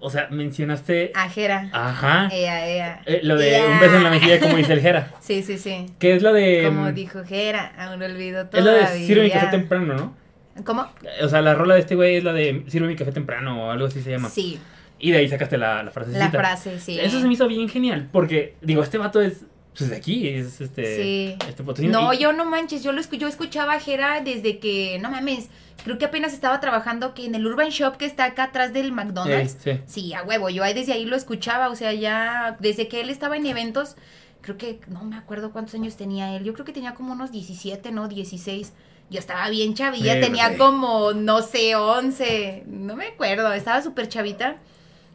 o 0.00 0.10
sea, 0.10 0.28
mencionaste, 0.30 1.12
Ajera. 1.14 1.68
ajá, 1.72 2.28
Ea, 2.32 2.68
ea. 2.68 3.02
eh, 3.06 3.20
lo 3.22 3.36
de 3.36 3.56
Ea. 3.56 3.66
un 3.66 3.80
beso 3.80 3.96
en 3.96 4.02
la 4.04 4.10
mejilla 4.10 4.40
como 4.40 4.56
dice 4.56 4.72
el 4.72 4.80
Jera. 4.80 5.10
Sí, 5.20 5.42
sí, 5.42 5.58
sí. 5.58 5.86
Que 5.98 6.14
es 6.16 6.22
la 6.22 6.32
de. 6.32 6.62
Como 6.66 6.86
mm, 6.90 6.94
dijo 6.94 7.24
Jera, 7.24 7.72
aún 7.78 7.98
no 8.00 8.06
olvido 8.06 8.48
Es 8.52 8.64
la 8.64 8.72
de 8.90 8.98
Sirve 9.06 9.24
mi 9.24 9.30
café 9.30 9.46
temprano, 9.48 9.94
¿no? 9.94 10.16
¿Cómo? 10.64 10.86
O 11.22 11.28
sea, 11.28 11.40
la 11.42 11.54
rola 11.54 11.74
de 11.74 11.80
este 11.80 11.94
güey 11.94 12.16
es 12.16 12.24
la 12.24 12.32
de 12.32 12.64
Sirve 12.68 12.88
mi 12.88 12.96
café 12.96 13.12
temprano 13.12 13.66
o 13.66 13.70
algo 13.70 13.86
así 13.86 14.02
se 14.02 14.10
llama. 14.10 14.28
Sí, 14.28 14.58
Y 14.98 15.10
de 15.12 15.18
ahí 15.18 15.28
sacaste 15.28 15.56
la, 15.58 15.82
la 15.82 15.90
frasecita. 15.90 16.24
la 16.24 16.30
frase, 16.30 16.78
sí. 16.80 16.98
Eso 17.00 17.20
se 17.20 17.26
me 17.26 17.34
hizo 17.34 17.46
bien 17.48 17.68
genial. 17.68 18.08
Porque, 18.12 18.56
digo, 18.62 18.82
este 18.82 18.98
vato 18.98 19.20
es. 19.20 19.44
Pues 19.76 19.90
de 19.90 19.96
aquí, 19.96 20.28
es 20.28 20.60
este. 20.60 20.96
Sí. 21.02 21.36
Este. 21.48 21.82
No, 21.88 22.12
Y- 22.12 22.18
yo 22.18 22.32
no 22.32 22.44
manches, 22.44 22.82
yo 22.82 22.92
lo 22.92 23.00
escu- 23.00 23.16
yo 23.18 23.28
escuchaba 23.28 23.74
a 23.74 23.80
Jera 23.80 24.20
desde 24.20 24.58
que, 24.58 24.98
no 25.00 25.10
mames, 25.10 25.48
creo 25.84 25.96
que 25.96 26.04
apenas 26.04 26.32
estaba 26.34 26.60
trabajando 26.60 27.14
que 27.14 27.24
en 27.24 27.34
el 27.34 27.46
Urban 27.46 27.70
Shop 27.70 27.96
que 27.96 28.04
está 28.04 28.24
acá 28.24 28.44
atrás 28.44 28.72
del 28.72 28.92
McDonald's. 28.92 29.56
Sí, 29.62 29.72
sí. 29.72 29.80
Sí, 29.86 30.14
a 30.14 30.22
huevo, 30.22 30.50
yo 30.50 30.64
ahí 30.64 30.74
desde 30.74 30.92
ahí 30.92 31.04
lo 31.04 31.16
escuchaba, 31.16 31.68
o 31.68 31.76
sea, 31.76 31.92
ya 31.92 32.56
desde 32.60 32.88
que 32.88 33.00
él 33.00 33.10
estaba 33.10 33.36
en 33.36 33.46
eventos, 33.46 33.96
creo 34.42 34.58
que, 34.58 34.80
no 34.88 35.04
me 35.04 35.16
acuerdo 35.16 35.52
cuántos 35.52 35.74
años 35.76 35.96
tenía 35.96 36.34
él, 36.36 36.44
yo 36.44 36.52
creo 36.52 36.64
que 36.66 36.72
tenía 36.72 36.94
como 36.94 37.12
unos 37.12 37.30
17, 37.30 37.92
¿no? 37.92 38.08
16. 38.08 38.72
Yo 39.08 39.18
estaba 39.18 39.48
bien 39.50 39.74
chavilla, 39.74 40.14
tenía 40.20 40.48
como, 40.58 41.12
no 41.14 41.42
sé, 41.42 41.74
11, 41.76 42.64
no 42.66 42.94
me 42.96 43.06
acuerdo, 43.06 43.52
estaba 43.52 43.82
súper 43.82 44.08
chavita. 44.08 44.56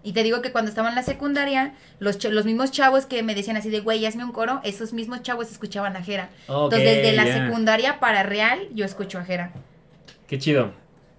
Y 0.05 0.13
te 0.13 0.23
digo 0.23 0.41
que 0.41 0.51
cuando 0.51 0.69
estaba 0.69 0.87
en 0.87 0.95
la 0.95 1.03
secundaria, 1.03 1.73
los, 1.99 2.23
los 2.23 2.45
mismos 2.45 2.71
chavos 2.71 3.05
que 3.05 3.23
me 3.23 3.35
decían 3.35 3.57
así 3.57 3.69
de, 3.69 3.79
güey, 3.79 4.05
hazme 4.05 4.23
un 4.23 4.31
coro, 4.31 4.61
esos 4.63 4.93
mismos 4.93 5.23
chavos 5.23 5.51
escuchaban 5.51 5.97
a 5.97 6.03
Jera. 6.03 6.29
Entonces, 6.47 6.83
desde 6.83 7.11
la 7.13 7.25
secundaria 7.25 7.99
para 7.99 8.23
real, 8.23 8.59
yo 8.73 8.85
escucho 8.85 9.17
a 9.17 9.25
Jera. 9.25 9.51
Qué 10.27 10.39
chido. 10.39 10.71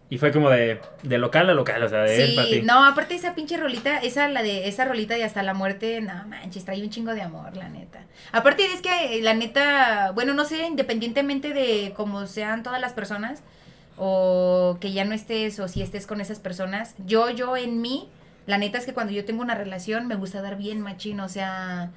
Y 0.08 0.18
fue 0.18 0.30
como 0.30 0.50
de, 0.50 0.80
de 1.02 1.18
local 1.18 1.50
a 1.50 1.54
local, 1.54 1.82
o 1.82 1.88
sea, 1.88 2.02
de 2.02 2.28
Sí, 2.28 2.62
no, 2.62 2.84
aparte 2.84 3.16
esa 3.16 3.34
pinche 3.34 3.56
rolita, 3.56 3.98
esa 3.98 4.28
la 4.28 4.44
de 4.44 4.68
esa 4.68 4.84
rolita 4.84 5.14
de 5.14 5.24
hasta 5.24 5.42
la 5.42 5.52
muerte, 5.52 6.00
no 6.00 6.12
manches, 6.28 6.64
trae 6.64 6.80
un 6.80 6.90
chingo 6.90 7.12
de 7.12 7.22
amor, 7.22 7.56
la 7.56 7.68
neta. 7.68 8.04
Aparte 8.30 8.66
es 8.72 8.82
que 8.82 9.18
eh, 9.18 9.22
la 9.22 9.34
neta, 9.34 10.12
bueno, 10.14 10.32
no 10.32 10.44
sé, 10.44 10.64
independientemente 10.64 11.52
de 11.52 11.92
cómo 11.96 12.26
sean 12.28 12.62
todas 12.62 12.80
las 12.80 12.92
personas 12.92 13.42
o 13.96 14.78
que 14.80 14.92
ya 14.92 15.04
no 15.04 15.12
estés 15.12 15.58
o 15.58 15.66
si 15.66 15.82
estés 15.82 16.06
con 16.06 16.20
esas 16.20 16.38
personas, 16.38 16.94
yo 17.04 17.30
yo 17.30 17.56
en 17.56 17.80
mí, 17.80 18.08
la 18.46 18.58
neta 18.58 18.78
es 18.78 18.86
que 18.86 18.94
cuando 18.94 19.12
yo 19.12 19.24
tengo 19.24 19.42
una 19.42 19.54
relación 19.54 20.06
me 20.06 20.14
gusta 20.14 20.40
dar 20.42 20.56
bien 20.56 20.80
machín, 20.80 21.20
o 21.20 21.28
sea, 21.28 21.90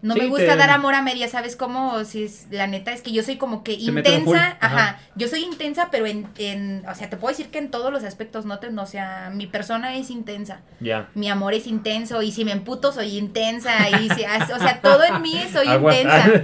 no 0.00 0.14
Sí, 0.14 0.20
me 0.22 0.26
gusta 0.26 0.46
te- 0.52 0.56
dar 0.56 0.70
amor 0.70 0.94
a 0.94 1.02
media, 1.02 1.28
¿sabes 1.28 1.54
cómo? 1.54 1.92
O 1.92 2.04
si 2.04 2.24
es, 2.24 2.48
la 2.50 2.66
neta 2.66 2.90
es 2.92 3.02
que 3.02 3.12
yo 3.12 3.22
soy 3.22 3.36
como 3.36 3.62
que 3.62 3.74
Te 3.76 3.82
intensa, 3.82 4.56
ajá. 4.60 4.76
ajá, 4.88 5.00
yo 5.14 5.28
soy 5.28 5.44
intensa, 5.44 5.90
pero 5.92 6.06
en, 6.06 6.26
en, 6.38 6.84
o 6.88 6.94
sea, 6.96 7.08
te 7.08 7.16
puedo 7.16 7.30
decir 7.36 7.52
que 7.52 7.58
en 7.58 7.70
todos 7.70 7.92
los 7.92 8.02
aspectos, 8.02 8.44
no 8.44 8.58
te, 8.58 8.68
no, 8.72 8.82
o 8.82 8.86
sea, 8.86 9.30
mi 9.32 9.46
persona 9.46 9.94
es 9.96 10.10
intensa, 10.10 10.62
Ya. 10.80 11.08
mi 11.14 11.30
amor 11.30 11.54
es 11.54 11.68
intenso, 11.68 12.20
y 12.22 12.32
si 12.32 12.44
me 12.44 12.50
emputo 12.50 12.90
soy 12.90 13.16
intensa, 13.16 13.72
y 13.90 14.08
si, 14.10 14.22
o 14.54 14.58
sea, 14.58 14.80
todo 14.82 15.04
en 15.04 15.22
mí 15.22 15.40
soy 15.52 15.68
intensa. 15.68 16.30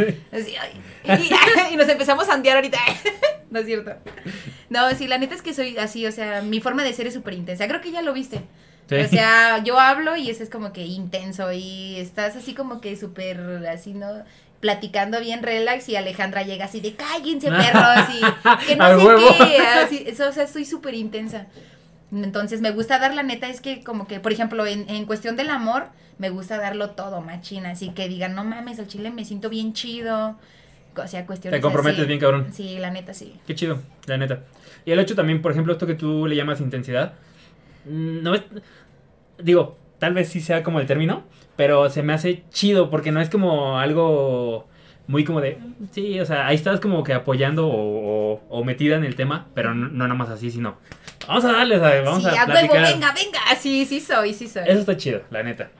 Y, 1.05 1.11
y 1.75 1.77
nos 1.77 1.89
empezamos 1.89 2.29
a 2.29 2.35
andear 2.35 2.57
ahorita. 2.57 2.79
No 3.51 3.61
es 3.61 3.67
cierto. 3.67 3.93
No, 4.69 4.91
sí, 4.91 5.07
la 5.09 5.17
neta 5.19 5.35
es 5.35 5.43
que 5.43 5.55
soy 5.55 5.79
así, 5.79 6.07
o 6.07 6.13
sea, 6.13 6.43
mi 6.43 6.61
forma 6.61 6.85
de 6.85 6.93
ser 6.93 7.07
es 7.07 7.15
súper 7.15 7.35
intensa. 7.35 7.67
Creo 7.67 7.81
que 7.81 7.91
ya 7.91 8.03
lo 8.03 8.13
viste. 8.13 8.43
Sí. 8.89 8.95
O 8.97 9.09
sea, 9.09 9.63
yo 9.65 9.79
hablo 9.79 10.17
y 10.17 10.31
ese 10.31 10.43
es 10.45 10.51
como 10.51 10.73
que 10.73 10.87
intenso 10.87 11.53
y 11.53 11.97
estás 11.97 12.37
así 12.37 12.55
como 12.55 12.81
que 12.81 12.97
súper 12.97 13.39
así, 13.71 13.93
¿no? 13.95 14.07
Platicando 14.61 15.21
bien 15.21 15.43
relax 15.43 15.89
y 15.89 15.97
Alejandra 15.97 16.43
llega 16.43 16.65
así 16.65 16.81
de 16.81 16.95
cállense 16.95 17.49
perros 17.51 18.09
y 18.13 18.21
que 18.67 18.77
no 18.77 18.99
sé 18.99 19.05
huevo. 19.07 19.29
qué. 19.39 19.59
Así, 19.59 20.05
eso, 20.07 20.29
o 20.29 20.33
sea, 20.33 20.47
soy 20.47 20.65
súper 20.65 20.95
intensa. 20.95 21.47
Entonces 22.11 22.61
me 22.63 22.71
gusta 22.71 22.99
dar 22.99 23.15
la 23.15 23.23
neta, 23.23 23.49
es 23.49 23.61
que 23.61 23.85
como 23.85 24.07
que, 24.09 24.19
por 24.21 24.33
ejemplo, 24.33 24.65
en, 24.67 24.89
en 24.89 25.05
cuestión 25.05 25.37
del 25.37 25.51
amor, 25.51 25.89
me 26.17 26.31
gusta 26.31 26.57
darlo 26.57 26.91
todo, 26.91 27.21
machina. 27.21 27.71
Así 27.73 27.91
que 27.91 28.09
digan, 28.09 28.35
no 28.35 28.45
mames, 28.45 28.79
al 28.79 28.89
chile 28.89 29.11
me 29.11 29.25
siento 29.27 29.51
bien 29.51 29.75
chido. 29.75 30.37
O 30.97 31.07
sea, 31.07 31.27
cuestiones 31.27 31.59
Te 31.59 31.63
comprometes 31.63 32.01
así. 32.01 32.09
bien, 32.09 32.19
cabrón. 32.19 32.49
Sí, 32.53 32.79
la 32.79 32.91
neta 32.91 33.13
sí. 33.15 33.35
Qué 33.47 33.55
chido, 33.55 33.81
la 34.07 34.17
neta. 34.17 34.41
Y 34.85 34.91
el 34.93 34.99
hecho 34.99 35.15
también, 35.15 35.43
por 35.43 35.53
ejemplo, 35.53 35.73
esto 35.75 35.87
que 35.87 35.95
tú 35.95 36.27
le 36.27 36.35
llamas 36.35 36.61
intensidad, 36.61 37.13
no 37.85 38.35
es, 38.35 38.43
digo, 39.43 39.77
tal 39.99 40.15
vez 40.15 40.29
sí 40.29 40.41
sea 40.41 40.63
como 40.63 40.81
el 40.81 40.87
término, 40.87 41.25
pero 41.57 41.89
se 41.91 42.03
me 42.03 42.13
hace 42.13 42.45
chido 42.51 42.91
porque 42.91 43.13
no 43.13 43.21
es 43.21 43.31
como 43.31 43.79
algo 43.79 44.67
muy 45.07 45.25
como 45.25 45.41
de, 45.41 45.57
"Mm, 45.57 45.85
sí, 45.91 46.21
o 46.21 46.27
sea, 46.27 46.47
ahí 46.47 46.55
estás 46.57 46.81
como 46.81 47.03
que 47.03 47.15
apoyando 47.15 47.67
o, 47.67 48.35
o- 48.35 48.43
o 48.51 48.65
metida 48.65 48.97
en 48.97 49.05
el 49.05 49.15
tema, 49.17 49.47
pero 49.55 49.75
no, 49.75 49.89
no 49.89 50.05
nada 50.05 50.15
más 50.15 50.29
así, 50.29 50.51
sino, 50.51 50.77
vamos 51.27 51.45
a 51.47 51.53
darle, 51.53 51.79
sea, 51.81 52.03
vamos 52.03 52.23
sí, 52.23 52.29
a 52.29 52.33
a 52.43 52.47
huevo, 52.47 52.51
platicar. 52.53 52.83
venga, 52.83 53.15
venga. 53.15 53.39
Sí, 53.59 53.87
sí 53.87 54.01
soy, 54.01 54.35
sí 54.35 54.47
soy. 54.49 54.65
Eso 54.67 54.81
está 54.81 54.97
chido, 54.97 55.23
la 55.31 55.43
neta. 55.43 55.71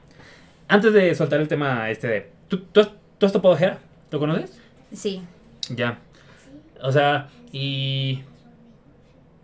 Antes 0.67 0.93
de 0.95 1.15
soltar 1.15 1.41
el 1.41 1.49
tema 1.49 1.91
este 1.91 2.07
de, 2.09 2.31
¿tú, 2.49 2.61
tú 2.61 2.81
has, 2.81 2.91
tú 3.19 3.27
has 3.27 3.33
topado 3.33 3.57
Jera? 3.57 3.79
¿Lo 4.11 4.19
conoces? 4.19 4.59
Sí. 4.93 5.23
Ya. 5.69 5.99
O 6.83 6.91
sea, 6.91 7.29
y. 7.53 8.23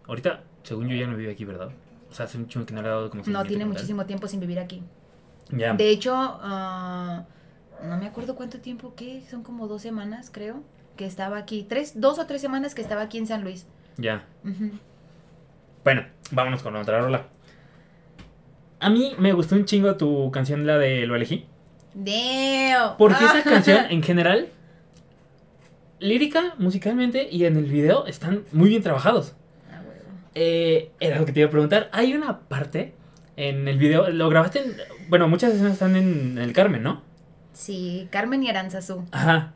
Ahorita, 0.07 0.43
según 0.63 0.89
yo, 0.89 0.97
ya 0.97 1.07
no 1.07 1.17
vive 1.17 1.33
aquí, 1.33 1.45
¿verdad? 1.45 1.69
O 2.15 2.17
sea, 2.17 2.27
hace 2.27 2.39
un 2.39 2.47
chingo 2.47 2.65
que 2.65 2.73
no 2.73 2.81
le 2.81 2.87
ha 2.87 2.93
dado 2.93 3.11
como 3.11 3.25
No, 3.27 3.43
tiene 3.43 3.65
muchísimo 3.65 4.07
tiempo 4.07 4.29
sin 4.29 4.39
vivir 4.39 4.61
aquí. 4.61 4.81
Ya. 5.51 5.75
De 5.75 5.91
hecho, 5.91 6.15
ah, 6.15 7.25
no 7.83 7.97
me 7.97 8.07
acuerdo 8.07 8.37
cuánto 8.37 8.61
tiempo, 8.61 8.95
¿qué? 8.95 9.21
Son 9.29 9.43
como 9.43 9.67
dos 9.67 9.83
semanas, 9.83 10.31
creo, 10.33 10.63
que 10.97 11.07
estaba 11.07 11.39
aquí. 11.39 11.67
Tres, 11.69 12.01
dos 12.01 12.21
o 12.21 12.27
tres 12.27 12.41
semanas 12.41 12.77
que 12.77 12.83
estaba 12.83 13.03
aquí 13.03 13.19
en 13.19 13.27
San 13.27 13.43
Luis. 13.43 13.67
Ya. 13.97 14.25
Bueno, 15.83 16.05
vámonos 16.31 16.63
con 16.63 16.77
otra 16.77 17.01
rola. 17.01 17.27
A 18.79 18.91
mí 18.91 19.17
me 19.19 19.33
gustó 19.33 19.57
un 19.57 19.65
chingo 19.65 19.97
tu 19.97 20.31
canción, 20.31 20.69
la 20.69 20.79
de 20.79 21.09
Lo 21.09 21.17
elegí. 21.17 21.49
Damn. 21.95 22.97
Porque 22.97 23.25
esa 23.25 23.43
canción, 23.45 23.87
en 23.91 24.05
general, 24.05 24.51
lírica, 25.99 26.55
musicalmente 26.59 27.29
y 27.29 27.45
en 27.45 27.57
el 27.57 27.65
video 27.65 28.07
están 28.07 28.45
muy 28.53 28.69
bien 28.69 28.85
trabajados. 28.85 29.35
Eh, 30.35 30.91
era 31.01 31.19
lo 31.19 31.25
que 31.27 31.33
te 31.33 31.41
iba 31.41 31.49
a 31.49 31.51
preguntar. 31.51 31.89
Hay 31.93 32.15
una 32.15 32.41
parte 32.41 32.95
en 33.37 33.69
el 33.69 33.79
video, 33.79 34.11
lo 34.11 34.29
grabaste 34.29 34.61
en. 34.61 34.77
Bueno, 35.09 35.29
muchas 35.29 35.53
escenas 35.53 35.75
están 35.75 35.97
en 35.97 36.39
el 36.39 36.53
Carmen, 36.53 36.83
¿no? 36.83 37.03
Sí, 37.53 38.09
Carmen 38.11 38.43
y 38.43 38.49
Aranzazú. 38.51 39.05
Ajá. 39.13 39.53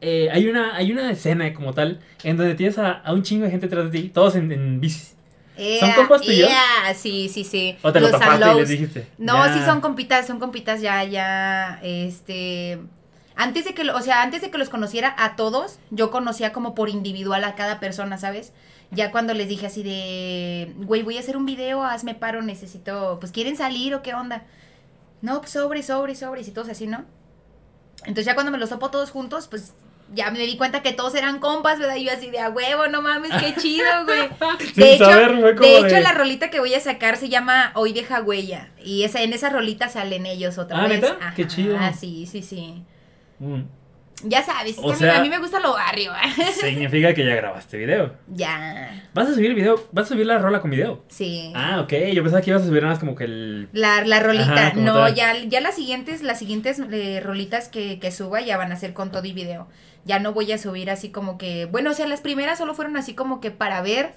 Eh, 0.00 0.28
hay, 0.32 0.48
una, 0.48 0.74
hay 0.74 0.90
una 0.90 1.10
escena 1.12 1.52
como 1.54 1.74
tal 1.74 2.00
en 2.24 2.36
donde 2.36 2.54
tienes 2.54 2.78
a, 2.78 2.90
a 2.92 3.12
un 3.12 3.22
chingo 3.22 3.44
de 3.44 3.50
gente 3.50 3.68
detrás 3.68 3.90
de 3.92 4.00
ti, 4.00 4.08
todos 4.08 4.34
en, 4.34 4.50
en 4.50 4.80
bicis. 4.80 5.14
¿Son 5.78 5.92
compas 5.92 6.22
tuyos? 6.22 6.48
ea, 6.50 6.92
Sí, 6.94 7.28
sí, 7.28 7.44
sí. 7.44 7.76
O 7.82 7.92
te 7.92 8.00
lo 8.00 8.08
Los 8.08 8.18
tapaste 8.18 8.40
y 8.40 8.42
Allows. 8.44 8.60
les 8.60 8.68
dijiste. 8.70 9.06
No, 9.18 9.44
sí 9.52 9.60
son 9.64 9.80
compitas, 9.80 10.26
son 10.26 10.38
compitas 10.40 10.80
ya, 10.80 11.04
ya, 11.04 11.78
este... 11.82 12.80
Antes 13.36 13.64
de 13.64 13.74
que, 13.74 13.84
lo- 13.84 13.96
o 13.96 14.00
sea, 14.00 14.22
antes 14.22 14.40
de 14.42 14.50
que 14.50 14.58
los 14.58 14.68
conociera 14.70 15.14
a 15.18 15.36
todos, 15.36 15.78
yo 15.90 16.10
conocía 16.10 16.52
como 16.52 16.74
por 16.74 16.88
individual 16.88 17.44
a 17.44 17.54
cada 17.54 17.78
persona, 17.80 18.18
¿sabes? 18.18 18.52
Ya 18.94 19.10
cuando 19.10 19.32
les 19.32 19.48
dije 19.48 19.66
así 19.66 19.82
de, 19.82 20.72
güey, 20.76 21.02
voy 21.02 21.16
a 21.16 21.20
hacer 21.20 21.36
un 21.36 21.46
video, 21.46 21.82
hazme 21.82 22.14
paro, 22.14 22.42
necesito, 22.42 23.16
pues, 23.20 23.32
¿quieren 23.32 23.56
salir 23.56 23.94
o 23.94 24.02
qué 24.02 24.12
onda? 24.14 24.42
No, 25.22 25.40
pues, 25.40 25.50
sobre, 25.52 25.82
sobre, 25.82 26.14
sobres 26.14 26.46
y 26.46 26.50
todos 26.50 26.68
así, 26.68 26.86
¿no? 26.86 27.04
Entonces 28.00 28.26
ya 28.26 28.34
cuando 28.34 28.52
me 28.52 28.58
los 28.58 28.68
topo 28.68 28.90
todos 28.90 29.10
juntos, 29.10 29.48
pues, 29.48 29.72
ya 30.14 30.30
me 30.30 30.38
di 30.40 30.58
cuenta 30.58 30.82
que 30.82 30.92
todos 30.92 31.14
eran 31.14 31.38
compas, 31.38 31.78
¿verdad? 31.78 31.96
Y 31.96 32.04
yo 32.04 32.12
así 32.12 32.30
de, 32.30 32.40
a 32.40 32.50
huevo, 32.50 32.86
no 32.88 33.00
mames, 33.00 33.30
qué 33.40 33.54
chido, 33.58 33.86
güey. 34.04 34.28
Sin 34.58 34.74
De 34.74 34.94
hecho, 34.94 35.04
saber, 35.06 35.58
de 35.58 35.78
hecho, 35.78 35.94
de- 35.94 36.00
la 36.02 36.12
rolita 36.12 36.50
que 36.50 36.60
voy 36.60 36.74
a 36.74 36.80
sacar 36.80 37.16
se 37.16 37.30
llama 37.30 37.72
Hoy 37.74 37.94
deja 37.94 38.20
huella. 38.20 38.68
Y 38.84 39.04
esa, 39.04 39.22
en 39.22 39.32
esa 39.32 39.48
rolita 39.48 39.88
salen 39.88 40.26
ellos 40.26 40.58
otra 40.58 40.84
Ah, 40.84 40.88
vez. 40.88 41.00
¿neta? 41.00 41.32
Qué 41.34 41.46
chido. 41.46 41.78
Ah, 41.80 41.94
sí, 41.94 42.26
sí, 42.26 42.42
sí. 42.42 42.82
Mm. 43.38 43.62
Ya 44.24 44.42
sabes, 44.42 44.72
es 44.72 44.78
O 44.78 44.82
que 44.88 44.88
a 44.90 44.92
mí- 44.92 44.98
sea- 44.98 45.18
a 45.18 45.22
mí 45.22 45.28
me 45.28 45.38
gusta 45.38 45.58
lo 45.58 45.72
barrio. 45.72 46.12
Significa 46.60 47.12
que 47.12 47.24
ya 47.26 47.34
grabaste 47.34 47.76
video. 47.76 48.14
ya, 48.28 49.02
¿Vas 49.14 49.28
a 49.28 49.34
subir 49.34 49.46
el 49.50 49.54
video? 49.56 49.82
¿Vas 49.90 50.06
a 50.06 50.08
subir 50.10 50.26
la 50.26 50.38
rola 50.38 50.60
con 50.60 50.70
video? 50.70 51.02
sí. 51.08 51.52
Ah, 51.56 51.80
ok. 51.80 51.92
Yo 52.14 52.22
pensaba 52.22 52.40
que 52.42 52.50
ibas 52.50 52.62
a 52.62 52.66
subir 52.66 52.82
nada 52.82 52.94
más 52.94 53.00
como 53.00 53.14
que 53.16 53.24
el. 53.24 53.68
La, 53.72 54.04
la 54.04 54.20
rolita, 54.20 54.68
Ajá, 54.68 54.72
no, 54.76 54.94
tal. 54.94 55.14
ya, 55.14 55.36
ya 55.44 55.60
las 55.60 55.74
siguientes, 55.74 56.22
las 56.22 56.38
siguientes 56.38 56.78
eh, 56.92 57.20
rolitas 57.24 57.68
que, 57.68 57.98
que 57.98 58.12
suba 58.12 58.40
ya 58.42 58.56
van 58.56 58.70
a 58.70 58.76
ser 58.76 58.92
con 58.94 59.10
todo 59.10 59.24
y 59.24 59.32
video. 59.32 59.66
Ya 60.04 60.18
no 60.20 60.32
voy 60.32 60.52
a 60.52 60.58
subir 60.58 60.90
así 60.90 61.10
como 61.10 61.36
que, 61.38 61.64
bueno, 61.66 61.90
o 61.90 61.94
sea, 61.94 62.06
las 62.06 62.20
primeras 62.20 62.58
solo 62.58 62.74
fueron 62.74 62.96
así 62.96 63.14
como 63.14 63.40
que 63.40 63.50
para 63.50 63.82
ver 63.82 64.12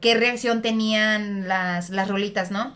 qué 0.00 0.14
reacción 0.14 0.60
tenían 0.60 1.48
las, 1.48 1.88
las 1.90 2.08
rolitas, 2.08 2.50
¿no? 2.50 2.74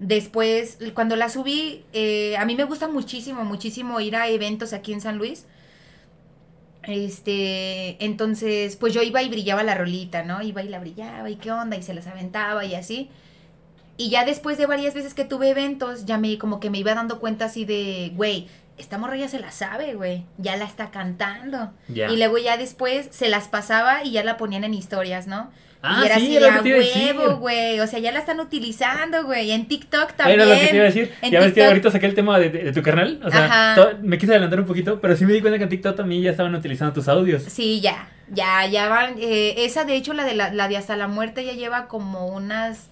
Después, 0.00 0.78
cuando 0.94 1.16
las 1.16 1.32
subí, 1.32 1.84
eh, 1.92 2.36
a 2.38 2.44
mí 2.44 2.54
me 2.54 2.64
gusta 2.64 2.86
muchísimo, 2.88 3.44
muchísimo 3.44 4.00
ir 4.00 4.14
a 4.16 4.28
eventos 4.28 4.72
aquí 4.72 4.92
en 4.92 5.00
San 5.00 5.18
Luis. 5.18 5.46
Este, 6.88 8.02
entonces, 8.02 8.76
pues 8.76 8.94
yo 8.94 9.02
iba 9.02 9.22
y 9.22 9.28
brillaba 9.28 9.62
la 9.62 9.74
rolita, 9.74 10.22
¿no? 10.22 10.40
Iba 10.40 10.62
y 10.62 10.68
la 10.68 10.80
brillaba 10.80 11.28
y 11.28 11.36
qué 11.36 11.52
onda 11.52 11.76
y 11.76 11.82
se 11.82 11.92
las 11.92 12.06
aventaba 12.06 12.64
y 12.64 12.74
así. 12.74 13.10
Y 13.98 14.08
ya 14.08 14.24
después 14.24 14.56
de 14.56 14.64
varias 14.64 14.94
veces 14.94 15.12
que 15.12 15.26
tuve 15.26 15.50
eventos, 15.50 16.06
ya 16.06 16.16
me 16.16 16.38
como 16.38 16.60
que 16.60 16.70
me 16.70 16.78
iba 16.78 16.94
dando 16.94 17.18
cuenta 17.18 17.44
así 17.44 17.66
de, 17.66 18.12
güey, 18.14 18.48
esta 18.78 18.96
morra 18.96 19.16
ya 19.16 19.28
se 19.28 19.38
la 19.38 19.50
sabe, 19.50 19.96
güey, 19.96 20.24
ya 20.38 20.56
la 20.56 20.64
está 20.64 20.90
cantando. 20.90 21.72
Y 21.88 22.16
luego 22.16 22.38
ya 22.38 22.56
después 22.56 23.08
se 23.10 23.28
las 23.28 23.48
pasaba 23.48 24.02
y 24.02 24.12
ya 24.12 24.24
la 24.24 24.38
ponían 24.38 24.64
en 24.64 24.72
historias, 24.72 25.26
¿no? 25.26 25.50
Ah, 25.80 26.00
y 26.02 26.06
era 26.06 26.14
sí, 26.16 26.20
así 26.22 26.36
era 26.36 26.46
de 26.46 26.50
lo 26.52 26.54
a 26.54 26.56
que 26.58 26.62
te 26.62 26.68
iba 26.70 26.78
a 26.78 26.80
decir. 26.80 27.16
huevo, 27.16 27.36
güey. 27.36 27.80
O 27.80 27.86
sea, 27.86 27.98
ya 28.00 28.10
la 28.10 28.18
están 28.18 28.40
utilizando, 28.40 29.24
güey. 29.24 29.52
En 29.52 29.66
TikTok 29.68 30.12
también. 30.14 30.40
Era 30.40 30.48
lo 30.52 30.60
que 30.60 30.66
te 30.66 30.74
iba 30.74 30.82
a 30.84 30.86
decir. 30.86 31.12
En 31.22 31.30
ya 31.30 31.38
ves 31.40 31.52
que 31.52 31.60
TikTok- 31.60 31.66
ahorita 31.68 31.90
saqué 31.92 32.06
el 32.06 32.14
tema 32.14 32.38
de, 32.38 32.50
de- 32.50 32.64
de 32.64 32.72
tu 32.72 32.82
carnal. 32.82 33.20
O 33.24 33.30
sea, 33.30 33.96
me 34.02 34.18
quise 34.18 34.32
adelantar 34.32 34.58
un 34.60 34.66
poquito, 34.66 35.00
pero 35.00 35.16
sí 35.16 35.24
me 35.24 35.32
di 35.32 35.40
cuenta 35.40 35.56
que 35.58 35.64
en 35.64 35.70
TikTok 35.70 35.96
también 35.96 36.22
ya 36.22 36.30
estaban 36.32 36.54
utilizando 36.54 36.92
tus 36.92 37.06
audios. 37.08 37.44
Sí, 37.44 37.80
ya, 37.80 38.08
ya, 38.28 38.66
ya 38.66 38.88
van. 38.88 39.14
eh, 39.20 39.54
esa, 39.58 39.84
de 39.84 39.94
hecho, 39.94 40.14
la 40.14 40.24
de 40.24 40.34
la, 40.34 40.52
la 40.52 40.66
de 40.68 40.76
hasta 40.76 40.96
la 40.96 41.06
muerte 41.06 41.44
ya 41.44 41.52
lleva 41.52 41.86
como 41.86 42.26
unas, 42.26 42.88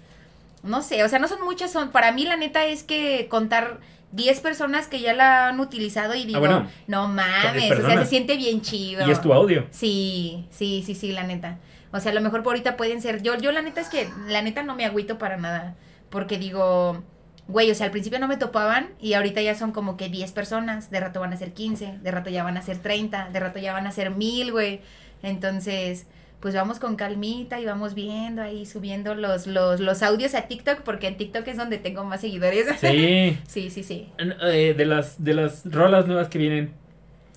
no 0.62 0.80
sé, 0.82 1.02
o 1.02 1.08
sea, 1.08 1.18
no 1.18 1.26
son 1.26 1.42
muchas, 1.44 1.72
son, 1.72 1.90
para 1.90 2.12
mí 2.12 2.24
la 2.24 2.36
neta 2.36 2.64
es 2.66 2.84
que 2.84 3.26
contar 3.28 3.78
10 4.12 4.38
personas 4.40 4.86
que 4.86 5.00
ya 5.00 5.12
la 5.12 5.48
han 5.48 5.58
utilizado 5.58 6.14
y 6.14 6.24
digo, 6.24 6.36
Ah, 6.38 6.40
bueno. 6.40 6.70
no 6.86 7.08
mames, 7.08 7.72
o 7.72 7.84
sea, 7.86 7.98
se 7.98 8.06
siente 8.06 8.36
bien 8.36 8.62
chido. 8.62 9.06
Y 9.06 9.10
es 9.10 9.20
tu 9.20 9.32
audio. 9.32 9.66
Sí, 9.72 10.46
sí, 10.50 10.84
sí, 10.86 10.94
sí, 10.94 11.10
la 11.10 11.24
neta. 11.24 11.58
O 11.96 12.00
sea, 12.00 12.12
a 12.12 12.14
lo 12.14 12.20
mejor 12.20 12.42
por 12.42 12.52
ahorita 12.52 12.76
pueden 12.76 13.00
ser. 13.00 13.22
Yo, 13.22 13.36
yo 13.36 13.52
la 13.52 13.62
neta 13.62 13.80
es 13.80 13.88
que, 13.88 14.08
la 14.28 14.42
neta 14.42 14.62
no 14.62 14.74
me 14.74 14.84
agüito 14.84 15.18
para 15.18 15.36
nada. 15.36 15.74
Porque 16.10 16.38
digo, 16.38 17.02
güey, 17.48 17.70
o 17.70 17.74
sea, 17.74 17.86
al 17.86 17.92
principio 17.92 18.18
no 18.18 18.28
me 18.28 18.36
topaban 18.36 18.90
y 19.00 19.14
ahorita 19.14 19.40
ya 19.42 19.54
son 19.54 19.72
como 19.72 19.96
que 19.96 20.08
10 20.08 20.32
personas. 20.32 20.90
De 20.90 21.00
rato 21.00 21.20
van 21.20 21.32
a 21.32 21.36
ser 21.36 21.52
15, 21.52 21.98
de 22.02 22.10
rato 22.10 22.30
ya 22.30 22.44
van 22.44 22.56
a 22.56 22.62
ser 22.62 22.78
30, 22.78 23.30
de 23.30 23.40
rato 23.40 23.58
ya 23.58 23.72
van 23.72 23.86
a 23.86 23.92
ser 23.92 24.10
1000, 24.10 24.52
güey. 24.52 24.80
Entonces, 25.22 26.06
pues 26.40 26.54
vamos 26.54 26.78
con 26.78 26.96
calmita 26.96 27.60
y 27.60 27.64
vamos 27.64 27.94
viendo 27.94 28.42
ahí, 28.42 28.66
subiendo 28.66 29.14
los, 29.14 29.46
los, 29.46 29.80
los 29.80 30.02
audios 30.02 30.34
a 30.34 30.42
TikTok, 30.42 30.82
porque 30.82 31.08
en 31.08 31.16
TikTok 31.16 31.46
es 31.48 31.56
donde 31.56 31.78
tengo 31.78 32.04
más 32.04 32.20
seguidores. 32.20 32.66
Sí. 32.80 33.38
sí, 33.46 33.70
sí, 33.70 33.82
sí. 33.82 34.08
Eh, 34.18 34.74
de 34.76 34.84
las 34.84 35.22
de 35.22 35.34
las 35.34 35.64
rolas 35.64 36.06
nuevas 36.06 36.28
que 36.28 36.38
vienen, 36.38 36.72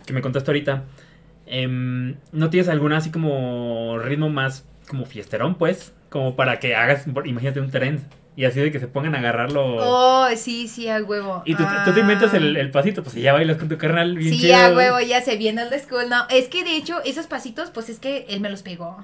que 0.05 0.13
me 0.13 0.21
contaste 0.21 0.51
ahorita, 0.51 0.83
em, 1.49 2.15
¿no 2.31 2.49
tienes 2.49 2.69
alguna 2.69 2.97
así 2.97 3.11
como 3.11 3.97
ritmo 3.99 4.29
más 4.29 4.65
como 4.87 5.05
fiesterón, 5.05 5.55
pues? 5.55 5.93
Como 6.09 6.35
para 6.35 6.59
que 6.59 6.75
hagas, 6.75 7.05
imagínate 7.25 7.59
un 7.59 7.69
trend 7.71 7.99
y 8.35 8.45
así 8.45 8.59
de 8.61 8.71
que 8.71 8.79
se 8.79 8.87
pongan 8.87 9.15
a 9.15 9.19
agarrarlo. 9.19 9.75
Oh, 9.79 10.27
sí, 10.35 10.67
sí, 10.69 10.87
a 10.87 11.03
huevo. 11.03 11.41
Y 11.45 11.55
tú, 11.55 11.63
tú 11.85 11.91
te 11.93 11.99
inventas 11.99 12.33
el, 12.33 12.55
el 12.55 12.71
pasito, 12.71 13.03
pues 13.03 13.17
y 13.17 13.21
ya 13.21 13.33
bailas 13.33 13.57
con 13.57 13.67
tu 13.67 13.77
carnal 13.77 14.15
bien 14.17 14.33
Sí, 14.33 14.39
chido. 14.41 14.55
a 14.55 14.69
huevo, 14.73 14.99
ya 15.01 15.19
se 15.21 15.35
viene 15.35 15.63
el 15.63 15.69
de 15.69 15.79
school. 15.79 16.07
No, 16.09 16.25
es 16.29 16.47
que 16.47 16.63
de 16.63 16.75
hecho, 16.77 17.01
esos 17.03 17.27
pasitos, 17.27 17.69
pues 17.71 17.89
es 17.89 17.99
que 17.99 18.25
él 18.29 18.39
me 18.39 18.49
los 18.49 18.63
pegó. 18.63 19.03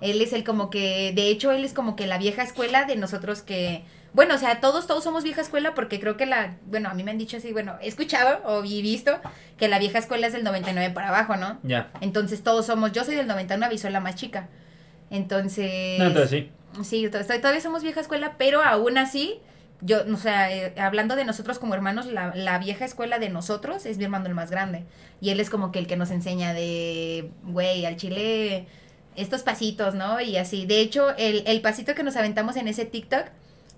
Él 0.00 0.20
es 0.20 0.32
el 0.32 0.44
como 0.44 0.68
que, 0.68 1.12
de 1.14 1.28
hecho, 1.28 1.52
él 1.52 1.64
es 1.64 1.72
como 1.72 1.96
que 1.96 2.06
la 2.06 2.18
vieja 2.18 2.42
escuela 2.42 2.84
de 2.84 2.96
nosotros 2.96 3.40
que, 3.42 3.82
bueno, 4.16 4.34
o 4.34 4.38
sea, 4.38 4.60
todos, 4.62 4.86
todos 4.86 5.04
somos 5.04 5.24
vieja 5.24 5.42
escuela 5.42 5.74
porque 5.74 6.00
creo 6.00 6.16
que 6.16 6.24
la, 6.24 6.56
bueno, 6.64 6.88
a 6.88 6.94
mí 6.94 7.04
me 7.04 7.10
han 7.10 7.18
dicho 7.18 7.36
así, 7.36 7.52
bueno, 7.52 7.76
he 7.82 7.86
escuchado 7.86 8.40
o 8.46 8.64
y 8.64 8.80
visto 8.80 9.20
que 9.58 9.68
la 9.68 9.78
vieja 9.78 9.98
escuela 9.98 10.26
es 10.26 10.32
del 10.32 10.42
99 10.42 10.94
para 10.94 11.08
abajo, 11.08 11.36
¿no? 11.36 11.58
Ya. 11.62 11.90
Entonces 12.00 12.42
todos 12.42 12.64
somos, 12.64 12.92
yo 12.92 13.04
soy 13.04 13.14
del 13.14 13.26
99 13.26 13.74
y 13.74 13.78
soy 13.78 13.90
la 13.92 14.00
más 14.00 14.14
chica. 14.14 14.48
Entonces... 15.10 15.98
No, 15.98 16.06
entonces 16.06 16.30
sí. 16.30 16.82
Sí, 16.82 17.10
todavía 17.10 17.60
somos 17.60 17.82
vieja 17.82 18.00
escuela, 18.00 18.36
pero 18.38 18.62
aún 18.62 18.96
así, 18.96 19.38
yo, 19.82 19.98
o 20.10 20.16
sea, 20.16 20.50
eh, 20.50 20.72
hablando 20.80 21.14
de 21.14 21.26
nosotros 21.26 21.58
como 21.58 21.74
hermanos, 21.74 22.06
la, 22.06 22.34
la 22.34 22.58
vieja 22.58 22.86
escuela 22.86 23.18
de 23.18 23.28
nosotros 23.28 23.84
es 23.84 23.98
mi 23.98 24.04
hermano 24.04 24.28
el 24.28 24.34
más 24.34 24.50
grande. 24.50 24.84
Y 25.20 25.28
él 25.28 25.40
es 25.40 25.50
como 25.50 25.72
que 25.72 25.78
el 25.78 25.86
que 25.86 25.98
nos 25.98 26.10
enseña 26.10 26.54
de, 26.54 27.32
güey, 27.42 27.84
al 27.84 27.96
chile, 27.96 28.66
estos 29.14 29.42
pasitos, 29.42 29.94
¿no? 29.94 30.22
Y 30.22 30.38
así. 30.38 30.64
De 30.64 30.80
hecho, 30.80 31.14
el, 31.18 31.42
el 31.46 31.60
pasito 31.60 31.94
que 31.94 32.02
nos 32.02 32.16
aventamos 32.16 32.56
en 32.56 32.66
ese 32.66 32.86
TikTok, 32.86 33.26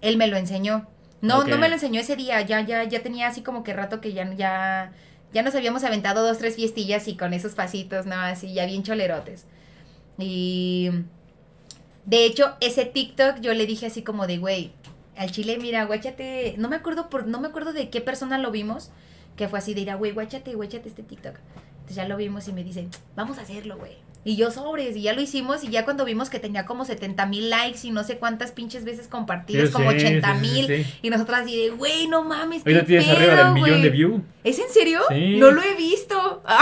él 0.00 0.16
me 0.16 0.26
lo 0.26 0.36
enseñó. 0.36 0.86
No, 1.20 1.44
no 1.44 1.58
me 1.58 1.68
lo 1.68 1.74
enseñó 1.74 2.00
ese 2.00 2.14
día, 2.14 2.40
ya, 2.42 2.60
ya, 2.60 2.84
ya 2.84 3.02
tenía 3.02 3.26
así 3.26 3.42
como 3.42 3.64
que 3.64 3.72
rato 3.72 4.00
que 4.00 4.12
ya, 4.12 4.32
ya, 4.34 4.92
ya 5.32 5.42
nos 5.42 5.54
habíamos 5.54 5.82
aventado 5.82 6.24
dos, 6.24 6.38
tres 6.38 6.54
fiestillas 6.54 7.08
y 7.08 7.16
con 7.16 7.32
esos 7.32 7.54
pasitos, 7.54 8.06
¿no? 8.06 8.14
Así, 8.14 8.54
ya 8.54 8.66
bien 8.66 8.84
cholerotes. 8.84 9.46
Y 10.16 10.90
de 12.06 12.24
hecho, 12.24 12.56
ese 12.60 12.84
TikTok 12.84 13.40
yo 13.40 13.52
le 13.54 13.66
dije 13.66 13.86
así 13.86 14.02
como 14.02 14.26
de, 14.26 14.38
güey, 14.38 14.72
al 15.16 15.32
chile, 15.32 15.58
mira, 15.60 15.84
guáchate, 15.84 16.54
no 16.56 16.68
me 16.68 16.76
acuerdo 16.76 17.10
por, 17.10 17.26
no 17.26 17.40
me 17.40 17.48
acuerdo 17.48 17.72
de 17.72 17.90
qué 17.90 18.00
persona 18.00 18.38
lo 18.38 18.52
vimos, 18.52 18.90
que 19.36 19.48
fue 19.48 19.58
así 19.58 19.74
de 19.74 19.80
ir 19.80 19.90
a, 19.90 19.96
güey, 19.96 20.12
guáchate, 20.12 20.54
guáchate 20.54 20.88
este 20.88 21.02
TikTok. 21.02 21.34
Ya 21.94 22.06
lo 22.08 22.16
vimos 22.16 22.46
y 22.48 22.52
me 22.52 22.64
dicen, 22.64 22.90
vamos 23.16 23.38
a 23.38 23.42
hacerlo, 23.42 23.76
güey. 23.76 23.92
Y 24.24 24.36
yo 24.36 24.50
sobres, 24.50 24.94
y 24.96 25.02
ya 25.02 25.12
lo 25.14 25.22
hicimos, 25.22 25.62
y 25.64 25.68
ya 25.68 25.84
cuando 25.84 26.04
vimos 26.04 26.28
que 26.28 26.38
tenía 26.38 26.66
como 26.66 26.84
70 26.84 27.24
mil 27.26 27.48
likes 27.50 27.78
y 27.84 27.90
no 27.92 28.04
sé 28.04 28.18
cuántas 28.18 28.50
pinches 28.52 28.84
veces 28.84 29.06
compartidos, 29.08 29.68
Sí, 29.68 29.72
como 29.72 29.90
sí, 29.92 29.96
80 29.98 30.34
sí, 30.34 30.34
sí, 30.46 30.52
mil, 30.52 30.66
sí. 30.84 30.94
y 31.02 31.10
nosotras 31.10 31.42
así 31.42 31.56
de, 31.62 31.70
güey, 31.70 32.08
no 32.08 32.24
mames, 32.24 32.62
Ahorita 32.66 32.80
qué 32.80 32.86
tienes 32.86 33.08
arriba 33.08 33.34
pedo, 33.34 33.44
del 33.44 33.54
millón 33.54 33.82
de 33.82 33.88
güey". 33.88 33.90
views. 33.90 34.20
¿Es 34.44 34.58
en 34.58 34.68
serio? 34.70 35.00
No 35.38 35.50
lo 35.52 35.62
he 35.62 35.74
visto. 35.76 36.42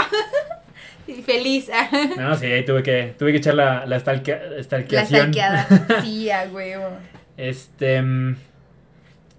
Y 1.07 1.21
Feliz. 1.21 1.69
No, 2.17 2.35
sí, 2.35 2.47
ahí 2.47 2.65
tuve 2.65 2.83
que, 2.83 3.15
tuve 3.17 3.31
que 3.31 3.37
echar 3.37 3.53
la, 3.53 3.85
la 3.85 3.97
stalkea- 3.97 4.41
La 4.57 4.61
stalkeación. 4.63 5.33
stalkeada. 5.33 5.67
Sí, 6.03 6.29
a 6.29 6.43
huevo. 6.51 6.89
Este. 7.37 8.01
mm, 8.01 8.35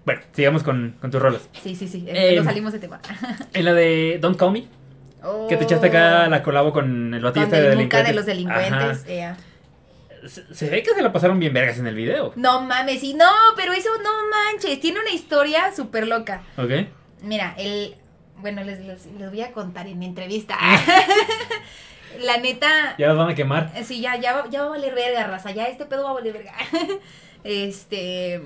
Bueno, 0.03 0.21
sigamos 0.33 0.63
con, 0.63 0.95
con 0.99 1.11
tus 1.11 1.21
rolas. 1.21 1.47
Sí, 1.61 1.75
sí, 1.75 1.87
sí. 1.87 2.05
Eh, 2.07 2.35
nos 2.37 2.45
salimos 2.45 2.73
de 2.73 2.79
tema. 2.79 2.99
En 3.53 3.65
la 3.65 3.73
de 3.75 4.17
Don't 4.19 4.35
Call 4.35 4.51
Me, 4.51 4.63
que 5.47 5.57
te 5.57 5.63
echaste 5.63 5.87
acá 5.87 6.27
la 6.27 6.41
colabo 6.43 6.71
con 6.71 7.13
el 7.13 7.23
Oh. 7.23 7.27
Batista 7.27 7.57
el 7.57 7.63
de 7.63 7.69
delincuentes. 7.69 8.09
de 8.09 8.15
los 8.15 8.25
delincuentes. 8.25 9.05
Se, 10.27 10.53
se 10.53 10.69
ve 10.69 10.83
que 10.83 10.93
se 10.93 11.01
la 11.01 11.13
pasaron 11.13 11.39
bien 11.39 11.53
vergas 11.53 11.77
en 11.79 11.87
el 11.87 11.95
video. 11.95 12.33
No 12.35 12.61
mames, 12.61 12.99
sí, 12.99 13.13
no, 13.13 13.31
pero 13.55 13.71
eso 13.71 13.89
no 14.03 14.09
manches. 14.29 14.79
Tiene 14.81 14.99
una 14.99 15.11
historia 15.11 15.71
súper 15.73 16.07
loca. 16.07 16.41
¿Ok? 16.57 16.71
Mira, 17.21 17.53
el. 17.57 17.95
Bueno, 18.37 18.63
les, 18.63 18.79
les, 18.85 19.05
les 19.05 19.29
voy 19.29 19.41
a 19.41 19.51
contar 19.53 19.87
en 19.87 19.97
mi 19.99 20.05
entrevista. 20.05 20.55
Ah. 20.59 20.77
la 22.21 22.37
neta. 22.37 22.95
Ya 22.97 23.07
las 23.07 23.17
van 23.17 23.29
a 23.29 23.35
quemar. 23.35 23.71
Sí, 23.83 24.01
ya, 24.01 24.17
ya, 24.17 24.43
ya 24.49 24.61
va 24.61 24.67
a 24.67 24.69
valer 24.71 24.93
verga, 24.93 25.27
raza. 25.27 25.51
Ya 25.51 25.67
este 25.67 25.85
pedo 25.85 26.03
va 26.03 26.09
a 26.11 26.13
valer 26.13 26.33
verga. 26.33 26.53
este. 27.43 28.41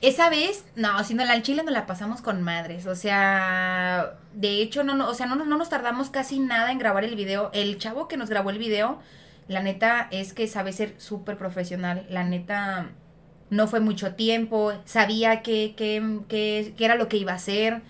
Esa 0.00 0.30
vez, 0.30 0.64
no, 0.76 1.04
si 1.04 1.12
no, 1.12 1.24
la 1.26 1.34
al 1.34 1.42
chile 1.42 1.62
nos 1.62 1.72
la 1.74 1.86
pasamos 1.86 2.22
con 2.22 2.42
madres. 2.42 2.86
O 2.86 2.94
sea, 2.94 4.16
de 4.32 4.62
hecho, 4.62 4.82
no, 4.82 4.94
no, 4.94 5.08
o 5.08 5.14
sea, 5.14 5.26
no, 5.26 5.36
no 5.36 5.58
nos 5.58 5.68
tardamos 5.68 6.08
casi 6.08 6.38
nada 6.40 6.72
en 6.72 6.78
grabar 6.78 7.04
el 7.04 7.16
video. 7.16 7.50
El 7.52 7.78
chavo 7.78 8.08
que 8.08 8.16
nos 8.16 8.30
grabó 8.30 8.50
el 8.50 8.58
video, 8.58 8.98
la 9.46 9.62
neta 9.62 10.08
es 10.10 10.32
que 10.32 10.48
sabe 10.48 10.72
ser 10.72 10.94
súper 10.98 11.36
profesional. 11.36 12.06
La 12.08 12.24
neta, 12.24 12.92
no 13.50 13.66
fue 13.68 13.80
mucho 13.80 14.14
tiempo. 14.14 14.72
Sabía 14.86 15.42
que, 15.42 15.74
que, 15.76 16.20
que, 16.28 16.74
que 16.76 16.84
era 16.84 16.94
lo 16.94 17.08
que 17.08 17.18
iba 17.18 17.32
a 17.32 17.36
hacer. 17.36 17.82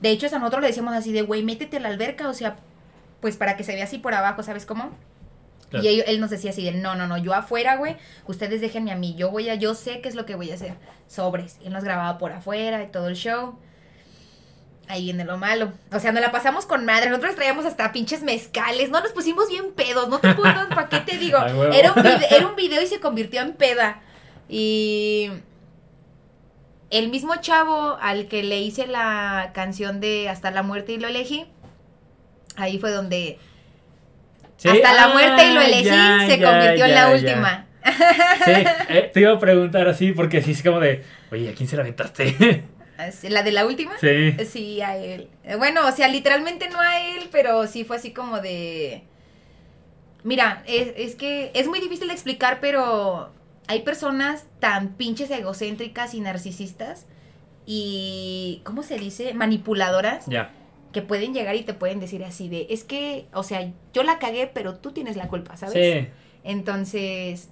De 0.00 0.10
hecho, 0.10 0.28
a 0.34 0.38
nosotros 0.38 0.62
le 0.62 0.68
decíamos 0.68 0.94
así 0.94 1.12
de, 1.12 1.22
güey, 1.22 1.42
métete 1.42 1.76
a 1.76 1.80
la 1.80 1.88
alberca, 1.88 2.28
o 2.28 2.34
sea, 2.34 2.56
pues 3.20 3.36
para 3.36 3.56
que 3.56 3.64
se 3.64 3.74
vea 3.74 3.84
así 3.84 3.98
por 3.98 4.14
abajo, 4.14 4.42
¿sabes 4.42 4.64
cómo? 4.64 4.92
Claro. 5.70 5.84
Y 5.84 5.88
él, 5.88 6.04
él 6.06 6.20
nos 6.20 6.30
decía 6.30 6.50
así 6.50 6.64
de, 6.64 6.72
no, 6.72 6.96
no, 6.96 7.06
no, 7.06 7.16
yo 7.16 7.32
afuera, 7.32 7.76
güey, 7.76 7.96
ustedes 8.26 8.60
déjenme 8.60 8.90
a 8.90 8.96
mí, 8.96 9.14
yo 9.14 9.30
voy 9.30 9.48
a, 9.48 9.54
yo 9.54 9.74
sé 9.74 10.00
qué 10.00 10.08
es 10.08 10.14
lo 10.14 10.26
que 10.26 10.34
voy 10.34 10.50
a 10.50 10.54
hacer. 10.54 10.74
Sobres. 11.06 11.58
Él 11.64 11.72
nos 11.72 11.84
grababa 11.84 12.18
por 12.18 12.32
afuera 12.32 12.82
y 12.82 12.88
todo 12.88 13.08
el 13.08 13.16
show. 13.16 13.58
Ahí 14.88 15.04
viene 15.04 15.24
lo 15.24 15.38
malo. 15.38 15.72
O 15.92 16.00
sea, 16.00 16.10
nos 16.10 16.20
la 16.20 16.32
pasamos 16.32 16.66
con 16.66 16.84
madre. 16.84 17.10
Nosotros 17.10 17.36
traíamos 17.36 17.64
hasta 17.64 17.92
pinches 17.92 18.22
mezcales. 18.22 18.90
No, 18.90 19.00
nos 19.00 19.12
pusimos 19.12 19.48
bien 19.48 19.72
pedos. 19.72 20.08
No 20.08 20.18
te 20.18 20.34
puedo, 20.34 20.68
¿para 20.68 20.88
qué 20.88 20.98
te 21.00 21.16
digo? 21.16 21.38
Era 21.38 21.92
un, 21.92 22.06
era 22.30 22.46
un 22.48 22.56
video 22.56 22.82
y 22.82 22.86
se 22.86 22.98
convirtió 22.98 23.40
en 23.40 23.52
peda. 23.52 24.02
Y 24.48 25.30
el 26.90 27.08
mismo 27.08 27.36
chavo 27.36 27.96
al 28.00 28.26
que 28.26 28.42
le 28.42 28.60
hice 28.60 28.88
la 28.88 29.52
canción 29.54 30.00
de 30.00 30.28
Hasta 30.28 30.50
la 30.50 30.64
muerte 30.64 30.92
y 30.92 30.98
lo 30.98 31.06
elegí, 31.06 31.46
ahí 32.56 32.78
fue 32.80 32.90
donde 32.90 33.38
Sí, 34.60 34.68
Hasta 34.68 34.92
la 34.92 35.04
ah, 35.04 35.08
muerte 35.08 35.46
y 35.46 35.54
lo 35.54 35.60
elegí 35.62 35.84
ya, 35.84 36.18
se 36.26 36.38
ya, 36.38 36.50
convirtió 36.50 36.84
en 36.84 36.94
la 36.94 37.10
última. 37.12 37.66
Sí, 38.44 38.50
eh, 38.90 39.10
te 39.10 39.20
iba 39.20 39.32
a 39.32 39.38
preguntar 39.38 39.88
así 39.88 40.12
porque 40.12 40.42
sí 40.42 40.50
es 40.50 40.62
como 40.62 40.80
de, 40.80 41.02
oye, 41.32 41.48
¿a 41.48 41.54
quién 41.54 41.66
se 41.66 41.76
la 41.76 41.82
aventaste? 41.82 42.64
Así, 42.98 43.30
¿La 43.30 43.42
de 43.42 43.52
la 43.52 43.64
última? 43.64 43.92
Sí. 43.98 44.36
Sí, 44.44 44.82
a 44.82 44.98
él. 44.98 45.28
Eh, 45.44 45.54
Bueno, 45.54 45.86
o 45.86 45.92
sea, 45.92 46.08
literalmente 46.08 46.68
no 46.68 46.78
a 46.78 47.00
él, 47.00 47.30
pero 47.32 47.66
sí 47.66 47.84
fue 47.84 47.96
así 47.96 48.12
como 48.12 48.40
de... 48.40 49.04
Mira, 50.24 50.62
es, 50.66 50.92
es 50.94 51.14
que 51.14 51.50
es 51.54 51.66
muy 51.66 51.80
difícil 51.80 52.08
de 52.08 52.12
explicar, 52.12 52.58
pero 52.60 53.32
hay 53.66 53.80
personas 53.80 54.44
tan 54.58 54.90
pinches 54.90 55.30
egocéntricas 55.30 56.12
y 56.12 56.20
narcisistas 56.20 57.06
y, 57.64 58.60
¿cómo 58.64 58.82
se 58.82 58.98
dice? 58.98 59.32
Manipuladoras 59.32 60.26
Ya. 60.26 60.50
Que 60.92 61.02
pueden 61.02 61.34
llegar 61.34 61.54
y 61.56 61.62
te 61.62 61.74
pueden 61.74 62.00
decir 62.00 62.24
así 62.24 62.48
de, 62.48 62.66
es 62.70 62.84
que, 62.84 63.26
o 63.32 63.42
sea, 63.42 63.70
yo 63.92 64.02
la 64.02 64.18
cagué, 64.18 64.50
pero 64.52 64.74
tú 64.76 64.92
tienes 64.92 65.16
la 65.16 65.28
culpa, 65.28 65.56
¿sabes? 65.56 65.74
Sí. 65.74 66.08
Entonces, 66.42 67.48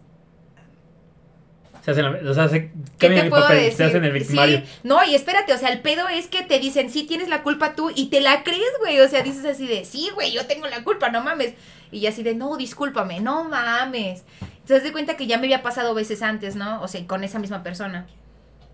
Se 1.84 1.92
hacen 1.92 2.04
o 2.06 2.34
sea, 2.34 2.48
se 2.48 2.70
¿Qué 2.98 3.08
te 3.08 3.30
puedo 3.30 3.42
papel, 3.44 3.58
decir? 3.58 3.76
se 3.76 3.84
hacen 3.84 4.04
el 4.04 4.12
victimario. 4.12 4.58
Sí, 4.58 4.80
no, 4.82 5.04
y 5.04 5.14
espérate, 5.14 5.52
o 5.54 5.58
sea, 5.58 5.70
el 5.70 5.80
pedo 5.80 6.08
es 6.08 6.26
que 6.26 6.42
te 6.42 6.58
dicen, 6.58 6.90
sí, 6.90 7.04
tienes 7.04 7.28
la 7.28 7.42
culpa 7.42 7.74
tú, 7.74 7.90
y 7.94 8.06
te 8.06 8.20
la 8.20 8.42
crees, 8.42 8.72
güey. 8.80 9.00
O 9.00 9.08
sea, 9.08 9.22
dices 9.22 9.44
así 9.44 9.66
de, 9.66 9.84
sí, 9.84 10.10
güey, 10.14 10.32
yo 10.32 10.46
tengo 10.46 10.66
la 10.66 10.82
culpa, 10.84 11.08
no 11.10 11.22
mames. 11.22 11.54
Y 11.90 12.06
así 12.06 12.22
de, 12.22 12.34
no, 12.34 12.56
discúlpame, 12.56 13.20
no 13.20 13.44
mames. 13.44 14.24
Entonces 14.60 14.82
de 14.82 14.92
cuenta 14.92 15.16
que 15.16 15.26
ya 15.26 15.38
me 15.38 15.46
había 15.46 15.62
pasado 15.62 15.94
veces 15.94 16.20
antes, 16.22 16.56
¿no? 16.56 16.82
O 16.82 16.88
sea, 16.88 17.06
con 17.06 17.24
esa 17.24 17.38
misma 17.38 17.62
persona. 17.62 18.06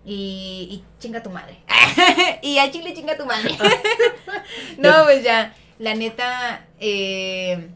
Y, 0.05 0.67
y 0.69 0.83
chinga 0.99 1.23
tu 1.23 1.29
madre. 1.29 1.57
y 2.41 2.59
a 2.59 2.69
Chile 2.69 2.93
chinga 2.93 3.17
tu 3.17 3.25
madre. 3.25 3.55
no, 4.77 5.03
pues 5.05 5.23
ya, 5.23 5.55
la 5.79 5.95
neta, 5.95 6.67
eh, 6.79 7.69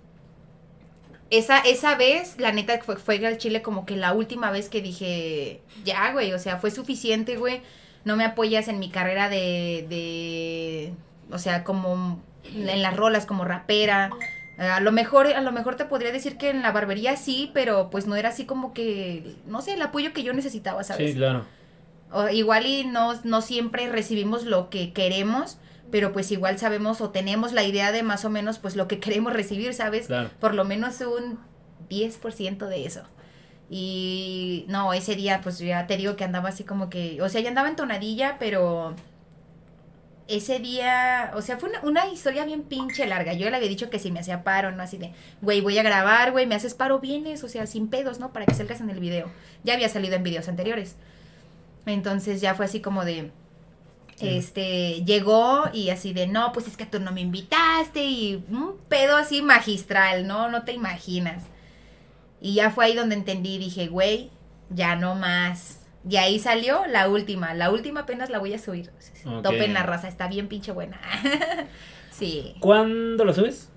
esa, 1.30 1.59
esa 1.59 1.95
vez, 1.95 2.36
la 2.39 2.51
neta, 2.51 2.80
fue, 2.80 2.97
fue 2.97 3.25
al 3.25 3.38
Chile 3.38 3.61
como 3.61 3.86
que 3.86 3.95
la 3.95 4.13
última 4.13 4.51
vez 4.51 4.69
que 4.69 4.82
dije, 4.82 5.61
ya, 5.84 6.11
güey, 6.11 6.34
o 6.34 6.39
sea, 6.39 6.57
fue 6.57 6.71
suficiente, 6.71 7.36
güey. 7.36 7.61
No 8.05 8.15
me 8.15 8.25
apoyas 8.25 8.67
en 8.67 8.80
mi 8.80 8.89
carrera 8.89 9.30
de, 9.30 9.86
de, 9.89 10.93
o 11.32 11.38
sea, 11.38 11.63
como 11.63 12.21
en 12.45 12.82
las 12.82 12.95
rolas, 12.95 13.25
como 13.25 13.45
rapera. 13.45 14.09
A 14.57 14.80
lo 14.80 14.91
mejor, 14.91 15.27
a 15.27 15.41
lo 15.41 15.51
mejor 15.51 15.75
te 15.75 15.86
podría 15.86 16.11
decir 16.11 16.38
que 16.38 16.49
en 16.49 16.61
la 16.61 16.71
barbería 16.71 17.15
sí, 17.15 17.51
pero 17.53 17.89
pues 17.89 18.07
no 18.07 18.15
era 18.15 18.30
así 18.30 18.45
como 18.45 18.73
que, 18.73 19.36
no 19.45 19.61
sé, 19.61 19.73
el 19.73 19.82
apoyo 19.82 20.13
que 20.13 20.23
yo 20.23 20.34
necesitaba, 20.34 20.84
¿sabes? 20.84 21.11
Sí, 21.11 21.17
claro. 21.17 21.45
O 22.12 22.30
igual 22.30 22.66
y 22.66 22.86
no, 22.86 23.14
no 23.24 23.41
siempre 23.41 23.88
recibimos 23.89 24.45
lo 24.45 24.70
que 24.70 24.93
queremos, 24.93 25.57
pero 25.91 26.12
pues 26.12 26.32
igual 26.32 26.57
sabemos 26.57 27.01
o 27.01 27.10
tenemos 27.10 27.53
la 27.53 27.64
idea 27.64 27.91
de 27.91 28.03
más 28.03 28.26
o 28.26 28.30
menos 28.30 28.60
pues 28.60 28.76
lo 28.76 28.88
que 28.88 28.99
queremos 29.01 29.34
recibir, 29.34 29.74
¿sabes? 29.74 30.07
Claro. 30.07 30.30
Por 30.39 30.55
lo 30.55 30.66
menos 30.66 31.01
un 31.01 31.39
10% 31.89 32.68
de 32.68 32.86
eso. 32.86 33.03
Y 33.70 34.66
no, 34.68 34.93
ese 34.93 35.16
día 35.16 35.41
pues 35.43 35.60
ya 35.60 35.86
te 35.86 35.97
digo 35.97 36.16
que 36.16 36.24
andaba 36.24 36.49
así 36.49 36.64
como 36.64 36.89
que, 36.89 37.22
o 37.22 37.30
sea, 37.30 37.41
ya 37.41 37.49
andaba 37.49 37.70
en 37.70 37.76
tonadilla, 37.76 38.38
pero 38.39 38.95
ese 40.28 40.60
día, 40.60 41.32
o 41.36 41.41
sea, 41.41 41.57
fue 41.57 41.70
una, 41.70 41.82
una 41.82 42.07
historia 42.07 42.45
bien 42.45 42.64
pinche 42.64 43.05
larga. 43.07 43.34
Yo 43.34 43.49
le 43.49 43.57
había 43.57 43.68
dicho 43.68 43.89
que 43.89 43.99
si 43.99 44.12
me 44.12 44.20
hacía 44.20 44.43
paro, 44.43 44.72
¿no? 44.72 44.84
Así 44.84 44.97
de, 44.97 45.12
güey, 45.41 45.60
voy 45.60 45.78
a 45.78 45.84
grabar, 45.84 46.32
güey, 46.32 46.45
me 46.45 46.55
haces 46.55 46.76
paro, 46.76 46.99
vienes, 46.99 47.43
o 47.43 47.49
sea, 47.49 47.66
sin 47.66 47.89
pedos, 47.89 48.20
¿no? 48.20 48.32
Para 48.32 48.45
que 48.45 48.53
salgas 48.53 48.80
en 48.80 48.91
el 48.91 48.99
video. 48.99 49.32
Ya 49.64 49.74
había 49.74 49.89
salido 49.89 50.16
en 50.16 50.24
videos 50.24 50.47
anteriores. 50.47 50.95
Entonces 51.86 52.41
ya 52.41 52.55
fue 52.55 52.65
así 52.65 52.82
como 52.82 53.05
de, 53.05 53.32
este, 54.19 55.03
llegó 55.05 55.69
y 55.73 55.89
así 55.89 56.13
de, 56.13 56.27
no, 56.27 56.51
pues 56.51 56.67
es 56.67 56.77
que 56.77 56.86
tú 56.86 56.99
no 56.99 57.11
me 57.11 57.21
invitaste 57.21 58.03
y 58.03 58.43
un 58.49 58.75
pedo 58.89 59.15
así 59.15 59.41
magistral, 59.41 60.27
¿no? 60.27 60.49
No 60.49 60.63
te 60.63 60.73
imaginas. 60.73 61.43
Y 62.41 62.55
ya 62.55 62.71
fue 62.71 62.86
ahí 62.86 62.95
donde 62.95 63.15
entendí, 63.15 63.57
dije, 63.57 63.88
güey, 63.88 64.30
ya 64.69 64.95
no 64.95 65.15
más. 65.15 65.82
Y 66.07 66.17
ahí 66.17 66.39
salió 66.39 66.86
la 66.88 67.09
última, 67.09 67.53
la 67.53 67.71
última 67.71 68.01
apenas 68.01 68.30
la 68.30 68.39
voy 68.39 68.53
a 68.53 68.59
subir. 68.59 68.91
Ok. 69.25 69.43
Topen 69.43 69.73
la 69.73 69.84
raza, 69.84 70.07
está 70.07 70.27
bien 70.27 70.47
pinche 70.47 70.71
buena. 70.71 70.99
sí. 72.11 72.55
¿Cuándo 72.59 73.25
lo 73.25 73.34
subes? 73.34 73.69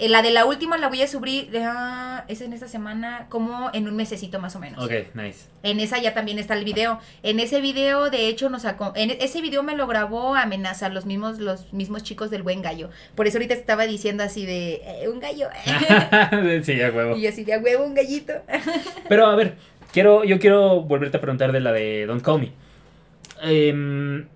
Eh, 0.00 0.08
La 0.08 0.22
de 0.22 0.30
la 0.30 0.46
última 0.46 0.78
la 0.78 0.88
voy 0.88 1.02
a 1.02 1.06
subir, 1.06 1.50
ah, 1.62 2.24
es 2.26 2.40
en 2.40 2.52
esta 2.54 2.66
semana, 2.68 3.26
como 3.28 3.70
en 3.74 3.86
un 3.86 3.94
mesecito 3.96 4.40
más 4.40 4.56
o 4.56 4.58
menos. 4.58 4.82
Ok, 4.84 4.92
nice. 5.14 5.46
En 5.62 5.78
esa 5.78 5.98
ya 6.00 6.14
también 6.14 6.38
está 6.38 6.54
el 6.54 6.64
video. 6.64 6.98
En 7.22 7.38
ese 7.38 7.60
video, 7.60 8.08
de 8.10 8.26
hecho, 8.28 8.48
nos 8.48 8.64
aco- 8.64 8.92
en 8.96 9.10
ese 9.10 9.40
video 9.42 9.62
me 9.62 9.76
lo 9.76 9.86
grabó 9.86 10.34
Amenaza, 10.34 10.88
los 10.88 11.04
mismos, 11.06 11.38
los 11.38 11.72
mismos 11.74 12.02
chicos 12.02 12.30
del 12.30 12.42
buen 12.42 12.62
gallo. 12.62 12.88
Por 13.14 13.26
eso 13.26 13.36
ahorita 13.36 13.52
estaba 13.54 13.86
diciendo 13.86 14.24
así 14.24 14.46
de 14.46 14.80
eh, 14.84 15.08
un 15.08 15.20
gallo. 15.20 15.48
sí, 16.64 16.76
ya 16.76 16.90
huevo. 16.90 17.16
y 17.16 17.22
yo 17.22 17.28
así 17.28 17.44
de 17.44 17.54
"A 17.54 17.58
huevo, 17.58 17.84
un 17.84 17.94
gallito. 17.94 18.32
Pero 19.08 19.26
a 19.26 19.36
ver, 19.36 19.56
quiero, 19.92 20.24
yo 20.24 20.38
quiero 20.38 20.80
volverte 20.82 21.18
a 21.18 21.20
preguntar 21.20 21.52
de 21.52 21.60
la 21.60 21.72
de 21.72 22.06
Don't 22.06 22.22
Call 22.22 22.40
Me. 22.40 22.52
Em, 23.42 24.26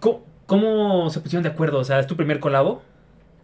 ¿cómo, 0.00 0.22
cómo 0.46 1.10
se 1.10 1.20
pusieron 1.20 1.42
de 1.42 1.50
acuerdo? 1.50 1.78
O 1.78 1.84
sea, 1.84 1.98
¿es 2.00 2.06
tu 2.06 2.16
primer 2.16 2.40
colabo? 2.40 2.82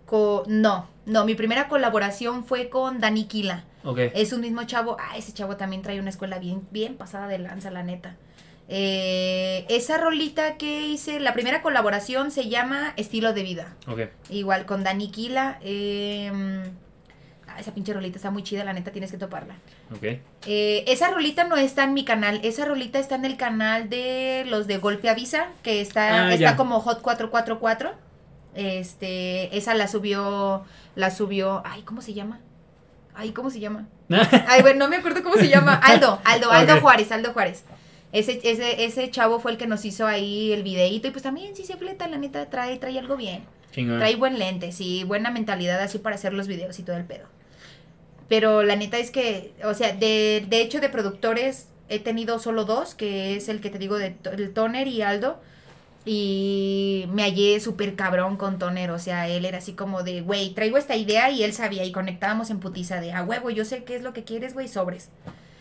Co- 0.06 0.44
no, 0.46 0.88
no, 1.06 1.24
mi 1.24 1.34
primera 1.34 1.68
colaboración 1.68 2.44
fue 2.44 2.68
con 2.68 3.00
Dani 3.00 3.24
Kila. 3.24 3.64
Ok. 3.84 3.98
Es 4.14 4.32
un 4.32 4.40
mismo 4.40 4.64
chavo. 4.64 4.96
Ah, 4.98 5.16
ese 5.16 5.32
chavo 5.32 5.56
también 5.56 5.82
trae 5.82 6.00
una 6.00 6.10
escuela 6.10 6.38
bien, 6.38 6.66
bien 6.70 6.96
pasada 6.96 7.26
de 7.28 7.38
lanza, 7.38 7.70
la 7.70 7.82
neta. 7.82 8.16
Eh, 8.68 9.66
esa 9.68 9.98
rolita 9.98 10.56
que 10.56 10.86
hice, 10.86 11.20
la 11.20 11.34
primera 11.34 11.60
colaboración 11.60 12.30
se 12.30 12.48
llama 12.48 12.94
Estilo 12.96 13.32
de 13.34 13.42
Vida. 13.42 13.74
Ok. 13.86 14.00
Igual 14.30 14.64
con 14.64 14.82
Dani 14.84 15.10
Kila. 15.10 15.58
eh, 15.62 16.32
ah, 17.46 17.60
esa 17.60 17.74
pinche 17.74 17.92
rolita 17.92 18.16
está 18.16 18.30
muy 18.30 18.42
chida, 18.42 18.64
la 18.64 18.72
neta 18.72 18.90
tienes 18.90 19.10
que 19.10 19.18
toparla. 19.18 19.54
Ok. 19.94 20.02
Eh, 20.46 20.84
esa 20.88 21.10
rolita 21.10 21.44
no 21.44 21.56
está 21.56 21.84
en 21.84 21.92
mi 21.94 22.04
canal, 22.06 22.40
esa 22.42 22.64
rolita 22.64 22.98
está 22.98 23.16
en 23.16 23.26
el 23.26 23.36
canal 23.36 23.90
de 23.90 24.44
los 24.48 24.66
de 24.66 24.78
Golpe 24.78 25.10
Avisa, 25.10 25.48
que 25.62 25.80
está, 25.82 26.28
Ah, 26.28 26.32
está 26.32 26.52
ya. 26.52 26.56
como 26.56 26.80
Hot 26.80 27.02
444. 27.02 27.92
Este, 28.54 29.56
esa 29.56 29.74
la 29.74 29.88
subió, 29.88 30.64
la 30.94 31.10
subió, 31.10 31.62
ay, 31.64 31.82
¿cómo 31.82 32.02
se 32.02 32.14
llama? 32.14 32.40
Ay, 33.14 33.32
¿cómo 33.32 33.50
se 33.50 33.60
llama? 33.60 33.86
Ay, 34.48 34.62
bueno, 34.62 34.80
no 34.80 34.88
me 34.88 34.96
acuerdo 34.96 35.22
cómo 35.22 35.36
se 35.36 35.48
llama. 35.48 35.74
Aldo, 35.74 36.20
Aldo, 36.24 36.50
Aldo. 36.50 36.80
Juárez, 36.80 37.12
Aldo 37.12 37.32
Juárez. 37.32 37.64
Ese, 38.12 38.40
ese, 38.44 38.84
ese 38.84 39.10
chavo 39.10 39.40
fue 39.40 39.52
el 39.52 39.58
que 39.58 39.66
nos 39.66 39.84
hizo 39.84 40.06
ahí 40.06 40.52
el 40.52 40.62
videíto 40.62 41.08
y 41.08 41.10
pues 41.10 41.22
también 41.22 41.54
sí 41.56 41.64
se 41.64 41.76
fleta, 41.76 42.08
la 42.08 42.18
neta 42.18 42.50
trae, 42.50 42.76
trae 42.76 42.98
algo 42.98 43.16
bien. 43.16 43.44
Chingón. 43.72 43.98
Trae 43.98 44.16
buen 44.16 44.38
lente, 44.38 44.72
sí, 44.72 45.04
buena 45.04 45.30
mentalidad 45.30 45.80
así 45.80 45.98
para 45.98 46.16
hacer 46.16 46.32
los 46.32 46.46
videos 46.46 46.78
y 46.78 46.82
todo 46.82 46.96
el 46.96 47.04
pedo. 47.04 47.26
Pero 48.28 48.62
la 48.62 48.76
neta 48.76 48.98
es 48.98 49.10
que, 49.10 49.52
o 49.64 49.74
sea, 49.74 49.92
de, 49.92 50.44
de 50.48 50.60
hecho 50.60 50.80
de 50.80 50.88
productores 50.88 51.68
he 51.88 51.98
tenido 51.98 52.38
solo 52.38 52.64
dos, 52.64 52.94
que 52.94 53.36
es 53.36 53.48
el 53.48 53.60
que 53.60 53.70
te 53.70 53.78
digo 53.78 53.96
de 53.96 54.16
el 54.32 54.52
Toner 54.52 54.88
y 54.88 55.02
Aldo. 55.02 55.40
Y 56.06 57.06
me 57.12 57.22
hallé 57.22 57.58
súper 57.60 57.94
cabrón 57.96 58.36
con 58.36 58.58
Toner, 58.58 58.90
o 58.90 58.98
sea, 58.98 59.26
él 59.28 59.44
era 59.46 59.58
así 59.58 59.72
como 59.72 60.02
de, 60.02 60.20
güey, 60.20 60.52
traigo 60.54 60.76
esta 60.76 60.96
idea 60.96 61.30
y 61.30 61.42
él 61.42 61.52
sabía 61.54 61.84
y 61.84 61.92
conectábamos 61.92 62.50
en 62.50 62.60
putiza 62.60 63.00
de, 63.00 63.12
a 63.12 63.22
huevo, 63.22 63.48
yo 63.50 63.64
sé 63.64 63.84
qué 63.84 63.96
es 63.96 64.02
lo 64.02 64.12
que 64.12 64.22
quieres, 64.24 64.52
güey, 64.52 64.68
sobres. 64.68 65.08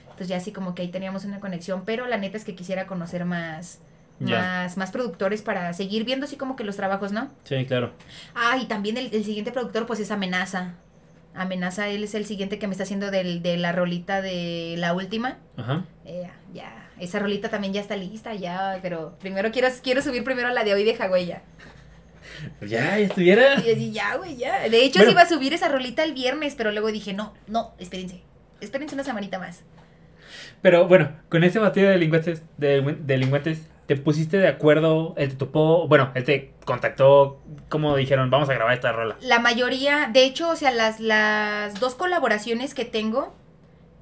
Entonces 0.04 0.28
ya 0.28 0.38
así 0.38 0.52
como 0.52 0.76
que 0.76 0.82
ahí 0.82 0.90
teníamos 0.90 1.24
una 1.26 1.40
conexión, 1.40 1.84
pero 1.86 2.08
la 2.08 2.18
neta 2.18 2.36
es 2.38 2.44
que 2.44 2.56
quisiera 2.56 2.86
conocer 2.88 3.24
más, 3.26 3.80
Ya. 4.20 4.38
más, 4.40 4.78
más 4.78 4.92
productores 4.92 5.42
para 5.42 5.72
seguir 5.74 6.04
viendo 6.04 6.26
así 6.26 6.36
como 6.36 6.56
que 6.58 6.64
los 6.66 6.76
trabajos, 6.76 7.14
¿no? 7.14 7.32
Sí, 7.46 7.66
claro. 7.66 7.94
Ah, 8.36 8.58
y 8.62 8.66
también 8.66 8.98
el, 8.98 9.14
el 9.14 9.24
siguiente 9.24 9.52
productor, 9.54 9.86
pues 9.88 10.00
es 10.02 10.12
Amenaza. 10.12 10.74
Amenaza, 11.36 11.88
él 11.88 12.04
es 12.04 12.14
el 12.14 12.26
siguiente 12.28 12.60
que 12.60 12.68
me 12.68 12.74
está 12.74 12.84
haciendo 12.84 13.10
del, 13.10 13.42
de 13.42 13.58
la 13.58 13.72
rolita 13.72 14.22
de 14.22 14.76
la 14.78 14.94
última. 14.94 15.38
Ajá. 15.58 15.84
Eh, 16.06 16.30
ya, 16.54 16.83
esa 17.00 17.20
rolita 17.20 17.50
también 17.50 17.74
ya 17.74 17.82
está 17.82 17.96
lista, 17.96 18.34
ya, 18.34 18.80
pero 18.82 19.18
primero 19.20 19.52
quiero, 19.52 19.68
quiero 19.82 20.02
subir 20.02 20.24
primero 20.24 20.50
la 20.50 20.64
de 20.64 20.74
hoy 20.74 20.84
de 20.84 20.94
ya. 21.26 21.42
Pues 22.60 22.72
ya, 22.72 22.98
estuviera. 23.00 23.60
Y 23.66 23.92
ya, 23.92 24.16
güey, 24.16 24.38
ya. 24.38 24.68
De 24.70 24.84
hecho, 24.84 25.00
Bueno. 25.00 25.12
iba 25.12 25.22
a 25.22 25.28
subir 25.28 25.54
esa 25.54 25.70
rolita 25.70 26.04
el 26.04 26.14
viernes, 26.14 26.56
pero 26.56 26.72
luego 26.72 26.92
dije, 26.92 27.14
no, 27.14 27.34
no, 27.48 27.74
espérense. 27.80 28.22
Espérense 28.62 28.96
una 28.96 29.04
semanita 29.04 29.40
más. 29.40 29.64
Pero 30.62 30.88
bueno, 30.88 31.12
con 31.30 31.44
ese 31.44 31.60
batido 31.60 31.88
de 31.88 31.94
delincuentes, 31.94 32.44
de 32.58 32.82
delincuentes, 33.02 33.68
¿te 33.86 33.98
pusiste 33.98 34.38
de 34.38 34.48
acuerdo? 34.48 35.14
Él 35.18 35.30
te 35.30 35.36
topó, 35.36 35.88
bueno, 35.88 36.12
él 36.16 36.24
te 36.24 36.54
contactó, 36.66 37.42
como 37.70 37.96
dijeron, 37.98 38.30
vamos 38.30 38.50
a 38.50 38.54
grabar 38.54 38.74
esta 38.74 38.92
rola. 38.94 39.18
La 39.22 39.40
mayoría, 39.40 40.10
de 40.12 40.24
hecho, 40.24 40.50
o 40.50 40.56
sea, 40.56 40.72
las, 40.72 41.00
las 41.02 41.80
dos 41.80 41.96
colaboraciones 41.96 42.74
que 42.74 42.86
tengo, 42.86 43.36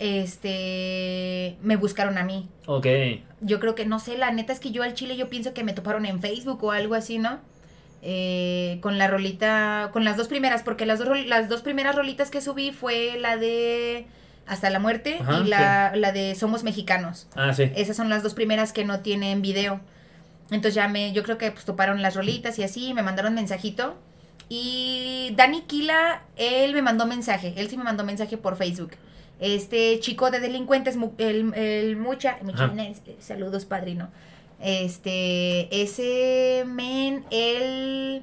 este, 0.01 1.57
me 1.61 1.75
buscaron 1.75 2.17
a 2.17 2.23
mí. 2.23 2.49
Ok. 2.65 2.87
yo 3.39 3.59
creo 3.59 3.75
que, 3.75 3.85
no 3.85 3.99
sé, 3.99 4.17
la 4.17 4.31
neta 4.31 4.51
es 4.51 4.59
que 4.59 4.71
yo 4.71 4.81
al 4.81 4.95
chile 4.95 5.15
yo 5.15 5.29
pienso 5.29 5.53
que 5.53 5.63
me 5.63 5.73
toparon 5.73 6.07
en 6.07 6.19
Facebook 6.19 6.63
o 6.63 6.71
algo 6.71 6.95
así, 6.95 7.19
¿no? 7.19 7.39
Eh, 8.01 8.79
con 8.81 8.97
la 8.97 9.07
rolita, 9.07 9.89
con 9.93 10.03
las 10.03 10.17
dos 10.17 10.27
primeras, 10.27 10.63
porque 10.63 10.87
las 10.87 10.97
dos, 10.97 11.07
las 11.27 11.49
dos 11.49 11.61
primeras 11.61 11.95
rolitas 11.95 12.31
que 12.31 12.41
subí 12.41 12.71
fue 12.71 13.19
la 13.19 13.37
de 13.37 14.07
Hasta 14.47 14.71
la 14.71 14.79
Muerte 14.79 15.19
Ajá, 15.21 15.39
y 15.39 15.47
la, 15.47 15.95
la 15.95 16.11
de 16.11 16.33
Somos 16.33 16.63
Mexicanos. 16.63 17.27
Ah, 17.35 17.53
sí. 17.53 17.71
Esas 17.75 17.95
son 17.95 18.09
las 18.09 18.23
dos 18.23 18.33
primeras 18.33 18.73
que 18.73 18.83
no 18.85 19.01
tienen 19.01 19.43
video. 19.43 19.81
Entonces 20.49 20.73
ya 20.73 20.87
me, 20.87 21.13
yo 21.13 21.21
creo 21.21 21.37
que 21.37 21.51
pues 21.51 21.63
toparon 21.63 22.01
las 22.01 22.15
rolitas 22.15 22.57
y 22.57 22.63
así, 22.63 22.95
me 22.95 23.03
mandaron 23.03 23.35
mensajito. 23.35 23.99
Y 24.49 25.33
Dani 25.35 25.61
Kila, 25.61 26.23
él 26.37 26.73
me 26.73 26.81
mandó 26.81 27.05
mensaje, 27.05 27.53
él 27.57 27.69
sí 27.69 27.77
me 27.77 27.83
mandó 27.83 28.03
mensaje 28.03 28.35
por 28.35 28.57
Facebook. 28.57 28.93
Este 29.41 29.99
chico 29.99 30.29
de 30.29 30.39
delincuentes, 30.39 30.97
el, 31.17 31.53
el 31.55 31.97
mucha, 31.97 32.37
Ajá. 32.53 32.71
saludos 33.19 33.65
padrino. 33.65 34.09
Este, 34.61 35.81
ese 35.81 36.63
men, 36.67 37.25
él, 37.31 38.21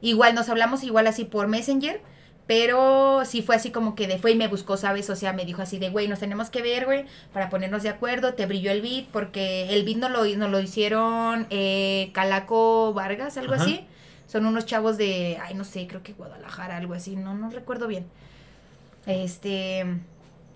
igual 0.00 0.34
nos 0.34 0.48
hablamos 0.48 0.82
igual 0.82 1.06
así 1.06 1.24
por 1.24 1.46
Messenger, 1.46 2.00
pero 2.48 3.24
sí 3.24 3.42
fue 3.42 3.54
así 3.54 3.70
como 3.70 3.94
que 3.94 4.08
de 4.08 4.18
fue 4.18 4.32
y 4.32 4.34
me 4.34 4.48
buscó, 4.48 4.76
¿sabes? 4.76 5.08
O 5.08 5.14
sea, 5.14 5.32
me 5.32 5.44
dijo 5.44 5.62
así 5.62 5.78
de, 5.78 5.90
güey, 5.90 6.08
nos 6.08 6.18
tenemos 6.18 6.50
que 6.50 6.62
ver, 6.62 6.84
güey, 6.84 7.04
para 7.32 7.48
ponernos 7.48 7.84
de 7.84 7.90
acuerdo. 7.90 8.34
Te 8.34 8.46
brilló 8.46 8.72
el 8.72 8.82
beat, 8.82 9.06
porque 9.12 9.72
el 9.72 9.84
beat 9.84 9.98
no 9.98 10.08
lo, 10.08 10.24
no 10.24 10.48
lo 10.48 10.58
hicieron 10.58 11.46
eh, 11.50 12.10
Calaco 12.12 12.92
Vargas, 12.92 13.36
algo 13.36 13.54
Ajá. 13.54 13.62
así. 13.62 13.86
Son 14.26 14.46
unos 14.46 14.66
chavos 14.66 14.98
de, 14.98 15.38
ay, 15.40 15.54
no 15.54 15.62
sé, 15.62 15.86
creo 15.86 16.02
que 16.02 16.12
Guadalajara, 16.12 16.76
algo 16.76 16.94
así, 16.94 17.14
no, 17.14 17.34
no 17.34 17.50
recuerdo 17.50 17.86
bien. 17.86 18.06
Este, 19.06 19.86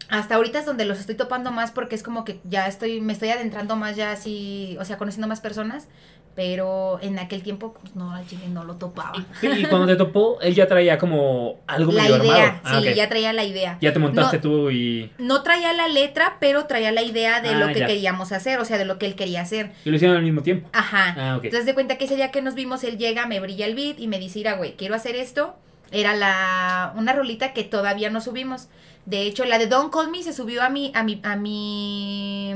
hasta 0.09 0.35
ahorita 0.37 0.59
es 0.61 0.67
donde 0.67 0.85
los 0.85 0.99
estoy 1.01 1.15
topando 1.15 1.51
más 1.51 1.71
porque 1.71 1.95
es 1.95 2.03
como 2.03 2.25
que 2.25 2.41
ya 2.45 2.67
estoy, 2.67 3.01
me 3.01 3.13
estoy 3.13 3.31
adentrando 3.31 3.77
más 3.77 3.97
ya 3.97 4.13
así, 4.13 4.77
o 4.81 4.85
sea, 4.85 4.97
conociendo 4.99 5.27
más 5.29 5.41
personas, 5.41 5.89
pero 6.35 6.99
en 7.01 7.17
aquel 7.21 7.43
tiempo, 7.45 7.75
pues 7.81 7.95
no, 7.95 8.11
al 8.13 8.27
chile 8.27 8.49
no 8.49 8.65
lo 8.65 8.75
topaba. 8.75 9.25
Sí, 9.41 9.47
y 9.47 9.65
cuando 9.67 9.87
te 9.87 9.95
topó, 9.95 10.41
él 10.41 10.53
ya 10.55 10.67
traía 10.67 10.99
como 10.99 11.61
algo 11.69 11.93
La 11.93 12.03
medio 12.03 12.17
idea, 12.25 12.35
armado. 12.47 12.61
Ah, 12.65 12.81
sí, 12.83 12.89
ok. 12.89 12.95
ya 12.97 13.09
traía 13.09 13.33
la 13.33 13.45
idea. 13.45 13.79
Ya 13.81 13.93
te 13.93 14.01
montaste 14.01 14.39
No. 14.39 14.43
tú 14.43 14.71
y, 14.71 15.13
No 15.19 15.43
traía 15.45 15.73
la 15.73 15.87
letra, 15.87 16.39
pero 16.41 16.67
traía 16.67 16.91
la 16.91 17.03
idea 17.03 17.41
de 17.41 17.51
Ah, 17.51 17.59
lo 17.59 17.69
que 17.69 17.79
ya. 17.81 17.87
queríamos 17.87 18.33
hacer, 18.33 18.59
o 18.59 18.65
sea, 18.65 18.79
de 18.79 18.85
lo 18.85 18.99
que 18.99 19.07
él 19.07 19.15
quería 19.15 19.43
hacer. 19.43 19.71
y 19.85 19.91
lo 19.91 19.97
hicieron 19.97 20.17
al 20.17 20.25
mismo 20.25 20.43
tiempo. 20.43 20.69
Ajá. 20.73 21.15
Ah, 21.17 21.37
ok. 21.37 21.45
Entonces 21.45 21.67
de 21.67 21.75
cuenta 21.75 21.99
que 21.99 22.07
ese 22.07 22.17
día 22.17 22.33
que 22.33 22.43
nos 22.43 22.55
vimos, 22.57 22.83
él 22.83 22.99
llega, 22.99 23.27
me 23.27 23.39
brilla 23.39 23.67
el 23.67 23.77
beat 23.77 24.01
y 24.01 24.09
me 24.09 24.19
dice, 24.19 24.41
mira, 24.41 24.55
güey, 24.55 24.75
quiero 24.75 24.97
hacer 24.97 25.15
esto. 25.15 25.55
Era 25.93 26.17
la 26.17 26.93
una 26.97 27.13
rolita 27.13 27.53
que 27.53 27.63
todavía 27.63 28.11
no 28.11 28.21
subimos. 28.21 28.67
De 29.07 29.23
hecho, 29.23 29.45
la 29.45 29.59
de 29.59 29.67
Don't 29.67 29.93
Call 29.93 30.11
Me 30.11 30.23
se 30.23 30.33
subió 30.33 30.63
a 30.63 30.69
mi, 30.71 30.91
a 30.95 31.03
mi, 31.03 31.21
a 31.23 31.37
mi, 31.37 32.55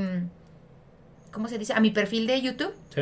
¿cómo 1.31 1.47
se 1.47 1.57
dice? 1.57 1.73
A 1.73 1.79
mi 1.79 1.91
perfil 1.91 2.25
de 2.27 2.41
YouTube. 2.41 2.73
Sí. 2.93 3.01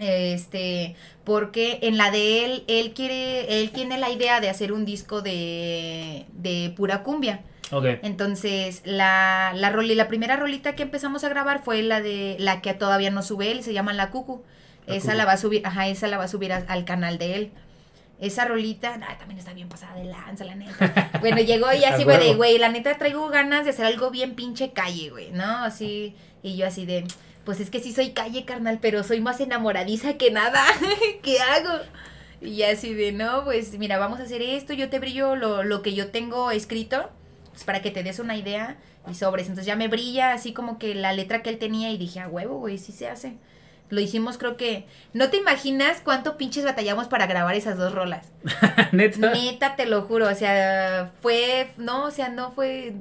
Este, 0.00 0.96
porque 1.24 1.78
en 1.82 1.96
la 1.96 2.10
de 2.10 2.44
él, 2.44 2.64
él 2.66 2.92
quiere, 2.94 3.60
él 3.60 3.70
tiene 3.70 3.96
la 3.98 4.10
idea 4.10 4.40
de 4.40 4.50
hacer 4.50 4.72
un 4.72 4.84
disco 4.84 5.22
de, 5.22 6.26
de 6.32 6.72
pura 6.76 7.02
cumbia. 7.02 7.40
Ok. 7.70 7.86
Entonces, 8.02 8.82
la, 8.84 9.52
la, 9.54 9.72
roli- 9.72 9.94
la 9.94 10.08
primera 10.08 10.36
rolita 10.36 10.74
que 10.76 10.82
empezamos 10.82 11.24
a 11.24 11.28
grabar 11.28 11.62
fue 11.64 11.82
la 11.82 12.00
de 12.02 12.36
la 12.38 12.60
que 12.60 12.74
todavía 12.74 13.10
no 13.10 13.22
sube 13.22 13.50
él, 13.50 13.62
se 13.62 13.72
llama 13.72 13.92
La 13.94 14.10
Cucu. 14.10 14.42
La 14.86 14.96
esa 14.96 15.06
Cucu. 15.06 15.16
la 15.18 15.24
va 15.24 15.32
a 15.32 15.36
subir, 15.38 15.66
ajá, 15.66 15.88
esa 15.88 16.08
la 16.08 16.18
va 16.18 16.24
a 16.24 16.28
subir 16.28 16.52
a- 16.52 16.64
al 16.68 16.84
canal 16.84 17.16
de 17.16 17.34
él. 17.36 17.50
Esa 18.20 18.44
rolita, 18.44 18.94
ay, 19.06 19.16
también 19.18 19.38
está 19.38 19.52
bien 19.52 19.68
pasada 19.68 19.96
de 19.96 20.04
lanza, 20.04 20.44
la 20.44 20.54
neta. 20.54 21.10
Bueno, 21.20 21.38
llegó 21.38 21.72
y 21.72 21.84
así 21.84 22.04
fue 22.04 22.18
de, 22.18 22.34
güey, 22.34 22.58
la 22.58 22.68
neta 22.68 22.96
traigo 22.96 23.28
ganas 23.28 23.64
de 23.64 23.70
hacer 23.70 23.86
algo 23.86 24.10
bien 24.10 24.34
pinche 24.34 24.72
calle, 24.72 25.10
güey, 25.10 25.30
¿no? 25.32 25.64
Así, 25.64 26.14
y 26.42 26.56
yo 26.56 26.66
así 26.66 26.86
de, 26.86 27.04
pues 27.44 27.60
es 27.60 27.70
que 27.70 27.80
sí 27.80 27.92
soy 27.92 28.10
calle, 28.10 28.44
carnal, 28.44 28.78
pero 28.80 29.02
soy 29.02 29.20
más 29.20 29.40
enamoradiza 29.40 30.14
que 30.14 30.30
nada. 30.30 30.62
¿Qué 31.22 31.40
hago? 31.40 31.82
Y 32.40 32.62
así 32.62 32.94
de, 32.94 33.12
no, 33.12 33.44
pues 33.44 33.78
mira, 33.78 33.98
vamos 33.98 34.20
a 34.20 34.24
hacer 34.24 34.42
esto, 34.42 34.74
yo 34.74 34.90
te 34.90 34.98
brillo 34.98 35.34
lo, 35.34 35.62
lo 35.62 35.82
que 35.82 35.94
yo 35.94 36.10
tengo 36.10 36.50
escrito, 36.50 37.10
pues, 37.50 37.64
para 37.64 37.82
que 37.82 37.90
te 37.90 38.02
des 38.02 38.18
una 38.18 38.36
idea 38.36 38.76
y 39.10 39.14
sobres. 39.14 39.46
Entonces 39.46 39.66
ya 39.66 39.76
me 39.76 39.88
brilla 39.88 40.32
así 40.32 40.52
como 40.52 40.78
que 40.78 40.94
la 40.94 41.12
letra 41.12 41.42
que 41.42 41.50
él 41.50 41.58
tenía 41.58 41.90
y 41.90 41.98
dije, 41.98 42.20
a 42.20 42.28
huevo, 42.28 42.58
güey, 42.58 42.78
sí 42.78 42.92
se 42.92 43.08
hace. 43.08 43.36
Lo 43.90 44.00
hicimos 44.00 44.38
creo 44.38 44.56
que... 44.56 44.86
No 45.12 45.30
te 45.30 45.36
imaginas 45.36 46.00
cuánto 46.02 46.36
pinches 46.36 46.64
batallamos 46.64 47.06
para 47.06 47.26
grabar 47.26 47.54
esas 47.54 47.76
dos 47.76 47.94
rolas. 47.94 48.32
Neta. 48.92 49.32
Neta, 49.32 49.76
te 49.76 49.86
lo 49.86 50.02
juro. 50.02 50.28
O 50.28 50.34
sea, 50.34 51.12
fue... 51.20 51.70
No, 51.76 52.04
o 52.06 52.10
sea, 52.10 52.28
no 52.28 52.50
fue... 52.52 52.94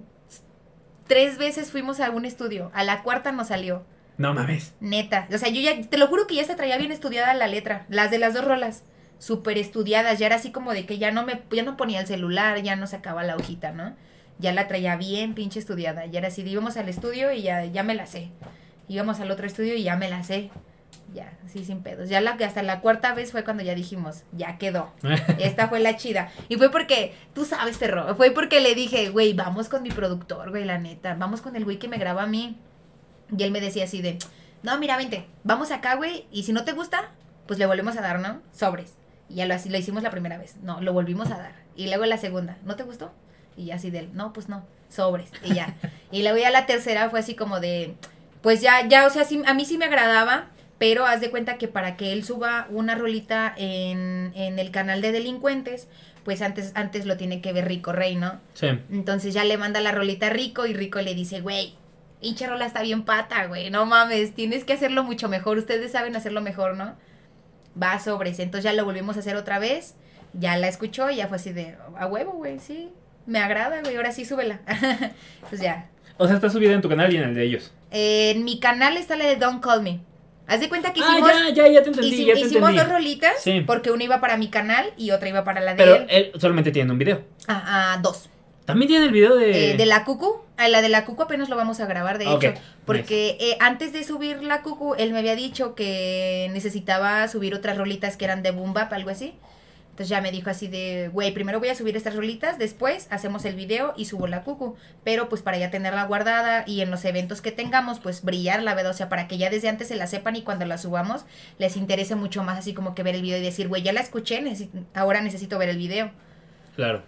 Tres 1.08 1.38
veces 1.38 1.72
fuimos 1.72 2.00
a 2.00 2.12
un 2.12 2.26
estudio. 2.26 2.70
A 2.74 2.84
la 2.84 3.02
cuarta 3.02 3.32
nos 3.32 3.48
salió. 3.48 3.86
No 4.18 4.34
mames. 4.34 4.76
Neta. 4.82 5.28
O 5.34 5.38
sea, 5.38 5.50
yo 5.50 5.62
ya... 5.62 5.82
Te 5.82 5.98
lo 5.98 6.08
juro 6.08 6.28
que 6.28 6.36
ya 6.36 6.44
se 6.44 6.56
traía 6.56 6.78
bien 6.78 6.92
estudiada 6.92 7.34
la 7.34 7.48
letra. 7.48 7.86
Las 7.90 8.12
de 8.12 8.20
las 8.20 8.34
dos 8.34 8.46
rolas. 8.46 8.84
Súper 9.20 9.58
estudiadas. 9.58 10.20
Ya 10.20 10.26
era 10.26 10.36
así 10.36 10.52
como 10.52 10.74
de 10.74 10.86
que 10.86 10.98
ya 10.98 11.12
no 11.12 11.26
me... 11.26 11.42
Ya 11.52 11.64
no 11.64 11.78
ponía 11.78 12.02
el 12.02 12.08
celular. 12.08 12.62
Ya 12.62 12.76
no 12.76 12.88
sacaba 12.88 13.24
la 13.24 13.38
hojita, 13.38 13.72
¿no? 13.72 13.96
Ya 14.38 14.52
la 14.52 14.68
traía 14.68 14.98
bien 14.98 15.34
pinche 15.34 15.60
estudiada. 15.60 16.06
Ya 16.08 16.20
era 16.20 16.28
así. 16.28 16.42
Íbamos 16.42 16.76
al 16.76 16.90
estudio 16.90 17.32
y 17.32 17.42
ya, 17.42 17.64
ya 17.66 17.84
me 17.84 17.96
la 17.96 18.06
sé. 18.06 18.32
Íbamos 18.90 19.22
al 19.22 19.32
otro 19.32 19.48
estudio 19.48 19.76
y 19.76 19.84
ya 19.84 19.96
me 19.96 20.10
la 20.10 20.24
sé. 20.24 20.52
Ya, 21.14 21.38
así 21.46 21.64
sin 21.64 21.84
pedos. 21.84 22.10
Ya 22.10 22.22
la, 22.22 22.32
hasta 22.32 22.64
la 22.64 22.82
cuarta 22.82 23.14
vez 23.14 23.32
fue 23.32 23.44
cuando 23.44 23.62
ya 23.62 23.76
dijimos, 23.76 24.24
ya 24.32 24.58
quedó. 24.58 24.92
Esta 25.40 25.68
fue 25.68 25.80
la 25.80 25.96
chida. 25.96 26.32
Y 26.50 26.56
fue 26.56 26.72
porque, 26.72 27.14
tú 27.34 27.46
sabes, 27.46 27.78
perro, 27.78 28.16
fue 28.16 28.32
porque 28.32 28.62
le 28.62 28.74
dije, 28.74 29.10
güey, 29.10 29.34
vamos 29.34 29.70
con 29.70 29.84
mi 29.84 29.92
productor, 29.92 30.50
güey, 30.50 30.66
la 30.66 30.80
neta. 30.80 31.16
Vamos 31.16 31.42
con 31.42 31.56
el 31.56 31.66
güey 31.66 31.78
que 31.78 31.88
me 31.88 31.98
graba 31.98 32.24
a 32.24 32.28
mí. 32.28 32.58
Y 33.38 33.44
él 33.44 33.52
me 33.52 33.62
decía 33.62 33.84
así 33.84 34.02
de, 34.02 34.18
no, 34.64 34.78
mira, 34.80 34.98
vente, 34.98 35.28
vamos 35.44 35.72
acá, 35.72 35.96
güey, 35.96 36.26
y 36.32 36.44
si 36.44 36.54
no 36.54 36.64
te 36.64 36.72
gusta, 36.72 37.12
pues 37.48 37.60
le 37.60 37.66
volvemos 37.66 37.98
a 37.98 38.02
dar, 38.02 38.20
¿no? 38.20 38.42
Sobres. 38.54 38.96
Y 39.30 39.36
ya 39.36 39.46
lo, 39.46 39.54
así, 39.54 39.70
lo 39.70 39.78
hicimos 39.78 40.04
la 40.04 40.12
primera 40.12 40.38
vez. 40.38 40.58
No, 40.62 40.82
lo 40.82 40.94
volvimos 40.94 41.32
a 41.32 41.38
dar. 41.38 41.54
Y 41.76 41.88
luego 41.88 42.06
la 42.06 42.18
segunda, 42.18 42.58
¿no 42.64 42.76
te 42.76 42.84
gustó? 42.84 43.12
Y 43.58 43.66
ya 43.66 43.76
así 43.76 43.92
de 43.92 44.00
él, 44.00 44.10
no, 44.14 44.34
pues 44.34 44.50
no, 44.50 44.66
sobres. 44.90 45.30
Y 45.44 45.54
ya. 45.54 45.76
y 46.12 46.24
luego 46.24 46.38
ya 46.38 46.50
la 46.50 46.66
tercera 46.66 47.10
fue 47.10 47.20
así 47.20 47.36
como 47.36 47.60
de, 47.60 47.96
pues 48.42 48.62
ya, 48.62 48.88
ya, 48.88 49.06
o 49.06 49.10
sea, 49.10 49.26
sí, 49.26 49.42
a 49.46 49.54
mí 49.54 49.66
sí 49.66 49.78
me 49.78 49.86
agradaba, 49.86 50.48
pero 50.78 51.06
haz 51.06 51.22
de 51.22 51.30
cuenta 51.30 51.58
que 51.58 51.68
para 51.68 51.96
que 51.96 52.14
él 52.14 52.24
suba 52.24 52.68
una 52.70 52.96
rolita 52.96 53.54
en, 53.56 54.32
en 54.36 54.60
el 54.60 54.72
canal 54.72 55.02
de 55.02 55.12
delincuentes, 55.12 55.88
pues 56.24 56.42
antes, 56.42 56.72
antes 56.76 57.06
lo 57.06 57.18
tiene 57.18 57.42
que 57.42 57.54
ver 57.54 57.68
Rico 57.68 57.92
Rey, 57.92 58.16
¿no? 58.16 58.40
Sí. 58.54 58.68
Entonces 58.92 59.34
ya 59.34 59.44
le 59.44 59.58
manda 59.58 59.82
la 59.82 59.92
rolita 59.92 60.28
a 60.28 60.30
Rico 60.30 60.66
y 60.66 60.74
Rico 60.74 61.02
le 61.02 61.16
dice, 61.16 61.42
güey, 61.42 61.76
hincha 62.22 62.48
rola 62.48 62.66
está 62.66 62.82
bien 62.82 63.04
pata, 63.04 63.46
güey, 63.48 63.70
no 63.70 63.86
mames, 63.86 64.34
tienes 64.34 64.64
que 64.64 64.74
hacerlo 64.74 65.04
mucho 65.04 65.30
mejor, 65.30 65.58
ustedes 65.58 65.92
saben 65.92 66.16
hacerlo 66.16 66.42
mejor, 66.42 66.76
¿no? 66.76 66.96
Va 67.82 68.00
sobres, 68.00 68.40
entonces 68.40 68.64
ya 68.64 68.74
lo 68.74 68.86
volvimos 68.86 69.18
a 69.18 69.20
hacer 69.20 69.36
otra 69.36 69.60
vez, 69.60 69.96
ya 70.34 70.58
la 70.58 70.68
escuchó 70.68 71.10
y 71.10 71.18
ya 71.18 71.28
fue 71.28 71.38
así 71.38 71.52
de, 71.52 71.76
a 71.98 72.08
huevo, 72.08 72.32
güey, 72.34 72.60
sí, 72.60 72.90
me 73.26 73.40
agrada, 73.40 73.82
güey, 73.82 73.96
ahora 73.96 74.12
sí 74.12 74.26
súbela. 74.26 74.60
pues 75.50 75.62
ya. 75.62 75.90
O 76.18 76.28
sea, 76.28 76.36
está 76.36 76.50
subida 76.50 76.74
en 76.74 76.82
tu 76.82 76.90
canal 76.90 77.12
y 77.14 77.18
en 77.18 77.24
el 77.24 77.36
de 77.36 77.44
ellos. 77.44 77.72
en 77.92 78.44
mi 78.44 78.60
canal 78.60 78.98
está 78.98 79.16
la 79.16 79.26
de 79.26 79.36
Don't 79.36 79.64
Call 79.64 79.82
Me. 79.82 80.00
Haz 80.48 80.60
de 80.60 80.70
cuenta 80.70 80.92
que 80.94 81.02
Ah, 81.02 81.08
hicimos... 81.12 81.32
ya, 81.32 81.50
ya, 81.54 81.68
ya 81.72 81.84
te 81.84 81.90
entendí, 81.90 82.12
hici- 82.12 82.26
ya 82.26 82.34
te 82.34 82.40
hicimos 82.42 82.70
entendí. 82.70 82.78
dos 82.78 82.88
rolitas, 82.90 83.34
Sí. 83.42 83.62
porque 83.62 83.92
una 83.92 84.04
iba 84.04 84.20
para 84.20 84.36
mi 84.38 84.50
canal 84.50 84.92
y 84.98 85.12
otra 85.12 85.30
iba 85.30 85.44
para 85.44 85.62
la 85.62 85.72
de 85.72 85.78
Pero 85.78 85.96
él. 85.96 86.06
él 86.10 86.32
solamente 86.40 86.72
tiene 86.72 86.92
un 86.92 87.00
video. 87.00 87.22
Ah, 87.48 87.94
ah, 87.96 88.00
dos. 88.02 88.30
También 88.66 88.88
tiene 88.90 89.06
el 89.06 89.12
video 89.12 89.36
de... 89.36 89.72
Eh, 89.72 89.78
de 89.78 89.86
la 89.86 90.04
cucu, 90.06 90.42
a 90.58 90.68
la 90.70 90.82
de 90.82 90.88
la 90.90 91.04
cucu 91.06 91.24
apenas 91.24 91.50
lo 91.50 91.56
vamos 91.58 91.80
a 91.82 91.86
grabar, 91.86 92.18
de 92.18 92.28
Ok, 92.28 92.44
hecho. 92.44 92.62
Porque 92.86 93.38
eh, 93.40 93.58
antes 93.60 93.92
de 93.94 94.04
subir 94.06 94.42
la 94.44 94.62
cucu, 94.62 94.96
él 94.96 95.12
me 95.12 95.20
había 95.20 95.36
dicho 95.36 95.76
que 95.76 96.50
necesitaba 96.54 97.28
subir 97.28 97.54
otras 97.56 97.78
rolitas 97.78 98.16
que 98.18 98.24
eran 98.26 98.42
de 98.44 98.52
boom 98.52 98.74
bap, 98.74 98.92
algo 98.94 99.10
así. 99.10 99.34
Entonces 99.94 100.10
ya 100.10 100.22
me 100.22 100.32
dijo 100.32 100.50
así 100.50 100.68
de, 100.68 101.12
güey, 101.14 101.36
primero 101.36 101.60
voy 101.60 101.70
a 101.70 101.76
subir 101.76 101.96
estas 101.96 102.16
rolitas, 102.16 102.58
después 102.58 103.06
hacemos 103.12 103.46
el 103.46 103.54
video 103.54 103.94
y 103.96 104.06
subo 104.06 104.26
la 104.26 104.42
cucu. 104.42 104.76
Pero 105.04 105.30
pues 105.30 105.44
para 105.44 105.60
ya 105.60 105.70
tenerla 105.70 106.04
guardada 106.06 106.64
y 106.66 106.82
en 106.82 106.90
los 106.90 107.06
eventos 107.06 107.42
que 107.42 107.52
tengamos, 107.52 108.00
pues 108.00 108.24
brillar 108.24 108.64
la 108.64 108.74
verdad, 108.74 108.90
o 108.90 108.96
sea, 108.96 109.08
para 109.08 109.28
que 109.28 109.38
ya 109.38 109.52
desde 109.52 109.70
antes 109.70 109.90
se 109.90 109.96
la 109.96 110.08
sepan 110.08 110.36
y 110.36 110.42
cuando 110.42 110.66
la 110.66 110.80
subamos 110.80 111.26
les 111.60 111.78
interese 111.78 112.16
mucho 112.16 112.42
más 112.42 112.58
así 112.58 112.74
como 112.74 112.96
que 112.96 113.04
ver 113.04 113.14
el 113.14 113.22
video 113.22 113.38
y 113.38 113.42
decir, 113.42 113.68
güey, 113.68 113.84
ya 113.84 113.94
la 113.94 114.02
escuché, 114.02 114.44
ahora 114.96 115.22
necesito 115.22 115.60
ver 115.60 115.70
el 115.70 115.78
video. 115.78 116.10
Claro, 116.76 117.04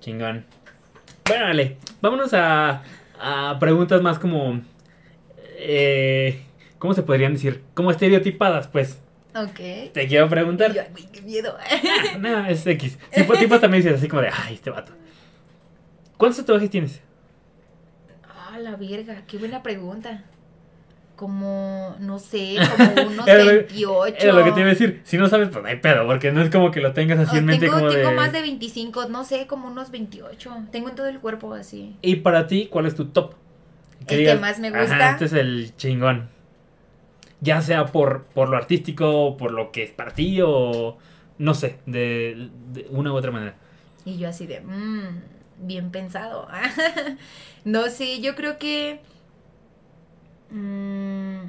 chingón. 0.00 0.44
Bueno, 1.24 1.46
dale, 1.46 1.78
vámonos 2.02 2.34
a, 2.34 2.82
a 3.18 3.56
preguntas 3.58 4.02
más 4.02 4.18
como... 4.18 4.60
Eh, 5.56 6.42
¿Cómo 6.78 6.92
se 6.92 7.02
podrían 7.02 7.32
decir? 7.32 7.62
Como 7.72 7.90
estereotipadas, 7.90 8.68
pues. 8.68 8.99
Ok. 9.34 9.92
Te 9.92 10.06
quiero 10.08 10.28
preguntar. 10.28 10.70
Y 10.70 10.74
yo, 10.74 10.82
güey, 10.92 11.06
qué 11.12 11.22
miedo. 11.22 11.56
No, 12.18 12.46
es 12.46 12.66
X. 12.66 12.98
Tipo, 13.14 13.34
tipo 13.34 13.58
también 13.60 13.82
dices 13.82 13.98
así 13.98 14.08
como 14.08 14.22
de, 14.22 14.28
ay, 14.28 14.54
este 14.54 14.70
vato. 14.70 14.92
¿Cuántos 16.16 16.38
tatuajes 16.40 16.68
tienes? 16.70 17.00
Ah, 18.28 18.58
la 18.58 18.76
verga, 18.76 19.22
qué 19.26 19.38
buena 19.38 19.62
pregunta. 19.62 20.24
Como, 21.16 21.96
no 22.00 22.18
sé, 22.18 22.56
como 22.76 23.02
unos 23.08 23.28
Era 23.28 23.44
lo- 23.44 23.50
28. 23.52 24.16
Era 24.20 24.32
lo 24.32 24.44
que 24.44 24.52
te 24.52 24.60
iba 24.60 24.66
a 24.68 24.72
decir. 24.72 25.02
Si 25.04 25.18
no 25.18 25.28
sabes, 25.28 25.50
pues 25.50 25.62
no 25.62 25.68
hay 25.68 25.76
pedo, 25.76 26.06
porque 26.06 26.32
no 26.32 26.40
es 26.42 26.50
como 26.50 26.70
que 26.70 26.80
lo 26.80 26.92
tengas 26.94 27.18
así 27.18 27.36
Oh, 27.36 27.38
en 27.40 27.44
mente 27.46 27.66
tengo, 27.66 27.78
como 27.78 27.90
tengo 27.90 28.08
de... 28.08 28.14
más 28.16 28.32
de 28.32 28.40
25, 28.40 29.06
no 29.10 29.24
sé, 29.24 29.46
como 29.46 29.68
unos 29.68 29.90
28. 29.90 30.64
Tengo 30.72 30.88
en 30.88 30.94
todo 30.94 31.08
el 31.08 31.20
cuerpo 31.20 31.52
así. 31.54 31.94
Y 32.02 32.16
para 32.16 32.46
ti, 32.46 32.68
¿cuál 32.70 32.86
es 32.86 32.94
tu 32.94 33.06
top? 33.06 33.34
El 34.08 34.24
que 34.24 34.34
más 34.36 34.58
me 34.58 34.70
gusta. 34.70 34.94
Ajá, 34.96 35.10
este 35.12 35.26
es 35.26 35.32
el 35.34 35.76
chingón. 35.76 36.28
Ya 37.40 37.62
sea 37.62 37.86
por, 37.86 38.24
por 38.26 38.48
lo 38.50 38.56
artístico, 38.56 39.36
por 39.36 39.52
lo 39.52 39.72
que 39.72 39.84
es 39.84 39.90
para 39.92 40.12
ti, 40.12 40.40
o 40.42 40.98
no 41.38 41.54
sé, 41.54 41.78
de, 41.86 42.50
de 42.72 42.86
una 42.90 43.12
u 43.12 43.16
otra 43.16 43.30
manera. 43.30 43.56
Y 44.04 44.18
yo 44.18 44.28
así 44.28 44.46
de, 44.46 44.60
mmm, 44.60 45.20
bien 45.58 45.90
pensado. 45.90 46.48
no 47.64 47.88
sé, 47.88 48.20
yo 48.20 48.34
creo 48.34 48.58
que... 48.58 49.00
mm, 50.50 51.40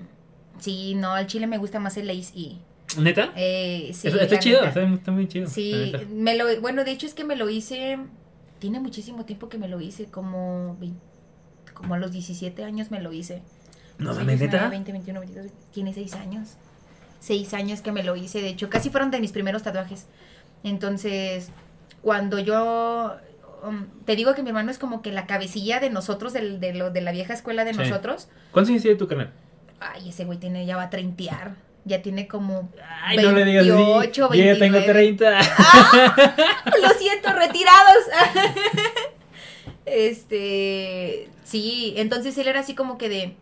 sí, 0.60 0.96
no, 0.96 1.12
al 1.14 1.28
chile 1.28 1.48
me 1.48 1.58
gusta 1.58 1.80
más 1.80 1.98
el 1.98 2.10
Ace 2.10 2.34
E. 2.38 2.58
¿Neta? 3.00 3.32
Eh, 3.36 3.92
sí, 3.94 4.08
está 4.10 4.24
está 4.24 4.40
chido, 4.40 4.64
está, 4.66 4.84
está 4.84 5.12
muy 5.12 5.28
chido. 5.28 5.48
Sí, 5.48 5.94
me 6.10 6.36
lo, 6.36 6.60
bueno, 6.62 6.84
de 6.84 6.92
hecho 6.92 7.06
es 7.06 7.14
que 7.14 7.24
me 7.24 7.36
lo 7.38 7.50
hice, 7.50 7.98
tiene 8.60 8.80
muchísimo 8.82 9.26
tiempo 9.26 9.48
que 9.50 9.58
me 9.58 9.70
lo 9.70 9.80
hice, 9.80 10.06
como, 10.08 10.78
como 11.74 11.94
a 11.96 12.00
los 12.00 12.12
17 12.12 12.64
años 12.66 12.92
me 12.92 13.02
lo 13.02 13.14
hice. 13.14 13.44
No, 14.02 14.14
mames, 14.14 14.40
19, 14.40 14.52
¿neta? 14.52 14.70
20, 14.70 14.92
21, 14.92 15.20
22, 15.20 15.48
tiene 15.74 15.94
seis 15.94 16.14
años. 16.16 16.56
Seis 17.20 17.54
años 17.54 17.82
que 17.82 17.92
me 17.92 18.04
lo 18.04 18.16
hice, 18.16 18.42
de 18.42 18.48
hecho, 18.50 18.70
casi 18.70 18.90
fueron 18.90 19.12
de 19.12 19.20
mis 19.20 19.32
primeros 19.32 19.64
tatuajes. 19.64 20.08
Entonces, 20.64 21.50
cuando 22.02 22.40
yo... 22.40 23.16
um, 23.64 23.86
te 24.06 24.16
digo 24.16 24.34
que 24.34 24.42
mi 24.44 24.50
hermano 24.50 24.72
es 24.72 24.80
como 24.80 25.02
que 25.02 25.12
la 25.12 25.28
cabecilla 25.28 25.80
de 25.80 25.90
nosotros, 25.92 26.34
del, 26.34 26.60
de, 26.60 26.74
lo, 26.74 26.90
de 26.90 27.02
la 27.02 27.12
vieja 27.12 27.34
escuela 27.34 27.64
de 27.64 27.74
Sí. 27.74 27.80
nosotros. 27.80 28.28
¿Cuántos 28.52 28.72
años 28.72 28.82
tiene 28.82 28.98
tu 28.98 29.08
carnal? 29.08 29.32
Ay, 29.80 30.10
ese 30.10 30.26
güey 30.26 30.38
tiene, 30.40 30.66
ya 30.66 30.78
va 30.78 30.84
a 30.84 30.90
treintear. 30.90 31.56
Ya 31.86 32.02
tiene 32.04 32.28
como... 32.28 32.70
Ay, 33.04 33.18
no 33.18 33.32
le 33.32 33.44
digas 33.46 33.64
así. 33.64 33.72
28, 33.72 34.30
Yo 34.34 34.44
ya 34.44 34.58
tengo 34.60 34.78
29. 34.78 34.94
30. 34.94 35.40
Lo 36.82 36.90
siento, 37.00 37.34
retirados. 37.34 38.04
este, 39.86 41.30
sí, 41.44 41.94
entonces 41.98 42.38
él 42.38 42.48
era 42.48 42.60
así 42.60 42.76
como 42.76 42.98
que 42.98 43.10
de... 43.10 43.36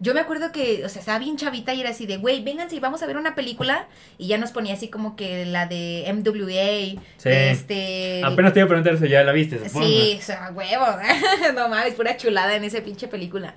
Yo 0.00 0.14
me 0.14 0.20
acuerdo 0.20 0.52
que, 0.52 0.84
o 0.84 0.88
sea, 0.88 1.00
estaba 1.00 1.18
bien 1.18 1.36
chavita 1.36 1.74
y 1.74 1.80
era 1.80 1.90
así 1.90 2.06
de, 2.06 2.18
güey, 2.18 2.42
vénganse 2.44 2.76
y 2.76 2.80
vamos 2.80 3.02
a 3.02 3.06
ver 3.06 3.16
una 3.16 3.34
película. 3.34 3.88
Y 4.16 4.28
ya 4.28 4.38
nos 4.38 4.52
ponía 4.52 4.74
así 4.74 4.88
como 4.88 5.16
que 5.16 5.44
la 5.44 5.66
de 5.66 6.04
MWA. 6.14 7.02
Sí. 7.16 7.28
Este... 7.28 8.22
Apenas 8.24 8.52
te 8.52 8.60
iba 8.60 8.66
a 8.66 8.68
preguntar 8.68 8.94
eso, 8.94 9.06
ya 9.06 9.24
la 9.24 9.32
viste, 9.32 9.58
supongo. 9.66 9.86
Sí, 9.86 10.16
o 10.18 10.22
sea, 10.22 10.52
huevo. 10.54 10.86
no 11.54 11.68
mames, 11.68 11.94
pura 11.94 12.16
chulada 12.16 12.54
en 12.54 12.62
esa 12.64 12.80
pinche 12.80 13.08
película. 13.08 13.56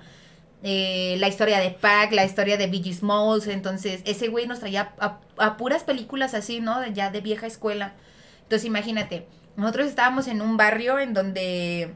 Eh, 0.64 1.16
la 1.18 1.28
historia 1.28 1.58
de 1.60 1.70
Pac, 1.70 2.12
la 2.12 2.24
historia 2.24 2.56
de 2.56 2.66
Biggie 2.66 2.92
Smalls. 2.94 3.46
Entonces, 3.46 4.00
ese 4.04 4.26
güey 4.28 4.46
nos 4.48 4.58
traía 4.58 4.94
a, 4.98 5.20
a 5.38 5.56
puras 5.56 5.84
películas 5.84 6.34
así, 6.34 6.60
¿no? 6.60 6.84
Ya 6.88 7.10
de 7.10 7.20
vieja 7.20 7.46
escuela. 7.46 7.94
Entonces, 8.42 8.66
imagínate, 8.66 9.26
nosotros 9.56 9.86
estábamos 9.86 10.26
en 10.26 10.42
un 10.42 10.56
barrio 10.56 10.98
en 10.98 11.14
donde 11.14 11.94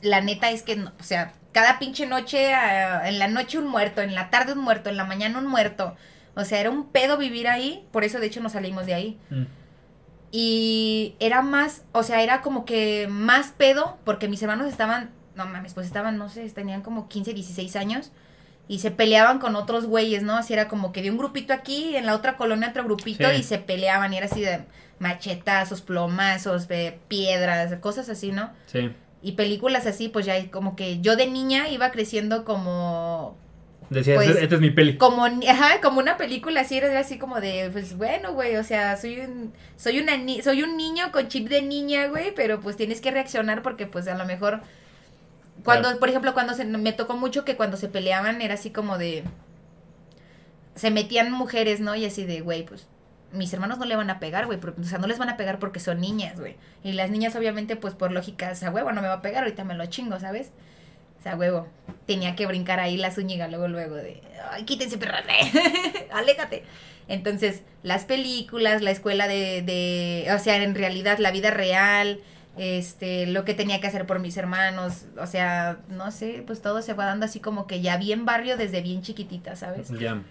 la 0.00 0.20
neta 0.20 0.50
es 0.50 0.62
que, 0.62 0.74
no- 0.76 0.92
o 0.98 1.02
sea, 1.04 1.32
cada 1.52 1.78
pinche 1.78 2.06
noche, 2.06 2.52
ah, 2.54 3.08
en 3.08 3.18
la 3.18 3.28
noche 3.28 3.58
un 3.58 3.66
muerto, 3.68 4.00
en 4.02 4.14
la 4.14 4.30
tarde 4.30 4.52
un 4.54 4.58
muerto, 4.60 4.88
en 4.90 4.96
la 4.96 5.04
mañana 5.04 5.38
un 5.38 5.46
muerto. 5.46 5.94
O 6.34 6.44
sea, 6.44 6.60
era 6.60 6.70
un 6.70 6.88
pedo 6.88 7.18
vivir 7.18 7.46
ahí. 7.48 7.86
Por 7.92 8.04
eso, 8.04 8.18
de 8.18 8.26
hecho, 8.26 8.40
nos 8.40 8.52
salimos 8.52 8.86
de 8.86 8.94
ahí. 8.94 9.18
Mm. 9.30 9.42
Y 10.30 11.14
era 11.20 11.42
más, 11.42 11.82
o 11.92 12.02
sea, 12.02 12.22
era 12.22 12.40
como 12.40 12.64
que 12.64 13.06
más 13.10 13.48
pedo, 13.50 13.98
porque 14.04 14.28
mis 14.28 14.42
hermanos 14.42 14.66
estaban, 14.66 15.10
no 15.34 15.44
mames, 15.46 15.74
pues 15.74 15.86
estaban, 15.86 16.16
no 16.16 16.30
sé, 16.30 16.48
tenían 16.50 16.80
como 16.80 17.08
15, 17.08 17.34
16 17.34 17.76
años. 17.76 18.12
Y 18.68 18.78
se 18.78 18.90
peleaban 18.90 19.38
con 19.40 19.56
otros 19.56 19.84
güeyes, 19.86 20.22
¿no? 20.22 20.36
Así 20.36 20.54
era 20.54 20.68
como 20.68 20.92
que 20.92 21.02
de 21.02 21.10
un 21.10 21.18
grupito 21.18 21.52
aquí, 21.52 21.96
en 21.96 22.06
la 22.06 22.14
otra 22.14 22.36
colonia 22.36 22.70
otro 22.70 22.84
grupito, 22.84 23.28
Sí. 23.30 23.36
y 23.40 23.42
se 23.42 23.58
peleaban. 23.58 24.14
Y 24.14 24.16
era 24.16 24.26
así 24.26 24.40
de 24.40 24.64
machetazos, 25.00 25.82
plomazos, 25.82 26.68
de 26.68 26.98
piedras, 27.08 27.74
cosas 27.80 28.08
así, 28.08 28.32
¿no? 28.32 28.50
Sí. 28.66 28.90
Y 29.22 29.32
películas 29.32 29.86
así, 29.86 30.08
pues 30.08 30.26
ya 30.26 30.50
como 30.50 30.74
que 30.74 31.00
yo 31.00 31.14
de 31.16 31.26
niña 31.26 31.68
iba 31.68 31.90
creciendo 31.92 32.44
como 32.44 33.36
Decías, 33.90 34.16
Pues, 34.16 34.30
esta 34.36 34.54
es 34.54 34.60
mi 34.60 34.70
peli. 34.70 34.96
como 34.96 35.26
ajá, 35.26 35.80
como 35.82 36.00
una 36.00 36.16
película 36.16 36.62
así 36.62 36.78
era 36.78 36.98
así 36.98 37.18
como 37.18 37.40
de 37.42 37.68
pues 37.72 37.96
bueno 37.96 38.32
güey 38.32 38.56
o 38.56 38.64
sea 38.64 38.96
soy 38.96 39.20
un 39.20 39.52
soy 39.76 39.98
una 40.00 40.16
ni- 40.16 40.40
soy 40.40 40.62
un 40.62 40.78
niño 40.78 41.12
con 41.12 41.28
chip 41.28 41.48
de 41.48 41.60
niña 41.60 42.06
güey 42.08 42.34
pero 42.34 42.58
pues 42.60 42.76
tienes 42.76 43.02
que 43.02 43.10
reaccionar 43.10 43.60
porque 43.62 43.86
pues 43.86 44.08
a 44.08 44.14
lo 44.16 44.24
mejor 44.24 44.60
cuando 45.62 45.88
Claro. 45.88 46.00
por 46.00 46.08
ejemplo 46.08 46.32
cuando 46.32 46.54
se 46.54 46.64
me 46.64 46.92
tocó 46.94 47.16
mucho 47.16 47.44
que 47.44 47.54
cuando 47.56 47.76
se 47.76 47.88
peleaban 47.88 48.40
era 48.40 48.54
así 48.54 48.70
como 48.70 48.96
de 48.96 49.24
se 50.74 50.90
metían 50.90 51.30
mujeres 51.30 51.80
no 51.80 51.94
y 51.94 52.06
así 52.06 52.24
de 52.24 52.40
güey 52.40 52.64
pues 52.64 52.86
mis 53.32 53.52
hermanos 53.52 53.78
no 53.78 53.84
le 53.84 53.96
van 53.96 54.10
a 54.10 54.18
pegar, 54.18 54.46
güey, 54.46 54.58
o 54.58 54.84
sea, 54.84 54.98
no 54.98 55.06
les 55.06 55.18
van 55.18 55.28
a 55.28 55.36
pegar 55.36 55.58
porque 55.58 55.80
son 55.80 56.00
niñas, 56.00 56.38
güey. 56.38 56.56
Y 56.82 56.92
las 56.92 57.10
niñas, 57.10 57.34
obviamente, 57.36 57.76
pues 57.76 57.94
por 57.94 58.12
lógica, 58.12 58.50
o 58.52 58.54
sea, 58.54 58.70
huevo, 58.70 58.92
no 58.92 59.02
me 59.02 59.08
va 59.08 59.14
a 59.14 59.22
pegar, 59.22 59.42
ahorita 59.44 59.64
me 59.64 59.74
lo 59.74 59.86
chingo, 59.86 60.18
¿sabes? 60.20 60.50
O 61.18 61.22
sea, 61.22 61.36
huevo, 61.36 61.68
tenía 62.06 62.34
que 62.34 62.46
brincar 62.46 62.80
ahí 62.80 62.96
la 62.96 63.10
zúñiga 63.10 63.48
luego, 63.48 63.68
luego 63.68 63.94
de, 63.94 64.20
ay, 64.50 64.64
quítense, 64.64 64.98
perras, 64.98 65.24
aléjate. 66.12 66.64
Entonces, 67.08 67.62
las 67.82 68.04
películas, 68.04 68.82
la 68.82 68.90
escuela 68.90 69.28
de, 69.28 69.62
de, 69.62 70.32
o 70.34 70.38
sea, 70.38 70.62
en 70.62 70.74
realidad, 70.74 71.18
la 71.18 71.30
vida 71.30 71.50
real, 71.50 72.20
este, 72.56 73.26
lo 73.26 73.44
que 73.44 73.54
tenía 73.54 73.80
que 73.80 73.86
hacer 73.86 74.06
por 74.06 74.18
mis 74.20 74.36
hermanos, 74.36 75.06
o 75.18 75.26
sea, 75.26 75.78
no 75.88 76.10
sé, 76.10 76.42
pues 76.46 76.60
todo 76.60 76.82
se 76.82 76.92
va 76.92 77.06
dando 77.06 77.24
así 77.24 77.40
como 77.40 77.66
que 77.66 77.80
ya 77.80 77.96
bien 77.96 78.24
barrio 78.24 78.56
desde 78.56 78.82
bien 78.82 79.02
chiquitita, 79.02 79.56
¿sabes? 79.56 79.88
Ya. 79.90 80.22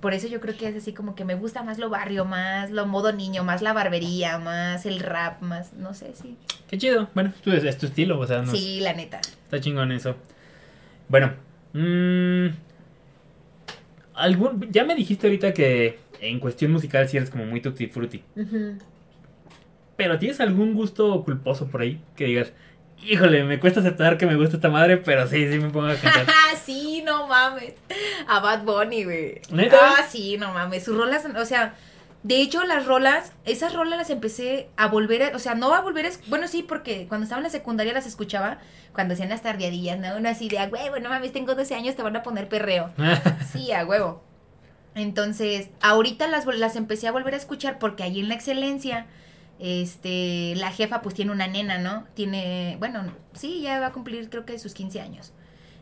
Por 0.00 0.14
eso 0.14 0.28
yo 0.28 0.40
creo 0.40 0.56
que 0.56 0.68
es 0.68 0.76
así 0.76 0.92
como 0.92 1.14
que 1.16 1.24
me 1.24 1.34
gusta 1.34 1.62
más 1.64 1.78
lo 1.78 1.90
barrio, 1.90 2.24
más 2.24 2.70
lo 2.70 2.86
modo 2.86 3.12
niño, 3.12 3.42
más 3.42 3.62
la 3.62 3.72
barbería, 3.72 4.38
más 4.38 4.86
el 4.86 5.00
rap, 5.00 5.42
más, 5.42 5.72
no 5.72 5.92
sé, 5.94 6.12
sí. 6.14 6.36
Qué 6.68 6.78
chido. 6.78 7.08
Bueno, 7.14 7.32
tú- 7.42 7.50
es, 7.52 7.64
es 7.64 7.78
tu 7.78 7.86
estilo, 7.86 8.18
o 8.18 8.26
sea, 8.26 8.42
no, 8.42 8.54
Sí, 8.54 8.78
la 8.80 8.92
neta. 8.92 9.20
está 9.20 9.60
chingón 9.60 9.90
eso. 9.90 10.14
Bueno, 11.08 11.32
mm, 11.72 12.46
algún, 14.14 14.68
ya 14.70 14.84
me 14.84 14.94
dijiste 14.94 15.26
ahorita 15.26 15.52
que 15.52 15.98
en 16.20 16.40
cuestión 16.40 16.72
musical 16.72 17.08
sí 17.08 17.16
eres 17.16 17.30
como 17.30 17.44
muy 17.46 17.60
tutti 17.60 17.86
frutti. 17.86 18.22
Pero 19.96 20.18
¿tienes 20.18 20.40
algún 20.40 20.74
gusto 20.74 21.24
culposo 21.24 21.66
por 21.68 21.80
ahí? 21.82 22.00
Que 22.16 22.26
digas, 22.26 22.52
híjole, 23.04 23.42
me 23.44 23.58
cuesta 23.58 23.80
aceptar 23.80 24.16
que 24.16 24.26
me 24.26 24.36
gusta 24.36 24.56
esta 24.56 24.68
madre, 24.68 24.98
pero 24.98 25.26
sí, 25.26 25.50
sí 25.50 25.58
me 25.58 25.70
pongo 25.70 25.86
a 25.88 25.94
cantar. 25.96 26.26
sí, 26.72 27.02
no 27.04 27.26
mames. 27.26 27.74
A 28.28 28.40
Bad 28.40 28.62
Bunny, 28.64 29.04
güey. 29.04 29.40
Ah, 29.82 30.04
sí, 30.08 30.36
no 30.38 30.52
mames. 30.52 30.84
Sus 30.84 30.96
rolas, 30.96 31.24
o 31.36 31.44
sea, 31.44 31.74
de 32.22 32.40
hecho, 32.40 32.64
las 32.64 32.86
rolas, 32.86 33.32
esas 33.44 33.72
rolas 33.74 33.98
las 33.98 34.10
empecé 34.10 34.68
a 34.76 34.88
volver, 34.88 35.22
a- 35.22 35.36
o 35.36 35.38
sea, 35.38 35.54
no 35.54 35.72
a 35.74 35.80
volver 35.80 36.06
a, 36.06 36.10
bueno, 36.26 36.46
sí, 36.48 36.62
porque 36.62 37.06
cuando 37.08 37.24
estaba 37.24 37.38
en 37.40 37.44
la 37.44 37.50
secundaria 37.50 37.92
las 37.92 38.06
escuchaba, 38.06 38.58
cuando 38.92 39.14
hacían 39.14 39.28
las 39.28 39.42
tardeadillas, 39.42 39.98
¿no? 39.98 40.16
Uno 40.16 40.28
así 40.28 40.48
de, 40.48 40.58
a 40.58 40.64
huevo, 40.68 40.98
no 41.00 41.08
mames, 41.10 41.32
tengo 41.32 41.54
12 41.54 41.74
años, 41.74 41.94
te 41.96 42.02
van 42.02 42.16
a 42.16 42.22
poner 42.22 42.48
perreo. 42.48 42.90
Sí, 43.52 43.72
a 43.72 43.84
huevo. 43.86 44.22
Entonces, 44.94 45.68
ahorita 45.80 46.26
las, 46.28 46.44
las 46.46 46.74
empecé 46.76 47.06
a 47.08 47.12
volver 47.12 47.34
a 47.34 47.36
escuchar 47.36 47.78
porque 47.78 48.02
ahí 48.02 48.18
en 48.20 48.28
la 48.28 48.34
excelencia, 48.34 49.06
este, 49.60 50.54
la 50.56 50.70
jefa 50.72 51.02
pues 51.02 51.14
tiene 51.14 51.30
una 51.32 51.46
nena, 51.46 51.78
¿no? 51.78 52.04
Tiene, 52.14 52.76
bueno, 52.80 53.04
sí, 53.32 53.60
ya 53.62 53.80
va 53.80 53.86
a 53.86 53.92
cumplir 53.92 54.28
creo 54.30 54.44
que 54.44 54.58
sus 54.58 54.74
15 54.74 55.00
años. 55.00 55.32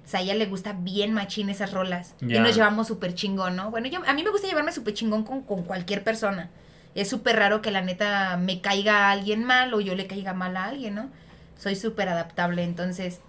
O 0.07 0.09
sea, 0.09 0.21
a 0.21 0.23
ella 0.23 0.37
le 0.37 0.47
gusta 0.47 0.73
bien 0.73 1.13
machín 1.13 1.51
esas 1.51 1.73
rolas. 1.73 2.15
Y 2.21 2.39
nos 2.39 2.55
llevamos 2.55 2.87
súper 2.87 3.15
chingón, 3.15 3.57
¿no? 3.57 3.73
Bueno, 3.73 3.89
yo, 3.89 4.01
a 4.07 4.15
mí 4.15 4.23
me 4.23 4.31
gusta 4.31 4.47
llevarme 4.47 4.71
súper 4.71 4.95
chingón 4.95 5.25
con, 5.25 5.43
con 5.43 5.65
cualquier 5.65 6.05
persona. 6.05 6.49
Es 6.95 7.11
súper 7.11 7.35
raro 7.35 7.61
que 7.61 7.73
la 7.73 7.83
neta 7.83 8.37
me 8.37 8.61
caiga 8.61 9.09
a 9.09 9.11
alguien 9.11 9.43
mal 9.43 9.75
o 9.75 9.81
yo 9.81 9.97
le 9.97 10.07
caiga 10.07 10.33
mal 10.33 10.57
a 10.57 10.67
alguien, 10.67 10.95
¿no? 10.95 11.11
Soy 11.59 11.75
súper 11.75 12.09
adaptable, 12.09 12.63
entonces 12.63 13.21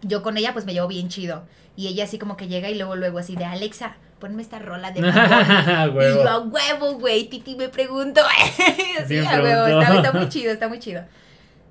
yo 0.00 0.22
con 0.22 0.38
ella 0.38 0.54
pues 0.54 0.64
me 0.64 0.72
llevo 0.72 0.88
bien 0.88 1.08
chido. 1.08 1.44
Y 1.76 1.88
ella 1.88 2.04
así 2.04 2.18
como 2.18 2.36
que 2.36 2.48
llega 2.48 2.70
y 2.70 2.76
luego, 2.76 2.96
luego 2.96 3.18
así 3.18 3.36
de 3.36 3.44
Alexa, 3.44 3.96
ponme 4.20 4.40
esta 4.42 4.58
rola 4.60 4.90
de 4.90 5.02
Bad 5.02 5.90
Bunny". 5.90 5.96
Huevo. 5.98 6.20
Y 6.20 6.24
yo 6.24 6.28
a 6.30 6.38
huevo, 6.40 6.94
güey, 6.94 7.28
Titi 7.28 7.56
me 7.56 7.68
pregunto. 7.68 8.22
sí, 9.06 9.18
a 9.18 9.42
huevo, 9.42 9.82
está 9.82 10.12
muy 10.12 10.28
chido, 10.30 10.50
está 10.50 10.68
muy 10.68 10.78
chido. 10.78 11.04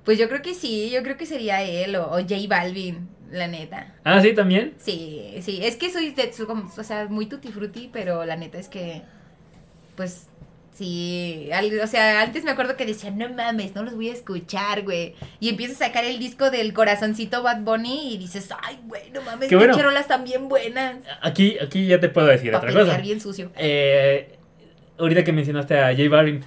Pues 0.04 0.18
yo 0.18 0.28
creo 0.28 0.40
que 0.42 0.54
sí, 0.54 0.90
yo 0.90 1.02
creo 1.02 1.16
que 1.16 1.26
sería 1.26 1.62
él 1.62 1.96
o, 1.96 2.10
o 2.10 2.20
J 2.20 2.34
Balvin, 2.46 3.08
la 3.34 3.48
neta. 3.48 3.94
Ah, 4.04 4.20
sí, 4.22 4.32
también. 4.32 4.74
Sí, 4.78 5.34
sí, 5.42 5.60
es 5.62 5.76
que 5.76 5.90
soy, 5.90 6.10
de, 6.10 6.30
o 6.38 6.82
sea, 6.84 7.06
muy 7.08 7.26
tutti 7.26 7.48
frutti, 7.52 7.90
pero 7.92 8.24
la 8.24 8.36
neta 8.36 8.58
es 8.58 8.68
que, 8.68 9.02
pues, 9.96 10.28
sí, 10.72 11.48
al- 11.52 11.80
o 11.80 11.86
sea, 11.86 12.22
antes 12.22 12.44
me 12.44 12.50
acuerdo 12.50 12.76
que 12.76 12.84
decía, 12.86 13.10
no 13.10 13.28
mames, 13.28 13.74
no 13.74 13.82
los 13.84 13.94
voy 13.94 14.08
a 14.08 14.12
escuchar, 14.12 14.82
güey, 14.82 15.14
y 15.40 15.48
empiezas 15.48 15.80
a 15.82 15.86
sacar 15.86 16.04
el 16.04 16.18
disco 16.18 16.50
del 16.50 16.72
corazoncito 16.72 17.42
Bad 17.42 17.60
Bunny 17.62 18.14
y 18.14 18.18
dices, 18.18 18.48
ay, 18.62 18.78
güey, 18.86 19.10
no 19.12 19.22
mames, 19.22 19.48
Qué 19.48 19.56
bueno. 19.56 19.76
rolas 19.80 20.02
están 20.02 20.24
bien 20.24 20.48
buenas, 20.48 20.96
Aquí, 21.22 21.56
aquí 21.60 21.86
ya 21.86 22.00
te 22.00 22.08
puedo 22.08 22.26
decir 22.26 22.54
otra 22.54 22.72
cosa. 22.72 22.98
bien 22.98 23.20
sucio. 23.20 23.52
Eh, 23.56 24.36
ahorita 24.98 25.22
que 25.24 25.32
mencionaste 25.32 25.78
a 25.78 25.90
J 25.94 26.08
Balvin, 26.08 26.44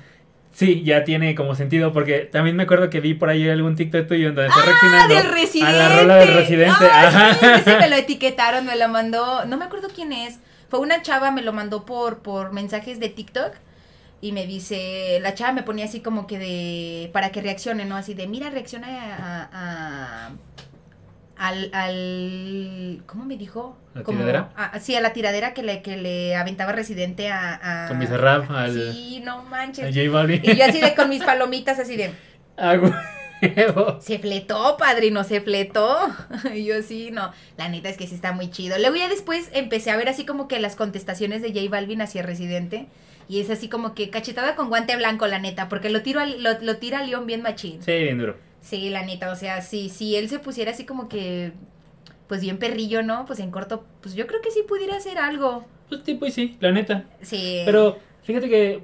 sí, 0.51 0.83
ya 0.83 1.03
tiene 1.03 1.35
como 1.35 1.55
sentido, 1.55 1.93
porque 1.93 2.19
también 2.21 2.55
me 2.55 2.63
acuerdo 2.63 2.89
que 2.89 2.99
vi 2.99 3.13
por 3.13 3.29
ahí 3.29 3.47
algún 3.49 3.75
TikTok 3.75 4.07
tuyo 4.07 4.29
en 4.29 4.35
donde 4.35 4.49
está 4.49 4.61
Ah, 4.61 4.65
reaccionando 4.65 5.15
del 5.15 5.29
residente. 5.31 5.69
a 5.75 5.77
la 5.89 5.95
rola 6.01 6.15
del 6.17 6.33
residente. 6.33 6.85
Ah, 6.91 7.07
Ajá. 7.07 7.33
sí, 7.35 7.45
ese 7.59 7.77
me 7.77 7.89
lo 7.89 7.95
etiquetaron, 7.95 8.65
me 8.65 8.75
lo 8.75 8.87
mandó, 8.89 9.45
no 9.45 9.57
me 9.57 9.65
acuerdo 9.65 9.87
quién 9.93 10.13
es. 10.13 10.39
Fue 10.69 10.79
una 10.79 11.01
chava, 11.01 11.31
me 11.31 11.41
lo 11.41 11.53
mandó 11.53 11.85
por, 11.85 12.19
por 12.19 12.51
mensajes 12.53 12.99
de 12.99 13.09
TikTok. 13.09 13.53
Y 14.19 14.31
me 14.31 14.47
dice, 14.47 15.19
la 15.21 15.35
chava 15.35 15.51
me 15.51 15.61
ponía 15.61 15.85
así 15.85 15.99
como 15.99 16.25
que 16.25 16.39
de, 16.39 17.09
para 17.13 17.31
que 17.31 17.39
reaccione, 17.41 17.85
¿no? 17.85 17.95
Así 17.95 18.15
de, 18.15 18.25
mira, 18.27 18.49
reacciona 18.49 18.87
a, 18.89 19.49
a- 19.53 20.31
al, 21.37 21.69
al, 21.73 23.03
¿cómo 23.05 23.25
me 23.25 23.37
dijo? 23.37 23.77
¿La 23.93 24.03
Como- 24.03 24.19
tiradera? 24.19 24.49
a- 24.55 24.79
sí, 24.79 24.95
a 24.95 25.01
la 25.01 25.13
tiradera 25.13 25.53
que 25.53 25.63
le, 25.63 25.81
que 25.81 25.97
le 25.97 26.35
aventaba 26.35 26.71
Residente 26.71 27.29
a... 27.29 27.85
a 27.85 27.87
Con 27.87 27.99
Bizarrap 27.99 28.49
al, 28.51 28.93
Sí, 28.93 29.21
no 29.23 29.39
a 29.39 29.43
manches. 29.43 29.95
J 29.95 30.09
Balvin. 30.11 30.41
Y 30.43 30.55
yo 30.55 30.65
así 30.65 30.79
de, 30.81 30.93
con 30.95 31.09
mis 31.09 31.23
palomitas 31.23 31.79
así 31.79 31.95
de... 31.97 32.11
Ah, 32.59 32.73
huevo. 33.41 34.01
Se 34.01 34.17
fletó, 34.19 34.77
padrino, 34.77 35.23
se 35.23 35.41
fletó. 35.41 35.95
Y 36.55 36.65
yo 36.65 36.81
sí, 36.81 37.11
no. 37.11 37.31
La 37.57 37.69
neta 37.69 37.89
es 37.89 37.97
que 37.97 38.07
sí 38.07 38.15
está 38.15 38.31
muy 38.31 38.49
chido. 38.49 38.77
Luego 38.79 38.95
ya 38.95 39.07
después 39.09 39.49
empecé 39.53 39.91
a 39.91 39.97
ver 39.97 40.09
así 40.09 40.25
como 40.25 40.47
que 40.47 40.59
las 40.59 40.75
contestaciones 40.75 41.41
de 41.43 41.49
J 41.53 41.69
Balvin 41.69 42.01
hacia 42.01 42.23
Residente. 42.23 42.87
Y 43.29 43.41
es 43.41 43.49
así 43.49 43.67
como 43.69 43.93
que 43.93 44.09
cachetada 44.09 44.55
con 44.55 44.69
guante 44.69 44.95
blanco, 44.95 45.27
la 45.27 45.37
neta. 45.37 45.69
Porque 45.69 45.89
lo, 45.89 46.01
tiro 46.01 46.19
al- 46.19 46.41
lo, 46.41 46.59
lo 46.61 46.77
tira 46.77 46.99
a 46.99 47.03
León 47.03 47.27
bien 47.27 47.41
machín. 47.43 47.83
Sí, 47.83 47.91
bien 47.91 48.17
duro. 48.17 48.37
Sí, 48.61 48.89
la 48.89 49.05
neta. 49.05 49.31
O 49.31 49.35
sea, 49.35 49.61
sí, 49.61 49.89
si 49.89 50.15
él 50.15 50.29
se 50.29 50.39
pusiera 50.39 50.71
así 50.71 50.85
como 50.85 51.07
que 51.09 51.53
pues 52.27 52.41
bien 52.41 52.57
perrillo, 52.57 53.03
¿no? 53.03 53.25
Pues 53.25 53.39
en 53.39 53.51
corto, 53.51 53.85
pues 54.01 54.13
yo 54.15 54.27
creo 54.27 54.41
que 54.41 54.51
sí 54.51 54.61
pudiera 54.67 54.97
hacer 54.97 55.17
algo. 55.17 55.65
Pues 55.87 56.03
tipo 56.03 56.25
y 56.25 56.31
sí, 56.31 56.57
la 56.59 56.71
neta. 56.71 57.05
Sí. 57.21 57.61
Pero 57.65 57.97
fíjate 58.23 58.49
que, 58.49 58.81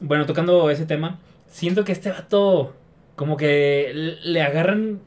bueno, 0.00 0.26
tocando 0.26 0.68
ese 0.70 0.84
tema, 0.84 1.20
siento 1.46 1.84
que 1.84 1.92
este 1.92 2.10
vato 2.10 2.74
como 3.14 3.36
que 3.36 4.16
le 4.24 4.42
agarran... 4.42 5.00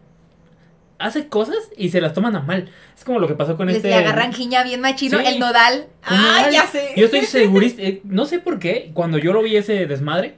Hace 1.00 1.28
cosas 1.28 1.58
y 1.78 1.90
se 1.90 2.02
las 2.02 2.14
toman 2.16 2.36
a 2.36 2.40
mal. 2.40 2.70
Es 2.98 3.04
como 3.04 3.20
lo 3.20 3.28
que 3.28 3.36
pasó 3.36 3.56
con 3.56 3.68
Les 3.68 3.76
este... 3.76 3.90
le 3.90 3.94
agarran 3.94 4.34
jiña 4.34 4.64
bien 4.64 4.82
machino, 4.82 5.20
Sí. 5.20 5.26
el 5.28 5.38
nodal. 5.38 5.86
Ah, 6.02 6.50
ya 6.52 6.66
sé. 6.66 6.94
Yo 6.98 7.06
estoy 7.06 7.22
segurísimo, 7.22 7.84
eh, 7.84 8.02
no 8.04 8.26
sé 8.26 8.40
por 8.40 8.58
qué, 8.58 8.90
cuando 8.96 9.20
yo 9.20 9.32
lo 9.32 9.44
vi 9.44 9.58
ese 9.58 9.86
desmadre, 9.86 10.38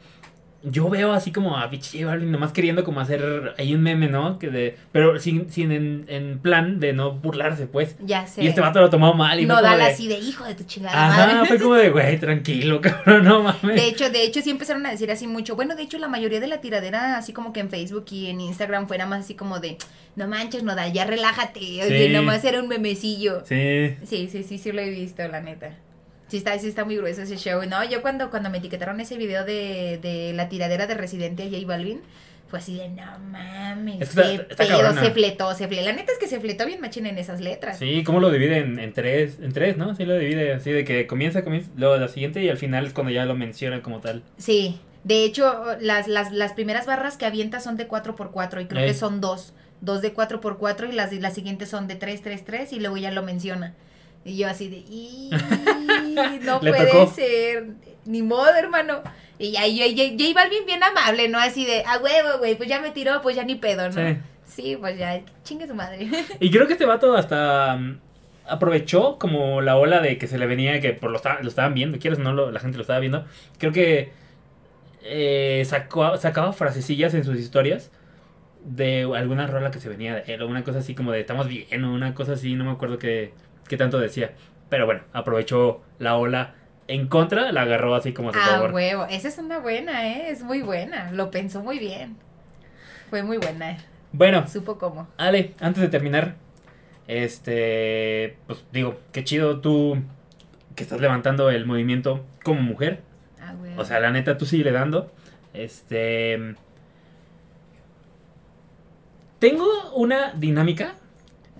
yo 0.64 0.89
veo 0.89 1.14
así 1.14 1.32
como 1.32 1.57
a 1.57 1.68
Vichy 1.68 2.01
nomás 2.03 2.51
queriendo 2.51 2.84
como 2.84 2.99
hacer 2.99 3.53
ahí 3.57 3.74
un 3.74 3.82
meme, 3.82 4.07
¿no? 4.07 4.39
Que 4.39 4.49
de, 4.49 4.78
pero 4.91 5.20
sin, 5.20 5.49
sin 5.49 5.72
en, 5.72 6.05
en 6.07 6.39
plan 6.39 6.80
de 6.80 6.93
no 6.93 7.14
burlarse, 7.14 7.66
pues. 7.68 7.95
Ya 8.01 8.28
sé. 8.28 8.43
Y 8.43 8.47
este 8.47 8.60
vato 8.62 8.82
lo 8.82 8.89
tomó 8.89 9.14
mal 9.14 9.39
y 9.39 9.47
como 9.47 9.62
de, 9.62 9.68
así 9.68 10.07
de 10.07 10.18
hijo 10.20 10.43
de 10.43 10.55
tu 10.55 10.64
chingada 10.66 11.07
Ajá, 11.07 11.34
madre. 11.36 11.47
fue 11.47 11.60
como 11.60 11.76
de, 11.76 11.89
güey, 11.89 12.20
tranquilo, 12.20 12.82
cabrón, 12.82 13.24
no 13.24 13.41
mames. 13.43 13.76
De 13.76 13.88
hecho, 13.88 14.10
de 14.10 14.24
hecho 14.24 14.41
sí 14.41 14.49
empezaron 14.49 14.86
a 14.86 14.91
decir 14.91 15.10
así 15.12 15.28
mucho. 15.28 15.55
Bueno, 15.55 15.76
de 15.76 15.84
hecho 15.84 15.97
la 15.97 16.07
mayoría 16.10 16.39
de 16.39 16.47
la 16.47 16.60
tiradera, 16.62 17.18
así 17.18 17.32
como 17.34 17.53
que 17.53 17.62
en 17.62 17.70
Facebook 17.70 18.05
y 18.12 18.28
en 18.28 18.41
Instagram 18.41 18.88
fuera 18.88 19.05
más 19.05 19.22
así 19.26 19.36
como 19.36 19.60
de, 19.60 19.78
no 20.16 20.28
manches, 20.28 20.64
Nodal, 20.64 20.91
ya 20.91 21.05
relájate. 21.05 21.60
Oye, 21.60 22.07
Sí. 22.07 22.14
nomás 22.14 22.43
era 22.43 22.62
un 22.62 22.68
memecillo. 22.68 23.43
Sí, 23.45 23.95
Sí, 24.03 24.28
sí, 24.30 24.43
sí, 24.43 24.57
sí 24.57 24.72
lo 24.72 24.82
he 24.82 24.89
visto, 24.89 25.26
la 25.28 25.39
neta. 25.41 25.72
Sí 26.30 26.38
está, 26.38 26.57
sí 26.57 26.67
está 26.69 26.86
muy 26.86 26.95
grueso 26.97 27.21
ese 27.23 27.38
show. 27.38 27.61
No, 27.67 27.84
yo 27.84 28.01
cuando, 28.01 28.30
cuando 28.30 28.49
me 28.49 28.59
etiquetaron 28.59 28.99
ese 29.01 29.17
video 29.17 29.43
de, 29.45 29.99
de 30.01 30.32
la 30.34 30.47
tiradera 30.47 30.88
de 30.88 30.93
Residente 30.93 31.43
a 31.43 31.45
J 31.49 31.57
Balvin, 31.67 32.01
fue 32.47 32.59
así 32.59 32.77
de, 32.77 32.89
no 32.89 33.19
mames, 33.19 34.01
Es 34.01 34.09
que 34.15 34.21
está- 34.21 34.23
qué 34.23 34.36
está 34.51 34.63
pedo, 34.63 34.77
cabrona. 34.80 35.01
se 35.01 35.11
fletó, 35.11 35.53
se 35.53 35.67
fletó. 35.67 35.86
La 35.86 35.93
neta 35.93 36.11
es 36.11 36.17
que 36.17 36.27
se 36.27 36.39
fletó 36.39 36.65
bien 36.65 36.82
machín 36.82 37.05
en 37.05 37.17
esas 37.17 37.41
letras. 37.41 37.77
sí, 37.77 38.03
¿cómo 38.03 38.19
lo 38.19 38.32
divide 38.32 38.57
en, 38.59 38.80
en 38.80 38.93
tres? 38.93 39.38
En 39.41 39.51
tres, 39.53 39.77
¿no? 39.77 39.95
Sí 39.95 40.05
lo 40.05 40.17
divide 40.17 40.53
así 40.53 40.71
de 40.71 40.84
que 40.84 41.05
comienza, 41.05 41.43
comienza, 41.43 41.69
luego 41.75 41.97
la 41.97 42.07
siguiente 42.07 42.41
y 42.43 42.49
al 42.49 42.57
final 42.57 42.86
es 42.88 42.93
cuando 42.93 43.11
ya 43.11 43.25
lo 43.25 43.36
menciona 43.36 43.82
como 43.84 43.99
tal. 43.99 44.23
Sí, 44.38 44.80
de 45.03 45.23
hecho, 45.25 45.63
las, 45.80 46.07
las, 46.07 46.32
las 46.32 46.53
primeras 46.53 46.86
barras 46.88 47.17
que 47.17 47.25
avienta 47.25 47.59
son 47.59 47.77
de 47.77 47.88
4x4 47.88 48.63
y 48.63 48.65
creo 48.65 48.86
que 48.86 48.93
son 48.93 49.21
dos. 49.21 49.53
Dos 49.82 50.01
de 50.01 50.13
4x4 50.13 50.89
y 50.89 50.91
las, 50.91 51.13
las 51.13 51.34
siguientes 51.36 51.69
son 51.69 51.88
de 51.88 51.97
3-3-3 51.99 52.73
y 52.73 52.80
luego 52.80 52.97
ya 52.97 53.11
lo 53.11 53.23
menciona. 53.23 53.75
Y 54.30 54.38
yo 54.38 54.47
así 54.47 54.69
de, 54.69 54.77
"Y, 54.77 55.30
no 56.43 56.59
puede 56.59 56.86
tocó. 56.88 57.07
ser, 57.11 57.67
ni 58.05 58.21
modo, 58.21 58.53
hermano. 58.55 59.01
Y 59.38 59.51
ya, 59.51 59.65
ya, 59.67 59.86
J 59.88 60.34
Balvin 60.36 60.65
bien 60.65 60.84
amable, 60.84 61.30
¿no? 61.30 61.39
Así 61.39 61.65
de, 61.65 61.84
a 61.86 61.97
huevo, 61.97 62.38
güey, 62.39 62.55
pues 62.55 62.67
ya 62.69 62.80
me 62.82 62.91
tiró, 62.91 63.21
pues 63.21 63.36
ya 63.36 63.43
ni 63.43 63.55
pedo, 63.55 63.89
¿no? 63.89 63.93
Sí. 63.93 64.17
Sí, 64.45 64.77
pues 64.80 64.97
ya, 64.97 65.21
chingue 65.43 65.67
su 65.67 65.75
madre. 65.75 66.09
Y 66.39 66.49
creo 66.51 66.65
que 66.67 66.73
este 66.73 66.86
vato 66.86 67.15
hasta 67.15 67.77
mm, 67.77 67.99
aprovechó 68.47 69.17
como 69.19 69.61
la 69.61 69.77
ola 69.77 70.01
de 70.01 70.17
que 70.17 70.27
se 70.27 70.38
le 70.39 70.47
venía, 70.47 70.80
que 70.82 70.91
por 70.93 71.11
lo, 71.11 71.21
lo 71.41 71.47
estaban 71.47 71.73
viendo, 71.75 71.99
quieres 71.99 72.19
o 72.19 72.23
no, 72.23 72.34
lo- 72.34 72.51
la 72.51 72.59
gente 72.59 72.77
lo 72.77 72.82
estaba 72.82 72.99
viendo. 72.99 73.25
Creo 73.59 73.71
que 73.71 74.11
eh, 75.03 75.63
sacó, 75.65 76.17
sacaba 76.17 76.51
frasecillas 76.53 77.13
en 77.13 77.23
sus 77.23 77.38
historias 77.39 77.91
de 78.65 79.03
alguna 79.15 79.47
rola 79.47 79.71
que 79.71 79.80
se 79.80 79.88
venía 79.88 80.15
de 80.15 80.34
él, 80.34 80.41
o 80.41 80.47
una 80.47 80.63
cosa 80.63 80.80
así 80.80 80.93
como 80.95 81.11
de 81.13 81.21
estamos 81.21 81.47
bien, 81.47 81.84
o 81.86 81.93
una 81.93 82.13
cosa 82.13 82.34
así, 82.34 82.55
no 82.55 82.65
me 82.65 82.71
acuerdo 82.71 82.97
qué, 82.99 83.34
qué 83.70 83.78
tanto 83.78 83.97
decía. 83.99 84.34
Pero 84.67 84.86
bueno, 84.86 85.01
aprovechó 85.13 85.82
la 85.99 86.17
ola 86.17 86.55
en 86.88 87.07
contra, 87.07 87.51
la 87.53 87.61
agarró 87.61 87.95
así 87.95 88.11
como 88.13 88.30
a 88.30 88.34
su 88.34 88.39
Ah, 88.39 88.45
favor. 88.45 88.72
huevo, 88.74 89.05
esa 89.09 89.28
es 89.30 89.38
una 89.38 89.59
buena, 89.59 90.07
¿eh? 90.07 90.30
Es 90.32 90.43
muy 90.43 90.61
buena, 90.61 91.11
lo 91.11 91.32
pensó 91.32 91.61
muy 91.63 91.80
bien. 91.80 92.17
Fue 93.09 93.24
muy 93.24 93.38
buena, 93.38 93.78
Bueno, 94.11 94.47
supo 94.47 94.78
cómo. 94.78 95.07
Ale, 95.17 95.53
antes 95.59 95.82
de 95.82 95.88
terminar, 95.89 96.36
este, 97.07 98.38
pues 98.47 98.63
digo, 98.72 98.99
qué 99.11 99.24
chido 99.24 99.61
tú 99.61 99.97
que 100.76 100.84
estás 100.84 100.99
levantando 101.01 101.49
el 101.49 101.65
movimiento 101.65 102.26
como 102.43 102.61
mujer. 102.61 103.01
Ah. 103.41 103.53
O 103.78 103.86
sea, 103.86 103.99
la 103.99 104.11
neta, 104.11 104.38
tú 104.38 104.45
sigue 104.45 104.72
dando. 104.72 105.11
Este, 105.53 106.55
tengo 109.39 109.65
una 109.95 110.34
dinámica. 110.34 110.95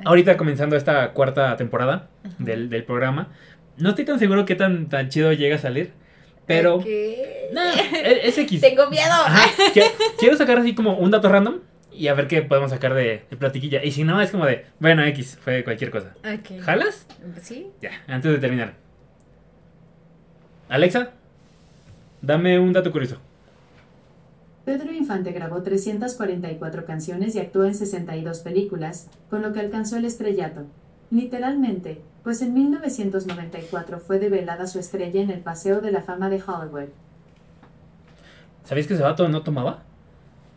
Ahorita 0.06 0.38
comenzando 0.38 0.76
esta 0.76 1.12
cuarta 1.12 1.56
temporada 1.58 2.10
del, 2.38 2.70
del 2.70 2.84
programa. 2.84 3.30
No 3.78 3.90
estoy 3.90 4.06
tan 4.06 4.20
seguro 4.20 4.46
qué 4.46 4.56
tan, 4.56 4.90
tan 4.90 5.10
chido 5.10 5.32
llega 5.34 5.56
a 5.56 5.60
salir. 5.60 5.92
Pero... 6.46 6.80
¿Qué? 6.80 7.50
Nah, 7.54 7.74
e- 7.74 8.28
es 8.28 8.38
X. 8.38 8.62
Tengo 8.62 8.90
miedo. 8.90 9.12
Ajá, 9.12 9.50
quiero, 9.74 9.90
quiero 10.18 10.38
sacar 10.38 10.58
así 10.60 10.74
como 10.76 10.98
un 10.98 11.12
dato 11.12 11.30
random 11.30 11.60
y 11.92 12.08
a 12.08 12.14
ver 12.14 12.28
qué 12.28 12.42
podemos 12.42 12.72
sacar 12.72 12.94
de, 12.94 13.24
de 13.30 13.38
platiquilla. 13.38 13.84
Y 13.84 13.92
si 13.92 14.04
no, 14.04 14.22
es 14.22 14.32
como 14.32 14.46
de, 14.46 14.66
bueno, 14.80 15.04
X, 15.04 15.38
fue 15.42 15.64
cualquier 15.64 15.92
cosa. 15.92 16.14
¿Jalas? 16.62 17.06
Sí. 17.42 17.68
Ya, 17.82 17.92
antes 18.08 18.32
de 18.32 18.38
terminar. 18.40 18.74
Alexa, 20.70 21.12
dame 22.22 22.60
un 22.60 22.74
dato 22.74 22.92
curioso. 22.92 23.20
Pedro 24.70 24.92
Infante 24.92 25.32
grabó 25.32 25.64
344 25.64 26.86
canciones 26.86 27.34
y 27.34 27.40
actuó 27.40 27.66
en 27.66 27.74
62 27.74 28.38
películas, 28.42 29.10
con 29.28 29.42
lo 29.42 29.52
que 29.52 29.62
alcanzó 29.62 29.98
el 29.98 30.06
estrellato. 30.06 30.62
Literalmente, 31.10 32.04
pues 32.24 32.44
en 32.44 32.54
1994 32.54 34.00
fue 34.00 34.20
develada 34.20 34.68
su 34.68 34.78
estrella 34.78 35.22
en 35.22 35.32
el 35.32 35.40
Paseo 35.40 35.82
de 35.82 35.92
la 35.92 36.04
Fama 36.04 36.30
de 36.30 36.44
Hollywood. 36.46 36.90
¿Sabías 38.64 38.86
que 38.86 38.94
ese 38.94 39.02
vato 39.02 39.28
no 39.28 39.42
tomaba? 39.42 39.82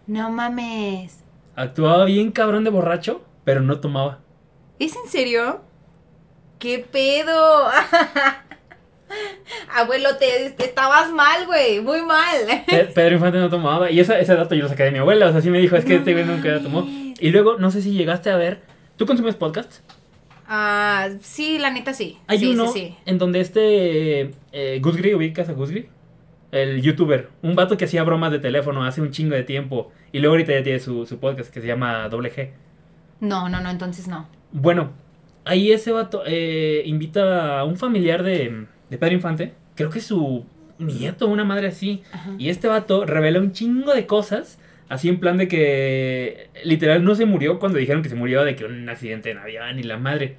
No 0.06 0.28
mames. 0.28 1.20
Actuaba 1.56 2.04
bien 2.04 2.32
cabrón 2.32 2.64
de 2.64 2.70
borracho, 2.70 3.22
pero 3.44 3.62
no 3.62 3.80
tomaba. 3.80 4.18
¿Es 4.78 4.94
en 4.94 5.08
serio? 5.08 5.62
¿Qué 6.58 6.80
pedo? 6.80 7.70
Abuelo, 9.74 10.16
te, 10.16 10.50
te 10.56 10.64
estabas 10.64 11.10
mal, 11.12 11.46
güey. 11.46 11.80
Muy 11.80 12.02
mal. 12.02 12.36
Pe- 12.66 12.84
Pedro 12.94 13.14
Infante 13.16 13.38
no 13.38 13.48
tomaba. 13.50 13.90
Y 13.90 14.00
esa, 14.00 14.18
ese 14.18 14.34
dato 14.34 14.54
yo 14.54 14.62
lo 14.62 14.68
saqué 14.68 14.84
de 14.84 14.90
mi 14.90 14.98
abuela. 14.98 15.26
O 15.28 15.32
sea, 15.32 15.40
sí 15.40 15.50
me 15.50 15.58
dijo, 15.58 15.76
es 15.76 15.84
que 15.84 15.96
este 15.96 16.12
güey 16.12 16.24
nunca 16.24 16.60
tomó. 16.60 16.86
Y 17.20 17.30
luego, 17.30 17.56
no 17.58 17.70
sé 17.70 17.82
si 17.82 17.92
llegaste 17.92 18.30
a 18.30 18.36
ver. 18.36 18.60
¿Tú 18.96 19.06
consumes 19.06 19.34
podcasts? 19.34 19.82
Ah, 20.46 21.08
sí, 21.20 21.58
la 21.58 21.70
neta 21.70 21.94
sí. 21.94 22.18
Hay 22.26 22.38
sí, 22.40 22.46
uno 22.52 22.68
sí, 22.72 22.80
sí. 22.80 22.96
en 23.06 23.18
donde 23.18 23.40
este 23.40 24.32
eh, 24.52 24.78
Gusgri, 24.82 25.14
¿ubicas 25.14 25.48
a 25.48 25.52
Gusgri? 25.52 25.88
El 26.50 26.82
youtuber, 26.82 27.30
un 27.40 27.54
vato 27.54 27.78
que 27.78 27.86
hacía 27.86 28.02
bromas 28.02 28.30
de 28.32 28.38
teléfono 28.38 28.84
hace 28.84 29.00
un 29.00 29.10
chingo 29.10 29.34
de 29.34 29.44
tiempo 29.44 29.90
y 30.12 30.18
luego 30.18 30.34
ahorita 30.34 30.52
ya 30.52 30.62
tiene 30.62 30.80
su, 30.80 31.06
su 31.06 31.18
podcast 31.18 31.50
que 31.50 31.62
se 31.62 31.66
llama 31.66 32.06
Doble 32.10 32.30
G. 32.30 32.50
No, 33.20 33.48
no, 33.48 33.60
no, 33.62 33.70
entonces 33.70 34.06
no. 34.08 34.28
Bueno, 34.50 34.90
ahí 35.46 35.72
ese 35.72 35.92
vato 35.92 36.22
eh, 36.26 36.82
invita 36.84 37.60
a 37.60 37.64
un 37.64 37.78
familiar 37.78 38.22
de, 38.22 38.66
de 38.92 38.98
Pedro 38.98 39.14
Infante, 39.14 39.52
creo 39.74 39.90
que 39.90 40.00
su 40.00 40.44
nieto, 40.78 41.26
una 41.28 41.44
madre 41.44 41.68
así, 41.68 42.02
Ajá. 42.12 42.30
y 42.38 42.50
este 42.50 42.68
vato 42.68 43.04
revela 43.06 43.40
un 43.40 43.52
chingo 43.52 43.94
de 43.94 44.04
cosas, 44.06 44.58
así 44.88 45.08
en 45.08 45.18
plan 45.18 45.38
de 45.38 45.48
que 45.48 46.48
literal 46.64 47.02
no 47.04 47.14
se 47.14 47.24
murió 47.24 47.58
cuando 47.58 47.78
dijeron 47.78 48.02
que 48.02 48.08
se 48.10 48.14
murió 48.14 48.44
de 48.44 48.54
que 48.54 48.64
un 48.66 48.88
accidente 48.88 49.30
en 49.30 49.38
avión 49.38 49.78
y 49.78 49.82
la 49.82 49.96
madre. 49.96 50.36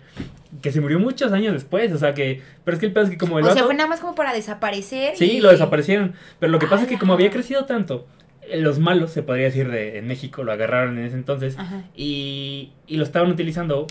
Que 0.62 0.72
se 0.72 0.82
murió 0.82 1.00
muchos 1.00 1.32
años 1.32 1.54
después, 1.54 1.92
o 1.94 1.98
sea 1.98 2.14
que... 2.14 2.42
Pero 2.64 2.76
es 2.76 2.80
que 2.80 2.86
el 2.86 2.92
pedo 2.94 3.06
es 3.06 3.10
que 3.10 3.18
como 3.18 3.40
el 3.40 3.46
o 3.46 3.52
sea, 3.54 3.64
fue 3.64 3.74
nada 3.74 3.90
más 3.90 4.00
como 4.02 4.14
para 4.14 4.32
desaparecer. 4.34 5.16
Sí, 5.16 5.32
y- 5.38 5.42
lo 5.42 5.50
desaparecieron. 5.50 6.14
Pero 6.40 6.52
lo 6.52 6.60
que 6.60 6.68
pasa 6.68 6.84
es 6.84 6.90
que 6.90 7.00
como 7.00 7.14
había 7.14 7.32
crecido 7.32 7.66
tanto, 7.66 8.06
eh, 8.44 8.62
los 8.62 8.78
malos, 8.78 9.10
se 9.12 9.24
podría 9.24 9.46
decir, 9.46 9.72
de, 9.72 9.98
en 9.98 10.06
México, 10.08 10.44
lo 10.44 10.52
agarraron 10.52 11.00
en 11.00 11.06
ese 11.06 11.16
entonces 11.16 11.58
y, 11.96 12.72
y 12.86 12.98
lo 12.98 13.04
estaban 13.04 13.32
utilizando. 13.32 13.88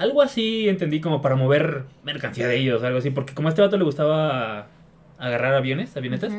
Algo 0.00 0.22
así 0.22 0.68
entendí 0.68 1.00
como 1.00 1.20
para 1.20 1.36
mover 1.36 1.84
mercancía 2.04 2.48
de 2.48 2.56
ellos, 2.56 2.82
algo 2.82 2.98
así. 2.98 3.10
Porque 3.10 3.34
como 3.34 3.48
a 3.48 3.50
este 3.50 3.60
vato 3.62 3.76
le 3.76 3.84
gustaba 3.84 4.66
agarrar 5.18 5.54
aviones, 5.54 5.94
avionetas, 5.96 6.32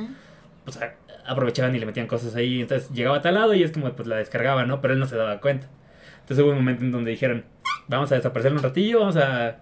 pues 0.65 0.77
a- 0.81 0.95
aprovechaban 1.27 1.75
y 1.75 1.79
le 1.79 1.85
metían 1.85 2.07
cosas 2.07 2.35
ahí. 2.35 2.59
Entonces 2.61 2.89
llegaba 2.91 3.17
a 3.17 3.21
tal 3.21 3.35
lado 3.35 3.53
y 3.53 3.61
es 3.63 3.71
como 3.71 3.91
pues 3.93 4.07
la 4.07 4.15
descargaba, 4.17 4.65
¿no? 4.65 4.81
Pero 4.81 4.95
él 4.95 4.99
no 4.99 5.05
se 5.05 5.15
daba 5.15 5.39
cuenta. 5.39 5.67
Entonces 6.21 6.43
hubo 6.43 6.51
un 6.51 6.57
momento 6.57 6.83
en 6.83 6.91
donde 6.91 7.11
dijeron, 7.11 7.45
vamos 7.87 8.11
a 8.11 8.15
desaparecerlo 8.15 8.57
un 8.57 8.63
ratillo, 8.63 8.99
vamos 9.01 9.17
a 9.17 9.57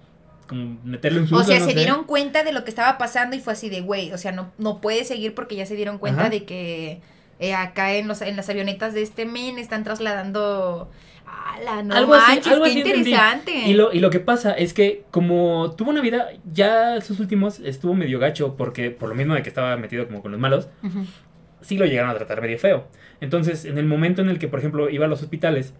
como 0.48 0.80
meterle 0.84 1.20
un 1.20 1.28
susto. 1.28 1.44
O 1.44 1.46
sea, 1.46 1.60
no 1.60 1.66
se 1.66 1.72
sé". 1.72 1.78
dieron 1.78 2.06
cuenta 2.06 2.44
de 2.44 2.54
lo 2.54 2.64
que 2.64 2.70
estaba 2.70 2.98
pasando 2.98 3.36
y 3.36 3.40
fue 3.40 3.54
así 3.54 3.70
de, 3.70 3.82
güey, 3.82 4.12
o 4.14 4.18
sea, 4.18 4.32
no, 4.32 4.52
no 4.58 4.80
puede 4.82 5.04
seguir 5.04 5.36
porque 5.36 5.56
ya 5.56 5.66
se 5.66 5.76
dieron 5.76 5.98
cuenta 6.00 6.22
Ajá. 6.22 6.30
de 6.30 6.44
que 6.46 7.02
eh, 7.40 7.54
acá 7.54 7.94
en, 7.96 8.08
los, 8.08 8.22
en 8.22 8.36
las 8.36 8.50
avionetas 8.50 8.94
de 8.94 9.02
este 9.02 9.26
men 9.26 9.60
están 9.60 9.84
trasladando... 9.84 10.90
¡Hala, 11.46 11.84
no 11.84 11.96
Algo 11.96 12.14
así- 12.14 12.32
manches, 12.32 12.48
algo 12.54 12.64
qué 12.66 12.70
así 12.72 12.80
entendí. 12.82 13.00
interesante! 13.12 13.52
Y 13.68 13.74
lo, 13.74 13.92
y 13.94 14.00
lo 14.00 14.10
que 14.10 14.20
pasa 14.20 14.54
es 14.54 14.74
que 14.74 15.04
como 15.12 15.74
tuvo 15.78 15.92
una 15.92 16.02
vida, 16.02 16.30
ya 16.52 17.00
sus 17.02 17.20
últimos 17.20 17.60
estuvo 17.60 17.94
medio 17.94 18.20
gacho 18.20 18.56
porque 18.58 18.92
por 18.92 19.10
lo 19.10 19.16
mismo 19.16 19.34
de 19.36 19.44
que 19.44 19.50
estaba 19.50 19.76
metido 19.78 20.06
como 20.08 20.22
con 20.22 20.32
los 20.32 20.40
malos, 20.40 20.68
sí 21.62 21.78
lo 21.78 21.86
llegaron 21.86 22.10
a 22.12 22.16
tratar 22.16 22.42
medio 22.42 22.58
feo. 22.58 22.88
Entonces, 23.22 23.66
en 23.66 23.78
el 23.78 23.86
momento 23.86 24.22
en 24.22 24.30
el 24.30 24.40
que, 24.40 24.48
por 24.48 24.60
ejemplo, 24.60 24.90
iba 24.90 25.06
a 25.06 25.10
los 25.10 25.22
hospitales, 25.22 25.74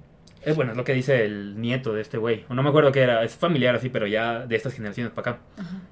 es 0.44 0.56
bueno, 0.56 0.72
es 0.72 0.78
lo 0.78 0.84
que 0.84 0.94
dice 0.94 1.24
el 1.26 1.60
nieto 1.62 1.94
de 1.94 2.02
este 2.02 2.18
güey, 2.18 2.46
o 2.50 2.54
no 2.54 2.64
me 2.64 2.70
acuerdo 2.70 2.92
qué 2.92 3.02
era, 3.02 3.24
es 3.24 3.36
familiar 3.36 3.76
así, 3.76 3.90
pero 3.90 4.06
ya 4.08 4.46
de 4.46 4.56
estas 4.56 4.74
generaciones 4.74 5.14
para 5.14 5.32
acá, 5.32 5.42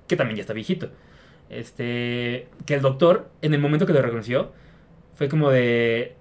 que 0.07 0.15
también 0.17 0.35
ya 0.37 0.41
está 0.41 0.53
viejito. 0.53 0.89
Este, 1.49 2.47
que 2.65 2.73
el 2.75 2.81
doctor, 2.81 3.29
en 3.41 3.53
el 3.53 3.59
momento 3.61 3.85
que 3.85 3.93
lo 3.93 4.01
reconoció, 4.01 4.51
fue 5.15 5.29
como 5.29 5.49
de 5.49 6.15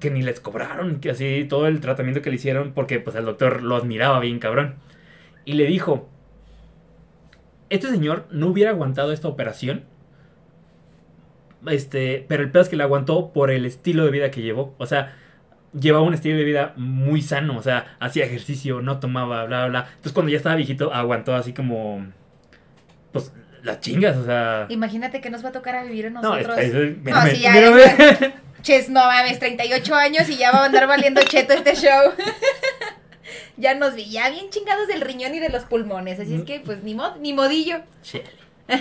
que 0.00 0.10
ni 0.10 0.22
les 0.22 0.40
cobraron, 0.40 1.00
que 1.00 1.10
así 1.10 1.44
todo 1.48 1.66
el 1.66 1.80
tratamiento 1.80 2.22
que 2.22 2.30
le 2.30 2.36
hicieron, 2.36 2.72
porque 2.72 3.00
pues 3.00 3.16
el 3.16 3.24
doctor 3.24 3.62
lo 3.62 3.76
admiraba 3.76 4.20
bien 4.20 4.38
cabrón. 4.38 4.76
y 5.44 5.54
le 5.54 5.66
dijo, 5.66 6.08
este 7.70 7.88
señor 7.88 8.26
no 8.30 8.48
hubiera 8.48 8.70
aguantado 8.70 9.12
esta 9.12 9.28
operación. 9.28 9.84
Este, 11.66 12.24
pero 12.28 12.42
el 12.42 12.50
peor 12.50 12.64
es 12.64 12.68
que 12.68 12.76
la 12.76 12.84
aguantó 12.84 13.32
por 13.32 13.50
el 13.50 13.64
estilo 13.66 14.04
de 14.04 14.10
vida 14.10 14.30
que 14.30 14.42
llevó. 14.42 14.74
O 14.78 14.86
sea, 14.86 15.14
llevaba 15.78 16.04
un 16.04 16.14
estilo 16.14 16.36
de 16.36 16.44
vida 16.44 16.72
muy 16.76 17.22
sano. 17.22 17.56
O 17.56 17.62
sea, 17.62 17.96
hacía 18.00 18.24
ejercicio, 18.24 18.82
no 18.82 18.98
tomaba, 19.00 19.44
bla, 19.44 19.60
bla, 19.60 19.68
bla. 19.68 19.78
Entonces 19.90 20.12
cuando 20.12 20.30
ya 20.30 20.38
estaba 20.38 20.56
viejito, 20.56 20.92
aguantó 20.92 21.34
así 21.34 21.52
como... 21.52 22.06
Pues 23.12 23.32
las 23.62 23.78
chingas, 23.80 24.16
o 24.16 24.24
sea... 24.24 24.66
Imagínate 24.70 25.20
que 25.20 25.30
nos 25.30 25.44
va 25.44 25.50
a 25.50 25.52
tocar 25.52 25.76
a 25.76 25.84
vivir 25.84 26.06
en 26.06 26.14
No, 26.14 26.22
nosotros. 26.22 26.58
es- 26.58 26.74
es- 26.74 26.96
No, 26.98 27.02
mírame, 27.04 27.30
sí, 27.30 27.42
ya, 27.42 27.52
mírame. 27.52 27.80
ya. 27.80 28.34
Ches, 28.62 28.88
no 28.88 29.00
mames, 29.00 29.38
38 29.40 29.94
años 29.94 30.28
y 30.28 30.36
ya 30.36 30.52
va 30.52 30.62
a 30.62 30.64
andar 30.66 30.86
valiendo 30.86 31.20
cheto 31.22 31.52
este 31.52 31.74
show. 31.74 32.12
ya 33.56 33.74
nos 33.74 33.94
vi, 33.94 34.08
ya 34.08 34.30
bien 34.30 34.50
chingados 34.50 34.86
del 34.86 35.00
riñón 35.00 35.34
y 35.34 35.40
de 35.40 35.48
los 35.48 35.64
pulmones. 35.64 36.20
Así 36.20 36.34
es 36.34 36.44
que, 36.44 36.60
pues, 36.60 36.82
ni, 36.82 36.94
mod, 36.94 37.16
ni 37.16 37.32
modillo. 37.32 37.80
Chale. 38.02 38.24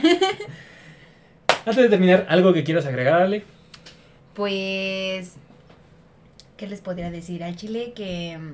Antes 1.66 1.84
de 1.84 1.90
terminar, 1.90 2.26
¿algo 2.30 2.54
que 2.54 2.64
quieras 2.64 2.86
agregar, 2.86 3.22
Ale? 3.22 3.44
Pues, 4.34 5.34
¿qué 6.58 6.68
les 6.68 6.82
podría 6.82 7.12
decir 7.12 7.44
al 7.44 7.56
chile? 7.56 7.94
Que 7.96 8.38
mm, 8.38 8.54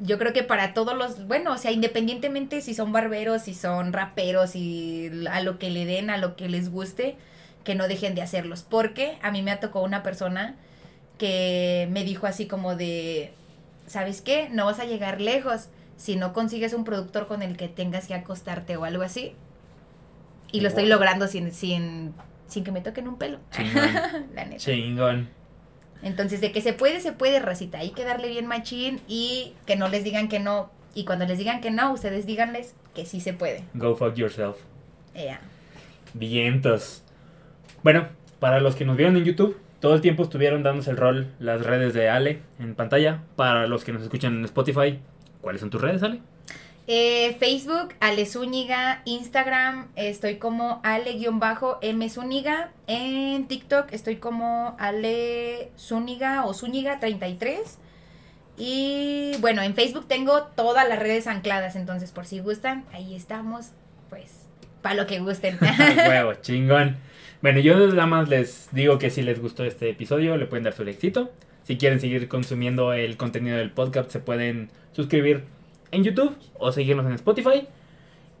yo 0.00 0.18
creo 0.18 0.32
que 0.32 0.42
para 0.42 0.74
todos 0.74 0.96
los, 0.96 1.26
bueno, 1.26 1.52
o 1.52 1.58
sea, 1.58 1.70
independientemente 1.70 2.60
si 2.60 2.74
son 2.74 2.92
barberos, 2.92 3.42
si 3.42 3.54
son 3.54 3.92
raperos, 3.92 4.56
y 4.56 5.10
a 5.30 5.40
lo 5.40 5.58
que 5.58 5.70
le 5.70 5.84
den, 5.86 6.10
a 6.10 6.18
lo 6.18 6.36
que 6.36 6.48
les 6.48 6.70
guste, 6.70 7.16
que 7.64 7.74
no 7.74 7.88
dejen 7.88 8.14
de 8.14 8.22
hacerlos. 8.22 8.62
Porque 8.62 9.18
a 9.22 9.30
mí 9.30 9.42
me 9.42 9.50
ha 9.50 9.60
tocado 9.60 9.84
una 9.84 10.02
persona 10.02 10.56
que 11.18 11.88
me 11.90 12.04
dijo 12.04 12.26
así 12.26 12.46
como 12.46 12.76
de, 12.76 13.32
¿sabes 13.86 14.22
qué? 14.22 14.48
No 14.50 14.66
vas 14.66 14.80
a 14.80 14.84
llegar 14.84 15.20
lejos 15.20 15.68
si 15.96 16.16
no 16.16 16.32
consigues 16.32 16.72
un 16.72 16.84
productor 16.84 17.26
con 17.26 17.42
el 17.42 17.56
que 17.56 17.68
tengas 17.68 18.06
que 18.06 18.14
acostarte 18.14 18.76
o 18.76 18.84
algo 18.84 19.02
así. 19.02 19.34
Y 20.52 20.62
lo 20.62 20.68
estoy 20.68 20.86
logrando 20.86 21.28
sin, 21.28 21.52
sin, 21.52 22.14
sin 22.48 22.64
que 22.64 22.72
me 22.72 22.80
toquen 22.80 23.06
un 23.06 23.16
pelo. 23.18 23.38
Chingón. 23.50 24.30
La 24.34 24.44
neta. 24.44 24.56
Chingón. 24.56 25.28
Entonces, 26.02 26.40
de 26.40 26.52
que 26.52 26.62
se 26.62 26.72
puede, 26.72 27.00
se 27.00 27.12
puede, 27.12 27.40
racita. 27.40 27.78
Hay 27.78 27.90
que 27.90 28.04
darle 28.04 28.28
bien 28.28 28.46
machín 28.46 29.00
y 29.06 29.52
que 29.66 29.76
no 29.76 29.88
les 29.88 30.02
digan 30.02 30.28
que 30.28 30.40
no. 30.40 30.70
Y 30.94 31.04
cuando 31.04 31.26
les 31.26 31.38
digan 31.38 31.60
que 31.60 31.70
no, 31.70 31.92
ustedes 31.92 32.26
díganles 32.26 32.74
que 32.94 33.04
sí 33.04 33.20
se 33.20 33.34
puede. 33.34 33.62
Go 33.74 33.94
fuck 33.94 34.14
yourself. 34.14 34.56
Ea. 35.14 35.40
Vientos. 36.14 37.02
Bueno, 37.82 38.08
para 38.38 38.60
los 38.60 38.76
que 38.76 38.84
nos 38.84 38.96
vieron 38.96 39.16
en 39.16 39.24
YouTube, 39.24 39.56
todo 39.80 39.94
el 39.94 40.00
tiempo 40.00 40.22
estuvieron 40.22 40.62
dándose 40.62 40.90
el 40.90 40.96
rol 40.96 41.28
las 41.38 41.64
redes 41.64 41.94
de 41.94 42.08
Ale 42.08 42.40
en 42.58 42.74
pantalla. 42.74 43.22
Para 43.36 43.66
los 43.66 43.84
que 43.84 43.92
nos 43.92 44.02
escuchan 44.02 44.34
en 44.34 44.44
Spotify, 44.44 45.00
¿cuáles 45.40 45.60
son 45.60 45.70
tus 45.70 45.80
redes, 45.80 46.02
Ale? 46.02 46.20
Eh, 46.86 47.36
Facebook, 47.38 47.94
Ale 48.00 48.26
Zúñiga. 48.26 49.02
Instagram, 49.04 49.88
estoy 49.96 50.36
como 50.36 50.80
Ale-M 50.82 52.10
Zúñiga. 52.10 52.72
En 52.86 53.46
TikTok 53.46 53.92
estoy 53.92 54.16
como 54.16 54.76
Ale 54.78 55.70
Zúñiga 55.78 56.44
o 56.44 56.52
Zúñiga 56.52 56.98
33. 56.98 57.78
Y 58.58 59.36
bueno, 59.40 59.62
en 59.62 59.74
Facebook 59.74 60.06
tengo 60.08 60.42
todas 60.42 60.86
las 60.86 60.98
redes 60.98 61.26
ancladas, 61.26 61.76
entonces 61.76 62.12
por 62.12 62.26
si 62.26 62.40
gustan, 62.40 62.84
ahí 62.92 63.14
estamos, 63.14 63.70
pues, 64.10 64.46
para 64.82 64.96
lo 64.96 65.06
que 65.06 65.20
gusten. 65.20 65.58
Huevo, 66.08 66.34
chingón. 66.42 66.98
Bueno, 67.42 67.60
yo 67.60 67.74
nada 67.88 68.06
más 68.06 68.28
les 68.28 68.68
digo 68.72 68.98
que 68.98 69.08
si 69.08 69.22
les 69.22 69.40
gustó 69.40 69.64
este 69.64 69.88
episodio, 69.88 70.36
le 70.36 70.44
pueden 70.44 70.64
dar 70.64 70.74
su 70.74 70.82
éxito. 70.82 71.30
Si 71.62 71.78
quieren 71.78 71.98
seguir 71.98 72.28
consumiendo 72.28 72.92
el 72.92 73.16
contenido 73.16 73.56
del 73.56 73.70
podcast, 73.70 74.10
se 74.10 74.20
pueden 74.20 74.68
suscribir 74.92 75.44
en 75.90 76.04
YouTube 76.04 76.36
o 76.58 76.70
seguirnos 76.70 77.06
en 77.06 77.12
Spotify. 77.12 77.66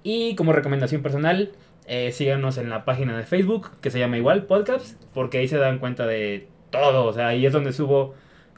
Y 0.02 0.34
como 0.34 0.52
recomendación 0.52 1.02
personal, 1.02 1.50
eh, 1.86 2.12
síganos 2.12 2.58
en 2.58 2.68
la 2.68 2.84
página 2.84 3.16
de 3.16 3.22
Facebook, 3.24 3.70
que 3.80 3.90
se 3.90 3.98
llama 3.98 4.18
igual 4.18 4.44
Podcast, 4.44 5.02
porque 5.14 5.38
ahí 5.38 5.48
se 5.48 5.56
dan 5.56 5.78
cuenta 5.78 6.06
de 6.06 6.48
todo. 6.70 7.06
O 7.06 7.12
sea, 7.14 7.28
ahí 7.28 7.46
es 7.46 7.54
donde 7.54 7.72
subo 7.72 8.14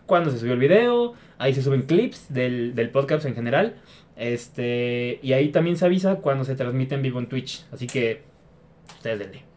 cuando 0.07 0.33
se 0.33 0.39
subió 0.39 0.55
el 0.55 0.59
video, 0.59 1.15
ahí 1.39 1.55
se 1.55 1.63
suben 1.63 1.83
clips 1.83 2.35
del, 2.35 2.75
del 2.75 2.91
podcast 2.91 3.27
en 3.27 3.37
general. 3.37 3.77
Este, 4.17 5.21
y 5.23 5.35
ahí 5.35 5.51
también 5.51 5.77
se 5.77 5.87
avisa 5.87 6.17
cuando 6.17 6.45
se 6.45 6.57
transmite 6.57 6.97
en 6.97 7.03
vivo 7.03 7.21
en 7.21 7.29
Twitch. 7.29 7.65
Así 7.71 7.87
que, 7.87 8.23
ustedes 8.97 9.21
denle. 9.21 9.52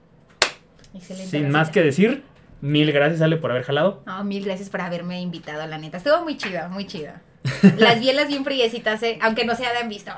Excelente. 0.96 1.30
Sin 1.30 1.50
más 1.50 1.70
que 1.70 1.82
decir, 1.84 2.24
mil 2.62 2.92
gracias, 2.92 3.22
Ale, 3.22 3.38
por 3.38 3.52
haber 3.52 3.64
jalado. 3.64 4.02
No, 4.06 4.24
mil 4.24 4.44
gracias 4.46 4.70
por 4.70 4.82
haberme 4.82 5.22
invitado, 5.22 5.66
la 5.68 5.78
neta. 5.78 5.98
Estuvo 5.98 6.24
muy 6.24 6.38
chido, 6.38 6.68
muy 6.70 6.88
chido. 6.88 7.12
Las 7.78 8.00
bielas 8.00 8.28
bien 8.28 8.44
friecitas, 8.44 9.04
eh, 9.04 9.20
aunque 9.22 9.46
no 9.46 9.56
se 9.56 9.66
hayan 9.66 9.88
visto. 9.88 10.12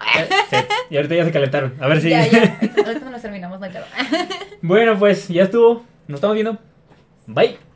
Sí, 0.49 0.55
Y 0.89 0.95
ahorita 0.95 1.15
ya 1.15 1.25
se 1.25 1.31
calentaron. 1.31 1.73
A 1.81 1.87
ver 1.87 2.01
si. 2.01 2.09
Ya, 2.09 2.25
ya. 2.25 2.59
Ahorita 2.85 3.09
nos 3.09 3.21
terminamos, 3.21 3.59
no 3.59 3.65
hay 3.65 3.73
bueno, 4.61 4.97
pues 4.97 5.27
ya 5.27 5.43
estuvo. 5.43 5.85
Nos 6.07 6.17
estamos 6.19 6.35
viendo. 6.35 6.57
Bye. 7.25 7.66